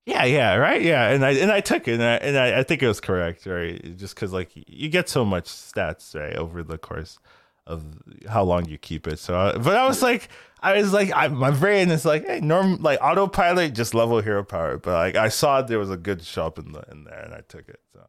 yeah, 0.06 0.24
yeah, 0.24 0.54
right, 0.54 0.80
yeah, 0.80 1.10
and 1.10 1.26
I 1.26 1.32
and 1.32 1.50
I 1.50 1.60
took 1.60 1.86
it, 1.88 1.94
and 1.94 2.02
I 2.02 2.14
and 2.14 2.38
I, 2.38 2.60
I 2.60 2.62
think 2.62 2.82
it 2.82 2.88
was 2.88 3.00
correct, 3.00 3.44
right? 3.44 3.96
Just 3.98 4.14
because 4.14 4.32
like 4.32 4.52
you 4.54 4.88
get 4.88 5.08
so 5.08 5.24
much 5.24 5.46
stats, 5.46 6.14
right, 6.14 6.36
over 6.36 6.62
the 6.62 6.78
course 6.78 7.18
of 7.66 7.84
how 8.28 8.42
long 8.42 8.66
you 8.66 8.78
keep 8.78 9.06
it. 9.06 9.18
So, 9.18 9.34
uh, 9.34 9.58
but 9.58 9.76
I 9.76 9.86
was 9.86 10.02
like, 10.02 10.28
I 10.60 10.74
was 10.74 10.92
like, 10.92 11.12
I, 11.14 11.28
my 11.28 11.50
brain 11.50 11.90
is 11.90 12.04
like, 12.04 12.26
hey, 12.26 12.40
norm, 12.40 12.76
like 12.82 12.98
autopilot, 13.00 13.74
just 13.74 13.94
level 13.94 14.20
hero 14.20 14.44
power. 14.44 14.78
But 14.78 14.92
like, 14.92 15.16
I 15.16 15.28
saw 15.28 15.62
there 15.62 15.78
was 15.78 15.90
a 15.90 15.96
good 15.96 16.22
shop 16.22 16.58
in 16.58 16.72
the 16.72 16.82
in 16.90 17.04
there, 17.04 17.20
and 17.20 17.34
I 17.34 17.42
took 17.48 17.68
it. 17.68 17.80
So, 17.92 18.06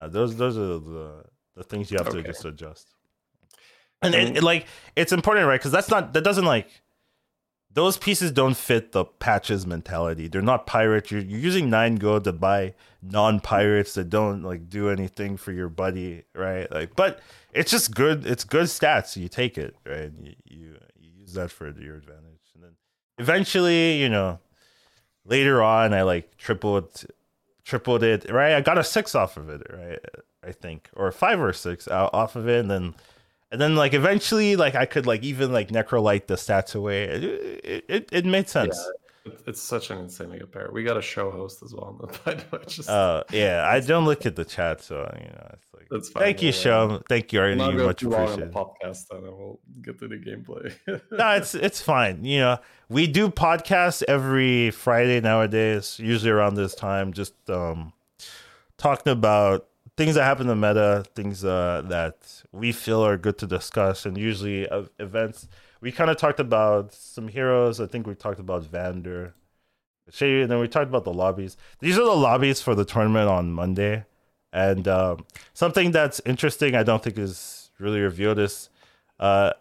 uh, 0.00 0.08
those 0.08 0.36
those 0.36 0.56
are 0.56 0.78
the 0.78 1.24
the 1.56 1.64
things 1.64 1.90
you 1.90 1.98
have 1.98 2.08
okay. 2.08 2.22
to 2.22 2.28
just 2.28 2.44
adjust. 2.44 2.88
And, 4.02 4.14
and, 4.14 4.36
and 4.36 4.44
like, 4.44 4.66
it's 4.96 5.12
important, 5.12 5.46
right? 5.46 5.58
Because 5.58 5.72
that's 5.72 5.88
not 5.88 6.12
that 6.12 6.22
doesn't 6.22 6.44
like 6.44 6.68
those 7.74 7.96
pieces 7.96 8.30
don't 8.32 8.56
fit 8.56 8.92
the 8.92 9.04
patches 9.04 9.66
mentality. 9.66 10.28
They're 10.28 10.42
not 10.42 10.66
pirates. 10.66 11.10
You're, 11.10 11.20
you're 11.20 11.40
using 11.40 11.68
nine 11.68 11.96
gold 11.96 12.24
to 12.24 12.32
buy 12.32 12.74
non-pirates 13.02 13.94
that 13.94 14.08
don't 14.08 14.42
like 14.42 14.70
do 14.70 14.88
anything 14.88 15.36
for 15.36 15.52
your 15.52 15.68
buddy, 15.68 16.22
right? 16.34 16.70
Like, 16.70 16.94
but 16.96 17.20
it's 17.52 17.72
just 17.72 17.94
good. 17.94 18.26
It's 18.26 18.44
good 18.44 18.66
stats. 18.66 19.16
You 19.16 19.28
take 19.28 19.58
it, 19.58 19.76
right? 19.84 20.12
You, 20.22 20.34
you, 20.44 20.76
you 20.98 21.10
use 21.20 21.34
that 21.34 21.50
for 21.50 21.66
your 21.66 21.96
advantage, 21.96 22.46
and 22.54 22.62
then 22.62 22.72
eventually, 23.18 24.00
you 24.00 24.08
know, 24.08 24.38
later 25.24 25.60
on, 25.60 25.92
I 25.92 26.02
like 26.02 26.36
tripled, 26.36 27.04
tripled 27.64 28.04
it. 28.04 28.30
Right, 28.30 28.54
I 28.54 28.60
got 28.60 28.78
a 28.78 28.84
six 28.84 29.16
off 29.16 29.36
of 29.36 29.48
it. 29.48 29.62
Right, 29.68 29.98
I 30.46 30.52
think, 30.52 30.90
or 30.94 31.10
five 31.10 31.40
or 31.40 31.52
six 31.52 31.88
out, 31.88 32.14
off 32.14 32.36
of 32.36 32.48
it, 32.48 32.60
and 32.60 32.70
then, 32.70 32.94
and 33.50 33.60
then 33.60 33.76
like 33.76 33.94
eventually, 33.94 34.56
like 34.56 34.74
I 34.74 34.86
could 34.86 35.06
like 35.06 35.22
even 35.22 35.52
like 35.52 35.68
Necrolyte 35.68 36.26
the 36.26 36.34
stats 36.34 36.74
away. 36.74 37.04
It 37.04 37.84
it, 37.88 38.08
it 38.12 38.24
made 38.24 38.48
sense. 38.48 38.76
Yeah 38.76 38.92
it's 39.46 39.60
such 39.60 39.90
an 39.90 39.98
insane 39.98 40.30
good 40.30 40.52
pair. 40.52 40.68
We 40.72 40.84
got 40.84 40.96
a 40.96 41.02
show 41.02 41.30
host 41.30 41.62
as 41.62 41.74
well. 41.74 41.98
By 42.24 42.34
the 42.34 42.44
way, 42.52 42.62
just 42.66 42.88
uh, 42.88 43.24
yeah, 43.30 43.66
I 43.66 43.80
don't 43.80 44.04
look 44.04 44.26
at 44.26 44.36
the 44.36 44.44
chat, 44.44 44.82
so 44.82 44.96
you 45.18 45.28
know, 45.28 45.50
it's 45.52 45.74
like 45.74 45.86
that's 45.90 46.08
fine. 46.10 46.22
Thank 46.22 46.42
you, 46.42 46.52
show. 46.52 47.02
Thank 47.08 47.32
you, 47.32 47.40
Arnie. 47.40 47.72
you 47.72 47.84
Much 47.84 48.02
appreciated. 48.02 48.52
Podcast, 48.52 49.10
and 49.10 49.22
we'll 49.22 49.60
get 49.80 49.98
to 50.00 50.08
the 50.08 50.16
gameplay. 50.16 50.74
no, 51.10 51.30
it's 51.30 51.54
it's 51.54 51.80
fine. 51.80 52.24
You 52.24 52.40
know, 52.40 52.58
we 52.88 53.06
do 53.06 53.28
podcasts 53.28 54.02
every 54.06 54.70
Friday 54.70 55.20
nowadays, 55.20 55.98
usually 55.98 56.30
around 56.30 56.54
this 56.54 56.74
time, 56.74 57.12
just 57.12 57.34
um, 57.48 57.92
talking 58.76 59.12
about 59.12 59.66
things 59.96 60.16
that 60.16 60.24
happen 60.24 60.48
in 60.48 60.60
the 60.60 60.68
meta, 60.68 61.04
things 61.14 61.44
uh, 61.44 61.82
that 61.86 62.43
we 62.54 62.72
feel 62.72 63.04
are 63.04 63.16
good 63.16 63.38
to 63.38 63.46
discuss, 63.46 64.06
and 64.06 64.16
usually 64.16 64.68
uh, 64.68 64.84
events 64.98 65.48
we 65.80 65.92
kind 65.92 66.10
of 66.10 66.16
talked 66.16 66.40
about 66.40 66.94
some 66.94 67.28
heroes. 67.28 67.78
I 67.78 67.86
think 67.86 68.06
we 68.06 68.14
talked 68.14 68.40
about 68.40 68.64
Vanndar. 68.64 69.32
Shay, 70.10 70.42
and 70.42 70.50
then 70.50 70.58
we 70.58 70.68
talked 70.68 70.88
about 70.88 71.04
the 71.04 71.12
lobbies. 71.12 71.56
These 71.80 71.98
are 71.98 72.04
the 72.04 72.10
lobbies 72.10 72.60
for 72.60 72.74
the 72.74 72.84
tournament 72.84 73.28
on 73.28 73.52
Monday. 73.52 74.04
And 74.52 74.86
um, 74.86 75.26
something 75.52 75.90
that's 75.90 76.20
interesting, 76.24 76.74
I 76.74 76.84
don't 76.84 77.02
think 77.02 77.18
is 77.18 77.70
really 77.78 78.00
revealed, 78.00 78.38
is 78.38 78.70
uh, 79.18 79.52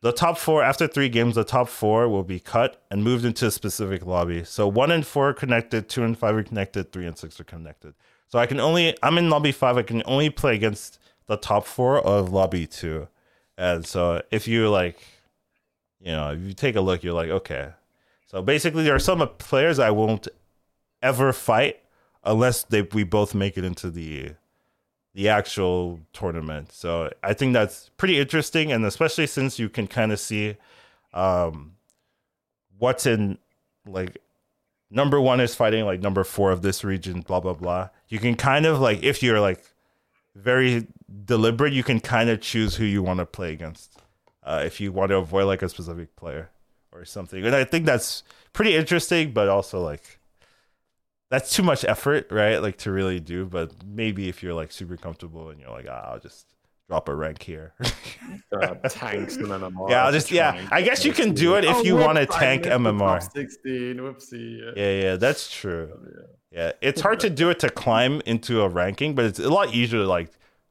the 0.00 0.12
top 0.12 0.38
four, 0.38 0.62
after 0.62 0.88
three 0.88 1.08
games, 1.08 1.34
the 1.34 1.44
top 1.44 1.68
four 1.68 2.08
will 2.08 2.22
be 2.24 2.40
cut 2.40 2.82
and 2.90 3.04
moved 3.04 3.24
into 3.24 3.46
a 3.46 3.50
specific 3.50 4.06
lobby. 4.06 4.42
So 4.42 4.66
one 4.66 4.90
and 4.90 5.06
four 5.06 5.30
are 5.30 5.34
connected, 5.34 5.88
two 5.88 6.02
and 6.02 6.18
five 6.18 6.34
are 6.34 6.42
connected, 6.42 6.92
three 6.92 7.06
and 7.06 7.16
six 7.16 7.38
are 7.38 7.44
connected. 7.44 7.94
So 8.28 8.38
I 8.38 8.46
can 8.46 8.58
only, 8.58 8.96
I'm 9.02 9.18
in 9.18 9.30
lobby 9.30 9.52
five, 9.52 9.76
I 9.76 9.82
can 9.82 10.02
only 10.06 10.30
play 10.30 10.54
against 10.54 10.98
the 11.26 11.36
top 11.36 11.66
four 11.66 11.98
of 11.98 12.32
lobby 12.32 12.66
two. 12.66 13.08
And 13.56 13.86
so 13.86 14.22
if 14.30 14.48
you 14.48 14.68
like, 14.70 14.98
you 16.00 16.12
know, 16.12 16.32
if 16.32 16.40
you 16.40 16.52
take 16.52 16.76
a 16.76 16.80
look, 16.80 17.02
you're 17.02 17.14
like, 17.14 17.30
okay. 17.30 17.72
So 18.26 18.42
basically, 18.42 18.82
there 18.82 18.94
are 18.94 18.98
some 18.98 19.26
players 19.38 19.78
I 19.78 19.90
won't 19.90 20.26
ever 21.02 21.32
fight 21.32 21.80
unless 22.24 22.64
they 22.64 22.82
we 22.82 23.04
both 23.04 23.34
make 23.34 23.58
it 23.58 23.64
into 23.64 23.90
the 23.90 24.32
the 25.14 25.28
actual 25.28 26.00
tournament. 26.12 26.72
So 26.72 27.10
I 27.22 27.34
think 27.34 27.52
that's 27.52 27.90
pretty 27.96 28.18
interesting, 28.18 28.72
and 28.72 28.84
especially 28.84 29.26
since 29.26 29.58
you 29.58 29.68
can 29.68 29.86
kind 29.86 30.12
of 30.12 30.18
see 30.18 30.56
um, 31.12 31.74
what's 32.78 33.06
in 33.06 33.38
like 33.86 34.18
number 34.90 35.20
one 35.20 35.40
is 35.40 35.54
fighting 35.54 35.84
like 35.84 36.00
number 36.00 36.24
four 36.24 36.50
of 36.52 36.62
this 36.62 36.84
region, 36.84 37.20
blah 37.20 37.40
blah 37.40 37.54
blah. 37.54 37.90
You 38.08 38.18
can 38.18 38.36
kind 38.36 38.66
of 38.66 38.80
like 38.80 39.02
if 39.02 39.22
you're 39.22 39.40
like 39.40 39.64
very 40.34 40.86
deliberate, 41.24 41.72
you 41.72 41.82
can 41.82 42.00
kind 42.00 42.30
of 42.30 42.40
choose 42.40 42.76
who 42.76 42.84
you 42.84 43.02
want 43.02 43.18
to 43.18 43.26
play 43.26 43.52
against 43.52 44.00
uh, 44.42 44.62
if 44.64 44.80
you 44.80 44.92
want 44.92 45.10
to 45.10 45.16
avoid 45.16 45.44
like 45.44 45.62
a 45.62 45.68
specific 45.68 46.14
player 46.16 46.50
or 46.92 47.04
something. 47.04 47.44
And 47.44 47.54
I 47.54 47.64
think 47.64 47.86
that's 47.86 48.22
pretty 48.52 48.76
interesting, 48.76 49.32
but 49.32 49.48
also 49.48 49.80
like 49.80 50.18
that's 51.30 51.54
too 51.54 51.62
much 51.62 51.84
effort, 51.84 52.26
right? 52.30 52.60
Like 52.60 52.76
to 52.78 52.92
really 52.92 53.20
do. 53.20 53.46
But 53.46 53.72
maybe 53.86 54.28
if 54.28 54.42
you're 54.42 54.54
like 54.54 54.72
super 54.72 54.96
comfortable 54.96 55.50
and 55.50 55.60
you're 55.60 55.70
like, 55.70 55.86
ah, 55.88 56.12
I'll 56.12 56.20
just 56.20 56.46
drop 56.88 57.08
a 57.08 57.14
rank 57.14 57.42
here. 57.42 57.72
uh, 58.52 58.74
tanks 58.88 59.36
and 59.36 59.46
MMR. 59.46 59.90
Yeah, 59.90 60.04
I'll 60.04 60.12
just 60.12 60.30
yeah. 60.30 60.68
I 60.70 60.82
guess 60.82 61.04
you 61.04 61.12
can 61.12 61.32
do 61.32 61.54
it 61.54 61.64
if 61.64 61.76
oh, 61.76 61.82
you 61.82 61.96
want 61.96 62.18
to 62.18 62.26
tank 62.26 62.64
MMR. 62.64 63.22
Sixteen, 63.32 63.96
whoopsie. 63.96 64.58
Yeah, 64.76 64.82
yeah, 64.82 65.02
yeah 65.02 65.16
that's 65.16 65.50
true. 65.50 65.90
Oh, 65.94 66.00
yeah. 66.04 66.26
Yeah, 66.52 66.72
it's 66.82 67.00
hard 67.00 67.20
to 67.20 67.30
do 67.30 67.48
it 67.48 67.58
to 67.60 67.70
climb 67.70 68.20
into 68.26 68.60
a 68.60 68.68
ranking, 68.68 69.14
but 69.14 69.24
it's 69.24 69.38
a 69.38 69.48
lot 69.48 69.74
easier 69.74 70.00
to 70.00 70.06
like 70.06 70.30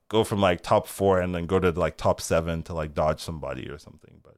go 0.10 0.24
from 0.24 0.40
like 0.40 0.62
top 0.62 0.88
four 0.88 1.20
and 1.20 1.34
then 1.34 1.48
go 1.48 1.60
to 1.60 1.72
like 1.72 1.98
top 1.98 2.22
seven 2.22 2.62
to 2.64 2.74
like 2.74 2.94
dodge 2.94 3.20
somebody 3.20 3.68
or 3.68 3.80
something. 3.80 4.20
But 4.24 4.36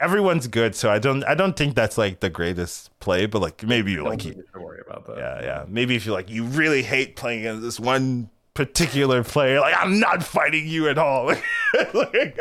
everyone's 0.00 0.48
good, 0.48 0.74
so 0.74 0.90
I 0.90 0.98
don't 0.98 1.22
I 1.24 1.34
don't 1.36 1.56
think 1.56 1.76
that's 1.76 1.96
like 1.96 2.18
the 2.18 2.30
greatest 2.30 2.98
play. 2.98 3.26
But 3.26 3.40
like 3.40 3.62
maybe 3.62 3.92
you 3.92 4.02
like 4.02 4.24
you, 4.24 4.42
worry 4.54 4.80
about 4.84 5.06
that. 5.06 5.18
Yeah, 5.18 5.42
yeah. 5.42 5.64
Maybe 5.68 5.94
if 5.94 6.06
you 6.06 6.12
like 6.12 6.28
you 6.28 6.44
really 6.44 6.82
hate 6.82 7.14
playing 7.14 7.40
against 7.40 7.62
this 7.62 7.78
one 7.78 8.30
particular 8.54 9.22
player, 9.22 9.60
like 9.60 9.76
I'm 9.78 10.00
not 10.00 10.24
fighting 10.24 10.66
you 10.66 10.88
at 10.88 10.98
all. 10.98 11.26
like, 11.94 12.36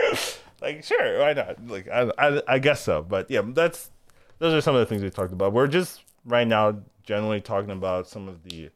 like 0.59 0.83
sure, 0.83 1.19
why 1.19 1.33
not? 1.33 1.67
Like 1.67 1.87
I, 1.87 2.11
I 2.17 2.41
I 2.47 2.57
guess 2.57 2.81
so. 2.81 3.03
But 3.03 3.29
yeah, 3.29 3.41
that's 3.45 3.91
those 4.39 4.55
are 4.55 4.61
some 4.61 4.73
of 4.73 4.79
the 4.79 4.87
things 4.87 5.03
we 5.03 5.11
talked 5.11 5.33
about. 5.33 5.53
We're 5.53 5.67
just 5.67 6.01
right 6.25 6.47
now 6.47 6.79
generally 7.10 7.41
talking 7.41 7.72
about 7.72 8.07
some 8.07 8.30
of 8.30 8.44
the 8.44 8.69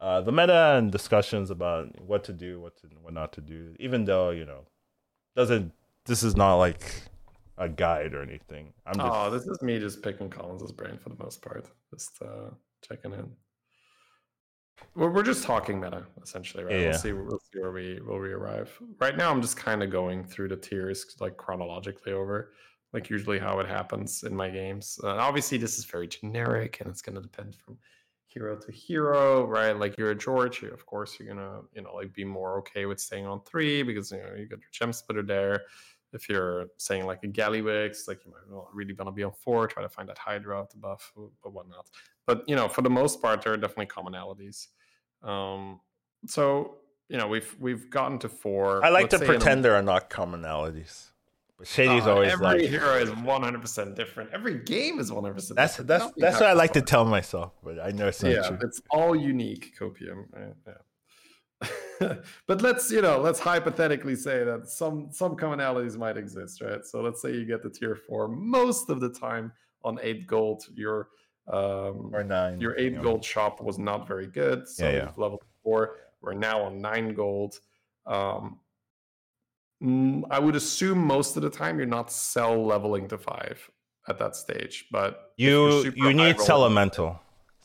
uh, 0.00 0.22
the 0.22 0.32
meta 0.32 0.76
and 0.78 0.90
discussions 0.90 1.50
about 1.50 2.00
what 2.00 2.24
to 2.24 2.32
do, 2.32 2.58
what 2.58 2.74
to 2.78 2.86
what 3.02 3.12
not 3.12 3.34
to 3.34 3.42
do. 3.42 3.74
Even 3.78 4.06
though 4.06 4.30
you 4.30 4.46
know, 4.46 4.62
doesn't 5.36 5.70
this 6.06 6.22
is 6.22 6.34
not 6.34 6.56
like 6.56 7.02
a 7.58 7.68
guide 7.68 8.14
or 8.14 8.22
anything. 8.22 8.72
I'm 8.86 8.94
just, 8.94 9.06
oh, 9.06 9.30
this 9.30 9.46
is 9.46 9.60
me 9.60 9.78
just 9.78 10.02
picking 10.02 10.30
Collins's 10.30 10.72
brain 10.72 10.96
for 10.96 11.10
the 11.10 11.22
most 11.22 11.42
part, 11.42 11.66
just 11.90 12.22
uh, 12.22 12.48
checking 12.80 13.12
in. 13.12 13.30
We're 14.94 15.10
we're 15.10 15.22
just 15.22 15.44
talking 15.44 15.78
meta 15.78 16.06
essentially, 16.22 16.64
right? 16.64 16.74
Yeah. 16.74 16.88
We'll 16.88 16.98
see 16.98 17.12
we'll 17.12 17.42
see 17.52 17.60
where 17.60 17.72
we 17.72 18.00
where 18.02 18.20
we 18.20 18.32
arrive. 18.32 18.70
Right 18.98 19.18
now, 19.18 19.30
I'm 19.30 19.42
just 19.42 19.58
kind 19.58 19.82
of 19.82 19.90
going 19.90 20.24
through 20.24 20.48
the 20.48 20.56
tiers 20.56 21.14
like 21.20 21.36
chronologically 21.36 22.14
over, 22.14 22.52
like 22.92 23.10
usually 23.10 23.38
how 23.38 23.60
it 23.60 23.68
happens 23.68 24.24
in 24.24 24.34
my 24.34 24.50
games. 24.50 24.98
Uh, 25.02 25.08
obviously, 25.08 25.58
this 25.58 25.78
is 25.78 25.84
very 25.84 26.08
generic, 26.08 26.80
and 26.80 26.88
it's 26.88 27.02
going 27.02 27.14
to 27.16 27.22
depend 27.22 27.54
from 27.54 27.78
hero 28.30 28.56
to 28.56 28.72
hero, 28.72 29.44
right? 29.44 29.76
Like 29.76 29.98
you're 29.98 30.10
a 30.10 30.14
George, 30.14 30.62
of 30.62 30.86
course 30.86 31.18
you're 31.18 31.28
gonna, 31.28 31.60
you 31.74 31.82
know, 31.82 31.94
like 31.94 32.12
be 32.12 32.24
more 32.24 32.58
okay 32.58 32.86
with 32.86 33.00
staying 33.00 33.26
on 33.26 33.42
three 33.42 33.82
because 33.82 34.12
you 34.12 34.18
know 34.18 34.34
you 34.36 34.46
got 34.46 34.60
your 34.60 34.68
gem 34.72 34.92
splitter 34.92 35.22
there. 35.22 35.64
If 36.12 36.28
you're 36.28 36.66
saying 36.76 37.06
like 37.06 37.22
a 37.22 37.28
Gallywix, 37.28 38.08
like 38.08 38.24
you 38.24 38.32
might 38.32 38.52
not 38.52 38.74
really 38.74 38.94
want 38.94 39.08
to 39.08 39.12
be 39.12 39.22
on 39.22 39.32
four, 39.32 39.66
try 39.66 39.82
to 39.82 39.88
find 39.88 40.08
that 40.08 40.18
Hydra 40.18 40.66
to 40.70 40.76
buff 40.76 41.12
but 41.42 41.52
whatnot. 41.52 41.86
But 42.26 42.44
you 42.48 42.56
know, 42.56 42.68
for 42.68 42.82
the 42.82 42.90
most 42.90 43.20
part, 43.20 43.42
there 43.42 43.52
are 43.52 43.56
definitely 43.56 43.86
commonalities. 43.86 44.68
Um, 45.22 45.80
so 46.26 46.76
you 47.08 47.18
know, 47.18 47.26
we've 47.26 47.54
we've 47.58 47.90
gotten 47.90 48.18
to 48.20 48.28
four. 48.28 48.84
I 48.84 48.90
like 48.90 49.10
Let's 49.10 49.20
to 49.20 49.26
pretend 49.26 49.64
there 49.64 49.74
are 49.74 49.82
not 49.82 50.08
commonalities. 50.10 51.09
But 51.60 51.68
Shady's 51.68 52.06
uh, 52.06 52.14
always 52.14 52.32
every 52.32 52.46
like 52.46 52.60
hero 52.62 52.94
is 52.94 53.10
one 53.16 53.42
hundred 53.42 53.60
percent 53.60 53.94
different. 53.94 54.30
Every 54.32 54.60
game 54.60 54.98
is 54.98 55.12
one 55.12 55.24
hundred 55.24 55.34
percent. 55.34 55.56
That's 55.56 55.76
that's 55.76 56.04
Nothing 56.04 56.14
that's 56.16 56.40
what 56.40 56.48
I 56.48 56.54
like 56.54 56.72
to 56.72 56.80
tell 56.80 57.04
myself, 57.04 57.52
but 57.62 57.78
I 57.78 57.90
know 57.90 58.08
it's 58.08 58.22
not 58.22 58.32
yeah, 58.32 58.48
true. 58.48 58.58
it's 58.62 58.80
all 58.90 59.14
unique, 59.14 59.74
copium. 59.78 60.24
Yeah. 62.00 62.14
but 62.46 62.62
let's 62.62 62.90
you 62.90 63.02
know 63.02 63.20
let's 63.20 63.38
hypothetically 63.38 64.16
say 64.16 64.42
that 64.42 64.70
some 64.70 65.08
some 65.12 65.36
commonalities 65.36 65.98
might 65.98 66.16
exist, 66.16 66.62
right? 66.62 66.82
So 66.82 67.02
let's 67.02 67.20
say 67.20 67.34
you 67.34 67.44
get 67.44 67.62
the 67.62 67.68
tier 67.68 67.94
four 67.94 68.26
most 68.26 68.88
of 68.88 69.00
the 69.00 69.10
time 69.10 69.52
on 69.84 69.98
eight 70.02 70.26
gold. 70.26 70.64
Your 70.74 71.08
um, 71.52 72.10
or 72.14 72.24
nine. 72.24 72.58
Your 72.58 72.74
eight 72.78 72.94
yeah. 72.94 73.02
gold 73.02 73.22
shop 73.22 73.60
was 73.60 73.78
not 73.78 74.08
very 74.08 74.28
good, 74.28 74.66
so 74.66 74.88
yeah, 74.88 74.96
yeah. 74.96 75.10
level 75.18 75.42
four. 75.62 75.96
We're 76.22 76.32
now 76.32 76.62
on 76.62 76.80
nine 76.80 77.12
gold. 77.12 77.60
Um, 78.06 78.60
I 79.82 80.38
would 80.38 80.56
assume 80.56 80.98
most 80.98 81.36
of 81.36 81.42
the 81.42 81.50
time 81.50 81.78
you're 81.78 81.86
not 81.86 82.12
cell 82.12 82.66
leveling 82.66 83.08
to 83.08 83.18
five 83.18 83.70
at 84.08 84.18
that 84.18 84.36
stage, 84.36 84.86
but 84.90 85.32
you 85.36 85.92
you 85.96 86.12
need 86.12 86.36
Sellemental. 86.36 87.18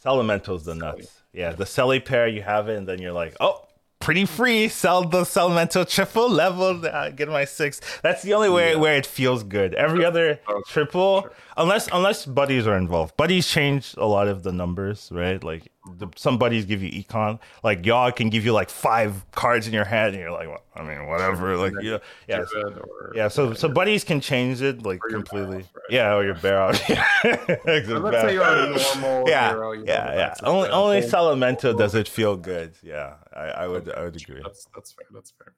Sellemental's 0.04 0.66
the 0.66 0.76
nuts. 0.76 1.24
Yeah, 1.34 1.52
the 1.52 1.66
Celly 1.66 2.04
pair 2.04 2.28
you 2.28 2.42
have 2.42 2.70
it, 2.70 2.78
and 2.78 2.88
then 2.88 3.02
you're 3.02 3.12
like, 3.12 3.36
oh, 3.42 3.66
pretty 4.00 4.26
free. 4.26 4.70
Sell 4.70 5.04
the 5.04 5.24
Sellemental 5.24 5.90
triple 5.90 6.30
level, 6.30 6.86
uh, 6.86 7.10
get 7.10 7.28
my 7.28 7.44
six. 7.44 7.82
That's 8.02 8.22
the 8.22 8.34
only 8.34 8.50
way 8.50 8.72
yeah. 8.72 8.78
where 8.78 8.96
it 8.96 9.06
feels 9.06 9.44
good. 9.44 9.74
Every 9.74 10.06
other 10.06 10.40
triple, 10.68 11.24
sure. 11.24 11.32
unless 11.58 11.90
unless 11.92 12.26
buddies 12.26 12.66
are 12.68 12.78
involved. 12.78 13.18
Buddies 13.18 13.48
change 13.48 13.94
a 13.98 14.06
lot 14.06 14.30
of 14.30 14.44
the 14.44 14.54
numbers, 14.54 15.10
right? 15.12 15.44
Like 15.44 15.70
the, 15.98 16.08
some 16.16 16.38
buddies 16.38 16.66
give 16.66 16.82
you 16.82 16.90
econ. 16.90 17.40
Like 17.64 17.86
y'all 17.86 18.12
can 18.12 18.30
give 18.30 18.46
you 18.46 18.54
like 18.54 18.70
five 18.70 19.30
cards 19.32 19.68
in 19.68 19.74
your 19.74 19.86
hand, 19.86 20.14
and 20.14 20.22
you're 20.22 20.32
like, 20.32 20.48
well, 20.48 20.64
I 20.76 20.84
mean, 20.84 21.08
whatever. 21.08 21.58
Like 21.58 21.74
yeah, 21.82 21.98
yeah, 22.28 22.44
or, 22.54 23.14
yeah. 23.16 23.28
So 23.28 23.54
so 23.54 23.70
buddies 23.70 24.04
can 24.04 24.20
change 24.20 24.62
it 24.62 24.84
like 24.84 25.00
completely. 25.10 25.58
Off, 25.58 25.76
right? 25.76 25.84
Yeah, 25.90 26.16
or 26.16 26.24
your 26.24 26.36
out. 26.36 26.82
let's 26.90 27.88
say 27.88 28.34
you're 28.34 28.44
a 28.44 28.78
normal. 28.78 29.26
Yeah, 29.28 29.50
hero, 29.50 29.72
yeah, 29.74 30.14
yeah. 30.14 30.34
Only 30.44 30.70
only 30.70 31.02
Sellemental 31.02 31.78
does 31.78 31.96
it 31.96 32.08
feel 32.08 32.36
good. 32.36 32.76
Yeah, 32.82 33.16
I, 33.34 33.44
I 33.44 33.68
would 33.68 33.90
I 33.92 34.04
would 34.04 34.16
agree. 34.16 34.42
That's 34.44 34.68
that's 34.74 34.92
fair. 34.94 35.08
That's 35.14 35.32
fair. 35.32 35.54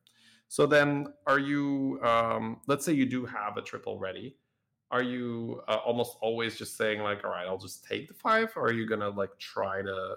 So 0.49 0.65
then, 0.65 1.07
are 1.25 1.39
you? 1.39 1.99
Um, 2.03 2.61
let's 2.67 2.85
say 2.85 2.93
you 2.93 3.05
do 3.05 3.25
have 3.25 3.57
a 3.57 3.61
triple 3.61 3.99
ready 3.99 4.35
are 4.91 5.03
you 5.03 5.61
uh, 5.67 5.77
almost 5.85 6.17
always 6.21 6.57
just 6.57 6.77
saying 6.77 7.01
like 7.01 7.23
all 7.23 7.31
right 7.31 7.47
i'll 7.47 7.57
just 7.57 7.85
take 7.85 8.07
the 8.07 8.13
five 8.13 8.51
or 8.55 8.65
are 8.65 8.73
you 8.73 8.87
gonna 8.87 9.09
like 9.09 9.37
try 9.37 9.81
to 9.81 10.15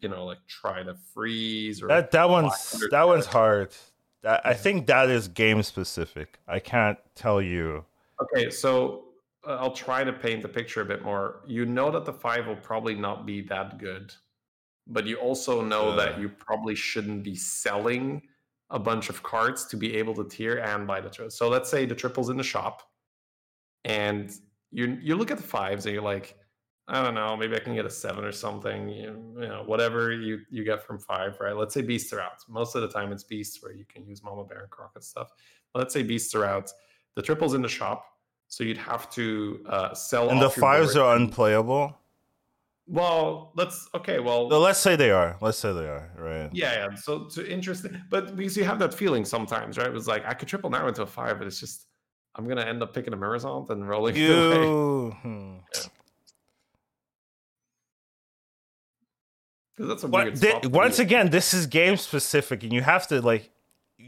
you 0.00 0.08
know 0.08 0.24
like 0.24 0.38
try 0.48 0.82
to 0.82 0.94
freeze 1.14 1.82
or 1.82 1.88
that 1.88 2.10
that 2.10 2.28
one's 2.28 2.84
that 2.90 3.06
one's 3.06 3.26
hard. 3.26 3.74
That, 4.22 4.40
i 4.44 4.54
think 4.54 4.86
that 4.86 5.10
is 5.10 5.26
game 5.26 5.62
specific. 5.64 6.38
I 6.46 6.60
can't 6.60 6.98
tell 7.14 7.42
you. 7.42 7.84
Okay 8.20 8.50
so 8.50 9.04
uh, 9.46 9.56
i'll 9.56 9.72
try 9.72 10.04
to 10.04 10.12
paint 10.12 10.42
the 10.42 10.48
picture 10.48 10.80
a 10.80 10.84
bit 10.84 11.02
more. 11.02 11.40
You 11.46 11.66
know 11.66 11.90
that 11.90 12.04
the 12.04 12.12
five 12.12 12.46
will 12.46 12.56
probably 12.56 12.94
not 12.94 13.26
be 13.26 13.40
that 13.42 13.78
good 13.78 14.12
but 14.86 15.06
you 15.06 15.16
also 15.16 15.62
know 15.62 15.90
uh, 15.90 15.96
that 15.96 16.18
you 16.18 16.28
probably 16.28 16.74
shouldn't 16.74 17.22
be 17.22 17.34
selling 17.34 18.22
a 18.70 18.78
bunch 18.78 19.08
of 19.10 19.22
cards 19.22 19.66
to 19.66 19.76
be 19.76 19.96
able 19.96 20.14
to 20.14 20.24
tier 20.24 20.58
and 20.58 20.86
buy 20.86 21.00
the 21.00 21.10
triple. 21.10 21.30
So 21.30 21.48
let's 21.48 21.70
say 21.70 21.84
the 21.84 21.94
triple's 21.94 22.30
in 22.30 22.36
the 22.36 22.42
shop 22.42 22.82
and 23.84 24.32
you 24.70 24.98
you 25.00 25.16
look 25.16 25.30
at 25.30 25.36
the 25.36 25.42
fives 25.42 25.86
and 25.86 25.94
you're 25.94 26.02
like, 26.02 26.36
I 26.88 27.02
don't 27.02 27.14
know, 27.14 27.36
maybe 27.36 27.54
I 27.54 27.60
can 27.60 27.74
get 27.74 27.86
a 27.86 27.90
seven 27.90 28.24
or 28.24 28.32
something. 28.32 28.88
You, 28.88 29.34
you 29.40 29.48
know, 29.48 29.62
whatever 29.64 30.12
you 30.12 30.40
you 30.50 30.64
get 30.64 30.82
from 30.84 30.98
five, 30.98 31.38
right? 31.40 31.56
Let's 31.56 31.74
say 31.74 31.82
beasts 31.82 32.12
are 32.12 32.20
out. 32.20 32.42
Most 32.48 32.74
of 32.74 32.82
the 32.82 32.88
time, 32.88 33.12
it's 33.12 33.24
beasts 33.24 33.62
where 33.62 33.72
you 33.72 33.84
can 33.84 34.04
use 34.04 34.22
Mama 34.22 34.44
Bear 34.44 34.62
and 34.62 34.70
Croc 34.70 34.92
and 34.94 35.04
stuff. 35.04 35.30
But 35.72 35.80
let's 35.80 35.94
say 35.94 36.02
beasts 36.02 36.34
are 36.34 36.44
out. 36.44 36.70
The 37.14 37.22
triples 37.22 37.54
in 37.54 37.62
the 37.62 37.68
shop, 37.68 38.06
so 38.48 38.64
you'd 38.64 38.78
have 38.78 39.10
to 39.10 39.64
uh, 39.68 39.94
sell. 39.94 40.30
And 40.30 40.40
the 40.40 40.50
fives 40.50 40.96
are 40.96 41.16
unplayable. 41.16 41.96
Well, 42.86 43.52
let's 43.54 43.88
okay. 43.94 44.18
Well, 44.18 44.50
so 44.50 44.58
let's 44.58 44.80
say 44.80 44.96
they 44.96 45.12
are. 45.12 45.36
Let's 45.40 45.58
say 45.58 45.72
they 45.72 45.86
are. 45.86 46.10
Right. 46.18 46.50
Yeah. 46.52 46.88
Yeah. 46.90 46.94
So, 46.96 47.28
so 47.28 47.42
interesting, 47.42 48.02
but 48.10 48.34
because 48.34 48.56
you 48.56 48.64
have 48.64 48.78
that 48.80 48.92
feeling 48.92 49.24
sometimes, 49.24 49.78
right? 49.78 49.86
It 49.86 49.92
was 49.92 50.08
like 50.08 50.26
I 50.26 50.34
could 50.34 50.48
triple 50.48 50.68
now 50.68 50.88
into 50.88 51.02
a 51.02 51.06
five, 51.06 51.38
but 51.38 51.46
it's 51.46 51.60
just 51.60 51.86
I'm 52.34 52.48
gonna 52.48 52.62
end 52.64 52.82
up 52.82 52.94
picking 52.94 53.12
a 53.12 53.16
Murozond 53.16 53.70
and 53.70 53.88
rolling 53.88 54.16
away. 54.18 55.10
Hmm. 55.22 55.56
Because 59.74 59.88
that's 59.88 60.04
a 60.04 60.06
weird. 60.06 60.40
Th- 60.40 60.66
once 60.66 60.98
again, 60.98 61.30
this 61.30 61.54
is 61.54 61.66
game 61.66 61.96
specific, 61.96 62.62
and 62.62 62.72
you 62.72 62.82
have 62.82 63.08
to 63.08 63.20
like 63.20 63.50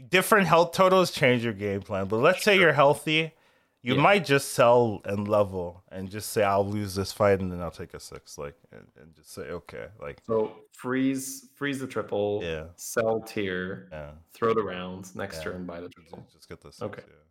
different 0.09 0.47
health 0.47 0.71
totals 0.71 1.11
change 1.11 1.43
your 1.43 1.53
game 1.53 1.81
plan. 1.81 2.05
But 2.05 2.17
let's 2.17 2.43
say 2.43 2.57
you're 2.57 2.73
healthy, 2.73 3.33
you 3.81 3.95
yeah. 3.95 4.01
might 4.01 4.25
just 4.25 4.53
sell 4.53 5.01
and 5.05 5.27
level 5.27 5.83
and 5.91 6.09
just 6.09 6.31
say 6.31 6.43
I'll 6.43 6.67
lose 6.67 6.95
this 6.95 7.11
fight 7.11 7.39
and 7.39 7.51
then 7.51 7.61
I'll 7.61 7.71
take 7.71 7.93
a 7.93 7.99
six, 7.99 8.37
like 8.37 8.55
and, 8.71 8.87
and 8.99 9.13
just 9.15 9.33
say 9.33 9.43
okay, 9.43 9.87
like 10.01 10.21
so 10.25 10.53
freeze 10.71 11.49
freeze 11.55 11.79
the 11.79 11.87
triple, 11.87 12.41
yeah, 12.43 12.65
sell 12.75 13.21
tier, 13.21 13.87
yeah, 13.91 14.11
throw 14.33 14.53
the 14.53 14.63
round 14.63 15.15
next 15.15 15.37
yeah. 15.37 15.43
turn, 15.43 15.65
buy 15.65 15.81
the 15.81 15.89
triple. 15.89 16.25
Just 16.33 16.49
get 16.49 16.61
this. 16.61 16.81
Okay. 16.81 17.03
Yeah. 17.05 17.24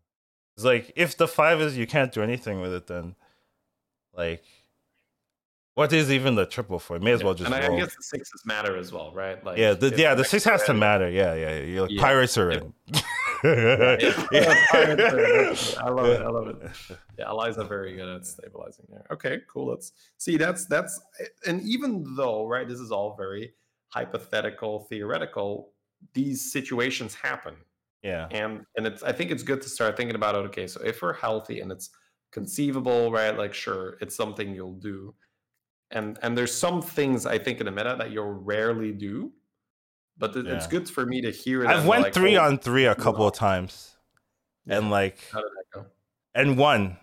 It's 0.56 0.64
like 0.64 0.93
if 0.97 1.16
the 1.16 1.28
five 1.28 1.60
is 1.60 1.76
you 1.76 1.86
can't 1.86 2.12
do 2.12 2.22
anything 2.22 2.60
with 2.60 2.72
it, 2.72 2.86
then 2.86 3.16
like 4.16 4.44
what 5.74 5.93
is 5.93 6.12
even 6.12 6.36
the 6.36 6.47
triple 6.47 6.78
for? 6.78 7.01
May 7.01 7.10
as 7.10 7.24
well 7.24 7.35
just. 7.35 7.51
And 7.51 7.64
roll. 7.64 7.76
I 7.76 7.81
guess 7.81 7.97
the 7.97 8.02
sixes 8.02 8.43
matter 8.47 8.76
as 8.76 8.93
well, 8.93 9.12
right? 9.12 9.44
Like 9.44 9.59
yeah, 9.59 9.74
the 9.74 9.93
yeah 9.97 10.14
the 10.14 10.24
six 10.24 10.44
has 10.44 10.62
to 10.64 10.74
matter. 10.74 11.10
Yeah, 11.10 11.35
yeah. 11.35 11.59
You're 11.59 11.82
like, 11.82 11.90
yeah. 11.90 12.01
pirates 12.01 12.39
are 12.39 12.52
in. 12.52 12.72
yeah, 13.44 13.97
yeah. 14.32 14.55
I 15.81 15.89
love 15.90 16.06
it. 16.06 16.22
I 16.22 16.28
love 16.28 16.48
it. 16.48 16.56
Yeah, 17.16 17.28
Allies 17.28 17.59
are 17.59 17.64
very 17.64 17.94
good 17.94 18.09
at 18.09 18.26
stabilizing 18.26 18.86
there. 18.89 19.06
Okay, 19.12 19.39
cool. 19.48 19.68
Let's 19.68 19.93
see. 20.18 20.36
That's 20.36 20.66
that's 20.66 21.01
and 21.47 21.62
even 21.62 22.05
though 22.16 22.48
right, 22.48 22.68
this 22.68 22.81
is 22.81 22.90
all 22.90 23.14
very 23.16 23.55
hypothetical, 23.89 24.86
theoretical. 24.90 25.70
These 26.12 26.52
situations 26.52 27.14
happen 27.14 27.55
yeah. 28.05 28.28
And 28.31 28.64
and 28.76 28.86
it's 28.86 29.02
I 29.02 29.12
think 29.12 29.31
it's 29.31 29.43
good 29.43 29.62
to 29.62 29.68
start 29.68 29.97
thinking 29.97 30.14
about 30.14 30.35
it. 30.35 30.39
okay, 30.48 30.66
so 30.66 30.81
if 30.85 31.01
we're 31.01 31.14
healthy 31.14 31.60
and 31.60 31.72
it's 31.72 31.89
conceivable, 32.31 33.10
right? 33.10 33.36
Like 33.36 33.55
sure, 33.55 33.97
it's 34.02 34.14
something 34.14 34.55
you'll 34.55 34.74
do. 34.74 35.14
And 35.90 36.18
and 36.22 36.36
there's 36.36 36.55
some 36.55 36.82
things 36.82 37.24
I 37.24 37.39
think 37.39 37.60
in 37.60 37.66
the 37.66 37.72
meta 37.72 37.97
that 37.98 38.10
you'll 38.10 38.32
rarely 38.32 38.93
do. 38.93 39.32
But 40.18 40.35
th- 40.35 40.44
yeah. 40.44 40.55
it's 40.55 40.66
good 40.66 40.89
for 40.89 41.06
me 41.06 41.22
to 41.22 41.31
hear 41.31 41.64
it. 41.64 41.68
I've 41.68 41.86
went 41.86 42.02
like, 42.02 42.14
three 42.14 42.36
oh, 42.36 42.44
on 42.44 42.59
three 42.59 42.85
a 42.85 42.94
couple 42.94 43.26
of 43.26 43.35
times. 43.35 43.97
Yeah. 44.66 44.78
And 44.78 44.90
like 44.90 45.18
and 46.35 46.59
one 46.59 46.98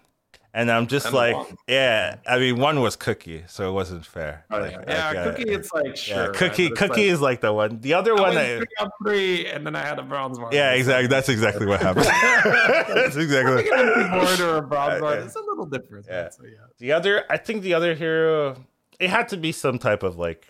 and 0.53 0.69
I'm 0.69 0.88
just 0.88 1.07
and 1.07 1.15
like, 1.15 1.36
yeah. 1.68 2.18
I 2.28 2.38
mean, 2.38 2.57
one 2.57 2.82
was 2.82 2.95
Cookie, 2.95 3.44
so 3.48 3.69
it 3.69 3.72
wasn't 3.72 4.06
fair. 4.06 4.45
Oh, 4.52 4.60
like, 4.60 4.72
yeah, 4.72 5.14
yeah 5.14 5.23
Cookie. 5.23 5.49
Uh, 5.49 5.57
it's 5.57 5.73
like 5.73 5.95
sure, 5.95 6.26
yeah, 6.26 6.28
Cookie. 6.34 6.68
Right? 6.68 6.76
Cookie 6.76 6.90
like, 6.90 6.99
is 6.99 7.22
like 7.22 7.41
the 7.41 7.53
one. 7.53 7.80
The 7.80 7.94
other 7.94 8.18
I 8.18 8.22
one, 8.22 8.38
I, 8.38 8.57
three 8.57 8.68
on 8.80 8.90
three, 9.03 9.45
and 9.48 9.65
then 9.65 9.76
I 9.76 9.82
had 9.82 9.99
a 9.99 10.03
bronze 10.03 10.40
one. 10.40 10.52
Yeah, 10.52 10.73
exactly. 10.73 11.07
That's 11.07 11.30
exactly 11.30 11.65
what 11.65 11.82
happened. 11.82 12.06
That's 12.95 13.15
exactly. 13.15 13.72
I 13.72 13.82
an 13.82 13.90
empty 13.90 14.10
board 14.10 14.40
or 14.41 14.57
a 14.57 14.61
bronze 14.61 15.02
one. 15.02 15.19
It's 15.19 15.36
a 15.36 15.40
little 15.40 15.65
different. 15.65 16.06
Yeah. 16.10 16.30
So, 16.30 16.44
yeah. 16.44 16.57
The 16.80 16.91
other, 16.91 17.23
I 17.30 17.38
think, 17.38 17.64
the 17.64 17.73
other 17.73 17.95
hero, 17.95 18.57
it 18.99 19.10
had 19.10 19.30
to 19.30 19.38
be 19.38 19.52
some 19.53 19.80
type 19.80 20.03
of 20.03 20.18
like 20.18 20.48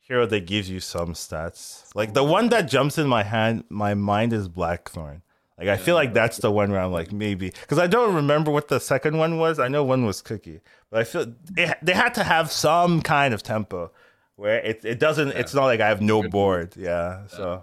hero 0.00 0.26
that 0.26 0.46
gives 0.46 0.68
you 0.68 0.80
some 0.80 1.12
stats. 1.12 1.84
Like 1.94 2.14
the 2.14 2.24
one 2.24 2.48
that 2.48 2.62
jumps 2.62 2.98
in 2.98 3.06
my 3.06 3.22
hand, 3.22 3.62
my 3.68 3.94
mind 3.94 4.32
is 4.32 4.48
Blackthorn. 4.48 5.22
Like 5.60 5.68
I 5.68 5.76
feel 5.76 5.94
like 5.94 6.14
that's 6.14 6.38
the 6.38 6.50
one 6.50 6.70
where 6.72 6.80
I'm 6.80 6.90
like 6.90 7.12
maybe 7.12 7.50
because 7.50 7.78
I 7.78 7.86
don't 7.86 8.14
remember 8.14 8.50
what 8.50 8.68
the 8.68 8.80
second 8.80 9.18
one 9.18 9.36
was. 9.36 9.58
I 9.58 9.68
know 9.68 9.84
one 9.84 10.06
was 10.06 10.22
Cookie, 10.22 10.62
but 10.90 11.00
I 11.00 11.04
feel 11.04 11.34
it, 11.54 11.76
they 11.82 11.92
had 11.92 12.14
to 12.14 12.24
have 12.24 12.50
some 12.50 13.02
kind 13.02 13.34
of 13.34 13.42
tempo 13.42 13.90
where 14.36 14.58
it 14.58 14.84
it 14.86 14.98
doesn't. 14.98 15.28
Yeah. 15.28 15.38
It's 15.40 15.52
not 15.52 15.66
like 15.66 15.80
I 15.80 15.88
have 15.88 16.00
no 16.00 16.26
board. 16.26 16.74
Yeah, 16.78 17.26
so 17.26 17.62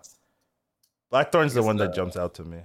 Blackthorn's 1.10 1.56
the 1.56 1.64
one 1.64 1.78
that 1.78 1.95
jumps 1.95 2.15
out 2.15 2.36
to 2.36 2.44
me. 2.44 2.60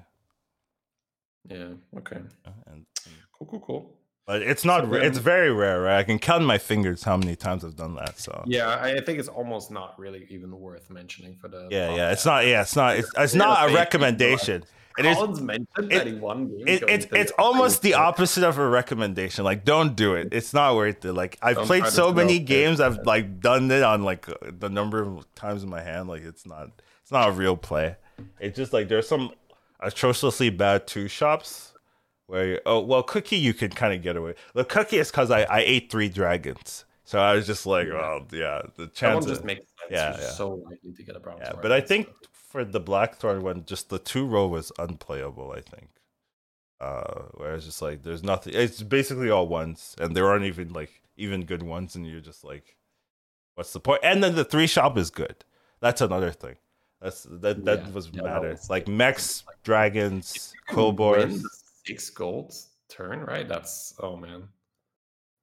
Yeah. 1.48 1.68
Okay. 1.96 2.20
And, 2.66 2.86
cool. 3.32 3.46
Cool. 3.46 3.60
Cool. 3.60 3.96
But 4.26 4.42
it's 4.42 4.64
not. 4.64 4.84
So 4.84 4.94
it's 4.94 5.18
very 5.18 5.50
rare, 5.50 5.80
right? 5.80 5.98
I 5.98 6.02
can 6.04 6.18
count 6.18 6.44
my 6.44 6.59
fingers 6.59 7.02
how 7.02 7.16
many 7.16 7.34
times 7.34 7.64
I've 7.64 7.74
done 7.74 7.94
that. 7.96 8.20
So 8.20 8.44
Yeah, 8.46 8.78
I 8.80 9.00
think 9.00 9.18
it's 9.18 9.28
almost 9.28 9.70
not 9.70 9.98
really 9.98 10.26
even 10.30 10.52
worth 10.60 10.90
mentioning 10.90 11.36
for 11.40 11.48
the. 11.48 11.68
yeah, 11.70 11.94
yeah. 11.94 12.12
It's 12.12 12.24
not. 12.24 12.46
Yeah, 12.46 12.62
it's 12.62 12.76
not. 12.76 12.96
It's, 12.96 13.10
it's 13.16 13.34
Yeah, 13.34 13.38
not 13.38 13.70
a 13.70 13.74
recommendation. 13.74 14.64
Collins 14.98 15.40
mentioned 15.40 15.69
it- 15.78 15.89
that 15.90 16.06
he 16.06 16.12
won 16.14 16.48
games. 16.48 16.62
It, 16.66 16.82
it's 16.89 17.06
it's 17.12 17.32
almost 17.39 17.82
the 17.82 17.94
opposite 17.94 18.44
of 18.44 18.59
a 18.59 18.69
recommendation. 18.69 19.44
Like, 19.44 19.64
don't 19.64 19.94
do 19.97 20.14
it. 20.14 20.28
It's 20.32 20.52
not 20.52 20.74
worth 20.77 21.05
it. 21.05 21.12
Like, 21.12 21.39
I've 21.43 21.56
Don't 21.56 21.66
played 21.66 21.86
so 21.86 22.12
many 22.12 22.35
smoke 22.36 22.43
it. 22.43 22.47
games. 22.47 22.81
I've 22.81 22.98
like 23.06 23.40
done 23.40 23.70
it 23.70 23.82
on 23.82 24.02
like 24.05 24.27
the 24.43 24.69
number 24.69 25.02
of 25.02 25.35
times 25.35 25.62
in 25.62 25.69
my 25.70 25.82
hand. 25.82 26.09
Like, 26.09 26.23
it's 26.23 26.47
not. 26.47 26.70
It's 27.02 27.10
not 27.12 27.28
a 27.28 27.32
real 27.32 27.56
play. 27.56 27.97
It's 28.40 28.56
just 28.56 28.73
like 28.73 28.89
there's 28.89 29.09
some 29.09 29.32
atrociously 29.81 30.51
bad 30.51 30.86
two 30.86 31.09
shops 31.09 31.73
where 32.27 32.47
you, 32.47 32.60
oh 32.66 32.81
well, 32.81 33.02
cookie 33.02 33.36
you 33.36 33.52
can 33.55 33.70
kind 33.70 33.93
of 33.94 34.02
get 34.02 34.16
away. 34.16 34.35
The 34.55 34.64
cookie 34.64 34.98
is 34.98 35.10
because 35.10 35.31
I 35.31 35.43
I 35.43 35.60
ate 35.60 35.90
three 35.90 36.09
dragons, 36.09 36.85
so 37.05 37.19
I 37.19 37.35
was 37.35 37.47
just 37.47 37.66
like, 37.66 37.89
well, 37.90 38.27
yeah, 38.32 38.62
the 38.77 38.85
That 38.85 39.14
one 39.14 39.23
chance. 39.23 39.27
just 39.27 39.44
makes 39.44 39.60
sense. 39.60 39.90
yeah, 39.90 40.16
yeah. 40.20 40.31
so 40.31 40.51
likely 40.55 40.93
to 40.93 41.02
get 41.02 41.16
a 41.16 41.20
brown 41.20 41.39
Yeah, 41.40 41.52
but 41.60 41.73
I 41.73 41.81
think 41.81 42.09
for 42.52 42.64
the 42.64 42.78
Blackthorn 42.80 43.42
one, 43.42 43.64
just 43.64 43.88
the 43.88 43.98
two 43.98 44.26
row 44.26 44.46
was 44.46 44.70
unplayable. 44.78 45.50
I 45.52 45.60
think, 45.62 45.88
uh, 46.80 47.22
where 47.34 47.54
it's 47.54 47.64
just 47.64 47.80
like 47.82 48.02
there's 48.02 48.22
nothing. 48.22 48.52
It's 48.54 48.82
basically 48.82 49.30
all 49.30 49.48
ones, 49.48 49.96
and 49.98 50.14
there 50.14 50.26
aren't 50.28 50.44
even 50.44 50.72
like 50.72 51.02
even 51.16 51.44
good 51.46 51.62
ones, 51.62 51.96
and 51.96 52.06
you're 52.06 52.20
just 52.20 52.44
like, 52.44 52.76
what's 53.54 53.72
the 53.72 53.80
point? 53.80 54.00
And 54.04 54.22
then 54.22 54.34
the 54.34 54.44
three 54.44 54.66
shop 54.66 54.96
is 54.98 55.10
good. 55.10 55.44
That's 55.80 56.00
another 56.02 56.30
thing. 56.30 56.56
That's 57.00 57.24
that 57.24 57.64
that 57.64 57.86
Yeah, 57.86 57.92
was 57.92 58.10
yeah, 58.12 58.22
matter. 58.22 58.50
was- 58.50 58.70
like 58.70 58.86
mechs, 58.86 59.44
dragons, 59.64 60.54
You 60.68 60.76
win 60.76 60.76
Quilboars. 60.76 61.42
the 61.42 61.50
six 61.86 62.10
gold 62.10 62.54
turn, 62.88 63.20
right? 63.24 63.48
That's 63.48 63.94
oh 64.00 64.16
man, 64.16 64.48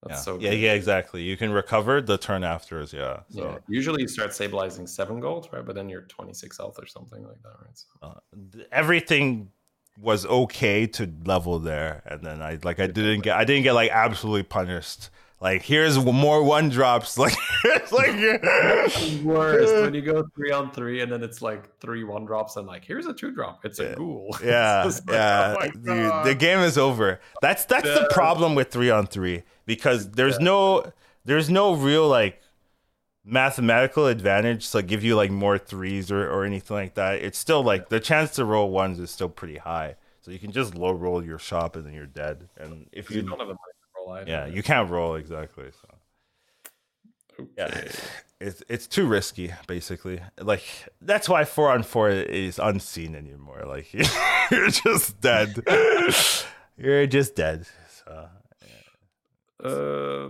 Yeah. 0.07 0.15
so 0.15 0.39
yeah, 0.39 0.51
good. 0.51 0.59
yeah, 0.59 0.73
exactly. 0.73 1.21
You 1.23 1.35
can 1.35 1.51
recover 1.51 1.99
the 2.01 2.17
turn 2.17 2.43
afterwards. 2.43 2.93
Yeah. 2.93 3.21
So 3.29 3.43
Yeah. 3.43 3.57
Usually 3.67 4.01
you 4.03 4.07
start 4.07 4.33
stabilizing 4.33 4.87
seven 4.87 5.19
gold, 5.19 5.49
right? 5.51 5.65
But 5.65 5.75
then 5.75 5.89
you're 5.89 6.03
26 6.03 6.57
health 6.57 6.79
or 6.81 6.85
something 6.85 7.21
like 7.23 7.41
that, 7.43 7.55
right? 7.61 7.73
So, 7.73 7.85
uh, 8.01 8.63
everything 8.71 9.51
was 10.01 10.25
okay 10.25 10.87
to 10.87 11.11
level 11.25 11.59
there 11.59 12.01
and 12.05 12.23
then 12.23 12.41
i 12.41 12.57
like 12.63 12.79
i 12.79 12.87
didn't 12.87 13.19
get 13.19 13.35
i 13.35 13.43
didn't 13.43 13.63
get 13.63 13.73
like 13.73 13.91
absolutely 13.91 14.43
punished 14.43 15.09
like 15.41 15.61
here's 15.61 15.97
more 15.97 16.41
one 16.41 16.69
drops 16.69 17.17
like 17.23 17.33
it's 17.65 17.91
like 17.91 18.13
worst 19.23 19.73
when 19.73 19.93
you 19.93 20.01
go 20.01 20.23
three 20.35 20.51
on 20.51 20.71
three 20.71 21.01
and 21.01 21.11
then 21.11 21.21
it's 21.21 21.41
like 21.41 21.77
three 21.79 22.05
one 22.05 22.23
drops 22.23 22.55
and 22.55 22.65
like 22.65 22.85
here's 22.85 23.07
a 23.07 23.13
two 23.13 23.31
drop. 23.31 23.65
It's 23.65 23.79
a 23.79 23.83
Yeah. 23.89 23.95
ghoul. 23.95 24.29
It's 24.41 25.01
yeah 25.09 25.55
like, 25.59 25.73
oh 25.75 25.79
my 25.85 25.93
dude, 25.95 26.25
the 26.25 26.35
game 26.35 26.59
is 26.59 26.77
over 26.77 27.19
that's 27.41 27.65
that's 27.65 27.83
the 27.87 28.07
problem 28.11 28.55
with 28.55 28.69
three 28.71 28.89
on 28.89 29.07
three 29.07 29.43
because 29.69 30.09
there's 30.09 30.39
no 30.39 30.83
there's 31.25 31.47
no 31.47 31.75
real 31.75 32.07
like 32.07 32.41
mathematical 33.23 34.07
advantage 34.07 34.71
to 34.71 34.81
give 34.81 35.03
you 35.03 35.15
like 35.15 35.29
more 35.29 35.59
threes 35.59 36.11
or, 36.11 36.27
or 36.27 36.43
anything 36.43 36.75
like 36.75 36.95
that. 36.95 37.19
It's 37.19 37.37
still 37.37 37.61
like 37.61 37.89
the 37.89 37.99
chance 37.99 38.31
to 38.37 38.45
roll 38.45 38.71
ones 38.71 38.99
is 38.99 39.11
still 39.11 39.29
pretty 39.29 39.57
high. 39.57 39.95
So 40.21 40.31
you 40.31 40.39
can 40.39 40.51
just 40.51 40.73
low 40.73 40.91
roll 40.91 41.23
your 41.23 41.37
shop 41.37 41.75
and 41.75 41.85
then 41.85 41.93
you're 41.93 42.07
dead. 42.07 42.49
And 42.57 42.87
if 42.91 43.11
you 43.11 43.17
you 43.17 43.29
don't 43.29 43.37
have 43.37 43.49
to 43.49 43.57
roll 43.95 44.09
either. 44.15 44.31
yeah 44.31 44.47
you 44.47 44.63
can't 44.63 44.89
roll 44.89 45.13
exactly 45.13 45.65
so. 45.69 47.47
Yeah 47.55 47.83
it's 48.41 48.63
it's 48.67 48.87
too 48.87 49.05
risky 49.05 49.53
basically. 49.67 50.19
Like 50.41 50.63
that's 50.99 51.29
why 51.29 51.45
four 51.45 51.69
on 51.69 51.83
four 51.83 52.09
is 52.09 52.57
unseen 52.57 53.15
anymore. 53.15 53.65
Like 53.67 53.93
you're 54.51 54.69
just 54.71 55.21
dead. 55.21 55.61
You're 56.81 57.07
just 57.07 57.35
dead 57.35 57.67
so 58.05 58.29
Uh, 59.63 60.29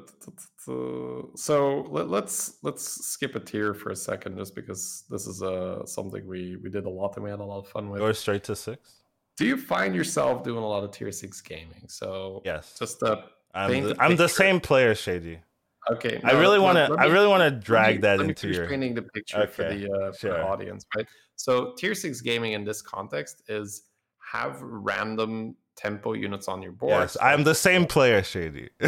so 1.36 1.88
let, 1.92 2.10
let's 2.10 2.58
let's 2.64 3.06
skip 3.06 3.36
a 3.36 3.40
tier 3.40 3.76
for 3.76 3.92
a 3.92 3.96
second, 3.96 4.38
just 4.38 4.56
because 4.56 5.04
this 5.10 5.28
is 5.28 5.44
uh 5.44 5.86
something 5.86 6.26
we 6.26 6.56
we 6.64 6.70
did 6.70 6.86
a 6.86 6.90
lot 6.90 7.16
and 7.16 7.24
we 7.24 7.30
had 7.30 7.40
a 7.40 7.44
lot 7.44 7.60
of 7.60 7.68
fun 7.68 7.90
with. 7.90 8.00
go 8.00 8.12
straight 8.12 8.44
to 8.44 8.56
six 8.56 9.04
Do 9.38 9.46
you 9.46 9.56
find 9.56 9.94
yourself 9.94 10.44
doing 10.44 10.64
a 10.64 10.68
lot 10.68 10.84
of 10.84 10.92
tier 10.92 11.12
six 11.12 11.42
gaming? 11.42 11.84
So 11.88 12.42
yes 12.44 12.76
just 12.80 13.04
uh 13.04 13.22
i'm 13.54 13.84
the, 13.84 13.96
i'm 14.00 14.16
the 14.16 14.30
same 14.30 14.60
player 14.60 14.94
shady 14.96 15.40
okay. 15.92 16.20
i 16.24 16.32
really 16.32 16.60
want 16.60 16.78
to 16.78 16.96
i 17.00 17.06
really 17.06 17.28
want 17.28 17.42
to 17.42 17.46
let 17.46 17.56
me- 17.56 17.62
drag 17.62 18.02
that 18.02 18.20
into 18.20 18.48
your 18.48 18.68
painting 18.68 18.94
the 18.94 19.02
picture 19.02 19.46
for 19.48 19.64
the 19.64 19.92
uh, 19.92 20.12
for 20.14 20.30
the 20.30 20.42
audience, 20.42 20.86
right? 20.96 21.06
So 21.36 21.74
tier 21.78 21.94
six 21.94 22.22
gaming 22.22 22.54
in 22.54 22.64
this 22.64 22.82
context 22.82 23.44
is 23.48 23.84
have 24.20 24.60
random 24.62 25.56
tempo 25.76 26.14
units 26.14 26.48
on 26.48 26.62
your 26.62 26.74
board. 26.74 26.92
yes 26.92 27.18
i'm 27.22 27.44
the 27.44 27.56
same 27.56 27.86
player 27.86 28.22
shady 28.22 28.70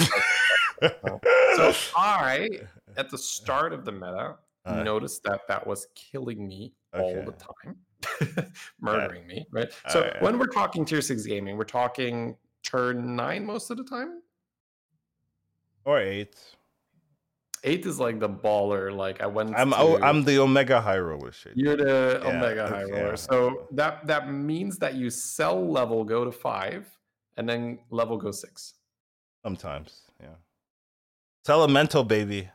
So 0.82 1.74
I, 1.95 2.49
at 2.98 3.10
the 3.10 3.18
start 3.18 3.74
of 3.74 3.86
the 3.86 3.91
meta, 3.91 4.36
Uh, 4.66 4.84
noticed 4.84 5.24
that 5.24 5.41
that 5.48 5.66
was 5.66 5.88
killing 5.95 6.48
me 6.48 6.74
all 6.94 7.24
the 7.26 7.34
time, 7.34 7.74
murdering 8.80 9.26
me. 9.26 9.45
Right. 9.52 9.72
So 9.90 10.12
when 10.20 10.38
we're 10.38 10.53
talking 10.53 10.86
tier 10.86 11.02
six 11.02 11.24
gaming, 11.26 11.58
we're 11.58 11.64
talking 11.82 12.38
turn 12.64 13.16
nine 13.16 13.44
most 13.45 13.72
of 13.72 13.78
the 13.78 13.84
time. 13.84 14.22
or 15.86 15.99
eight 15.99 16.36
Eight 17.64 17.86
is 17.86 17.99
like 17.99 18.20
the 18.20 18.30
baller. 18.30 18.91
Like 18.95 19.22
I 19.22 19.28
went. 19.28 19.53
i'm 19.56 19.70
to, 19.72 19.78
oh 19.78 19.98
i'm 20.02 20.24
the 20.24 20.38
omega 20.40 20.82
high 20.82 20.98
roller 20.98 21.32
shady 21.32 21.60
You're 21.62 21.78
the 21.78 22.20
Yeah, 22.24 22.30
omega 22.30 22.68
high 22.68 22.84
roller. 22.86 23.10
yeah. 23.10 23.16
So 23.30 23.68
that 23.80 24.06
that 24.08 24.32
means 24.32 24.78
that 24.80 24.94
you 24.95 25.10
sell 25.12 25.60
level 25.80 26.03
go 26.03 26.26
to 26.26 26.32
five, 26.32 26.84
and 27.38 27.48
then 27.49 27.80
level 27.91 28.18
go 28.18 28.32
six. 28.32 28.76
sometimes 29.45 29.90
yeah 31.41 31.43
it's 31.43 31.49
elemental 31.49 32.03
baby 32.03 32.49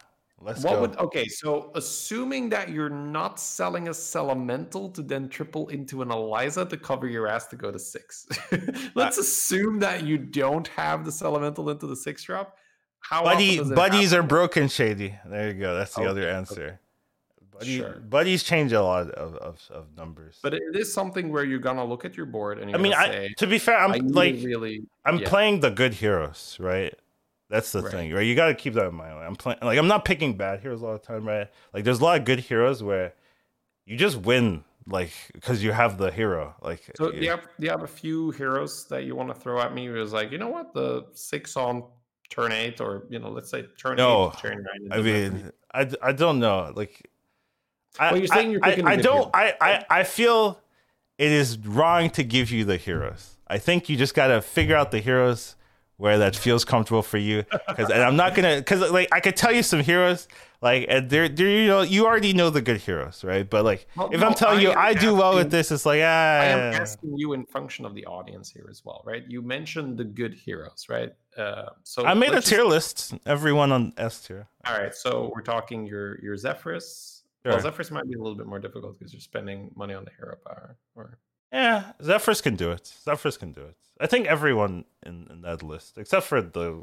let's 0.46 0.62
what 0.62 0.74
go 0.74 0.80
would 0.82 0.96
okay? 0.98 1.26
So 1.26 1.70
assuming 1.74 2.48
that 2.50 2.70
you're 2.70 2.90
not 2.90 3.38
selling 3.40 3.88
a 3.88 3.94
Elemental 4.14 4.88
to 4.90 5.02
then 5.02 5.28
triple 5.28 5.68
into 5.68 6.02
an 6.02 6.10
Eliza 6.10 6.64
to 6.66 6.76
cover 6.76 7.06
your 7.06 7.26
ass 7.26 7.46
to 7.48 7.56
go 7.56 7.70
to 7.70 7.78
six. 7.78 8.26
Let's 8.94 9.18
assume 9.18 9.78
that 9.80 10.04
you 10.04 10.18
don't 10.18 10.66
have 10.68 11.04
this 11.04 11.22
Elemental 11.22 11.70
into 11.70 11.86
the 11.86 11.96
six 11.96 12.22
drop. 12.24 12.56
How 13.00 13.22
Buddy, 13.22 13.50
often 13.50 13.58
does 13.58 13.70
it 13.70 13.74
buddies 13.74 14.14
are 14.14 14.22
broken, 14.22 14.68
Shady. 14.68 15.14
There 15.26 15.48
you 15.48 15.54
go. 15.54 15.76
That's 15.76 15.94
the 15.94 16.00
Okay, 16.00 16.10
other 16.10 16.22
okay. 16.22 16.36
answer. 16.36 16.80
Buddy, 17.52 17.78
Sure. 17.78 18.00
Buddies 18.00 18.42
change 18.42 18.72
a 18.72 18.82
lot 18.82 19.10
of, 19.10 19.34
of, 19.36 19.60
of 19.70 19.96
numbers. 19.96 20.38
But 20.42 20.54
it 20.54 20.62
is 20.74 20.92
something 20.92 21.30
where 21.30 21.44
you're 21.44 21.58
gonna 21.58 21.84
look 21.84 22.04
at 22.04 22.16
your 22.16 22.26
board 22.26 22.58
and 22.58 22.74
I 22.74 22.78
mean, 22.78 22.94
I, 22.94 23.06
say, 23.06 23.34
to 23.38 23.46
be 23.46 23.58
fair, 23.58 23.78
I'm 23.78 24.08
like 24.08 24.34
really. 24.42 24.82
I'm 25.04 25.18
yeah. 25.18 25.28
playing 25.28 25.60
the 25.60 25.70
good 25.70 25.94
heroes, 25.94 26.56
right? 26.60 26.94
That's 27.48 27.70
the 27.72 27.82
Right. 27.82 27.90
thing, 27.92 28.12
right? 28.12 28.22
You 28.26 28.34
got 28.34 28.48
to 28.48 28.54
keep 28.54 28.74
that 28.74 28.86
in 28.86 28.94
mind. 28.94 29.12
I'm 29.18 29.36
playing 29.36 29.58
like 29.62 29.78
I'm 29.78 29.86
not 29.88 30.04
picking 30.04 30.36
bad 30.36 30.60
heroes 30.60 30.82
all 30.82 30.92
the 30.92 30.98
time, 30.98 31.26
right? 31.26 31.48
Like 31.72 31.84
there's 31.84 32.00
a 32.00 32.04
lot 32.04 32.18
of 32.18 32.24
good 32.24 32.40
heroes 32.40 32.82
where 32.82 33.14
you 33.84 33.96
just 33.96 34.16
win, 34.16 34.64
like 34.88 35.12
because 35.32 35.62
you 35.62 35.70
have 35.72 35.96
the 35.96 36.10
hero. 36.10 36.56
Like 36.60 36.82
So 36.96 37.12
do 37.12 37.18
you- 37.18 37.30
have 37.30 37.42
do 37.58 37.64
you 37.66 37.70
have 37.70 37.82
a 37.84 37.86
few 37.86 38.30
heroes 38.32 38.86
that 38.88 39.04
you 39.04 39.14
want 39.14 39.28
to 39.32 39.40
throw 39.40 39.60
at 39.60 39.72
me? 39.74 39.86
It 39.86 39.92
was 39.92 40.12
like, 40.12 40.32
you 40.32 40.38
know 40.38 40.48
what, 40.48 40.74
the 40.74 41.06
six 41.12 41.56
on 41.56 41.84
turn 42.30 42.50
eight, 42.50 42.80
or 42.80 43.04
you 43.10 43.20
know, 43.20 43.30
let's 43.30 43.48
say 43.50 43.62
turn 43.78 43.96
No, 43.98 44.26
eight, 44.26 44.32
to 44.32 44.38
turn 44.38 44.64
nine. 44.64 44.92
I 44.92 44.96
to 44.96 45.02
mean, 45.02 45.52
I, 45.72 45.90
I 46.02 46.12
don't 46.12 46.40
know. 46.40 46.72
Like, 46.74 47.08
I, 48.00 48.10
Well, 48.10 48.18
you're 48.18 48.26
saying 48.26 48.48
I, 48.48 48.50
you're 48.50 48.60
I, 48.64 48.70
picking 48.70 48.86
a 48.86 48.88
I 48.88 48.96
good 48.96 49.02
don't. 49.02 49.30
I, 49.34 49.54
I, 49.60 49.84
I 49.88 50.02
feel 50.02 50.60
it 51.16 51.30
is 51.30 51.58
wrong 51.58 52.10
to 52.10 52.24
give 52.24 52.50
you 52.50 52.64
the 52.64 52.76
heroes. 52.76 53.36
I 53.46 53.58
think 53.58 53.88
you 53.88 53.96
just 53.96 54.14
gotta 54.14 54.42
figure 54.42 54.74
out 54.74 54.90
the 54.90 54.98
heroes 54.98 55.54
where 55.98 56.18
that 56.18 56.36
feels 56.36 56.64
comfortable 56.64 57.02
for 57.02 57.18
you. 57.18 57.44
Because 57.68 57.90
and 57.90 58.02
I'm 58.02 58.16
not 58.16 58.34
gonna 58.34 58.56
because 58.56 58.90
like 58.90 59.08
I 59.12 59.20
could 59.20 59.36
tell 59.36 59.52
you 59.52 59.62
some 59.62 59.80
heroes 59.80 60.28
like 60.62 60.86
and 60.88 61.08
they're, 61.10 61.28
they're 61.28 61.48
you 61.48 61.66
know 61.66 61.82
you 61.82 62.06
already 62.06 62.32
know 62.32 62.50
the 62.50 62.60
good 62.62 62.78
heroes, 62.78 63.24
right? 63.24 63.48
But 63.48 63.64
like 63.64 63.86
Well, 63.96 64.10
if 64.12 64.20
no, 64.20 64.26
I'm 64.26 64.34
telling 64.34 64.58
I 64.58 64.62
you 64.62 64.72
I 64.72 64.94
do 64.94 65.14
well 65.14 65.34
with 65.34 65.50
this, 65.50 65.70
it's 65.70 65.86
like 65.86 66.00
ah. 66.02 66.40
I 66.40 66.44
am 66.46 66.74
asking 66.74 67.16
you 67.16 67.32
in 67.32 67.44
function 67.46 67.84
of 67.84 67.94
the 67.94 68.06
audience 68.06 68.50
here 68.50 68.66
as 68.70 68.84
well, 68.84 69.02
right? 69.04 69.24
You 69.28 69.42
mentioned 69.42 69.98
the 69.98 70.04
good 70.04 70.34
heroes, 70.34 70.86
right? 70.88 71.12
Uh, 71.36 71.66
so 71.82 72.04
I 72.04 72.14
made 72.14 72.32
a 72.32 72.40
tier 72.40 72.58
just- 72.58 73.12
list. 73.12 73.14
Everyone 73.26 73.72
on 73.72 73.92
S 73.96 74.22
tier. 74.26 74.48
All 74.66 74.76
right, 74.76 74.94
so 74.94 75.30
we're 75.34 75.42
talking 75.42 75.86
your 75.86 76.18
your 76.22 76.36
Zephyrus. 76.36 77.22
Well, 77.44 77.60
Zephyrus 77.60 77.92
might 77.92 78.08
be 78.08 78.14
a 78.14 78.18
little 78.18 78.34
bit 78.34 78.46
more 78.46 78.58
difficult 78.58 78.98
because 78.98 79.12
you're 79.12 79.20
spending 79.20 79.70
money 79.76 79.94
on 79.94 80.04
the 80.04 80.10
hero 80.18 80.36
power. 80.44 80.76
Or 80.96 81.18
Yeah, 81.52 81.92
Zephrys 82.02 82.42
can 82.42 82.56
do 82.56 82.72
it. 82.72 82.92
Zephrys 83.06 83.38
can 83.38 83.52
do 83.52 83.60
it. 83.60 83.76
I 84.00 84.06
think 84.08 84.26
everyone 84.26 84.84
in 85.04 85.25
that 85.46 85.62
list, 85.62 85.96
except 85.96 86.26
for 86.26 86.42
the 86.42 86.82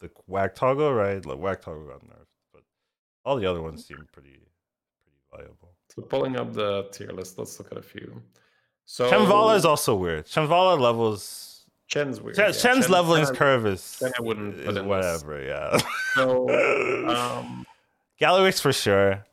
the 0.00 0.08
Toggle, 0.54 0.92
right? 0.92 1.24
Like 1.24 1.60
Toggle 1.62 1.86
got 1.86 2.02
nerfed, 2.04 2.26
but 2.52 2.62
all 3.24 3.36
the 3.36 3.46
other 3.46 3.62
ones 3.62 3.84
seem 3.86 3.96
pretty 4.12 4.38
pretty 5.02 5.18
viable. 5.32 5.74
so 5.88 6.02
pulling 6.02 6.36
up 6.36 6.52
the 6.52 6.88
tier 6.92 7.10
list, 7.10 7.38
let's 7.38 7.58
look 7.58 7.72
at 7.72 7.78
a 7.78 7.82
few. 7.82 8.22
So 8.84 9.10
Chenvaala 9.10 9.56
is 9.56 9.64
also 9.64 9.96
weird. 9.96 10.26
Chenvaala 10.26 10.78
levels. 10.78 11.66
Chen's 11.88 12.20
weird. 12.20 12.36
Yeah. 12.36 12.52
Chen's 12.52 12.84
Chen- 12.84 12.92
leveling 12.92 13.24
Chen 13.26 13.34
curve 13.34 13.66
is, 13.66 13.96
Chen 14.00 14.12
I 14.18 14.22
wouldn't 14.22 14.54
is 14.60 14.68
in 14.68 14.74
this. 14.74 14.84
whatever. 14.84 15.42
Yeah. 15.42 15.78
So 16.14 16.48
um, 17.08 17.66
Gallywix 18.20 18.60
for 18.60 18.72
sure. 18.72 19.24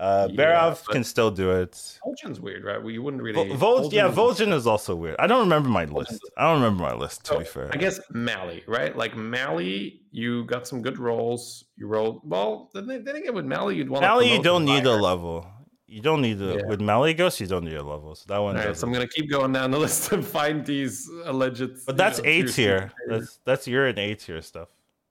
Uh, 0.00 0.28
Yeah, 0.30 0.36
Barov 0.40 0.86
can 0.86 1.04
still 1.04 1.30
do 1.30 1.50
it. 1.50 1.72
Vol'jin's 2.04 2.40
weird, 2.40 2.64
right? 2.64 2.80
Well, 2.82 2.90
you 2.90 3.02
wouldn't 3.02 3.22
really. 3.22 3.54
Vol- 3.54 3.92
yeah, 3.92 4.08
is- 4.08 4.16
Vol'jin 4.16 4.50
is 4.54 4.66
also 4.66 4.94
weird. 4.96 5.16
I 5.18 5.26
don't 5.26 5.40
remember 5.48 5.68
my 5.68 5.84
list. 5.84 6.18
I 6.38 6.44
don't 6.44 6.62
remember 6.62 6.82
my 6.82 6.94
list 6.94 7.24
to 7.26 7.34
So, 7.34 7.38
be 7.40 7.44
fair. 7.44 7.68
I 7.70 7.76
guess 7.76 8.00
Mally, 8.10 8.64
right? 8.66 8.96
Like 8.96 9.14
Mally, 9.14 10.00
you 10.10 10.44
got 10.46 10.66
some 10.66 10.80
good 10.80 10.98
rolls. 10.98 11.64
You 11.76 11.86
rolled 11.86 12.22
well. 12.24 12.70
Then, 12.72 12.86
then 13.04 13.14
again, 13.16 13.34
with 13.34 13.44
Mally, 13.44 13.76
you'd 13.76 13.90
want 13.90 14.02
Mally, 14.02 14.32
you 14.32 14.42
don't 14.42 14.64
need 14.64 14.86
a 14.86 14.96
level. 14.96 15.46
You 15.86 16.00
don't 16.00 16.22
need 16.22 16.40
a 16.40 16.54
Yeah. 16.54 16.66
with 16.66 16.80
Mally 16.80 17.12
Ghost. 17.14 17.40
You 17.40 17.48
don't 17.48 17.64
need 17.64 17.74
a 17.76 17.82
level. 17.82 18.14
So 18.14 18.24
that 18.28 18.38
one. 18.38 18.56
All 18.56 18.64
right, 18.64 18.76
so. 18.76 18.86
I'm 18.86 18.92
gonna 18.94 19.06
keep 19.08 19.28
going 19.28 19.52
down 19.52 19.70
the 19.72 19.78
list 19.86 20.12
and 20.12 20.24
find 20.24 20.64
these 20.64 21.10
alleged. 21.26 21.84
but 21.84 21.96
that's 21.98 22.20
A 22.24 22.42
tier. 22.44 22.92
That's 23.08 23.38
that's 23.44 23.66
your 23.68 23.86
and 23.88 23.98
A 23.98 24.14
tier 24.14 24.40
stuff. 24.40 24.68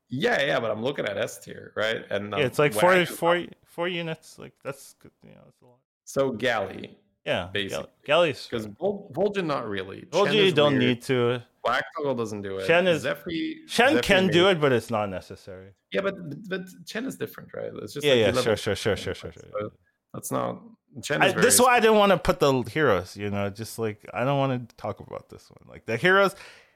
Yeah, 0.10 0.42
yeah, 0.42 0.60
but 0.60 0.72
I'm 0.72 0.82
looking 0.82 1.06
at 1.06 1.18
S 1.18 1.38
tier, 1.38 1.74
right? 1.76 2.04
And 2.10 2.32
Yeah, 2.32 2.38
um, 2.38 2.42
it's 2.44 2.58
like 2.58 2.74
when 2.74 3.06
four 3.06 3.36
I- 3.36 3.50
four 3.80 3.88
units. 3.88 4.38
Like 4.38 4.54
that's. 4.64 4.96
You 5.24 5.30
know, 5.32 5.42
that's 5.46 5.62
a 5.62 5.66
lot. 5.66 5.78
So 6.04 6.32
Galley, 6.32 6.98
Yeah, 7.26 7.50
Basically. 7.54 7.86
Galley's. 8.04 8.46
because 8.50 8.66
Vol- 8.66 9.12
Vol'jin 9.16 9.46
not 9.46 9.68
really. 9.70 10.06
Vol'jin 10.12 10.46
you 10.48 10.52
don't 10.52 10.74
weird. 10.74 10.84
need 10.84 11.02
to. 11.04 11.42
Black 11.64 11.86
Toggle 11.96 12.16
doesn't 12.16 12.42
do 12.42 12.58
it. 12.58 12.68
Chen 12.68 12.88
is- 12.88 13.02
Zephyr, 13.04 13.30
Chen 13.68 13.90
Zephyr 13.94 14.02
can 14.02 14.28
do 14.28 14.48
it, 14.50 14.60
but 14.60 14.72
it's 14.72 14.90
not 14.90 15.10
necessary. 15.10 15.70
Yeah, 15.92 16.02
but 16.02 16.16
but 16.50 16.62
Chen 16.86 17.06
is 17.06 17.16
different, 17.16 17.50
right? 17.54 17.72
It's 17.84 17.94
just 17.94 18.06
Yeah, 18.06 18.14
like 18.28 18.36
yeah, 18.36 18.42
sure, 18.42 18.58
sure, 18.58 18.76
sure, 18.76 18.96
sure, 18.98 19.14
sure, 19.14 19.32
sure. 19.32 19.72
That's 20.14 20.32
not 20.32 20.62
Chen 21.04 21.22
I, 21.22 21.32
this 21.32 21.54
is 21.56 21.62
why 21.62 21.76
I 21.78 21.80
didn't 21.80 21.98
want 21.98 22.12
to 22.12 22.18
put 22.18 22.40
the 22.40 22.52
heroes. 22.64 23.16
You 23.16 23.30
know, 23.30 23.50
just 23.50 23.78
like 23.78 24.00
I 24.14 24.24
don't 24.26 24.40
want 24.40 24.70
to 24.70 24.76
talk 24.76 25.00
about 25.00 25.30
this 25.30 25.50
one. 25.52 25.70
Like 25.74 25.86
the 25.86 25.98
heroes, 25.98 26.36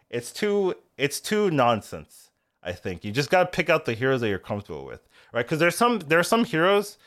it's 0.10 0.32
too 0.32 0.76
it's 0.98 1.20
too 1.20 1.50
nonsense. 1.50 2.30
I 2.62 2.72
think 2.74 3.04
you 3.04 3.12
just 3.12 3.30
got 3.30 3.44
to 3.44 3.50
pick 3.58 3.70
out 3.70 3.84
the 3.86 3.94
heroes 3.94 4.22
that 4.22 4.30
you're 4.30 4.40
comfortable 4.52 4.86
with, 4.86 5.02
right? 5.34 5.46
Because 5.46 5.60
there's 5.60 5.78
some 5.78 6.00
there 6.00 6.20
are 6.20 6.24
some 6.24 6.46
heroes 6.46 6.98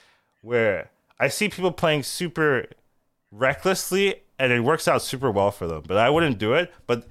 where 0.42 0.90
I 1.20 1.28
see 1.28 1.48
people 1.48 1.72
playing 1.72 2.04
super 2.04 2.66
recklessly 3.30 4.22
and 4.38 4.52
it 4.52 4.60
works 4.60 4.88
out 4.88 5.02
super 5.02 5.30
well 5.30 5.50
for 5.50 5.66
them, 5.66 5.84
but 5.86 5.96
I 5.96 6.10
wouldn't 6.10 6.38
do 6.38 6.54
it. 6.54 6.72
But 6.86 7.08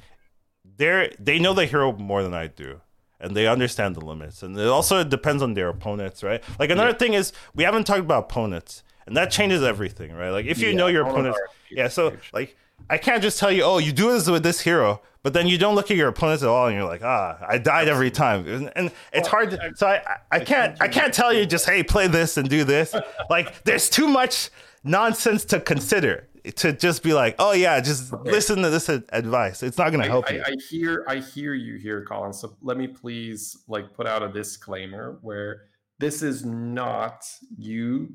they're 0.78 1.12
they 1.20 1.40
know 1.40 1.54
the 1.54 1.66
hero 1.66 1.94
more 1.94 2.24
than 2.24 2.34
I 2.34 2.48
do. 2.48 2.82
And 3.20 3.36
they 3.36 3.48
understand 3.48 3.96
the 3.96 4.06
limits, 4.06 4.44
and 4.44 4.60
it 4.60 4.68
also 4.68 5.04
depends 5.04 5.42
on 5.42 5.54
their 5.54 5.70
opponents, 5.70 6.22
right? 6.22 6.44
Like 6.60 6.70
another 6.70 6.94
thing 6.94 7.14
is 7.14 7.32
we 7.56 7.64
haven't 7.64 7.86
talked 7.86 8.02
about 8.02 8.26
opponents, 8.26 8.84
and 9.08 9.16
that 9.16 9.32
changes 9.32 9.64
everything, 9.64 10.12
right? 10.14 10.32
Like 10.32 10.46
if 10.46 10.62
you 10.62 10.74
Yeah, 10.74 10.76
know 10.76 10.88
your 10.88 11.04
opponents, 11.04 11.42
yeah. 11.74 11.88
So 11.88 12.18
like 12.34 12.58
I 12.90 12.98
can't 12.98 13.24
just 13.24 13.40
tell 13.40 13.52
you, 13.52 13.64
oh, 13.64 13.78
you 13.78 13.94
do 13.94 14.12
this 14.12 14.30
with 14.30 14.44
this 14.44 14.60
hero, 14.62 15.02
but 15.26 15.34
then 15.34 15.48
you 15.48 15.58
don't 15.58 15.74
look 15.74 15.90
at 15.90 15.98
your 15.98 16.08
opponents 16.08 16.44
at 16.44 16.50
all, 16.50 16.68
and 16.68 16.76
you're 16.76 16.86
like, 16.86 17.04
ah, 17.04 17.40
I 17.50 17.58
died 17.58 17.88
every 17.88 18.12
time, 18.12 18.72
and, 18.76 18.92
it's 19.12 19.28
hard. 19.28 19.50
To, 19.50 19.72
so 19.74 19.88
I, 19.88 20.18
I, 20.32 20.40
can't, 20.40 20.80
I 20.80 20.88
can't 20.88 21.12
tell 21.12 21.34
you 21.34 21.48
just, 21.48 21.66
hey, 21.66 21.82
play 21.82 22.08
this 22.08 22.38
and 22.38 22.48
do 22.48 22.64
this. 22.64 22.94
like, 23.28 23.64
there's 23.64 23.90
too 23.90 24.08
much 24.08 24.52
nonsense 24.84 25.44
to 25.46 25.60
consider 25.60 26.28
to 26.58 26.74
just 26.74 27.02
be 27.02 27.12
like, 27.12 27.38
oh 27.40 27.54
yeah, 27.54 27.82
just 27.82 28.14
listen 28.14 28.62
to 28.62 28.70
this 28.70 28.88
advice. 28.88 29.64
It's 29.64 29.80
not 29.80 29.90
gonna 29.90 30.06
help 30.06 30.26
I, 30.30 30.34
you. 30.34 30.44
I 30.46 30.54
hear 30.70 31.06
I 31.08 31.16
hear 31.16 31.56
you 31.56 31.78
here, 31.80 32.06
Colin. 32.06 32.32
So 32.32 32.56
let 32.62 32.78
me 32.78 32.86
please 32.86 33.64
like 33.68 33.96
put 33.96 34.06
out 34.06 34.22
a 34.22 34.32
disclaimer 34.32 35.18
where 35.24 35.64
this 35.98 36.22
is 36.22 36.46
not 36.46 37.26
you 37.58 38.14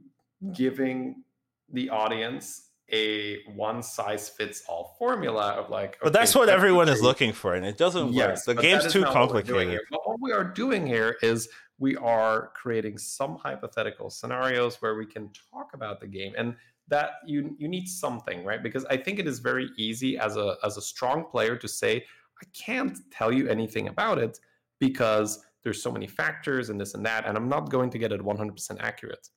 giving 0.52 1.24
the 1.72 1.90
audience 1.90 2.69
a 2.92 3.42
one 3.54 3.82
size 3.82 4.28
fits 4.28 4.62
all 4.68 4.96
formula 4.98 5.52
of 5.52 5.70
like 5.70 5.98
but 6.02 6.12
that's 6.12 6.34
what 6.34 6.48
everyone 6.48 6.88
is 6.88 7.02
looking 7.02 7.32
for, 7.32 7.54
and 7.54 7.64
it 7.64 7.76
doesn't 7.78 8.12
Yes, 8.12 8.46
work. 8.46 8.56
The 8.56 8.62
game's 8.62 8.92
too 8.92 9.02
what 9.02 9.12
complicated. 9.12 9.80
But 9.90 10.00
what 10.06 10.20
we 10.20 10.32
are 10.32 10.44
doing 10.44 10.86
here 10.86 11.16
is 11.22 11.48
we 11.80 11.96
are 11.96 12.52
creating 12.54 12.98
some 12.98 13.36
hypothetical 13.36 14.10
scenarios 14.10 14.80
where 14.80 14.94
we 14.94 15.06
can 15.06 15.30
talk 15.52 15.70
about 15.74 15.98
the 15.98 16.06
game 16.06 16.34
and 16.36 16.54
that 16.88 17.12
you 17.26 17.56
you 17.58 17.68
need 17.68 17.88
something 17.88 18.44
right 18.44 18.62
because 18.62 18.84
i 18.86 18.96
think 18.96 19.18
it 19.18 19.26
is 19.26 19.38
very 19.38 19.70
easy 19.76 20.18
as 20.18 20.36
a 20.36 20.56
as 20.62 20.76
a 20.76 20.82
strong 20.82 21.24
player 21.24 21.56
to 21.56 21.66
say 21.66 22.04
i 22.42 22.46
can't 22.52 22.98
tell 23.10 23.32
you 23.32 23.48
anything 23.48 23.88
about 23.88 24.18
it 24.18 24.38
because 24.78 25.40
there's 25.62 25.82
so 25.82 25.90
many 25.90 26.06
factors 26.06 26.68
and 26.68 26.80
this 26.80 26.94
and 26.94 27.06
that 27.06 27.26
and 27.26 27.36
i'm 27.36 27.48
not 27.48 27.70
going 27.70 27.88
to 27.90 27.98
get 27.98 28.12
it 28.12 28.20
100% 28.20 28.76
accurate 28.80 29.28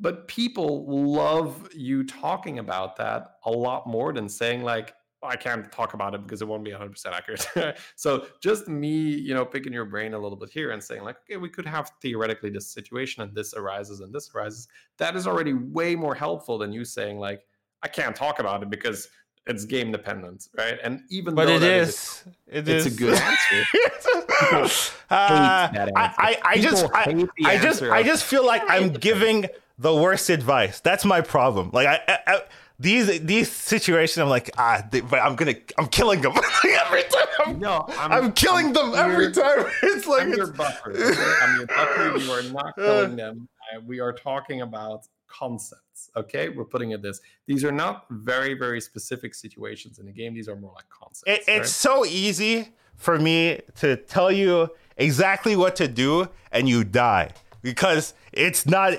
but 0.00 0.26
people 0.26 0.84
love 1.12 1.68
you 1.74 2.04
talking 2.04 2.58
about 2.58 2.96
that 2.96 3.36
a 3.44 3.50
lot 3.50 3.86
more 3.86 4.12
than 4.12 4.28
saying 4.28 4.62
like 4.62 4.94
I 5.22 5.36
can't 5.36 5.70
talk 5.70 5.92
about 5.92 6.14
it 6.14 6.22
because 6.22 6.40
it 6.40 6.48
won't 6.48 6.64
be 6.64 6.70
100% 6.70 7.06
accurate. 7.06 7.78
so 7.96 8.26
just 8.40 8.68
me, 8.68 8.88
you 8.88 9.34
know, 9.34 9.44
picking 9.44 9.72
your 9.72 9.84
brain 9.84 10.14
a 10.14 10.18
little 10.18 10.36
bit 10.36 10.48
here 10.48 10.70
and 10.70 10.82
saying 10.82 11.02
like, 11.04 11.16
okay, 11.18 11.36
we 11.36 11.50
could 11.50 11.66
have 11.66 11.92
theoretically 12.00 12.48
this 12.48 12.68
situation 12.68 13.22
and 13.22 13.34
this 13.34 13.52
arises 13.52 14.00
and 14.00 14.14
this 14.14 14.30
arises. 14.34 14.68
That 14.96 15.16
is 15.16 15.26
already 15.26 15.52
way 15.52 15.94
more 15.94 16.14
helpful 16.14 16.56
than 16.56 16.72
you 16.72 16.86
saying 16.86 17.18
like, 17.18 17.42
I 17.82 17.88
can't 17.88 18.16
talk 18.16 18.38
about 18.38 18.62
it 18.62 18.70
because 18.70 19.08
it's 19.46 19.64
game 19.64 19.92
dependent, 19.92 20.48
right? 20.56 20.78
And 20.82 21.02
even 21.10 21.34
But 21.34 21.46
though 21.46 21.56
it 21.56 21.60
that 21.60 21.70
is, 21.70 22.24
it 22.46 22.68
it's 22.68 22.86
is 22.86 22.94
a 22.94 22.96
good 22.96 23.18
answer. 23.18 24.86
uh, 25.10 25.70
that 25.72 25.92
I, 25.96 26.04
answer. 26.04 26.20
I, 26.20 26.38
I 26.44 26.58
just, 26.58 26.86
I, 26.94 27.02
hate 27.02 27.28
the 27.36 27.46
I 27.46 27.58
just, 27.58 27.82
I 27.82 28.02
just 28.02 28.24
feel 28.24 28.46
like 28.46 28.62
I'm 28.68 28.92
giving 28.92 29.46
the 29.80 29.94
worst 29.94 30.28
advice. 30.28 30.78
That's 30.80 31.04
my 31.04 31.22
problem. 31.22 31.70
Like 31.72 31.86
I, 31.86 32.00
I, 32.06 32.18
I 32.26 32.42
these 32.78 33.20
these 33.20 33.50
situations, 33.50 34.18
I'm 34.18 34.28
like, 34.28 34.50
ah, 34.58 34.86
they, 34.90 35.00
but 35.00 35.20
I'm 35.20 35.36
gonna, 35.36 35.54
I'm 35.78 35.88
killing 35.88 36.20
them 36.20 36.32
every 36.64 37.02
time. 37.02 37.26
I'm, 37.46 37.58
No, 37.58 37.86
I'm, 37.98 38.12
I'm 38.12 38.32
killing 38.32 38.72
them 38.72 38.94
every 38.94 39.32
time. 39.32 39.64
It's 39.82 40.06
like 40.06 40.22
I'm 40.22 40.34
your 40.34 40.52
buffer. 40.52 40.90
Okay? 40.92 41.34
I'm 41.42 41.56
your 41.56 41.66
buffer. 41.66 42.18
You 42.18 42.32
are 42.32 42.42
not 42.42 42.74
killing 42.76 43.16
them. 43.16 43.48
Uh, 43.74 43.80
we 43.80 44.00
are 44.00 44.12
talking 44.12 44.60
about 44.60 45.06
concepts. 45.26 46.10
Okay, 46.16 46.50
we're 46.50 46.64
putting 46.64 46.90
it 46.90 47.00
this. 47.02 47.20
These 47.46 47.64
are 47.64 47.72
not 47.72 48.06
very, 48.10 48.54
very 48.54 48.80
specific 48.80 49.34
situations 49.34 49.98
in 49.98 50.06
the 50.06 50.12
game. 50.12 50.34
These 50.34 50.48
are 50.48 50.56
more 50.56 50.72
like 50.74 50.88
concepts. 50.90 51.24
it, 51.26 51.44
it's 51.46 51.70
so 51.70 52.04
easy 52.04 52.74
for 52.96 53.18
me 53.18 53.60
to 53.76 53.96
tell 53.96 54.30
you 54.30 54.68
exactly 54.98 55.56
what 55.56 55.76
to 55.76 55.88
do 55.88 56.28
and 56.52 56.68
you 56.68 56.84
die 56.84 57.30
because 57.62 58.14
it's 58.32 58.66
not 58.66 58.94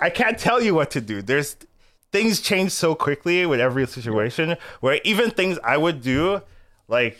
I 0.00 0.10
can't 0.10 0.38
tell 0.38 0.62
you 0.62 0.74
what 0.74 0.90
to 0.92 1.00
do. 1.00 1.22
There's 1.22 1.56
things 2.12 2.40
change 2.40 2.72
so 2.72 2.94
quickly 2.94 3.46
with 3.46 3.60
every 3.60 3.86
situation 3.86 4.56
where 4.80 5.00
even 5.04 5.30
things 5.30 5.58
I 5.62 5.76
would 5.76 6.02
do 6.02 6.42
like 6.88 7.18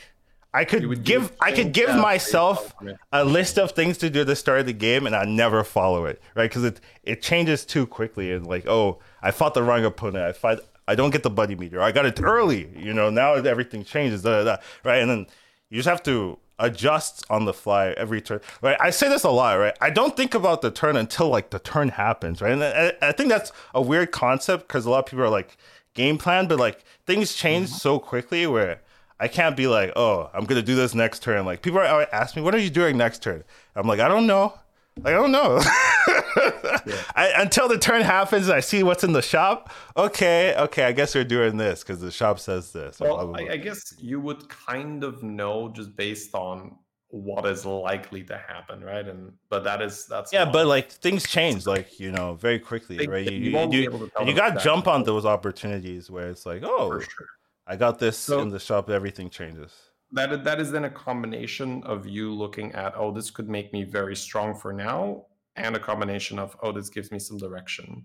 I 0.55 0.65
could 0.65 1.05
give 1.05 1.33
I 1.41 1.53
could 1.53 1.73
give 1.73 1.95
myself 1.97 2.75
a 3.13 3.25
list 3.25 3.59
of 3.59 3.73
things 3.73 3.99
to 3.99 4.09
do 4.09 4.23
at 4.23 4.27
the 4.27 4.37
start 4.37 4.61
of 4.61 4.67
the 4.67 4.73
game 4.73 5.07
and 5.07 5.15
I 5.15 5.25
never 5.27 5.63
follow 5.65 6.07
it, 6.07 6.23
right? 6.35 6.49
Because 6.49 6.65
it 6.65 6.81
it 7.03 7.21
changes 7.21 7.67
too 7.67 7.87
quickly 7.87 8.33
and 8.33 8.47
like, 8.47 8.67
oh, 8.67 8.99
I 9.21 9.33
fought 9.33 9.55
the 9.55 9.63
wrong 9.63 9.85
opponent. 9.85 10.25
I 10.25 10.33
fight 10.33 10.61
I 10.89 10.95
don't 10.95 11.11
get 11.11 11.25
the 11.25 11.31
buddy 11.31 11.57
meter. 11.57 11.83
I 11.83 11.93
got 11.93 12.07
it 12.07 12.23
early, 12.23 12.71
you 12.75 12.95
know. 12.95 13.11
Now 13.11 13.35
everything 13.35 13.85
changes, 13.85 14.23
da, 14.23 14.43
da, 14.43 14.45
da, 14.45 14.63
right? 14.83 14.99
And 15.03 15.11
then 15.11 15.27
you 15.69 15.77
just 15.77 15.89
have 15.89 16.03
to 16.05 16.39
adjust 16.59 17.25
on 17.29 17.45
the 17.45 17.53
fly 17.53 17.89
every 17.91 18.21
turn, 18.21 18.41
right? 18.63 18.77
I 18.81 18.91
say 18.91 19.09
this 19.09 19.25
a 19.25 19.31
lot, 19.31 19.55
right? 19.55 19.77
I 19.81 19.91
don't 19.91 20.17
think 20.17 20.35
about 20.35 20.63
the 20.63 20.71
turn 20.71 20.97
until 20.97 21.29
like 21.29 21.51
the 21.51 21.59
turn 21.59 21.91
happens, 21.91 22.41
right? 22.41 22.53
And 22.53 22.65
I, 22.65 22.93
I 23.03 23.13
think 23.13 23.29
that's 23.29 23.53
a 23.75 23.83
weird 23.83 24.11
concept 24.11 24.67
because 24.67 24.87
a 24.87 24.91
lot 24.91 25.01
of 25.01 25.07
people 25.07 25.25
are 25.25 25.29
like 25.29 25.57
game 25.95 26.19
plan, 26.19 26.47
but 26.47 26.59
like 26.59 26.85
things 27.07 27.35
change 27.35 27.69
mm-hmm. 27.69 27.77
so 27.77 27.99
quickly 27.99 28.47
where 28.47 28.81
I 29.19 29.29
can't 29.29 29.57
be 29.57 29.67
like, 29.67 29.93
oh, 29.97 30.31
I'm 30.35 30.45
gonna 30.45 30.63
do 30.63 30.75
this 30.75 30.95
next 30.95 31.23
turn. 31.23 31.45
Like 31.45 31.63
people 31.63 31.79
are 31.79 31.87
always 31.87 32.09
ask 32.13 32.37
me, 32.37 32.43
what 32.43 32.55
are 32.55 32.59
you 32.59 32.71
doing 32.71 32.97
next 32.97 33.23
turn? 33.23 33.45
I'm 33.75 33.87
like, 33.87 34.01
I 34.01 34.09
don't 34.09 34.27
know. 34.27 34.55
Like, 35.03 35.15
I 35.15 35.17
don't 35.17 35.33
know. 35.33 35.61
I, 37.17 37.33
until 37.37 37.69
the 37.69 37.79
turn 37.79 38.03
happens 38.03 38.49
I 38.51 38.61
see 38.61 38.83
what's 38.83 39.05
in 39.05 39.13
the 39.13 39.23
shop. 39.23 39.73
Okay, 39.97 40.55
okay, 40.57 40.85
I 40.85 40.93
guess 40.93 41.15
we're 41.15 41.25
doing 41.25 41.57
this 41.57 41.83
because 41.83 42.01
the 42.01 42.11
shop 42.11 42.39
says 42.39 42.73
this. 42.73 43.01
Well, 43.01 43.27
blah, 43.27 43.37
I, 43.39 43.45
blah. 43.45 43.53
I 43.55 43.57
guess 43.57 43.95
you 43.99 44.21
would 44.21 44.49
kind 44.49 45.03
of 45.05 45.23
know 45.23 45.69
just 45.69 45.97
based 45.97 46.35
on 46.35 46.77
what 47.09 47.47
is 47.47 47.65
likely 47.65 48.23
to 48.25 48.37
happen, 48.37 48.83
right? 48.85 49.07
And 49.07 49.33
but 49.49 49.65
that 49.65 49.81
is 49.81 50.07
that's 50.07 50.33
yeah, 50.33 50.45
but 50.45 50.67
like 50.67 50.91
things 50.91 51.27
change, 51.27 51.67
like 51.67 51.99
you 51.99 52.13
know, 52.13 52.35
very 52.35 52.59
quickly, 52.59 52.99
They- 52.99 53.07
right? 53.07 53.25
You, 53.25 53.39
you 53.39 53.51
you, 53.51 53.57
won't 53.57 53.73
you- 53.73 53.83
able 53.85 54.01
to 54.01 54.09
tell 54.09 54.21
and 54.23 54.29
you 54.29 54.35
got 54.37 54.55
to 54.55 54.61
jump 54.63 54.87
on 54.87 55.05
those 55.05 55.25
opportunities 55.25 56.11
where 56.11 56.29
it's 56.29 56.45
like, 56.45 56.63
oh, 56.65 57.01
sure. 57.01 57.27
I 57.67 57.77
got 57.77 57.99
this 57.99 58.19
So- 58.19 58.41
in 58.41 58.51
the 58.51 58.59
shop. 58.61 58.91
Everything 58.91 59.31
changes. 59.31 59.73
That 60.13 60.45
that 60.45 60.61
is 60.61 60.71
then 60.71 60.85
a 60.85 60.91
combination 60.91 61.83
of 61.85 62.07
you 62.07 62.33
looking 62.33 62.73
at 62.73 62.95
oh 62.97 63.11
this 63.11 63.31
could 63.31 63.49
make 63.49 63.73
me 63.73 63.83
very 63.83 64.15
strong 64.15 64.55
for 64.55 64.73
now 64.73 65.27
and 65.57 65.77
a 65.77 65.81
combination 65.81 66.39
of 66.39 66.57
oh 66.63 66.73
this 66.73 66.89
gives 66.89 67.11
me 67.11 67.19
some 67.19 67.39
direction 67.39 68.05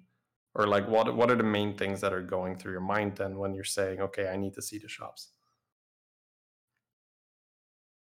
or 0.56 0.68
like 0.68 0.88
what 0.88 1.15
what 1.15 1.32
are 1.32 1.36
the 1.36 1.44
main 1.44 1.76
things 1.78 2.02
that 2.02 2.14
are 2.14 2.22
going 2.22 2.56
through 2.56 2.72
your 2.72 2.82
mind 2.82 3.15
then 3.15 3.38
when 3.38 3.53
you're 3.53 3.64
saying 3.64 3.99
okay 4.02 4.28
i 4.30 4.38
need 4.38 4.53
to 4.53 4.61
see 4.61 4.78
the 4.78 4.88
shops 4.88 5.30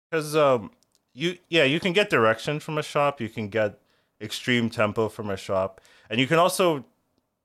Because 0.09 0.35
um, 0.35 0.71
you 1.13 1.37
yeah, 1.49 1.63
you 1.63 1.79
can 1.79 1.93
get 1.93 2.09
direction 2.09 2.59
from 2.59 2.77
a 2.77 2.83
shop. 2.83 3.19
You 3.19 3.29
can 3.29 3.49
get 3.49 3.79
extreme 4.21 4.69
tempo 4.69 5.09
from 5.09 5.29
a 5.29 5.37
shop, 5.37 5.81
and 6.09 6.19
you 6.19 6.27
can 6.27 6.39
also 6.39 6.85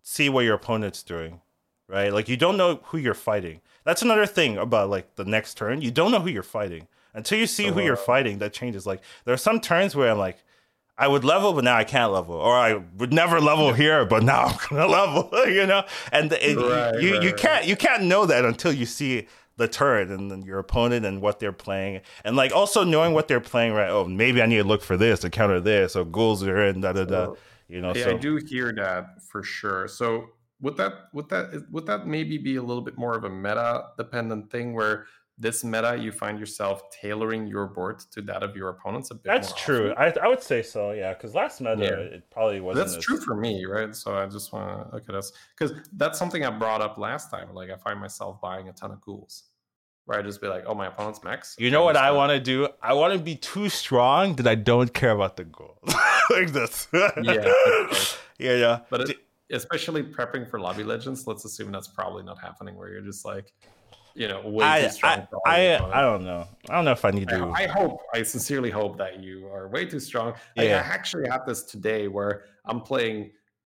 see 0.02 0.28
what 0.28 0.44
your 0.44 0.55
opponent's 0.55 1.02
doing, 1.02 1.40
right? 1.89 2.12
Like 2.12 2.28
you 2.28 2.36
don't 2.36 2.56
know 2.56 2.81
who 2.85 2.98
you're 2.98 3.14
fighting. 3.14 3.60
That's 3.85 4.02
another 4.02 4.27
thing 4.27 4.59
about 4.59 4.90
like 4.90 5.16
the 5.16 5.24
next 5.24 5.56
turn. 5.56 5.82
You 5.82 5.90
don't 5.90 6.12
know 6.12 6.20
who 6.20 6.31
you're 6.31 6.43
fighting 6.43 6.86
until 7.14 7.39
you 7.39 7.47
see 7.47 7.69
So, 7.69 7.73
who 7.73 7.81
you're 7.81 7.94
uh, 7.94 7.97
fighting. 7.97 8.39
That 8.39 8.52
changes. 8.52 8.86
Like 8.86 9.01
there 9.24 9.35
are 9.35 9.39
some 9.39 9.60
turns 9.60 9.97
where 9.97 10.10
I'm 10.10 10.19
like, 10.19 10.44
I 11.02 11.08
would 11.08 11.24
level, 11.24 11.52
but 11.52 11.64
now 11.64 11.76
I 11.76 11.82
can't 11.82 12.12
level, 12.12 12.36
or 12.36 12.54
I 12.54 12.74
would 12.98 13.12
never 13.12 13.40
level 13.40 13.72
here, 13.72 14.04
but 14.04 14.22
now 14.22 14.44
I'm 14.46 14.56
gonna 14.70 14.86
level. 14.86 15.30
You 15.52 15.66
know, 15.66 15.84
and 16.12 16.32
it, 16.32 16.56
Right, 16.56 17.02
you 17.02 17.14
right, 17.14 17.22
you 17.24 17.34
can't 17.34 17.66
you 17.66 17.74
can't 17.74 18.04
know 18.04 18.24
that 18.26 18.44
until 18.44 18.72
you 18.72 18.86
see 18.86 19.26
the 19.56 19.66
turn 19.66 20.12
and 20.12 20.30
then 20.30 20.42
your 20.42 20.60
opponent 20.60 21.04
and 21.04 21.20
what 21.20 21.40
they're 21.40 21.52
playing, 21.52 22.02
and 22.24 22.36
like 22.36 22.52
also 22.52 22.84
knowing 22.84 23.14
what 23.14 23.26
they're 23.26 23.40
playing. 23.40 23.72
Right? 23.72 23.90
Oh, 23.90 24.04
maybe 24.04 24.40
I 24.40 24.46
need 24.46 24.58
to 24.58 24.64
look 24.64 24.82
for 24.82 24.96
this 24.96 25.18
to 25.20 25.30
counter 25.30 25.60
this, 25.60 25.96
or 25.96 26.04
goals 26.04 26.44
are 26.44 26.64
in 26.64 26.80
da 26.82 26.92
da 26.92 27.04
da. 27.04 27.34
You 27.68 27.80
know, 27.80 27.92
Yeah, 27.94 28.04
so 28.04 28.10
I 28.10 28.18
do 28.18 28.36
hear 28.36 28.72
that 28.74 29.22
for 29.22 29.42
sure. 29.42 29.88
So 29.88 30.28
would 30.60 30.76
that 30.76 30.92
would 31.12 31.28
that 31.30 31.66
would 31.72 31.86
that 31.86 32.06
maybe 32.06 32.38
be 32.38 32.56
a 32.56 32.62
little 32.62 32.82
bit 32.82 32.96
more 32.96 33.16
of 33.16 33.24
a 33.24 33.30
meta 33.30 33.86
dependent 33.98 34.52
thing 34.52 34.72
where 34.72 35.06
this 35.38 35.64
meta 35.64 35.96
you 35.98 36.12
find 36.12 36.38
yourself 36.38 36.90
tailoring 36.90 37.46
your 37.46 37.66
board 37.66 37.98
to 38.12 38.20
that 38.22 38.42
of 38.42 38.54
your 38.54 38.68
opponents 38.68 39.10
a 39.10 39.14
bit 39.14 39.24
that's 39.24 39.48
more 39.50 39.59
true. 39.59 39.94
I 39.96 40.12
I 40.22 40.28
would 40.28 40.42
say 40.42 40.62
so. 40.62 40.92
Yeah, 40.92 41.14
because 41.14 41.34
last 41.34 41.60
meta 41.60 41.82
Yeah. 41.82 42.16
it 42.16 42.30
probably 42.30 42.60
wasn't. 42.60 42.86
That's 42.86 42.98
as- 42.98 43.04
true 43.04 43.18
for 43.20 43.34
me, 43.34 43.64
right? 43.64 43.94
So 43.96 44.14
I 44.16 44.26
just 44.26 44.52
want 44.52 44.88
to 44.90 44.94
look 44.94 45.09
at 45.09 45.14
us 45.14 45.32
because 45.56 45.72
that's 45.94 46.18
something 46.18 46.44
I 46.44 46.50
brought 46.50 46.80
up 46.82 46.98
last 46.98 47.30
time. 47.30 47.54
Like 47.54 47.70
I 47.70 47.76
find 47.76 47.98
myself 47.98 48.40
buying 48.40 48.68
a 48.68 48.72
ton 48.72 48.90
of 48.92 49.00
ghouls, 49.00 49.44
where 50.04 50.18
I 50.18 50.22
just 50.22 50.40
be 50.40 50.48
like, 50.48 50.64
"Oh, 50.66 50.74
my 50.74 50.86
opponent's 50.88 51.24
max." 51.24 51.56
You 51.59 51.70
know 51.70 51.82
what 51.82 51.96
I 51.96 52.10
want 52.12 52.30
to 52.30 52.38
do? 52.40 52.68
I 52.82 52.92
want 52.92 53.14
to 53.14 53.18
be 53.18 53.34
too 53.36 53.68
strong 53.68 54.36
that 54.36 54.46
I 54.46 54.54
don't 54.54 54.92
care 54.92 55.12
about 55.12 55.36
the 55.36 55.44
goal. 55.44 55.78
like 56.30 56.52
this. 56.52 56.88
Yeah, 57.22 57.52
yeah, 58.38 58.54
yeah. 58.56 58.78
but 58.90 59.10
it, 59.10 59.16
especially 59.50 60.02
prepping 60.02 60.48
for 60.48 60.59
lobby 60.60 60.82
legends, 60.84 61.26
let's 61.26 61.44
assume 61.44 61.70
that's 61.70 61.88
probably 61.88 62.22
not 62.22 62.38
happening. 62.40 62.76
Where 62.76 62.88
you're 62.90 63.02
just 63.02 63.24
like, 63.24 63.52
you 64.14 64.28
know, 64.28 64.40
way 64.47 64.64
I, 64.64 64.82
too 64.82 64.90
strong. 64.90 65.26
I, 65.47 65.76
I. 65.76 65.98
I 65.98 66.02
don't 66.02 66.24
know. 66.24 66.47
I 66.68 66.74
don't 66.74 66.84
know 66.84 66.93
if 66.93 67.05
I 67.05 67.10
need 67.10 67.28
to. 67.28 67.52
I, 67.55 67.66
hope, 67.66 68.01
I 68.14 68.22
sincerely 68.22 68.70
hope 68.70 68.98
that 68.98 69.20
you 69.20 69.47
are 69.48 69.68
way 69.68 69.84
too 69.86 70.01
strong. 70.01 70.34
I, 70.56 70.68
I 70.68 70.72
actually 70.72 71.28
had 71.28 71.47
this 71.47 71.62
today 71.62 72.09
where 72.09 72.44
I'm 72.64 72.80
playing, 72.80 73.30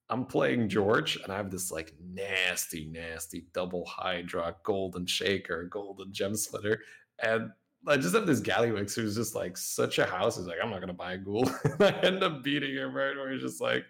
I'm 0.09 0.25
playing 0.25 0.69
George, 0.69 1.17
and 1.17 1.31
I 1.31 1.37
have 1.37 1.51
this 1.51 1.71
like 1.71 1.93
nasty, 2.13 2.85
nasty 2.85 3.47
double 3.53 3.85
Hydra, 3.85 4.55
golden 4.63 5.05
shaker, 5.05 5.65
golden 5.65 6.11
gem 6.13 6.35
splitter, 6.35 6.81
and 7.21 7.51
I 7.87 7.97
just 7.97 8.13
have 8.15 8.25
this 8.25 8.41
Gallywix 8.41 8.93
who's 8.95 9.15
just 9.15 9.35
like 9.35 9.55
such 9.57 9.99
a 9.99 10.05
house. 10.05 10.37
He's 10.37 10.47
like, 10.47 10.57
I'm 10.61 10.69
not 10.69 10.81
gonna 10.81 10.93
buy 10.93 11.13
a 11.13 11.17
ghoul. 11.17 11.49
I 11.79 11.91
end 12.03 12.23
up 12.23 12.43
beating 12.43 12.75
him 12.75 12.93
right 12.93 13.15
where 13.15 13.31
he's 13.31 13.41
just 13.41 13.61
like. 13.61 13.85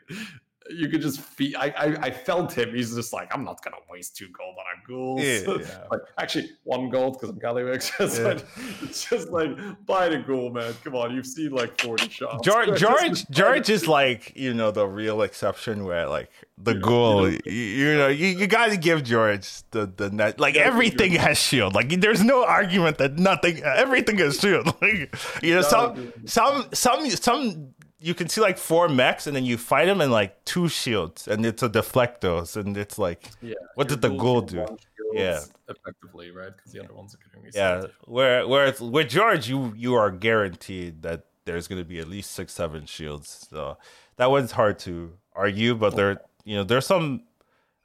You 0.70 0.88
could 0.88 1.02
just 1.02 1.20
feel. 1.20 1.58
I, 1.58 1.70
I 1.78 1.86
I 2.08 2.12
felt 2.12 2.56
him. 2.58 2.74
He's 2.76 2.94
just 2.96 3.12
like, 3.12 3.34
I'm 3.34 3.44
not 3.44 3.64
gonna 3.64 3.78
waste 3.90 4.16
two 4.16 4.28
gold 4.30 4.56
on 4.58 4.66
a 4.76 4.88
ghoul. 4.88 5.20
Yeah, 5.20 5.40
yeah. 5.68 5.84
Like 5.92 6.02
actually 6.18 6.50
one 6.64 6.90
gold 6.90 7.14
because 7.14 7.30
I'm 7.30 7.40
Gallywix. 7.40 7.92
Just 7.98 8.20
Yeah. 8.20 8.28
like, 8.28 8.46
it's 8.84 9.04
just 9.10 9.30
like 9.30 9.50
buy 9.86 10.10
the 10.10 10.20
ghoul, 10.20 10.52
man. 10.52 10.74
Come 10.84 10.96
on, 10.96 11.14
you've 11.16 11.26
seen 11.26 11.52
like 11.52 11.80
40 11.82 12.10
shots. 12.10 12.46
George, 12.46 12.80
George, 12.80 13.28
George 13.30 13.70
is 13.70 13.88
like 13.88 14.34
you 14.36 14.54
know 14.54 14.72
the 14.72 14.88
real 14.88 15.22
exception 15.24 15.86
where 15.86 16.08
like 16.08 16.30
the 16.62 16.74
You 16.74 16.80
know, 16.82 17.26
you 17.26 17.40
You, 17.46 17.52
you 17.54 17.98
know, 17.98 18.08
you, 18.08 18.28
you 18.28 18.48
got 18.48 18.70
to 18.70 18.78
give 18.78 19.04
George 19.04 19.64
the 19.72 19.86
the 19.86 20.10
net. 20.10 20.40
Like 20.40 20.56
everything 20.56 21.14
has 21.14 21.38
shield. 21.38 21.74
Like 21.74 21.90
there's 22.02 22.24
no 22.24 22.44
argument 22.46 22.98
that 22.98 23.18
nothing, 23.18 23.64
everything 23.64 24.18
has 24.20 24.40
shield. 24.40 24.68
Like 24.82 25.16
you 25.42 25.56
know, 25.56 25.62
some 25.62 26.14
some 26.26 26.66
some 26.74 27.10
some 27.10 27.74
you 28.00 28.14
can 28.14 28.30
see 28.30 28.42
like 28.42 28.58
four 28.58 28.88
mechs 28.90 29.28
and 29.28 29.36
then 29.36 29.46
you 29.46 29.58
fight 29.58 29.86
them 29.86 30.02
and 30.02 30.12
like 30.12 30.44
two 30.46 30.68
shields 30.70 31.28
and 31.28 31.46
it's 31.46 31.62
a 31.64 31.70
deflect 31.70 32.22
those 32.22 32.56
and 32.56 32.78
it's 32.78 32.98
like 32.98 33.30
Yeah. 33.42 33.56
What 33.76 33.88
did 33.88 34.02
the 34.02 34.10
ghoul 34.10 34.42
do? 34.42 34.66
Yeah. 35.14 35.42
Effectively, 35.68 36.32
right? 36.32 36.56
Because 36.56 36.72
the 36.72 36.84
other 36.84 36.94
ones 36.94 37.16
are 37.16 37.18
getting 37.26 37.44
reset. 37.44 37.84
yeah. 37.84 37.88
Where 38.06 38.48
whereas 38.48 38.80
with 38.80 39.10
George, 39.10 39.50
you 39.50 39.74
you 39.76 39.96
are 39.96 40.12
guaranteed 40.12 41.02
that 41.02 41.26
there's 41.46 41.68
going 41.68 41.82
to 41.82 41.86
be 41.88 42.00
at 42.00 42.08
least 42.08 42.32
six 42.32 42.54
seven 42.54 42.86
shields. 42.86 43.48
So 43.50 43.78
that 44.18 44.30
one's 44.30 44.52
hard 44.52 44.80
to 44.80 45.14
argue, 45.34 45.76
but 45.76 45.96
there 45.96 46.22
you 46.46 46.56
know 46.56 46.64
there's 46.64 46.86
some 46.86 47.24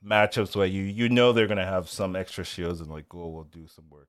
matchups 0.04 0.54
where 0.54 0.66
you 0.66 0.82
you 0.82 1.08
know 1.08 1.32
they're 1.32 1.46
going 1.46 1.58
to 1.58 1.64
have 1.64 1.88
some 1.88 2.14
extra 2.14 2.44
shields 2.44 2.80
and 2.80 2.90
like 2.90 3.08
Ghoul 3.08 3.32
will 3.32 3.44
do 3.44 3.66
some 3.66 3.84
work. 3.90 4.08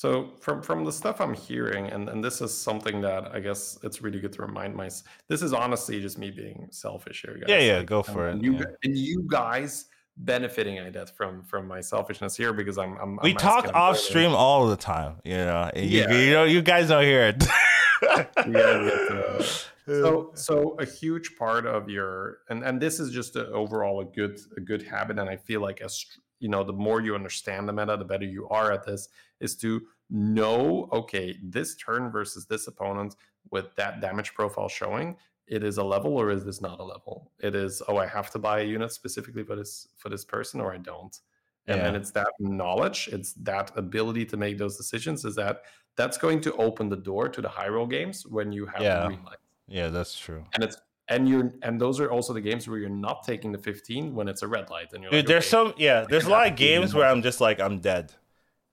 So 0.00 0.30
from 0.40 0.62
from 0.62 0.82
the 0.86 0.92
stuff 0.92 1.20
I'm 1.20 1.34
hearing, 1.34 1.88
and 1.88 2.08
and 2.08 2.24
this 2.24 2.40
is 2.40 2.56
something 2.56 3.02
that 3.02 3.34
I 3.34 3.38
guess 3.40 3.78
it's 3.82 4.00
really 4.00 4.18
good 4.18 4.32
to 4.32 4.40
remind 4.40 4.74
myself. 4.74 5.06
This 5.28 5.42
is 5.42 5.52
honestly 5.52 6.00
just 6.00 6.16
me 6.16 6.30
being 6.30 6.68
selfish 6.70 7.20
here, 7.20 7.34
guys. 7.34 7.50
Yeah, 7.50 7.58
yeah, 7.58 7.76
Like, 7.80 7.86
go 7.86 7.98
and- 7.98 8.06
for 8.06 8.26
it, 8.28 8.32
And 8.32 8.42
you 8.42 8.54
yeah. 8.54 8.64
and 8.82 8.96
you 8.96 9.24
guys 9.28 9.84
benefiting, 10.16 10.78
I 10.80 10.88
guess, 10.88 11.10
from 11.10 11.42
from 11.42 11.68
my 11.68 11.82
selfishness 11.82 12.34
here 12.34 12.54
because 12.54 12.78
I'm. 12.78 12.96
I'm 12.96 13.18
We 13.22 13.32
I'm 13.32 13.36
talk 13.36 13.74
off 13.74 13.98
stream 13.98 14.30
all 14.32 14.68
the 14.68 14.76
time, 14.78 15.16
you 15.22 15.36
know. 15.36 15.70
and 15.74 15.84
You, 15.90 16.00
Yeah. 16.00 16.12
you 16.14 16.30
know, 16.32 16.44
you 16.44 16.62
guys 16.62 16.88
don't 16.88 17.04
hear 17.04 17.24
it. 17.34 17.44
We 18.46 18.52
gotta 18.54 19.44
so 19.86 20.30
so 20.34 20.76
a 20.78 20.86
huge 20.86 21.36
part 21.36 21.66
of 21.66 21.90
your 21.90 22.38
and 22.48 22.64
and 22.64 22.80
this 22.80 22.98
is 23.00 23.12
just 23.12 23.36
a, 23.36 23.46
overall 23.50 24.00
a 24.00 24.06
good 24.06 24.38
a 24.56 24.60
good 24.60 24.82
habit 24.82 25.18
and 25.18 25.28
i 25.28 25.36
feel 25.36 25.60
like 25.60 25.82
as 25.82 26.06
you 26.38 26.48
know 26.48 26.64
the 26.64 26.72
more 26.86 27.02
you 27.02 27.14
understand 27.14 27.68
the 27.68 27.74
meta 27.74 27.98
the 27.98 28.04
better 28.12 28.24
you 28.24 28.48
are 28.48 28.72
at 28.72 28.84
this 28.86 29.10
is 29.40 29.56
to 29.56 29.82
know 30.10 30.88
okay 30.92 31.36
this 31.42 31.76
turn 31.76 32.10
versus 32.10 32.46
this 32.46 32.66
opponent 32.66 33.16
with 33.50 33.74
that 33.76 34.00
damage 34.00 34.34
profile 34.34 34.68
showing 34.68 35.16
it 35.46 35.62
is 35.64 35.78
a 35.78 35.84
level 35.84 36.16
or 36.16 36.30
is 36.30 36.44
this 36.44 36.60
not 36.60 36.80
a 36.80 36.82
level 36.82 37.30
it 37.40 37.54
is 37.54 37.80
oh 37.88 37.96
i 37.96 38.06
have 38.06 38.30
to 38.30 38.38
buy 38.38 38.60
a 38.60 38.64
unit 38.64 38.90
specifically 38.92 39.42
for 39.44 39.56
this 39.56 39.88
for 39.96 40.08
this 40.08 40.24
person 40.24 40.60
or 40.60 40.72
i 40.72 40.78
don't 40.78 41.20
and 41.66 41.76
Yeah. 41.78 41.84
then 41.84 41.94
it's 41.94 42.10
that 42.12 42.28
knowledge 42.40 43.08
it's 43.12 43.32
that 43.34 43.70
ability 43.76 44.24
to 44.26 44.36
make 44.36 44.58
those 44.58 44.76
decisions 44.76 45.24
is 45.24 45.36
that 45.36 45.62
that's 45.96 46.18
going 46.18 46.40
to 46.42 46.52
open 46.56 46.88
the 46.88 46.96
door 46.96 47.28
to 47.28 47.40
the 47.40 47.48
high 47.48 47.68
roll 47.68 47.86
games 47.86 48.26
when 48.26 48.50
you 48.52 48.66
have 48.66 48.82
Yeah. 48.82 49.06
green 49.06 49.22
light 49.24 49.38
yeah, 49.68 49.88
that's 49.88 50.18
true. 50.18 50.44
and 50.54 50.64
it's 50.64 50.76
and 51.06 51.28
you're 51.28 51.52
and 51.62 51.80
those 51.80 52.00
are 52.00 52.10
also 52.10 52.32
the 52.32 52.40
games 52.40 52.68
where 52.68 52.78
you're 52.78 52.88
not 52.88 53.22
taking 53.22 53.52
the 53.52 53.58
15 53.58 54.14
when 54.16 54.26
it's 54.26 54.42
a 54.42 54.48
red 54.48 54.68
light 54.70 54.92
and 54.92 55.02
you're 55.02 55.10
Dude, 55.12 55.20
like, 55.20 55.26
there's 55.28 55.44
okay, 55.54 55.70
some 55.72 55.74
yeah. 55.76 56.04
There's 56.08 56.24
a 56.26 56.30
lot 56.30 56.48
of 56.48 56.56
games 56.56 56.92
where 56.94 57.06
I'm 57.08 57.22
just 57.22 57.40
like 57.40 57.60
I'm 57.60 57.78
dead, 57.80 58.12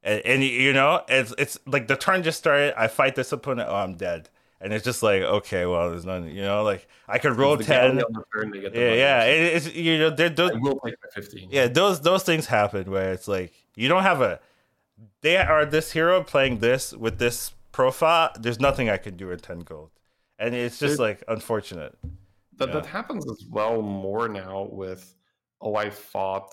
and, 0.08 0.22
and 0.26 0.44
you 0.44 0.74
know 0.74 1.04
it's 1.08 1.34
it's 1.38 1.60
like 1.68 1.88
the 1.88 1.96
turn 1.98 2.24
just 2.24 2.40
started. 2.40 2.74
I 2.80 2.88
fight 2.88 3.16
this 3.16 3.32
opponent. 3.32 3.70
Oh, 3.70 3.76
I'm 3.76 3.96
dead, 3.96 4.30
and 4.62 4.74
it's 4.74 4.86
just 4.86 5.04
like 5.04 5.22
okay, 5.22 5.66
well, 5.66 5.90
there's 5.92 6.06
nothing. 6.06 6.36
You 6.36 6.44
know, 6.44 6.64
like 6.64 6.88
I 7.08 7.20
could 7.20 7.38
roll 7.38 7.58
ten. 7.58 8.02
turn, 8.34 8.52
they 8.52 8.62
get 8.62 8.74
the 8.74 8.80
Yeah, 8.80 8.88
money. 8.90 9.00
yeah. 9.00 9.24
It, 9.26 9.56
it's 9.58 9.74
you 9.76 10.00
know 10.00 10.10
there 10.10 10.30
those 10.30 10.52
I 10.52 10.56
will 10.56 10.80
take 10.86 10.96
my 11.04 11.10
15 11.14 11.50
yeah 11.52 11.68
those 11.68 12.02
those 12.02 12.24
things 12.24 12.46
happen 12.48 12.90
where 12.90 13.12
it's 13.14 13.28
like 13.28 13.54
you 13.76 13.88
don't 13.90 14.04
have 14.04 14.22
a 14.22 14.40
they 15.22 15.38
are 15.38 15.66
this 15.66 15.92
hero 15.92 16.24
playing 16.24 16.60
this 16.60 16.94
with 16.94 17.20
this 17.20 17.54
profile. 17.72 18.32
There's 18.40 18.60
nothing 18.60 18.90
I 18.90 18.98
can 18.98 19.16
do 19.18 19.28
with 19.28 19.42
ten 19.44 19.60
gold, 19.60 19.92
and 20.40 20.56
it's 20.56 20.80
just 20.80 20.94
Dude. 20.94 21.00
like 21.02 21.24
unfortunate. 21.28 21.96
that, 22.58 22.70
yeah. 22.70 22.74
that 22.76 22.86
happens 22.88 23.30
as 23.30 23.46
well 23.50 23.82
more 23.84 24.28
now 24.28 24.68
with 24.72 25.14
oh 25.62 25.76
i 25.76 25.90
fought 25.90 26.52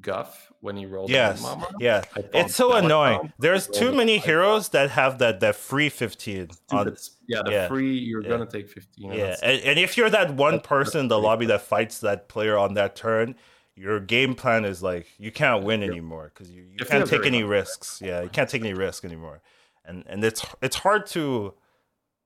guff 0.00 0.52
when 0.60 0.76
he 0.76 0.86
rolled 0.86 1.10
Yes, 1.10 1.42
Mama. 1.42 1.66
yeah. 1.80 2.04
It's 2.34 2.54
so 2.54 2.74
annoying. 2.74 3.32
There's 3.38 3.66
too 3.66 3.92
many 3.92 4.18
heroes 4.18 4.68
that 4.70 4.90
have 4.90 5.18
that 5.18 5.40
that 5.40 5.56
free 5.56 5.88
fifteen 5.88 6.48
on 6.70 6.94
yeah 7.26 7.42
the 7.44 7.50
yeah, 7.52 7.68
free 7.68 7.96
you're 7.98 8.22
yeah. 8.22 8.28
gonna 8.28 8.46
take 8.46 8.68
15 8.68 9.12
Yeah, 9.12 9.36
and, 9.42 9.62
and 9.62 9.78
if 9.78 9.96
you're 9.96 10.10
that 10.10 10.34
one 10.34 10.60
person 10.60 11.00
in 11.00 11.08
the 11.08 11.18
lobby 11.18 11.46
that 11.46 11.62
fights 11.62 12.00
that 12.00 12.28
player 12.28 12.56
on 12.58 12.74
that 12.74 12.96
turn, 12.96 13.34
your 13.76 14.00
game 14.00 14.34
plan 14.34 14.64
is 14.64 14.82
like 14.82 15.06
you 15.18 15.30
can't 15.32 15.64
win 15.64 15.82
anymore 15.82 16.32
because 16.34 16.50
you, 16.50 16.64
you 16.78 16.84
can't 16.84 17.08
take 17.08 17.24
any 17.24 17.42
risks. 17.44 18.00
Yeah, 18.02 18.22
you 18.22 18.28
can't 18.28 18.48
take 18.50 18.62
any 18.62 18.74
risk 18.74 19.04
anymore, 19.04 19.40
and 19.84 20.04
and 20.06 20.22
it's 20.24 20.44
it's 20.60 20.76
hard 20.76 21.06
to 21.08 21.54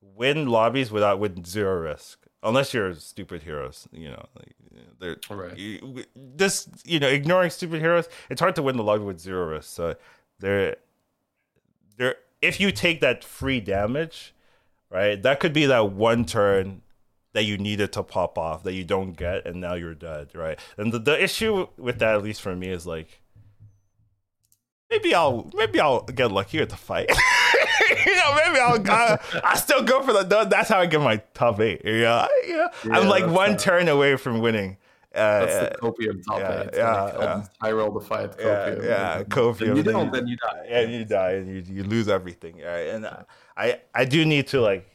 win 0.01 0.49
lobbies 0.49 0.91
without 0.91 1.21
with 1.21 1.47
zero 1.47 1.81
risk 1.81 2.22
unless 2.43 2.75
you're 2.75 2.95
stupid 2.95 3.43
heroes. 3.43 3.89
You 3.93 4.11
know, 4.11 4.25
like 4.37 4.55
they're 4.99 5.17
Right. 5.31 5.57
you, 5.57 6.05
this 6.15 6.69
you 6.85 6.99
know 7.01 7.09
ignoring 7.09 7.51
stupid 7.51 7.81
heroes. 7.81 8.09
It's 8.31 8.41
hard 8.41 8.57
to 8.57 8.63
win 8.63 8.77
the 8.77 8.83
lobby 8.83 9.05
with 9.05 9.21
zero 9.21 9.47
risk. 9.47 9.71
So 9.71 9.97
there, 10.39 10.77
there 11.97 12.17
if 12.41 12.61
you 12.61 12.73
take 12.73 13.01
that 13.01 13.23
free 13.25 13.61
damage, 13.61 14.35
right? 14.91 15.23
That 15.23 15.41
could 15.41 15.53
be 15.53 15.67
that 15.67 15.93
one 15.93 16.25
turn 16.25 16.83
that 17.35 17.45
you 17.45 17.57
needed 17.57 17.93
to 17.95 18.03
pop 18.03 18.37
off 18.37 18.63
that 18.63 18.75
you 18.75 18.85
don't 18.85 19.13
get, 19.17 19.47
and 19.47 19.59
now 19.61 19.73
you're 19.75 19.95
dead, 19.95 20.29
right? 20.35 20.59
And 20.77 20.93
the, 20.93 20.99
the 20.99 21.23
issue 21.23 21.67
with 21.79 21.99
that, 22.01 22.15
at 22.15 22.23
least 22.23 22.43
for 22.43 22.55
me, 22.55 22.69
is 22.69 22.87
like 22.87 23.21
maybe 24.91 25.15
I'll 25.15 25.51
maybe 25.55 25.81
I'll 25.81 26.03
get 26.03 26.31
lucky 26.31 26.59
at 26.61 26.69
the 26.69 26.77
fight. 26.77 27.11
know, 28.23 28.35
maybe 28.37 28.59
I'll 28.61 28.91
I, 28.91 29.19
I 29.45 29.57
still 29.57 29.83
go 29.83 30.03
for 30.03 30.13
the. 30.13 30.23
That's 30.49 30.69
how 30.69 30.79
I 30.81 30.87
get 30.87 31.01
my 31.01 31.17
top 31.35 31.61
eight. 31.61 31.83
You 31.85 32.01
know, 32.03 32.29
you 32.47 32.57
know, 32.57 32.69
I'm 32.93 33.09
like 33.09 33.27
one 33.27 33.53
not- 33.53 33.61
turn 33.61 33.89
away 33.89 34.17
from 34.17 34.41
winning. 34.41 34.77
Uh, 35.15 35.45
that's 35.45 35.69
the 35.75 35.79
copium 35.83 36.25
top 36.27 36.39
yeah, 36.39 36.63
eight 36.63 36.71
yeah, 36.73 37.03
like, 37.03 37.15
yeah. 37.21 37.45
i 37.61 37.71
roll 37.71 37.91
the 37.91 38.01
fight 38.01 38.31
yeah, 38.39 38.45
copium 38.47 38.83
yeah, 38.85 39.19
and 39.19 39.29
Kofi. 39.29 39.59
then 39.59 39.77
you 39.77 39.83
don't 39.83 40.11
then 40.11 40.27
you 40.27 40.37
die 40.39 40.67
and 40.71 40.91
you 40.95 41.05
die 41.05 41.33
and 41.33 41.49
you, 41.69 41.75
you 41.75 41.85
lose 41.85 42.09
everything 42.09 42.57
right 42.57 42.89
and 42.89 43.05
I- 43.07 43.25
i 43.59 43.81
i 43.95 44.05
do 44.07 44.25
need 44.25 44.47
to 44.47 44.63
like 44.63 44.89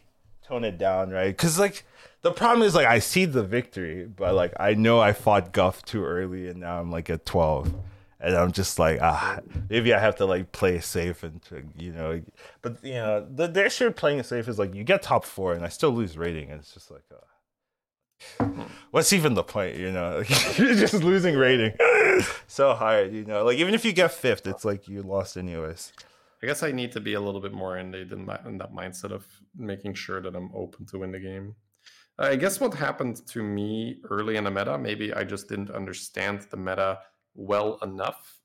tone 0.43 0.63
it 0.63 0.79
down 0.79 1.11
right 1.11 1.27
because 1.27 1.59
like 1.59 1.85
the 2.23 2.31
problem 2.31 2.65
is 2.67 2.73
like 2.73 2.87
i 2.87 2.97
see 2.97 3.25
the 3.25 3.43
victory 3.43 4.05
but 4.07 4.33
like 4.33 4.53
i 4.59 4.73
know 4.73 4.99
i 4.99 5.13
fought 5.13 5.53
guff 5.53 5.85
too 5.85 6.03
early 6.03 6.47
and 6.47 6.61
now 6.61 6.79
i'm 6.81 6.89
like 6.89 7.11
at 7.11 7.23
12 7.23 7.71
and 8.19 8.35
I'm 8.35 8.51
just 8.51 8.79
like, 8.79 8.99
ah, 9.01 9.39
maybe 9.69 9.93
I 9.93 9.99
have 9.99 10.15
to 10.17 10.25
like 10.25 10.51
play 10.51 10.79
safe 10.79 11.23
and 11.23 11.41
you 11.77 11.91
know, 11.93 12.21
but 12.61 12.83
you 12.83 12.93
know, 12.93 13.27
the, 13.29 13.47
the 13.47 13.65
issue 13.65 13.87
of 13.87 13.95
playing 13.95 14.23
safe 14.23 14.47
is 14.47 14.57
like 14.57 14.73
you 14.73 14.83
get 14.83 15.01
top 15.01 15.23
four 15.25 15.53
and 15.53 15.63
I 15.63 15.69
still 15.69 15.91
lose 15.91 16.17
rating, 16.17 16.49
and 16.49 16.59
it's 16.59 16.73
just 16.73 16.89
like, 16.91 17.03
uh, 17.11 18.45
what's 18.91 19.13
even 19.13 19.35
the 19.35 19.43
point? 19.43 19.75
You 19.75 19.91
know, 19.91 20.23
you're 20.57 20.75
just 20.75 20.95
losing 20.95 21.35
rating 21.35 21.73
so 22.47 22.73
hard. 22.73 23.13
You 23.13 23.25
know, 23.25 23.43
like 23.45 23.57
even 23.57 23.73
if 23.73 23.85
you 23.85 23.93
get 23.93 24.11
fifth, 24.11 24.47
it's 24.47 24.65
like 24.65 24.87
you 24.87 25.03
lost 25.03 25.37
anyways. 25.37 25.93
I 26.41 26.45
guess 26.45 26.61
I 26.61 26.71
need 26.71 26.91
to 26.91 26.99
be 26.99 27.15
a 27.15 27.21
little 27.21 27.41
bit 27.41 27.53
more 27.53 27.77
in, 27.77 27.89
the, 27.91 28.01
in, 28.01 28.27
that, 28.27 28.45
in 28.45 28.59
that 28.59 28.71
mindset 28.71 29.11
of 29.11 29.25
making 29.55 29.95
sure 29.95 30.21
that 30.21 30.35
I'm 30.35 30.51
open 30.53 30.85
to 30.87 30.99
win 30.99 31.11
the 31.11 31.19
game. 31.19 31.55
I 32.19 32.35
guess 32.35 32.59
what 32.59 32.73
happened 32.73 33.25
to 33.27 33.43
me 33.43 33.97
early 34.09 34.37
in 34.37 34.43
the 34.43 34.51
meta, 34.51 34.77
maybe 34.77 35.13
I 35.13 35.23
just 35.23 35.49
didn't 35.49 35.71
understand 35.71 36.47
the 36.49 36.57
meta 36.57 36.99
well 37.37 37.79
enough. 37.81 38.41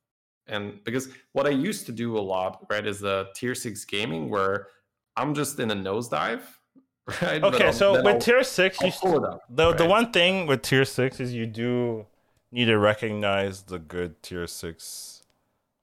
And 0.46 0.82
because 0.84 1.08
what 1.32 1.46
I 1.46 1.50
used 1.50 1.86
to 1.86 1.92
do 1.92 2.16
a 2.16 2.20
lot, 2.20 2.66
right, 2.70 2.86
is 2.86 3.00
the 3.00 3.28
tier 3.34 3.54
six 3.54 3.84
gaming 3.84 4.28
where 4.28 4.68
I'm 5.16 5.34
just 5.34 5.58
in 5.58 5.70
a 5.70 5.76
nosedive. 5.76 6.42
Right? 7.20 7.42
Okay, 7.42 7.72
so 7.72 7.94
with 7.94 8.06
I'll, 8.06 8.20
tier 8.20 8.44
6 8.44 8.80
you 8.80 8.92
st- 8.92 9.24
up, 9.24 9.42
the 9.50 9.66
right? 9.66 9.76
the 9.76 9.86
one 9.86 10.12
thing 10.12 10.46
with 10.46 10.62
tier 10.62 10.84
six 10.84 11.18
is 11.18 11.34
you 11.34 11.46
do 11.46 12.06
need 12.52 12.66
to 12.66 12.78
recognize 12.78 13.62
the 13.62 13.80
good 13.80 14.22
tier 14.22 14.46
six 14.46 15.22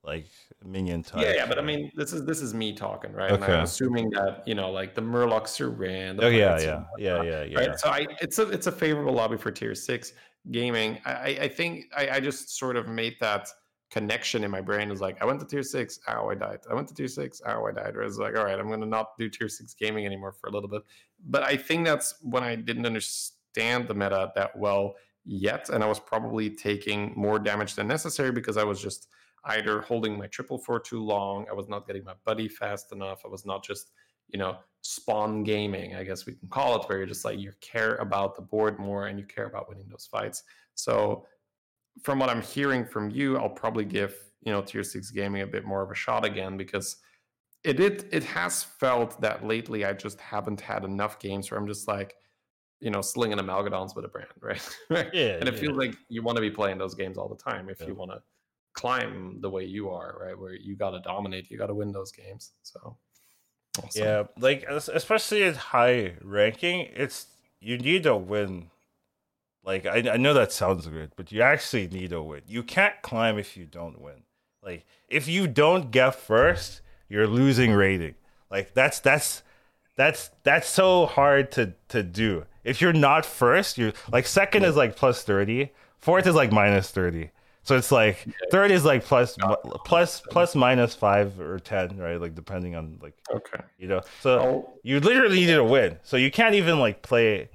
like 0.01 0.27
minion 0.63 1.03
type. 1.03 1.21
Yeah, 1.21 1.33
yeah, 1.33 1.45
but 1.45 1.59
I 1.59 1.61
mean, 1.61 1.91
this 1.95 2.13
is 2.13 2.25
this 2.25 2.41
is 2.41 2.53
me 2.53 2.73
talking, 2.73 3.11
right? 3.11 3.31
Okay. 3.31 3.43
And 3.43 3.53
I'm 3.53 3.63
assuming 3.63 4.09
that 4.11 4.47
you 4.47 4.55
know, 4.55 4.71
like 4.71 4.95
the 4.95 5.01
Murlocs 5.01 5.59
are 5.59 5.69
ran. 5.69 6.19
Oh 6.23 6.29
yeah, 6.29 6.57
yeah, 6.59 6.83
yeah, 6.97 7.21
yeah, 7.21 7.43
yeah. 7.43 7.59
Right? 7.59 7.79
So 7.79 7.89
I, 7.89 8.07
it's 8.21 8.39
a 8.39 8.49
it's 8.49 8.67
a 8.67 8.71
favorable 8.71 9.13
lobby 9.13 9.37
for 9.37 9.51
tier 9.51 9.75
six 9.75 10.13
gaming. 10.51 10.99
I 11.05 11.37
I 11.41 11.47
think 11.47 11.85
I, 11.95 12.09
I 12.09 12.19
just 12.19 12.57
sort 12.57 12.75
of 12.75 12.87
made 12.87 13.15
that 13.19 13.47
connection 13.91 14.43
in 14.43 14.51
my 14.51 14.61
brain 14.61 14.91
is 14.91 15.01
like 15.01 15.21
I 15.21 15.25
went 15.25 15.39
to 15.39 15.45
tier 15.45 15.63
six, 15.63 15.99
ow, 16.07 16.29
I 16.29 16.35
died. 16.35 16.59
I 16.69 16.75
went 16.75 16.87
to 16.89 16.93
tier 16.93 17.07
six, 17.07 17.41
ow, 17.45 17.65
I 17.65 17.71
died. 17.71 17.95
Or 17.95 18.03
it's 18.03 18.17
like, 18.17 18.37
all 18.37 18.45
right, 18.45 18.59
I'm 18.59 18.69
gonna 18.69 18.85
not 18.85 19.17
do 19.17 19.29
tier 19.29 19.49
six 19.49 19.73
gaming 19.73 20.05
anymore 20.05 20.31
for 20.31 20.47
a 20.47 20.51
little 20.51 20.69
bit. 20.69 20.83
But 21.27 21.43
I 21.43 21.57
think 21.57 21.85
that's 21.85 22.15
when 22.21 22.43
I 22.43 22.55
didn't 22.55 22.85
understand 22.85 23.87
the 23.87 23.93
meta 23.93 24.31
that 24.35 24.57
well 24.57 24.95
yet, 25.25 25.69
and 25.69 25.83
I 25.83 25.87
was 25.87 25.99
probably 25.99 26.49
taking 26.49 27.13
more 27.15 27.39
damage 27.39 27.75
than 27.75 27.87
necessary 27.87 28.31
because 28.31 28.57
I 28.57 28.63
was 28.63 28.81
just 28.81 29.07
either 29.45 29.81
holding 29.81 30.17
my 30.17 30.27
triple 30.27 30.57
for 30.57 30.79
too 30.79 31.03
long, 31.03 31.45
I 31.49 31.53
was 31.53 31.69
not 31.69 31.87
getting 31.87 32.03
my 32.03 32.13
buddy 32.25 32.47
fast 32.47 32.91
enough, 32.91 33.21
I 33.25 33.29
was 33.29 33.45
not 33.45 33.63
just, 33.63 33.91
you 34.29 34.39
know, 34.39 34.57
spawn 34.81 35.43
gaming, 35.43 35.95
I 35.95 36.03
guess 36.03 36.25
we 36.25 36.33
can 36.33 36.47
call 36.49 36.79
it, 36.79 36.87
where 36.87 36.97
you're 36.97 37.07
just 37.07 37.25
like 37.25 37.39
you 37.39 37.51
care 37.61 37.95
about 37.95 38.35
the 38.35 38.41
board 38.41 38.79
more 38.79 39.07
and 39.07 39.19
you 39.19 39.25
care 39.25 39.45
about 39.45 39.69
winning 39.69 39.87
those 39.89 40.07
fights. 40.09 40.43
So 40.75 41.25
from 42.03 42.19
what 42.19 42.29
I'm 42.29 42.41
hearing 42.41 42.85
from 42.85 43.09
you, 43.09 43.37
I'll 43.37 43.49
probably 43.49 43.85
give, 43.85 44.15
you 44.41 44.51
know, 44.51 44.61
tier 44.61 44.83
six 44.83 45.11
gaming 45.11 45.41
a 45.41 45.47
bit 45.47 45.65
more 45.65 45.81
of 45.81 45.91
a 45.91 45.95
shot 45.95 46.25
again 46.25 46.57
because 46.57 46.97
it 47.63 47.79
it 47.79 48.07
it 48.11 48.23
has 48.23 48.63
felt 48.63 49.19
that 49.21 49.45
lately 49.45 49.83
I 49.83 49.93
just 49.93 50.19
haven't 50.19 50.61
had 50.61 50.85
enough 50.85 51.19
games 51.19 51.51
where 51.51 51.59
I'm 51.59 51.67
just 51.67 51.87
like, 51.87 52.15
you 52.79 52.89
know, 52.89 53.01
slinging 53.01 53.37
amalgadons 53.37 53.95
with 53.95 54.05
a 54.05 54.07
brand, 54.07 54.29
right? 54.41 54.61
Yeah. 55.13 55.37
and 55.39 55.47
it 55.47 55.55
yeah. 55.55 55.59
feels 55.59 55.77
like 55.77 55.95
you 56.07 56.23
want 56.23 56.37
to 56.37 56.41
be 56.41 56.51
playing 56.51 56.77
those 56.77 56.95
games 56.95 57.17
all 57.17 57.27
the 57.27 57.35
time 57.35 57.69
if 57.69 57.81
yeah. 57.81 57.87
you 57.87 57.95
want 57.95 58.11
to 58.11 58.21
climb 58.73 59.39
the 59.41 59.49
way 59.49 59.65
you 59.65 59.89
are, 59.89 60.17
right? 60.21 60.39
Where 60.39 60.53
you 60.53 60.75
got 60.75 60.91
to 60.91 61.01
dominate, 61.01 61.51
you 61.51 61.57
got 61.57 61.67
to 61.67 61.75
win 61.75 61.91
those 61.91 62.11
games. 62.11 62.53
So, 62.63 62.97
awesome. 63.77 64.03
yeah, 64.03 64.23
like 64.37 64.63
especially 64.69 65.43
at 65.43 65.55
high 65.55 66.13
ranking, 66.21 66.89
it's 66.93 67.27
you 67.59 67.77
need 67.77 68.03
to 68.03 68.15
win. 68.15 68.69
Like 69.63 69.85
I, 69.85 70.11
I 70.13 70.17
know 70.17 70.33
that 70.33 70.51
sounds 70.51 70.87
good, 70.87 71.11
but 71.15 71.31
you 71.31 71.41
actually 71.41 71.87
need 71.87 72.11
to 72.11 72.21
win. 72.21 72.41
You 72.47 72.63
can't 72.63 72.95
climb 73.01 73.37
if 73.37 73.57
you 73.57 73.65
don't 73.65 74.01
win. 74.01 74.23
Like 74.63 74.85
if 75.07 75.27
you 75.27 75.47
don't 75.47 75.91
get 75.91 76.15
first, 76.15 76.81
you're 77.07 77.27
losing 77.27 77.71
rating. 77.73 78.15
Like 78.49 78.73
that's 78.73 78.99
that's 78.99 79.43
that's 79.95 80.31
that's 80.43 80.67
so 80.67 81.05
hard 81.05 81.51
to 81.53 81.73
to 81.89 82.03
do. 82.03 82.45
If 82.63 82.81
you're 82.81 82.93
not 82.93 83.25
first, 83.25 83.77
you're 83.77 83.93
like 84.11 84.25
second 84.25 84.63
is 84.63 84.75
like 84.75 84.95
plus 84.95 85.23
30, 85.23 85.71
fourth 85.97 86.27
is 86.27 86.35
like 86.35 86.51
minus 86.51 86.91
30. 86.91 87.31
So 87.69 87.75
it's 87.75 87.91
like 87.91 88.25
third 88.49 88.71
is 88.71 88.83
like 88.83 89.03
plus 89.03 89.37
plus 89.85 90.21
plus 90.21 90.55
minus 90.55 90.95
five 90.95 91.39
or 91.39 91.59
ten, 91.59 91.97
right? 91.97 92.19
Like 92.19 92.33
depending 92.33 92.75
on 92.75 92.97
like 92.99 93.13
okay, 93.31 93.63
you 93.77 93.87
know. 93.87 94.01
So 94.21 94.39
oh. 94.39 94.73
you 94.81 94.99
literally 94.99 95.41
need 95.41 95.53
to 95.53 95.63
win. 95.63 95.99
So 96.01 96.17
you 96.17 96.31
can't 96.31 96.55
even 96.55 96.79
like 96.79 97.03
play 97.03 97.51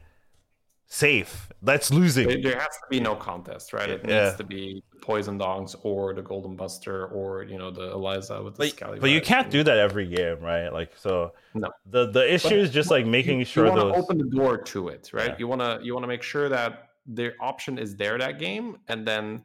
safe. 0.86 1.50
That's 1.62 1.90
losing. 1.90 2.28
There 2.42 2.60
has 2.60 2.76
to 2.76 2.86
be 2.88 3.00
no 3.00 3.16
contest, 3.16 3.72
right? 3.72 3.90
It 3.90 4.02
yeah. 4.06 4.26
needs 4.26 4.36
to 4.36 4.44
be 4.44 4.84
Poison 5.00 5.36
Dongs 5.36 5.74
or 5.82 6.14
the 6.14 6.22
Golden 6.22 6.54
Buster 6.54 7.06
or 7.06 7.42
you 7.42 7.58
know 7.58 7.72
the 7.72 7.90
Eliza 7.90 8.40
with 8.40 8.54
the 8.56 8.72
But, 8.78 9.00
but 9.00 9.10
you 9.10 9.20
can't 9.20 9.50
do 9.50 9.64
that 9.64 9.78
every 9.78 10.06
game, 10.06 10.38
right? 10.38 10.68
Like 10.68 10.92
so. 10.96 11.32
No. 11.54 11.70
The 11.86 12.12
the 12.12 12.32
issue 12.32 12.50
but, 12.50 12.58
is 12.58 12.70
just 12.70 12.88
like 12.88 13.04
making 13.04 13.40
you, 13.40 13.44
sure 13.44 13.66
you 13.66 13.74
to 13.74 13.96
open 13.96 14.18
the 14.18 14.30
door 14.30 14.58
to 14.58 14.90
it, 14.90 15.10
right? 15.12 15.30
Yeah. 15.30 15.36
You 15.40 15.48
wanna 15.48 15.80
you 15.82 15.92
wanna 15.92 16.06
make 16.06 16.22
sure 16.22 16.48
that 16.48 16.90
the 17.04 17.32
option 17.40 17.78
is 17.78 17.96
there 17.96 18.16
that 18.16 18.38
game, 18.38 18.78
and 18.86 19.04
then 19.04 19.42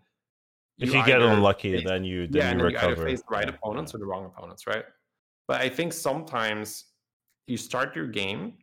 if 0.79 0.93
you, 0.93 1.05
get 1.05 1.21
unlucky, 1.21 1.75
face, 1.75 1.85
then 1.85 2.03
you 2.03 2.27
then 2.27 2.41
yeah, 2.41 2.45
you 2.45 2.51
and 2.51 2.61
recover. 2.61 2.87
You 2.87 2.91
either 2.93 3.05
face 3.05 3.21
the 3.21 3.35
right 3.35 3.49
opponents 3.49 3.93
or 3.93 3.97
the 3.97 4.05
wrong 4.05 4.25
opponents, 4.25 4.65
right? 4.65 4.85
But 5.47 5.61
I 5.61 5.69
think 5.69 5.93
sometimes 5.93 6.85
you 7.47 7.57
start 7.57 7.95
your 7.95 8.07
game, 8.07 8.53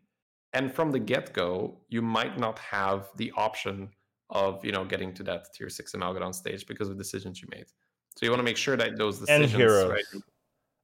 and 0.53 0.73
from 0.73 0.91
the 0.91 0.99
get 0.99 1.33
go, 1.33 1.79
you 1.89 2.03
might 2.03 2.39
not 2.39 2.59
have 2.59 3.11
the 3.17 3.33
option 3.37 3.91
of 4.31 4.65
you 4.65 4.73
know 4.73 4.85
getting 4.85 5.13
to 5.15 5.23
that 5.25 5.53
tier 5.55 5.69
six 5.69 5.93
Amalgadon 5.93 6.35
stage 6.35 6.67
because 6.67 6.89
of 6.89 6.97
decisions 6.97 7.43
you 7.43 7.49
made. 7.51 7.67
So 8.17 8.25
you 8.25 8.31
want 8.31 8.41
to 8.41 8.45
make 8.45 8.57
sure 8.57 8.77
that 8.77 8.97
those 8.97 9.19
decisions. 9.19 9.53
And 9.53 9.61
heroes. 9.61 9.91
Right? 9.91 10.23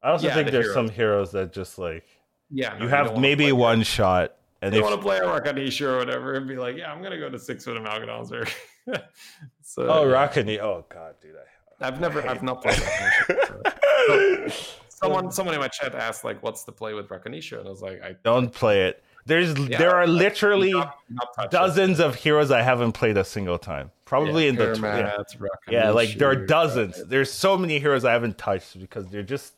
I 0.02 0.10
also 0.10 0.26
yeah, 0.26 0.34
think 0.34 0.46
the 0.46 0.52
there's 0.52 0.66
heroes. 0.66 0.74
some 0.74 0.88
heroes 0.90 1.30
that 1.32 1.52
just 1.52 1.78
like 1.78 2.06
yeah, 2.50 2.76
no, 2.76 2.84
you 2.84 2.88
have 2.88 3.18
maybe 3.18 3.50
one 3.52 3.82
shot. 3.82 4.36
And 4.60 4.72
they 4.72 4.80
want 4.80 4.94
to 4.94 5.00
play 5.00 5.18
a 5.18 5.22
Rakanishu 5.22 5.86
or 5.86 5.98
whatever 5.98 6.34
and 6.34 6.46
be 6.46 6.56
like, 6.56 6.76
yeah, 6.76 6.92
I'm 6.92 7.02
gonna 7.02 7.18
go 7.18 7.28
to 7.28 7.38
six 7.38 7.66
with 7.66 7.76
Amalgadons 7.76 8.30
or 8.32 8.46
so 9.62 9.86
oh, 9.88 10.09
yeah. 10.09 10.14
Rockany. 10.14 10.59
Oh 10.59 10.84
God, 10.88 11.14
dude, 11.20 11.36
I, 11.36 11.86
I've 11.86 12.00
never, 12.00 12.26
I've 12.28 12.42
not 12.42 12.62
played 12.62 12.76
Rakanishu. 12.76 14.52
so, 14.52 14.74
someone, 14.88 15.30
someone 15.30 15.54
in 15.54 15.60
my 15.60 15.68
chat 15.68 15.94
asked 15.94 16.24
like, 16.24 16.42
"What's 16.42 16.64
the 16.64 16.72
play 16.72 16.94
with 16.94 17.09
Rakanishu?" 17.09 17.59
And 17.59 17.66
I 17.66 17.70
was 17.70 17.82
like, 17.82 18.02
"I 18.02 18.16
don't 18.22 18.52
play 18.52 18.86
it." 18.86 19.02
There's, 19.24 19.56
yeah, 19.56 19.78
there 19.78 19.94
are 19.94 20.06
literally 20.06 20.72
not, 20.72 20.96
not 21.09 21.50
dozens 21.50 22.00
it. 22.00 22.06
of 22.06 22.16
heroes 22.16 22.50
I 22.50 22.62
haven't 22.62 22.92
played 22.92 23.16
a 23.16 23.24
single 23.24 23.59
time. 23.59 23.92
Probably 24.04 24.44
yeah, 24.44 24.48
in 24.50 24.56
the 24.56 25.22
yeah, 25.70 25.84
yeah, 25.84 25.90
like 25.90 26.14
there 26.14 26.28
are 26.28 26.46
dozens. 26.46 27.02
There's 27.06 27.32
so 27.32 27.56
many 27.56 27.78
heroes 27.78 28.04
I 28.04 28.12
haven't 28.12 28.36
touched 28.36 28.78
because 28.78 29.09
they're 29.09 29.22
just. 29.22 29.54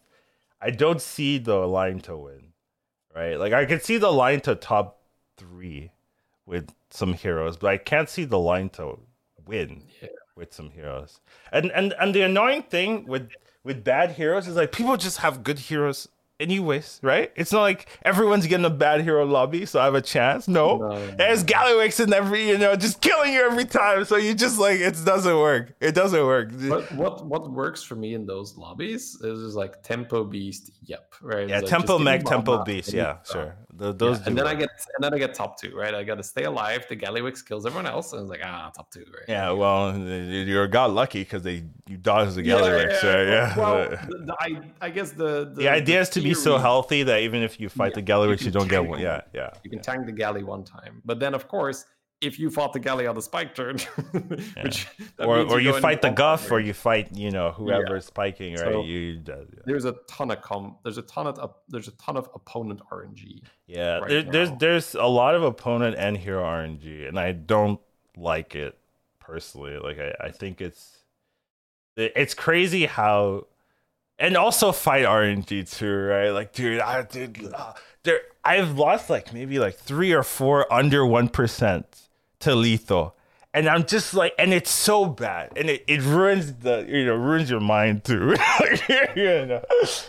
I 0.61 0.71
don't 0.71 1.01
see 1.01 1.39
the 1.39 1.67
line 1.67 2.01
to 2.01 2.17
win, 2.17 2.53
right? 3.15 3.37
Like 3.37 3.53
I 3.53 3.65
can 3.65 3.81
see 3.81 3.97
the 3.97 4.13
line 4.13 4.41
to 4.43 4.55
top 4.55 5.01
three 5.37 5.91
with 6.47 6.73
some 6.91 7.15
heroes, 7.15 7.57
but 7.57 7.69
I 7.69 7.79
can't 7.79 8.09
see 8.09 8.25
the 8.25 8.39
line 8.39 8.69
to 8.71 8.99
win 9.47 9.83
yeah. 10.03 10.09
with 10.37 10.53
some 10.53 10.71
heroes. 10.71 11.21
And 11.53 11.71
and 11.73 11.95
and 12.01 12.15
the 12.15 12.23
annoying 12.23 12.63
thing 12.63 13.07
with 13.07 13.29
with 13.63 13.85
bad 13.85 14.13
heroes 14.13 14.47
is 14.47 14.57
like 14.57 14.73
people 14.73 14.97
just 14.97 15.19
have 15.19 15.43
good 15.43 15.59
heroes 15.59 16.09
anyways, 16.41 17.01
right? 17.03 17.33
It's 17.37 17.53
not 17.53 17.63
like 17.63 17.89
everyone's 18.03 18.47
getting 18.47 18.67
a 18.67 18.71
bad 18.71 19.03
hero 19.03 19.25
lobby, 19.25 19.67
so 19.67 19.81
I 19.81 19.85
have 19.85 19.95
a 19.95 20.03
chance. 20.03 20.49
No, 20.49 20.79
no 20.79 21.11
there's 21.13 21.45
Gallywix 21.45 22.03
in 22.03 22.13
every, 22.13 22.49
you 22.49 22.59
know, 22.59 22.77
just 22.77 23.01
killing 23.01 23.33
you 23.33 23.41
every 23.41 23.65
time. 23.65 24.05
So 24.05 24.17
you 24.17 24.35
just 24.35 24.59
like 24.59 24.81
it 24.81 24.97
doesn't 25.05 25.37
work. 25.37 25.75
It 25.81 25.95
doesn't 25.95 26.25
work. 26.25 26.51
But 26.69 26.91
what 26.93 27.27
what 27.27 27.51
works 27.51 27.83
for 27.83 27.97
me 27.97 28.15
in 28.15 28.27
those 28.27 28.57
lobbies 28.57 29.17
is 29.21 29.45
just 29.45 29.57
like 29.57 29.83
tempo 29.83 30.25
beast. 30.25 30.73
Yep, 30.85 31.15
right. 31.23 31.49
Yeah, 31.49 31.61
like 31.61 31.67
tempo 31.67 31.99
mech, 31.99 32.25
tempo 32.25 32.65
beast. 32.65 32.93
Yeah, 32.93 33.19
sure. 33.31 33.57
The, 33.77 33.93
those 33.93 34.21
yeah, 34.21 34.27
and 34.29 34.39
then 34.39 34.45
work. 34.45 34.57
I 34.57 34.61
get 34.61 34.71
and 34.97 35.05
then 35.05 35.15
I 35.15 35.19
get 35.19 35.35
top 35.35 35.61
two, 35.61 35.75
right? 35.75 35.95
I 35.95 36.05
got 36.05 36.17
to 36.17 36.23
stay 36.23 36.45
alive. 36.45 36.87
The 36.89 36.97
Gallywix 36.97 37.45
kills 37.45 37.67
everyone 37.67 37.87
else, 37.87 38.13
and 38.13 38.23
it's 38.23 38.31
like 38.31 38.41
ah, 38.45 38.71
top 38.75 38.91
two, 38.91 39.01
right? 39.01 39.25
Yeah, 39.29 39.51
well, 39.51 39.97
you're 39.99 40.69
got 40.69 40.93
lucky 40.93 41.23
because 41.23 41.43
they 41.43 41.65
you 41.87 41.97
dodge 41.99 42.35
the 42.35 42.43
Gallywix, 42.43 43.03
yeah, 43.03 43.11
yeah. 43.11 43.15
right? 43.15 43.29
Yeah. 43.29 43.59
Well, 43.59 43.91
the, 43.91 44.19
the, 44.25 44.37
I 44.41 44.61
I 44.81 44.91
guess 44.91 45.11
the 45.13 45.45
the, 45.45 45.63
the 45.63 45.69
idea 45.69 46.01
is 46.01 46.09
to 46.11 46.21
be 46.21 46.35
so 46.35 46.59
healthy 46.59 47.03
that 47.03 47.21
even 47.21 47.43
if 47.43 47.61
you 47.61 47.69
fight 47.69 47.93
yeah, 47.93 48.03
the 48.03 48.03
Gallywix, 48.03 48.41
you, 48.41 48.47
you 48.47 48.53
don't 48.53 48.69
get 48.69 48.87
one. 48.87 49.01
Yeah, 49.01 49.21
yeah. 49.35 49.51
You 49.63 49.71
can 49.71 49.81
tank 49.81 50.07
the 50.07 50.13
galley 50.13 50.43
one 50.43 50.65
time, 50.65 51.03
but 51.05 51.21
then 51.21 51.35
of 51.35 51.47
course 51.49 51.85
if 52.25 52.39
you 52.39 52.51
fought 52.51 52.73
the 52.73 52.81
galley 52.81 53.07
on 53.07 53.15
the 53.15 53.23
spike 53.23 53.55
turn, 53.55 53.79
which 54.63 54.87
or 55.19 55.41
or 55.41 55.61
you, 55.61 55.75
you 55.75 55.81
fight 55.81 56.03
the 56.03 56.11
guff, 56.11 56.51
or 56.51 56.61
you 56.61 56.73
fight 56.73 57.15
you 57.15 57.31
know 57.31 57.51
whoever's 57.53 58.07
spiking, 58.07 58.55
right? 58.55 58.61
So 58.61 58.83
you, 58.83 59.23
there's 59.67 59.85
a 59.85 59.95
ton 60.09 60.31
of 60.31 60.41
com, 60.41 60.77
there's 60.83 60.99
a 60.99 61.03
ton 61.03 61.27
of 61.27 61.39
uh, 61.39 61.49
there's 61.69 61.89
a 61.89 61.93
ton 61.93 62.17
of 62.17 62.29
opponent 62.35 62.81
RNG. 62.91 63.43
Yeah, 63.67 63.99
right 63.99 64.09
there, 64.09 64.23
there's 64.23 64.51
there's 64.59 64.95
a 64.95 65.07
lot 65.07 65.35
of 65.35 65.43
opponent 65.43 65.97
and 65.99 66.17
hero 66.17 66.43
RNG, 66.43 67.09
and 67.09 67.19
I 67.19 67.33
don't 67.33 67.81
like 68.17 68.55
it 68.55 68.79
personally. 69.21 69.79
Like 69.79 69.99
I, 69.99 70.27
I 70.27 70.31
think 70.31 70.61
it's 70.61 71.04
it's 71.97 72.35
crazy 72.35 72.87
how 72.87 73.47
and 74.19 74.37
also 74.37 74.73
fight 74.73 75.05
RNG 75.05 75.71
too, 75.71 75.93
right? 75.93 76.31
Like, 76.31 76.53
dude, 76.53 76.81
I 76.81 77.03
did. 77.03 77.53
Uh, 77.53 77.73
there, 78.05 78.21
I've 78.45 78.79
lost 78.79 79.11
like 79.11 79.33
maybe 79.33 79.59
like 79.59 79.77
three 79.77 80.13
or 80.13 80.23
four 80.23 80.73
under 80.73 81.05
one 81.05 81.29
percent 81.29 82.09
to 82.41 82.55
lethal, 82.55 83.17
and 83.53 83.69
I'm 83.69 83.85
just 83.85 84.15
like, 84.15 84.35
and 84.39 84.53
it's 84.53 84.71
so 84.71 85.07
bad, 85.07 85.53
and 85.57 85.69
it, 85.69 85.85
it 85.87 86.03
ruins 86.03 86.53
the 86.55 86.87
you 86.89 87.07
know 87.07 87.15
ruins 87.15 87.51
your 87.51 87.61
mind 87.61 88.05
too, 88.05 88.37
you 89.17 89.47
know, 89.47 89.63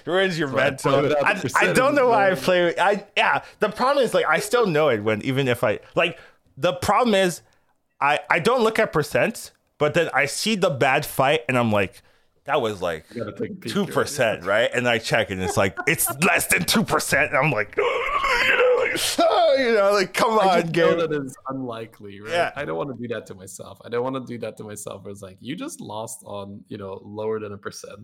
ruins 0.06 0.38
your 0.38 0.50
mental. 0.50 1.14
I, 1.24 1.42
I 1.56 1.74
don't 1.74 1.96
know 1.96 2.10
why 2.10 2.32
I 2.32 2.36
play. 2.36 2.66
With, 2.66 2.80
I 2.80 3.06
yeah. 3.18 3.44
The 3.60 3.70
problem 3.70 4.06
is 4.06 4.14
like 4.14 4.26
I 4.26 4.40
still 4.40 4.68
know 4.68 4.90
it 4.90 5.04
when 5.04 5.22
even 5.24 5.48
if 5.48 5.64
I 5.64 5.80
like 5.96 6.20
the 6.58 6.74
problem 6.74 7.16
is 7.16 7.42
I 8.00 8.20
I 8.30 8.40
don't 8.40 8.62
look 8.62 8.78
at 8.78 8.94
percents, 8.94 9.52
but 9.78 9.94
then 9.94 10.10
I 10.14 10.26
see 10.26 10.56
the 10.56 10.70
bad 10.70 11.06
fight 11.06 11.42
and 11.48 11.58
I'm 11.58 11.72
like. 11.72 12.02
That 12.46 12.62
was 12.62 12.80
like 12.80 13.06
two 13.62 13.88
percent, 13.88 14.44
right? 14.46 14.70
And 14.72 14.88
I 14.88 15.00
check, 15.00 15.32
and 15.32 15.42
it's 15.42 15.58
like 15.58 15.76
it's 15.88 16.08
less 16.22 16.46
than 16.46 16.64
two 16.66 16.84
percent. 16.84 17.30
And 17.34 17.38
I'm 17.40 17.50
like, 17.50 17.76
you 17.78 17.82
know, 17.84 18.76
like, 18.82 19.02
oh, 19.18 19.56
you 19.58 19.74
know, 19.74 19.92
like 19.94 20.14
come 20.14 20.38
I 20.40 20.60
on, 20.62 20.68
game. 20.68 20.96
know 20.96 21.08
that 21.08 21.24
is 21.26 21.36
unlikely, 21.50 22.22
right? 22.22 22.32
Yeah. 22.32 22.52
I 22.56 22.64
don't 22.64 22.78
want 22.78 22.96
to 22.96 23.02
do 23.02 23.12
that 23.16 23.26
to 23.26 23.34
myself. 23.34 23.80
I 23.84 23.90
don't 23.90 24.04
want 24.04 24.16
to 24.18 24.32
do 24.32 24.38
that 24.42 24.58
to 24.58 24.64
myself. 24.64 25.08
It's 25.08 25.24
like 25.24 25.38
you 25.40 25.56
just 25.56 25.82
lost 25.82 26.22
on, 26.24 26.64
you 26.68 26.78
know, 26.78 27.02
lower 27.04 27.40
than 27.40 27.52
a 27.52 27.58
percent. 27.58 27.98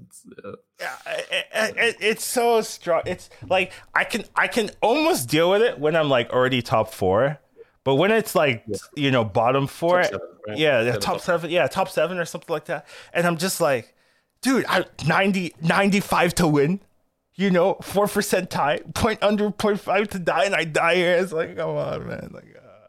Yeah. 0.44 0.52
Yeah, 0.80 0.96
it, 1.06 1.46
it, 1.54 1.78
it- 1.78 1.98
it's 2.00 2.26
so 2.26 2.62
strong. 2.62 3.04
It's 3.06 3.30
like 3.48 3.74
I 3.94 4.06
can 4.06 4.24
I 4.36 4.48
can 4.48 4.72
almost 4.82 5.30
deal 5.30 5.52
with 5.52 5.62
it 5.62 5.78
when 5.78 5.96
I'm 5.96 6.10
like 6.10 6.32
already 6.32 6.64
top 6.64 6.96
four, 6.96 7.40
but 7.84 7.96
when 7.96 8.12
it's 8.12 8.36
like 8.36 8.66
you 8.96 9.12
know 9.12 9.24
bottom 9.24 9.68
four, 9.68 10.04
seven, 10.04 10.20
right? 10.48 10.58
yeah, 10.58 10.82
Yeah, 10.82 10.92
top 10.94 11.02
top- 11.02 11.22
seven, 11.22 11.50
yeah, 11.50 11.68
top 11.68 11.90
seven 11.90 12.18
or 12.20 12.26
something 12.26 12.54
like 12.54 12.66
that, 12.66 12.86
and 13.14 13.26
I'm 13.26 13.38
just 13.38 13.60
like, 13.62 13.94
dude, 14.42 14.66
I 14.68 14.86
90, 15.08 15.56
95 15.62 16.36
to 16.36 16.48
win. 16.48 16.80
You 17.36 17.50
know, 17.50 17.76
four 17.82 18.08
percent 18.08 18.50
tie, 18.50 18.80
point 18.94 19.24
under, 19.24 19.50
point 19.52 19.80
five 19.80 20.10
to 20.10 20.20
die, 20.20 20.44
and 20.46 20.54
I 20.54 20.66
die 20.66 20.96
here. 20.96 21.16
It's 21.16 21.32
like, 21.32 21.56
come 21.56 21.70
on, 21.78 22.06
man. 22.08 22.30
Like, 22.34 22.56
uh, 22.56 22.88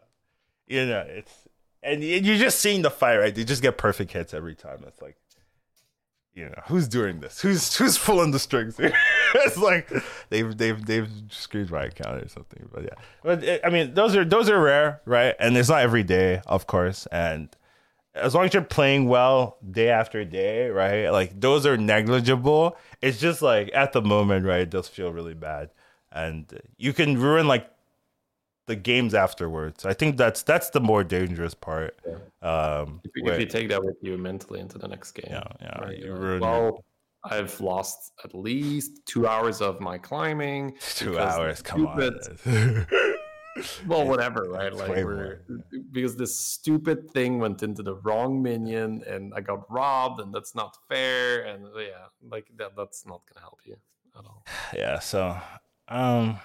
you 0.67 0.85
know, 0.85 1.05
it's 1.07 1.31
and 1.81 2.03
you're 2.03 2.37
just 2.37 2.59
seeing 2.59 2.81
the 2.81 2.91
fight, 2.91 3.17
right? 3.17 3.33
They 3.33 3.43
just 3.45 3.61
get 3.61 3.77
perfect 3.77 4.11
hits 4.11 4.33
every 4.33 4.53
time. 4.55 4.83
It's 4.87 5.01
like, 5.01 5.17
you 6.33 6.45
know, 6.45 6.61
who's 6.65 6.87
doing 6.87 7.19
this? 7.19 7.41
Who's 7.41 7.75
who's 7.75 7.97
pulling 7.97 8.31
the 8.31 8.39
strings 8.39 8.77
here? 8.77 8.93
it's 9.35 9.57
like 9.57 9.91
they've 10.29 10.55
they've 10.57 10.83
they've 10.83 11.09
screwed 11.29 11.69
my 11.69 11.85
account 11.85 12.23
or 12.23 12.27
something. 12.27 12.69
But 12.73 12.83
yeah, 12.83 12.95
but 13.23 13.43
it, 13.43 13.61
I 13.63 13.69
mean, 13.69 13.93
those 13.93 14.15
are 14.15 14.25
those 14.25 14.49
are 14.49 14.59
rare, 14.59 15.01
right? 15.05 15.35
And 15.39 15.55
it's 15.55 15.69
not 15.69 15.81
every 15.81 16.03
day, 16.03 16.41
of 16.47 16.65
course. 16.65 17.05
And 17.07 17.55
as 18.15 18.33
long 18.33 18.45
as 18.45 18.53
you're 18.53 18.63
playing 18.63 19.07
well 19.07 19.57
day 19.69 19.89
after 19.89 20.25
day, 20.25 20.69
right? 20.69 21.09
Like 21.09 21.39
those 21.39 21.65
are 21.65 21.77
negligible. 21.77 22.77
It's 23.01 23.19
just 23.19 23.41
like 23.41 23.69
at 23.73 23.93
the 23.93 24.01
moment, 24.01 24.45
right? 24.45 24.61
It 24.61 24.71
does 24.71 24.87
feel 24.87 25.11
really 25.11 25.35
bad, 25.35 25.69
and 26.11 26.47
you 26.77 26.93
can 26.93 27.19
ruin 27.19 27.47
like 27.47 27.69
the 28.65 28.75
games 28.75 29.13
afterwards. 29.13 29.85
I 29.85 29.93
think 29.93 30.17
that's 30.17 30.41
that's 30.43 30.69
the 30.69 30.79
more 30.79 31.03
dangerous 31.03 31.53
part. 31.53 31.99
Um, 32.41 33.01
If, 33.03 33.11
you- 33.15 33.23
where- 33.23 33.33
if 33.35 33.39
you 33.39 33.45
take 33.45 33.69
that 33.69 33.83
with 33.83 33.97
you 34.01 34.17
mentally 34.17 34.59
into 34.59 34.77
the 34.77 34.87
next 34.87 35.11
game. 35.13 35.27
yeah, 35.29 35.43
yeah, 35.61 35.79
right, 35.81 35.97
you 35.97 36.13
ruin 36.13 36.39
well, 36.41 36.83
I've 37.25 37.59
lost 37.61 38.11
at 38.23 38.33
least 38.35 39.05
two 39.05 39.27
hours 39.27 39.61
of 39.61 39.79
my 39.79 39.97
climbing. 39.97 40.75
two 40.95 41.17
hours. 41.19 41.61
Come 41.61 41.87
stupid- 41.95 42.39
on. 42.45 42.87
Well, 43.85 44.07
whatever, 44.07 44.47
right? 44.49 44.73
Like 44.73 44.89
we're 45.05 45.41
because 45.91 46.15
this 46.15 46.35
stupid 46.35 47.11
thing 47.11 47.37
went 47.37 47.61
into 47.61 47.83
the 47.83 47.97
wrong 47.97 48.41
minion, 48.41 49.03
and 49.05 49.31
I 49.35 49.41
got 49.41 49.69
robbed, 49.71 50.19
and 50.21 50.33
that's 50.33 50.55
not 50.55 50.75
fair. 50.89 51.43
And 51.45 51.67
yeah, 51.77 52.07
like 52.27 52.47
that, 52.57 52.71
that's 52.75 53.05
not 53.05 53.21
gonna 53.31 53.41
help 53.41 53.59
you 53.63 53.75
at 54.17 54.25
all. 54.25 54.43
yeah 54.75 54.97
so 54.97 55.37
um 55.87 56.39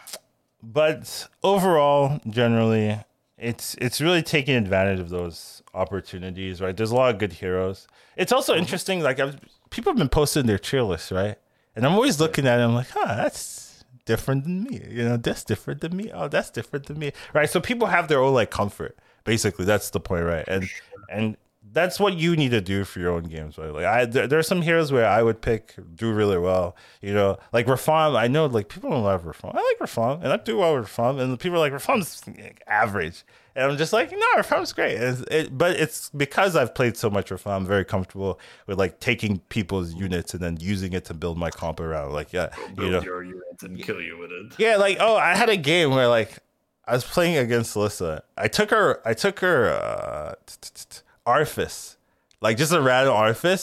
but 0.62 1.28
overall 1.43 2.20
generally 2.28 2.98
it's 3.36 3.74
it's 3.76 4.01
really 4.01 4.22
taking 4.22 4.56
advantage 4.56 4.98
of 4.98 5.10
those 5.10 5.62
opportunities 5.74 6.60
right? 6.60 6.76
There's 6.76 6.90
a 6.90 6.97
lot 6.97 7.14
of 7.14 7.18
good 7.18 7.35
heroes. 7.35 7.86
It's 8.16 8.32
also 8.32 8.52
mm-hmm. 8.52 8.62
interesting 8.62 9.01
like 9.01 9.20
I've, 9.20 9.39
people 9.70 9.93
have 9.93 9.98
been 9.98 10.09
posting 10.09 10.47
their 10.47 10.59
tier 10.59 10.82
lists 10.82 11.12
right? 11.12 11.36
And 11.76 11.86
i'm 11.86 11.93
always 11.93 12.18
looking 12.18 12.47
at 12.47 12.60
i'm 12.60 12.74
like 12.74 12.89
huh 12.90 13.14
that's 13.14 13.85
different 14.05 14.44
than 14.44 14.64
me 14.64 14.82
you 14.89 15.05
know 15.05 15.16
that's 15.16 15.44
different 15.44 15.80
than 15.82 15.94
me 15.94 16.10
oh 16.12 16.28
that's 16.28 16.51
different 16.51 16.86
than 16.86 16.98
me 16.98 17.12
right? 17.35 17.48
So 17.48 17.60
people 17.60 17.89
have 17.89 18.09
their 18.09 18.20
own 18.20 18.35
like 18.35 18.51
comfort 18.51 18.98
basically 19.24 19.64
that's 19.64 19.90
the 19.90 20.01
point 20.01 20.24
right? 20.24 20.44
And 20.48 20.68
and 21.10 21.36
that's 21.78 22.00
what 22.00 22.16
you 22.16 22.34
need 22.34 22.50
to 22.50 22.60
do 22.60 22.84
for 22.84 22.98
your 22.98 23.12
own 23.12 23.24
games, 23.24 23.56
right? 23.56 23.72
Like 23.72 23.84
I, 23.84 24.05
there, 24.05 24.26
there 24.26 24.38
are 24.38 24.42
some 24.42 24.62
heroes 24.62 24.90
where 24.90 25.06
I 25.06 25.22
would 25.22 25.40
pick 25.40 25.74
do 25.94 26.12
really 26.12 26.38
well, 26.38 26.74
you 27.00 27.14
know, 27.14 27.38
like 27.52 27.66
Rafaam. 27.66 28.18
I 28.18 28.26
know 28.26 28.46
like 28.46 28.68
people 28.68 28.90
don't 28.90 29.05
love 29.05 29.22
Rafaam. 29.24 29.55
I 29.55 29.62
like 29.62 29.78
Rafaam, 29.78 30.22
and 30.22 30.32
I 30.32 30.36
do 30.38 30.59
well 30.59 30.74
with 30.76 30.86
Rafaam, 30.88 31.20
and 31.20 31.32
the 31.32 31.36
people 31.36 31.59
are 31.59 31.70
like 31.70 31.72
Rafaam's 31.72 32.22
average, 32.66 33.24
and 33.55 33.70
I'm 33.70 33.78
just 33.78 33.92
like, 33.92 34.10
no, 34.10 34.26
Rafaam's 34.36 34.72
great. 34.72 34.96
It's, 34.96 35.20
it, 35.30 35.56
but 35.56 35.76
it's 35.76 36.10
because 36.10 36.56
I've 36.56 36.74
played 36.74 36.96
so 36.96 37.10
much 37.10 37.30
Rafaam, 37.30 37.59
I'm 37.59 37.66
very 37.66 37.84
comfortable 37.84 38.40
with 38.66 38.78
like 38.78 38.98
taking 38.98 39.38
people's 39.48 39.94
units 39.94 40.34
and 40.34 40.42
then 40.42 40.59
using 40.60 40.92
it 40.94 41.05
to 41.06 41.14
build 41.14 41.38
my 41.38 41.50
comp 41.50 41.78
around. 41.78 42.12
Like 42.12 42.32
yeah, 42.32 42.48
you 42.76 42.90
know, 42.90 43.02
your 43.02 43.22
unit 43.22 43.62
and 43.62 43.80
kill 43.80 44.00
you 44.00 44.18
with 44.18 44.30
it. 44.32 44.55
yeah, 44.59 44.76
like 44.76 44.96
oh, 45.00 45.16
I 45.16 45.36
had 45.36 45.48
a 45.48 45.56
game 45.56 45.90
where 45.90 46.09
like 46.09 46.38
I 46.86 46.92
was 46.92 47.05
playing 47.05 47.36
against 47.36 47.76
Alyssa. 47.76 48.22
I 48.36 48.48
took 48.48 48.70
her, 48.70 49.00
I 49.06 49.12
took 49.14 49.40
her 49.40 49.68
uh, 49.70 50.34
t- 50.46 50.56
t- 50.60 50.70
t- 50.88 51.00
Arthas, 51.28 51.96
like 52.40 52.56
just 52.56 52.72
a 52.72 52.80
random 52.80 53.14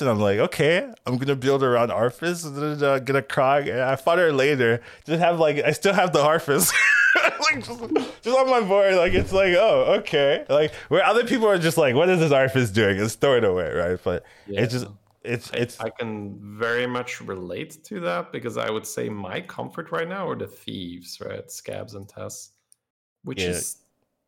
and 0.01 0.09
I'm 0.09 0.19
like, 0.19 0.39
okay, 0.47 0.91
I'm 1.05 1.17
gonna 1.17 1.35
build 1.35 1.63
around 1.63 1.89
then 2.57 2.83
uh, 2.83 2.99
get 2.99 3.15
a 3.15 3.21
Krog. 3.21 3.69
And 3.69 3.81
I 3.81 3.95
fought 3.95 4.19
her 4.19 4.31
later. 4.31 4.81
Just 5.05 5.19
have 5.19 5.39
like 5.39 5.57
I 5.63 5.71
still 5.71 5.93
have 5.93 6.13
the 6.13 6.19
Arthas. 6.19 6.71
like 7.39 7.63
just, 7.65 7.79
just 8.23 8.37
on 8.37 8.49
my 8.49 8.61
board, 8.61 8.95
like 8.95 9.13
it's 9.13 9.31
like, 9.31 9.53
oh, 9.55 9.95
okay. 9.99 10.45
Like 10.49 10.73
where 10.89 11.03
other 11.03 11.23
people 11.25 11.47
are 11.47 11.57
just 11.57 11.77
like, 11.77 11.95
what 11.95 12.09
is 12.09 12.19
this 12.19 12.31
Arthas 12.31 12.73
doing? 12.73 12.97
It's 12.99 13.15
throw 13.15 13.37
it 13.37 13.43
away, 13.43 13.71
right? 13.73 13.99
But 14.03 14.25
it's 14.47 14.73
just 14.73 14.87
it's 15.23 15.49
it's 15.53 15.79
I 15.79 15.89
can 15.89 16.37
very 16.59 16.85
much 16.85 17.19
relate 17.21 17.83
to 17.85 17.99
that 18.01 18.31
because 18.31 18.57
I 18.57 18.69
would 18.69 18.85
say 18.85 19.09
my 19.09 19.41
comfort 19.41 19.91
right 19.91 20.07
now 20.07 20.29
are 20.29 20.35
the 20.37 20.47
thieves, 20.47 21.19
right? 21.19 21.47
Scabbs 21.47 21.95
and 21.95 22.07
tests. 22.07 22.51
which 23.23 23.41
Yeah. 23.41 23.49
is 23.49 23.77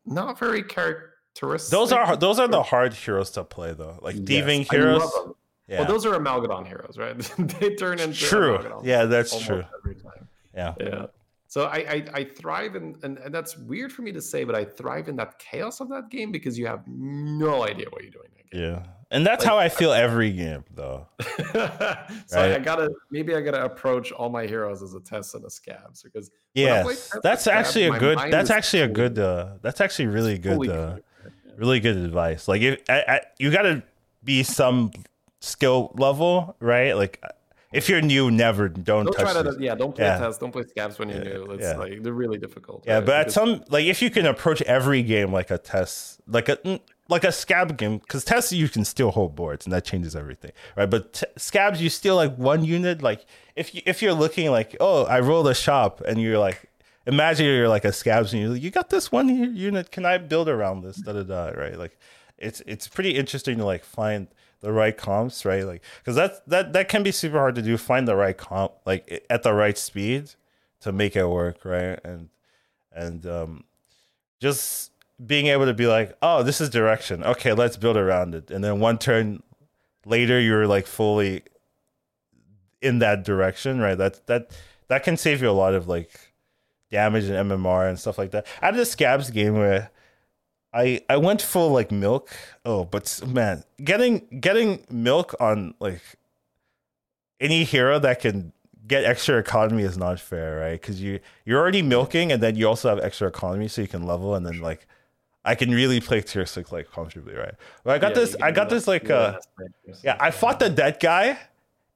not 0.06 0.38
very 0.38 0.62
characteristic. 1.40 1.70
those 1.70 1.92
are 1.92 2.16
those 2.16 2.38
are 2.38 2.48
the 2.48 2.62
hard 2.62 2.94
heroes 2.94 3.30
to 3.32 3.44
play 3.44 3.72
though. 3.72 3.98
Like 4.02 4.16
Yes, 4.16 4.24
thieving 4.26 4.60
I 4.60 4.62
love 4.62 4.70
heroes. 4.70 5.12
them. 5.12 5.34
Yeah. 5.68 5.80
Well, 5.80 5.88
those 5.88 6.06
are 6.06 6.18
Amalgadon 6.18 6.66
heroes, 6.66 6.96
right? 6.98 7.18
they 7.60 7.74
turn 7.74 8.00
into 8.00 8.18
True. 8.18 8.58
Amalgadons 8.58 8.84
Yeah, 8.84 9.04
that's 9.04 9.38
true. 9.38 9.64
Every 9.80 9.94
time. 9.96 10.28
Yeah. 10.54 10.74
Yeah. 10.80 11.06
So 11.46 11.64
I, 11.64 11.76
I 11.76 12.04
I 12.14 12.24
thrive 12.24 12.74
in 12.76 12.96
and, 13.02 13.18
and 13.18 13.34
that's 13.34 13.56
weird 13.56 13.92
for 13.92 14.02
me 14.02 14.12
to 14.12 14.20
say, 14.20 14.44
but 14.44 14.54
I 14.54 14.64
thrive 14.64 15.08
in 15.08 15.16
that 15.16 15.38
chaos 15.38 15.80
of 15.80 15.88
that 15.90 16.10
game 16.10 16.30
because 16.32 16.58
you 16.58 16.66
have 16.66 16.82
no 16.86 17.64
idea 17.64 17.86
what 17.90 18.02
you're 18.02 18.10
doing 18.12 18.28
that 18.36 18.50
game. 18.50 18.62
Yeah. 18.62 18.82
And 19.10 19.26
that's 19.26 19.42
how 19.42 19.56
I 19.56 19.70
feel 19.70 19.92
every 19.92 20.30
game 20.32 20.64
though. 20.74 21.06
so 22.26 22.40
I 22.42 22.58
gotta 22.58 22.90
maybe 23.10 23.34
I 23.34 23.40
gotta 23.40 23.64
approach 23.64 24.12
all 24.12 24.28
my 24.28 24.46
heroes 24.46 24.82
as 24.82 24.92
a 24.94 25.00
Tess 25.00 25.32
and 25.34 25.44
a 25.44 25.48
Scabbs 25.48 26.02
because 26.02 26.30
when 26.54 26.68
I 26.68 26.82
play 26.82 26.92
Yes. 26.92 27.08
Tess 27.08 27.14
and 27.14 27.22
That's 27.22 27.46
actually 27.46 27.84
a 27.86 27.98
good 27.98 28.18
that's 28.30 28.50
actually 28.50 28.82
a 28.82 28.88
good 28.88 29.18
uh 29.18 29.54
that's 29.62 29.80
actually 29.80 30.08
really 30.08 30.36
good 30.38 30.68
uh. 30.68 30.72
Yeah. 30.72 30.98
Really 31.58 31.80
good 31.80 31.96
advice. 31.96 32.48
Like 32.48 32.62
if 32.62 32.80
I, 32.88 33.04
I, 33.08 33.20
you 33.38 33.50
got 33.50 33.62
to 33.62 33.82
be 34.22 34.42
some 34.42 34.92
skill 35.40 35.92
level, 35.96 36.56
right? 36.60 36.92
Like 36.92 37.22
if 37.72 37.88
you're 37.88 38.00
new, 38.00 38.30
never 38.30 38.68
don't, 38.68 39.04
Don't 39.04 39.12
touch 39.14 39.32
try 39.32 39.42
to 39.42 39.56
yeah. 39.60 39.74
Don't 39.74 39.94
play 39.94 40.06
Yeah. 40.06 40.18
Tess. 40.18 40.38
Don't 40.38 40.52
play 40.52 40.62
Scabbs 40.62 40.98
when 40.98 41.08
you're 41.10 41.18
Yeah, 41.18 41.34
new. 41.34 41.50
It's 41.52 41.62
yeah. 41.62 41.76
like 41.76 42.02
they're 42.02 42.12
really 42.12 42.38
difficult. 42.38 42.84
Yeah, 42.86 42.96
right? 42.96 43.06
but 43.06 43.14
at 43.16 43.32
some 43.32 43.62
like 43.68 43.84
if 43.86 44.00
you 44.00 44.10
can 44.10 44.24
approach 44.24 44.62
every 44.62 45.02
game 45.02 45.32
like 45.32 45.50
a 45.50 45.58
Tess, 45.58 46.18
like 46.26 46.48
a 46.48 46.80
like 47.10 47.24
a 47.24 47.32
scab 47.32 47.76
game, 47.76 47.98
because 47.98 48.24
tests 48.24 48.52
you 48.52 48.68
can 48.68 48.84
still 48.84 49.10
hold 49.10 49.34
boards 49.34 49.66
and 49.66 49.72
that 49.72 49.84
changes 49.84 50.14
everything, 50.14 50.52
right? 50.76 50.88
But 50.88 51.14
t- 51.14 51.26
Scabbs 51.36 51.80
you 51.80 51.88
steal 51.90 52.16
like 52.16 52.36
one 52.36 52.64
unit. 52.64 53.02
Like 53.02 53.26
if 53.56 53.74
you 53.74 53.82
if 53.84 54.00
you're 54.00 54.14
looking 54.14 54.50
like 54.50 54.76
oh 54.80 55.04
I 55.04 55.20
rolled 55.20 55.48
a 55.48 55.54
shop 55.54 56.00
and 56.06 56.20
you're 56.20 56.38
like 56.38 56.67
imagine 57.08 57.46
you're 57.46 57.68
like 57.68 57.84
a 57.84 57.88
Scabbs 57.88 58.32
and 58.32 58.40
you 58.40 58.52
you 58.52 58.70
got 58.70 58.90
this 58.90 59.10
one 59.10 59.28
unit. 59.56 59.90
Can 59.90 60.04
I 60.04 60.18
build 60.18 60.48
around 60.48 60.82
this? 60.82 60.96
Da 60.98 61.12
da 61.12 61.22
da. 61.22 61.48
Right? 61.48 61.76
Like 61.76 61.98
it's 62.36 62.62
it's 62.66 62.86
pretty 62.86 63.16
interesting 63.16 63.58
to 63.58 63.64
like 63.64 63.84
find 63.84 64.28
the 64.60 64.72
right 64.72 64.96
comps, 64.96 65.44
right? 65.44 65.64
Like 65.64 65.82
because 65.98 66.14
that 66.14 66.46
that 66.48 66.72
that 66.74 66.88
can 66.88 67.02
be 67.02 67.10
super 67.10 67.38
hard 67.38 67.54
to 67.56 67.62
do. 67.62 67.76
Find 67.76 68.06
the 68.06 68.14
right 68.14 68.36
comp 68.36 68.72
like 68.86 69.24
at 69.28 69.42
the 69.42 69.54
right 69.54 69.76
speed 69.76 70.30
to 70.80 70.92
make 70.92 71.16
it 71.16 71.26
work, 71.26 71.64
right? 71.64 71.98
And 72.04 72.28
and 72.92 73.26
um, 73.26 73.64
just 74.40 74.92
being 75.24 75.46
able 75.46 75.64
to 75.66 75.74
be 75.74 75.86
like, 75.86 76.16
oh, 76.22 76.42
this 76.42 76.60
is 76.60 76.70
direction. 76.70 77.24
Okay, 77.24 77.52
let's 77.52 77.76
build 77.76 77.96
around 77.96 78.34
it. 78.34 78.50
And 78.50 78.62
then 78.62 78.78
one 78.78 78.98
turn 78.98 79.42
later, 80.04 80.38
you're 80.38 80.66
like 80.66 80.86
fully 80.86 81.42
in 82.80 83.00
that 83.00 83.24
direction, 83.24 83.80
right? 83.80 83.96
That 83.96 84.26
that 84.26 84.50
that 84.88 85.02
can 85.02 85.16
save 85.16 85.40
you 85.42 85.50
a 85.50 85.52
lot 85.52 85.74
of 85.74 85.88
like 85.88 86.27
damage 86.90 87.24
and 87.24 87.50
MMR 87.50 87.88
and 87.88 87.98
stuff 87.98 88.18
like 88.18 88.30
that. 88.32 88.46
I 88.62 88.66
had 88.66 88.74
this 88.74 88.94
Scabbs 88.94 89.32
game 89.32 89.54
where 89.54 89.90
I 90.72 91.02
I 91.08 91.16
went 91.16 91.42
full 91.42 91.70
like 91.70 91.90
milk. 91.90 92.30
Oh, 92.64 92.84
but 92.84 93.20
man, 93.26 93.64
getting 93.82 94.26
getting 94.40 94.84
milk 94.90 95.34
on 95.40 95.74
like 95.80 96.02
any 97.40 97.64
hero 97.64 97.98
that 98.00 98.20
can 98.20 98.52
get 98.86 99.04
extra 99.04 99.38
economy 99.38 99.82
is 99.82 99.98
not 99.98 100.20
fair, 100.20 100.58
right? 100.60 100.80
Because 100.80 101.00
you 101.00 101.20
you're 101.44 101.60
already 101.60 101.82
milking, 101.82 102.32
and 102.32 102.42
then 102.42 102.56
you 102.56 102.68
also 102.68 102.88
have 102.88 102.98
extra 103.00 103.28
economy, 103.28 103.68
so 103.68 103.82
you 103.82 103.88
can 103.88 104.04
level, 104.04 104.34
and 104.34 104.44
then 104.46 104.60
like 104.60 104.86
I 105.44 105.54
can 105.54 105.70
really 105.70 106.00
play 106.00 106.20
tier 106.20 106.46
six 106.46 106.72
like 106.72 106.90
comfortably, 106.90 107.34
right? 107.34 107.54
But 107.84 107.94
I 107.96 107.98
got 107.98 108.14
Yeah, 108.14 108.14
this. 108.14 108.36
I 108.42 108.50
got 108.52 108.68
this 108.70 108.86
like 108.88 109.10
uh, 109.10 109.38
yeah. 110.02 110.16
I 110.20 110.30
fought 110.30 110.58
the 110.60 110.70
dead 110.70 110.98
guy, 111.00 111.38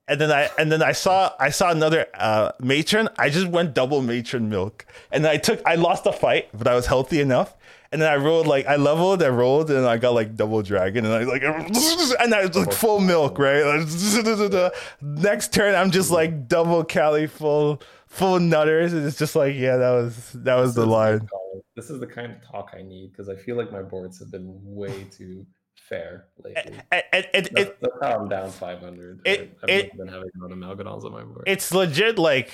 and 0.09 0.21
then 0.21 0.31
I 0.33 0.51
and 0.59 0.71
then 0.71 0.83
I 0.83 0.93
saw 0.93 1.33
I 1.39 1.51
saw 1.51 1.71
another 1.71 2.07
uh 2.15 2.53
matron. 2.61 3.09
I 3.19 3.31
just 3.31 3.47
went 3.47 3.75
double 3.75 4.03
matron 4.03 4.49
milk, 4.49 4.87
and 5.11 5.27
I 5.27 5.37
took 5.37 5.61
I 5.67 5.77
lost 5.77 6.05
the 6.05 6.13
fight, 6.13 6.49
but 6.53 6.67
I 6.67 6.75
was 6.75 6.87
healthy 6.87 7.21
enough. 7.21 7.57
And 7.93 8.01
then 8.01 8.11
I 8.11 8.17
rolled 8.17 8.47
like 8.47 8.67
I 8.67 8.77
leveled, 8.77 9.23
I 9.23 9.29
rolled, 9.29 9.71
and 9.71 9.87
I 9.87 9.99
got 9.99 10.15
like 10.15 10.35
double 10.35 10.63
dragon, 10.63 11.05
and 11.05 11.15
I 11.15 11.25
like 11.25 11.43
and 12.21 12.35
I 12.35 12.47
was 12.47 12.57
like 12.57 12.73
full 12.73 13.01
milk, 13.01 13.39
right? 13.39 13.63
Next 15.01 15.53
turn, 15.53 15.75
I'm 15.75 15.91
just 15.91 16.11
like 16.11 16.49
double 16.49 16.85
Cali 16.85 17.27
full 17.27 17.81
full 18.09 18.41
nutters, 18.41 18.93
and 18.93 19.07
it's 19.07 19.19
just 19.19 19.37
like 19.37 19.55
yeah, 19.55 19.77
that 19.77 19.91
was 19.91 20.33
that 20.33 20.57
was 20.57 20.75
the 20.75 20.81
This 20.81 20.89
is 20.89 20.93
line. 20.93 21.29
This 21.77 21.91
is 21.91 22.01
the 22.01 22.07
kind 22.07 22.33
of 22.33 22.39
talk 22.51 22.73
I 22.77 22.83
need 22.83 23.13
because 23.13 23.29
I 23.29 23.37
feel 23.37 23.57
like 23.57 23.71
my 23.71 23.83
boards 23.83 24.19
have 24.19 24.31
been 24.31 24.59
way 24.63 25.05
too 25.05 25.47
fair 25.93 26.25
lately. 26.43 26.75
That's, 26.91 27.49
that's 27.51 27.81
how 28.03 28.19
I'm 28.21 28.29
down 28.29 28.51
500. 28.51 29.21
It- 29.25 29.59
I've 29.63 29.97
been 29.97 30.09
having 30.09 30.31
a 30.37 30.43
lot 30.43 30.53
of 30.53 30.59
Malgadons 30.59 31.05
on 31.05 31.13
my 31.13 31.23
board. 31.23 31.45
it's 31.47 31.73
legit 31.75 32.19
like 32.19 32.51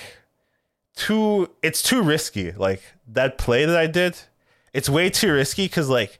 too 0.95 1.49
it's 1.61 1.81
too 1.81 2.01
risky 2.01 2.51
like 2.51 2.81
that 3.07 3.37
play 3.37 3.63
that 3.63 3.77
i 3.77 3.87
did 3.87 4.17
it's 4.73 4.89
way 4.89 5.09
too 5.09 5.31
risky 5.31 5.63
because 5.65 5.87
like 5.87 6.19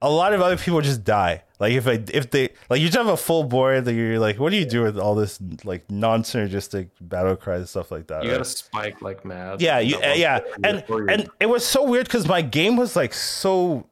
a 0.00 0.08
lot 0.08 0.32
of 0.32 0.40
other 0.40 0.56
people 0.56 0.80
just 0.80 1.02
die 1.02 1.42
like 1.58 1.72
if 1.72 1.88
i 1.88 1.98
if 2.12 2.30
they 2.30 2.48
like 2.70 2.80
you 2.80 2.86
just 2.86 2.96
have 2.96 3.08
a 3.08 3.16
full 3.16 3.42
board 3.42 3.84
that 3.84 3.94
you're 3.94 4.20
like 4.20 4.38
what 4.38 4.50
do 4.50 4.56
you 4.56 4.64
do 4.66 4.82
with 4.82 4.96
all 4.96 5.16
this 5.16 5.40
like 5.64 5.90
non-synergistic 5.90 6.90
battle 7.00 7.34
cries 7.34 7.60
and 7.60 7.68
stuff 7.68 7.90
like 7.90 8.06
that 8.06 8.22
you 8.22 8.30
right? 8.30 8.36
gotta 8.36 8.44
spike 8.48 9.02
like 9.02 9.24
mad. 9.24 9.60
yeah 9.60 9.80
you, 9.80 9.96
one 9.98 10.16
yeah 10.16 10.38
and 10.62 10.84
and 11.08 11.28
it 11.40 11.46
was 11.46 11.66
so 11.66 11.82
weird 11.82 12.06
because 12.06 12.28
my 12.28 12.42
game 12.42 12.76
was 12.76 12.94
like 12.94 13.14
so 13.14 13.84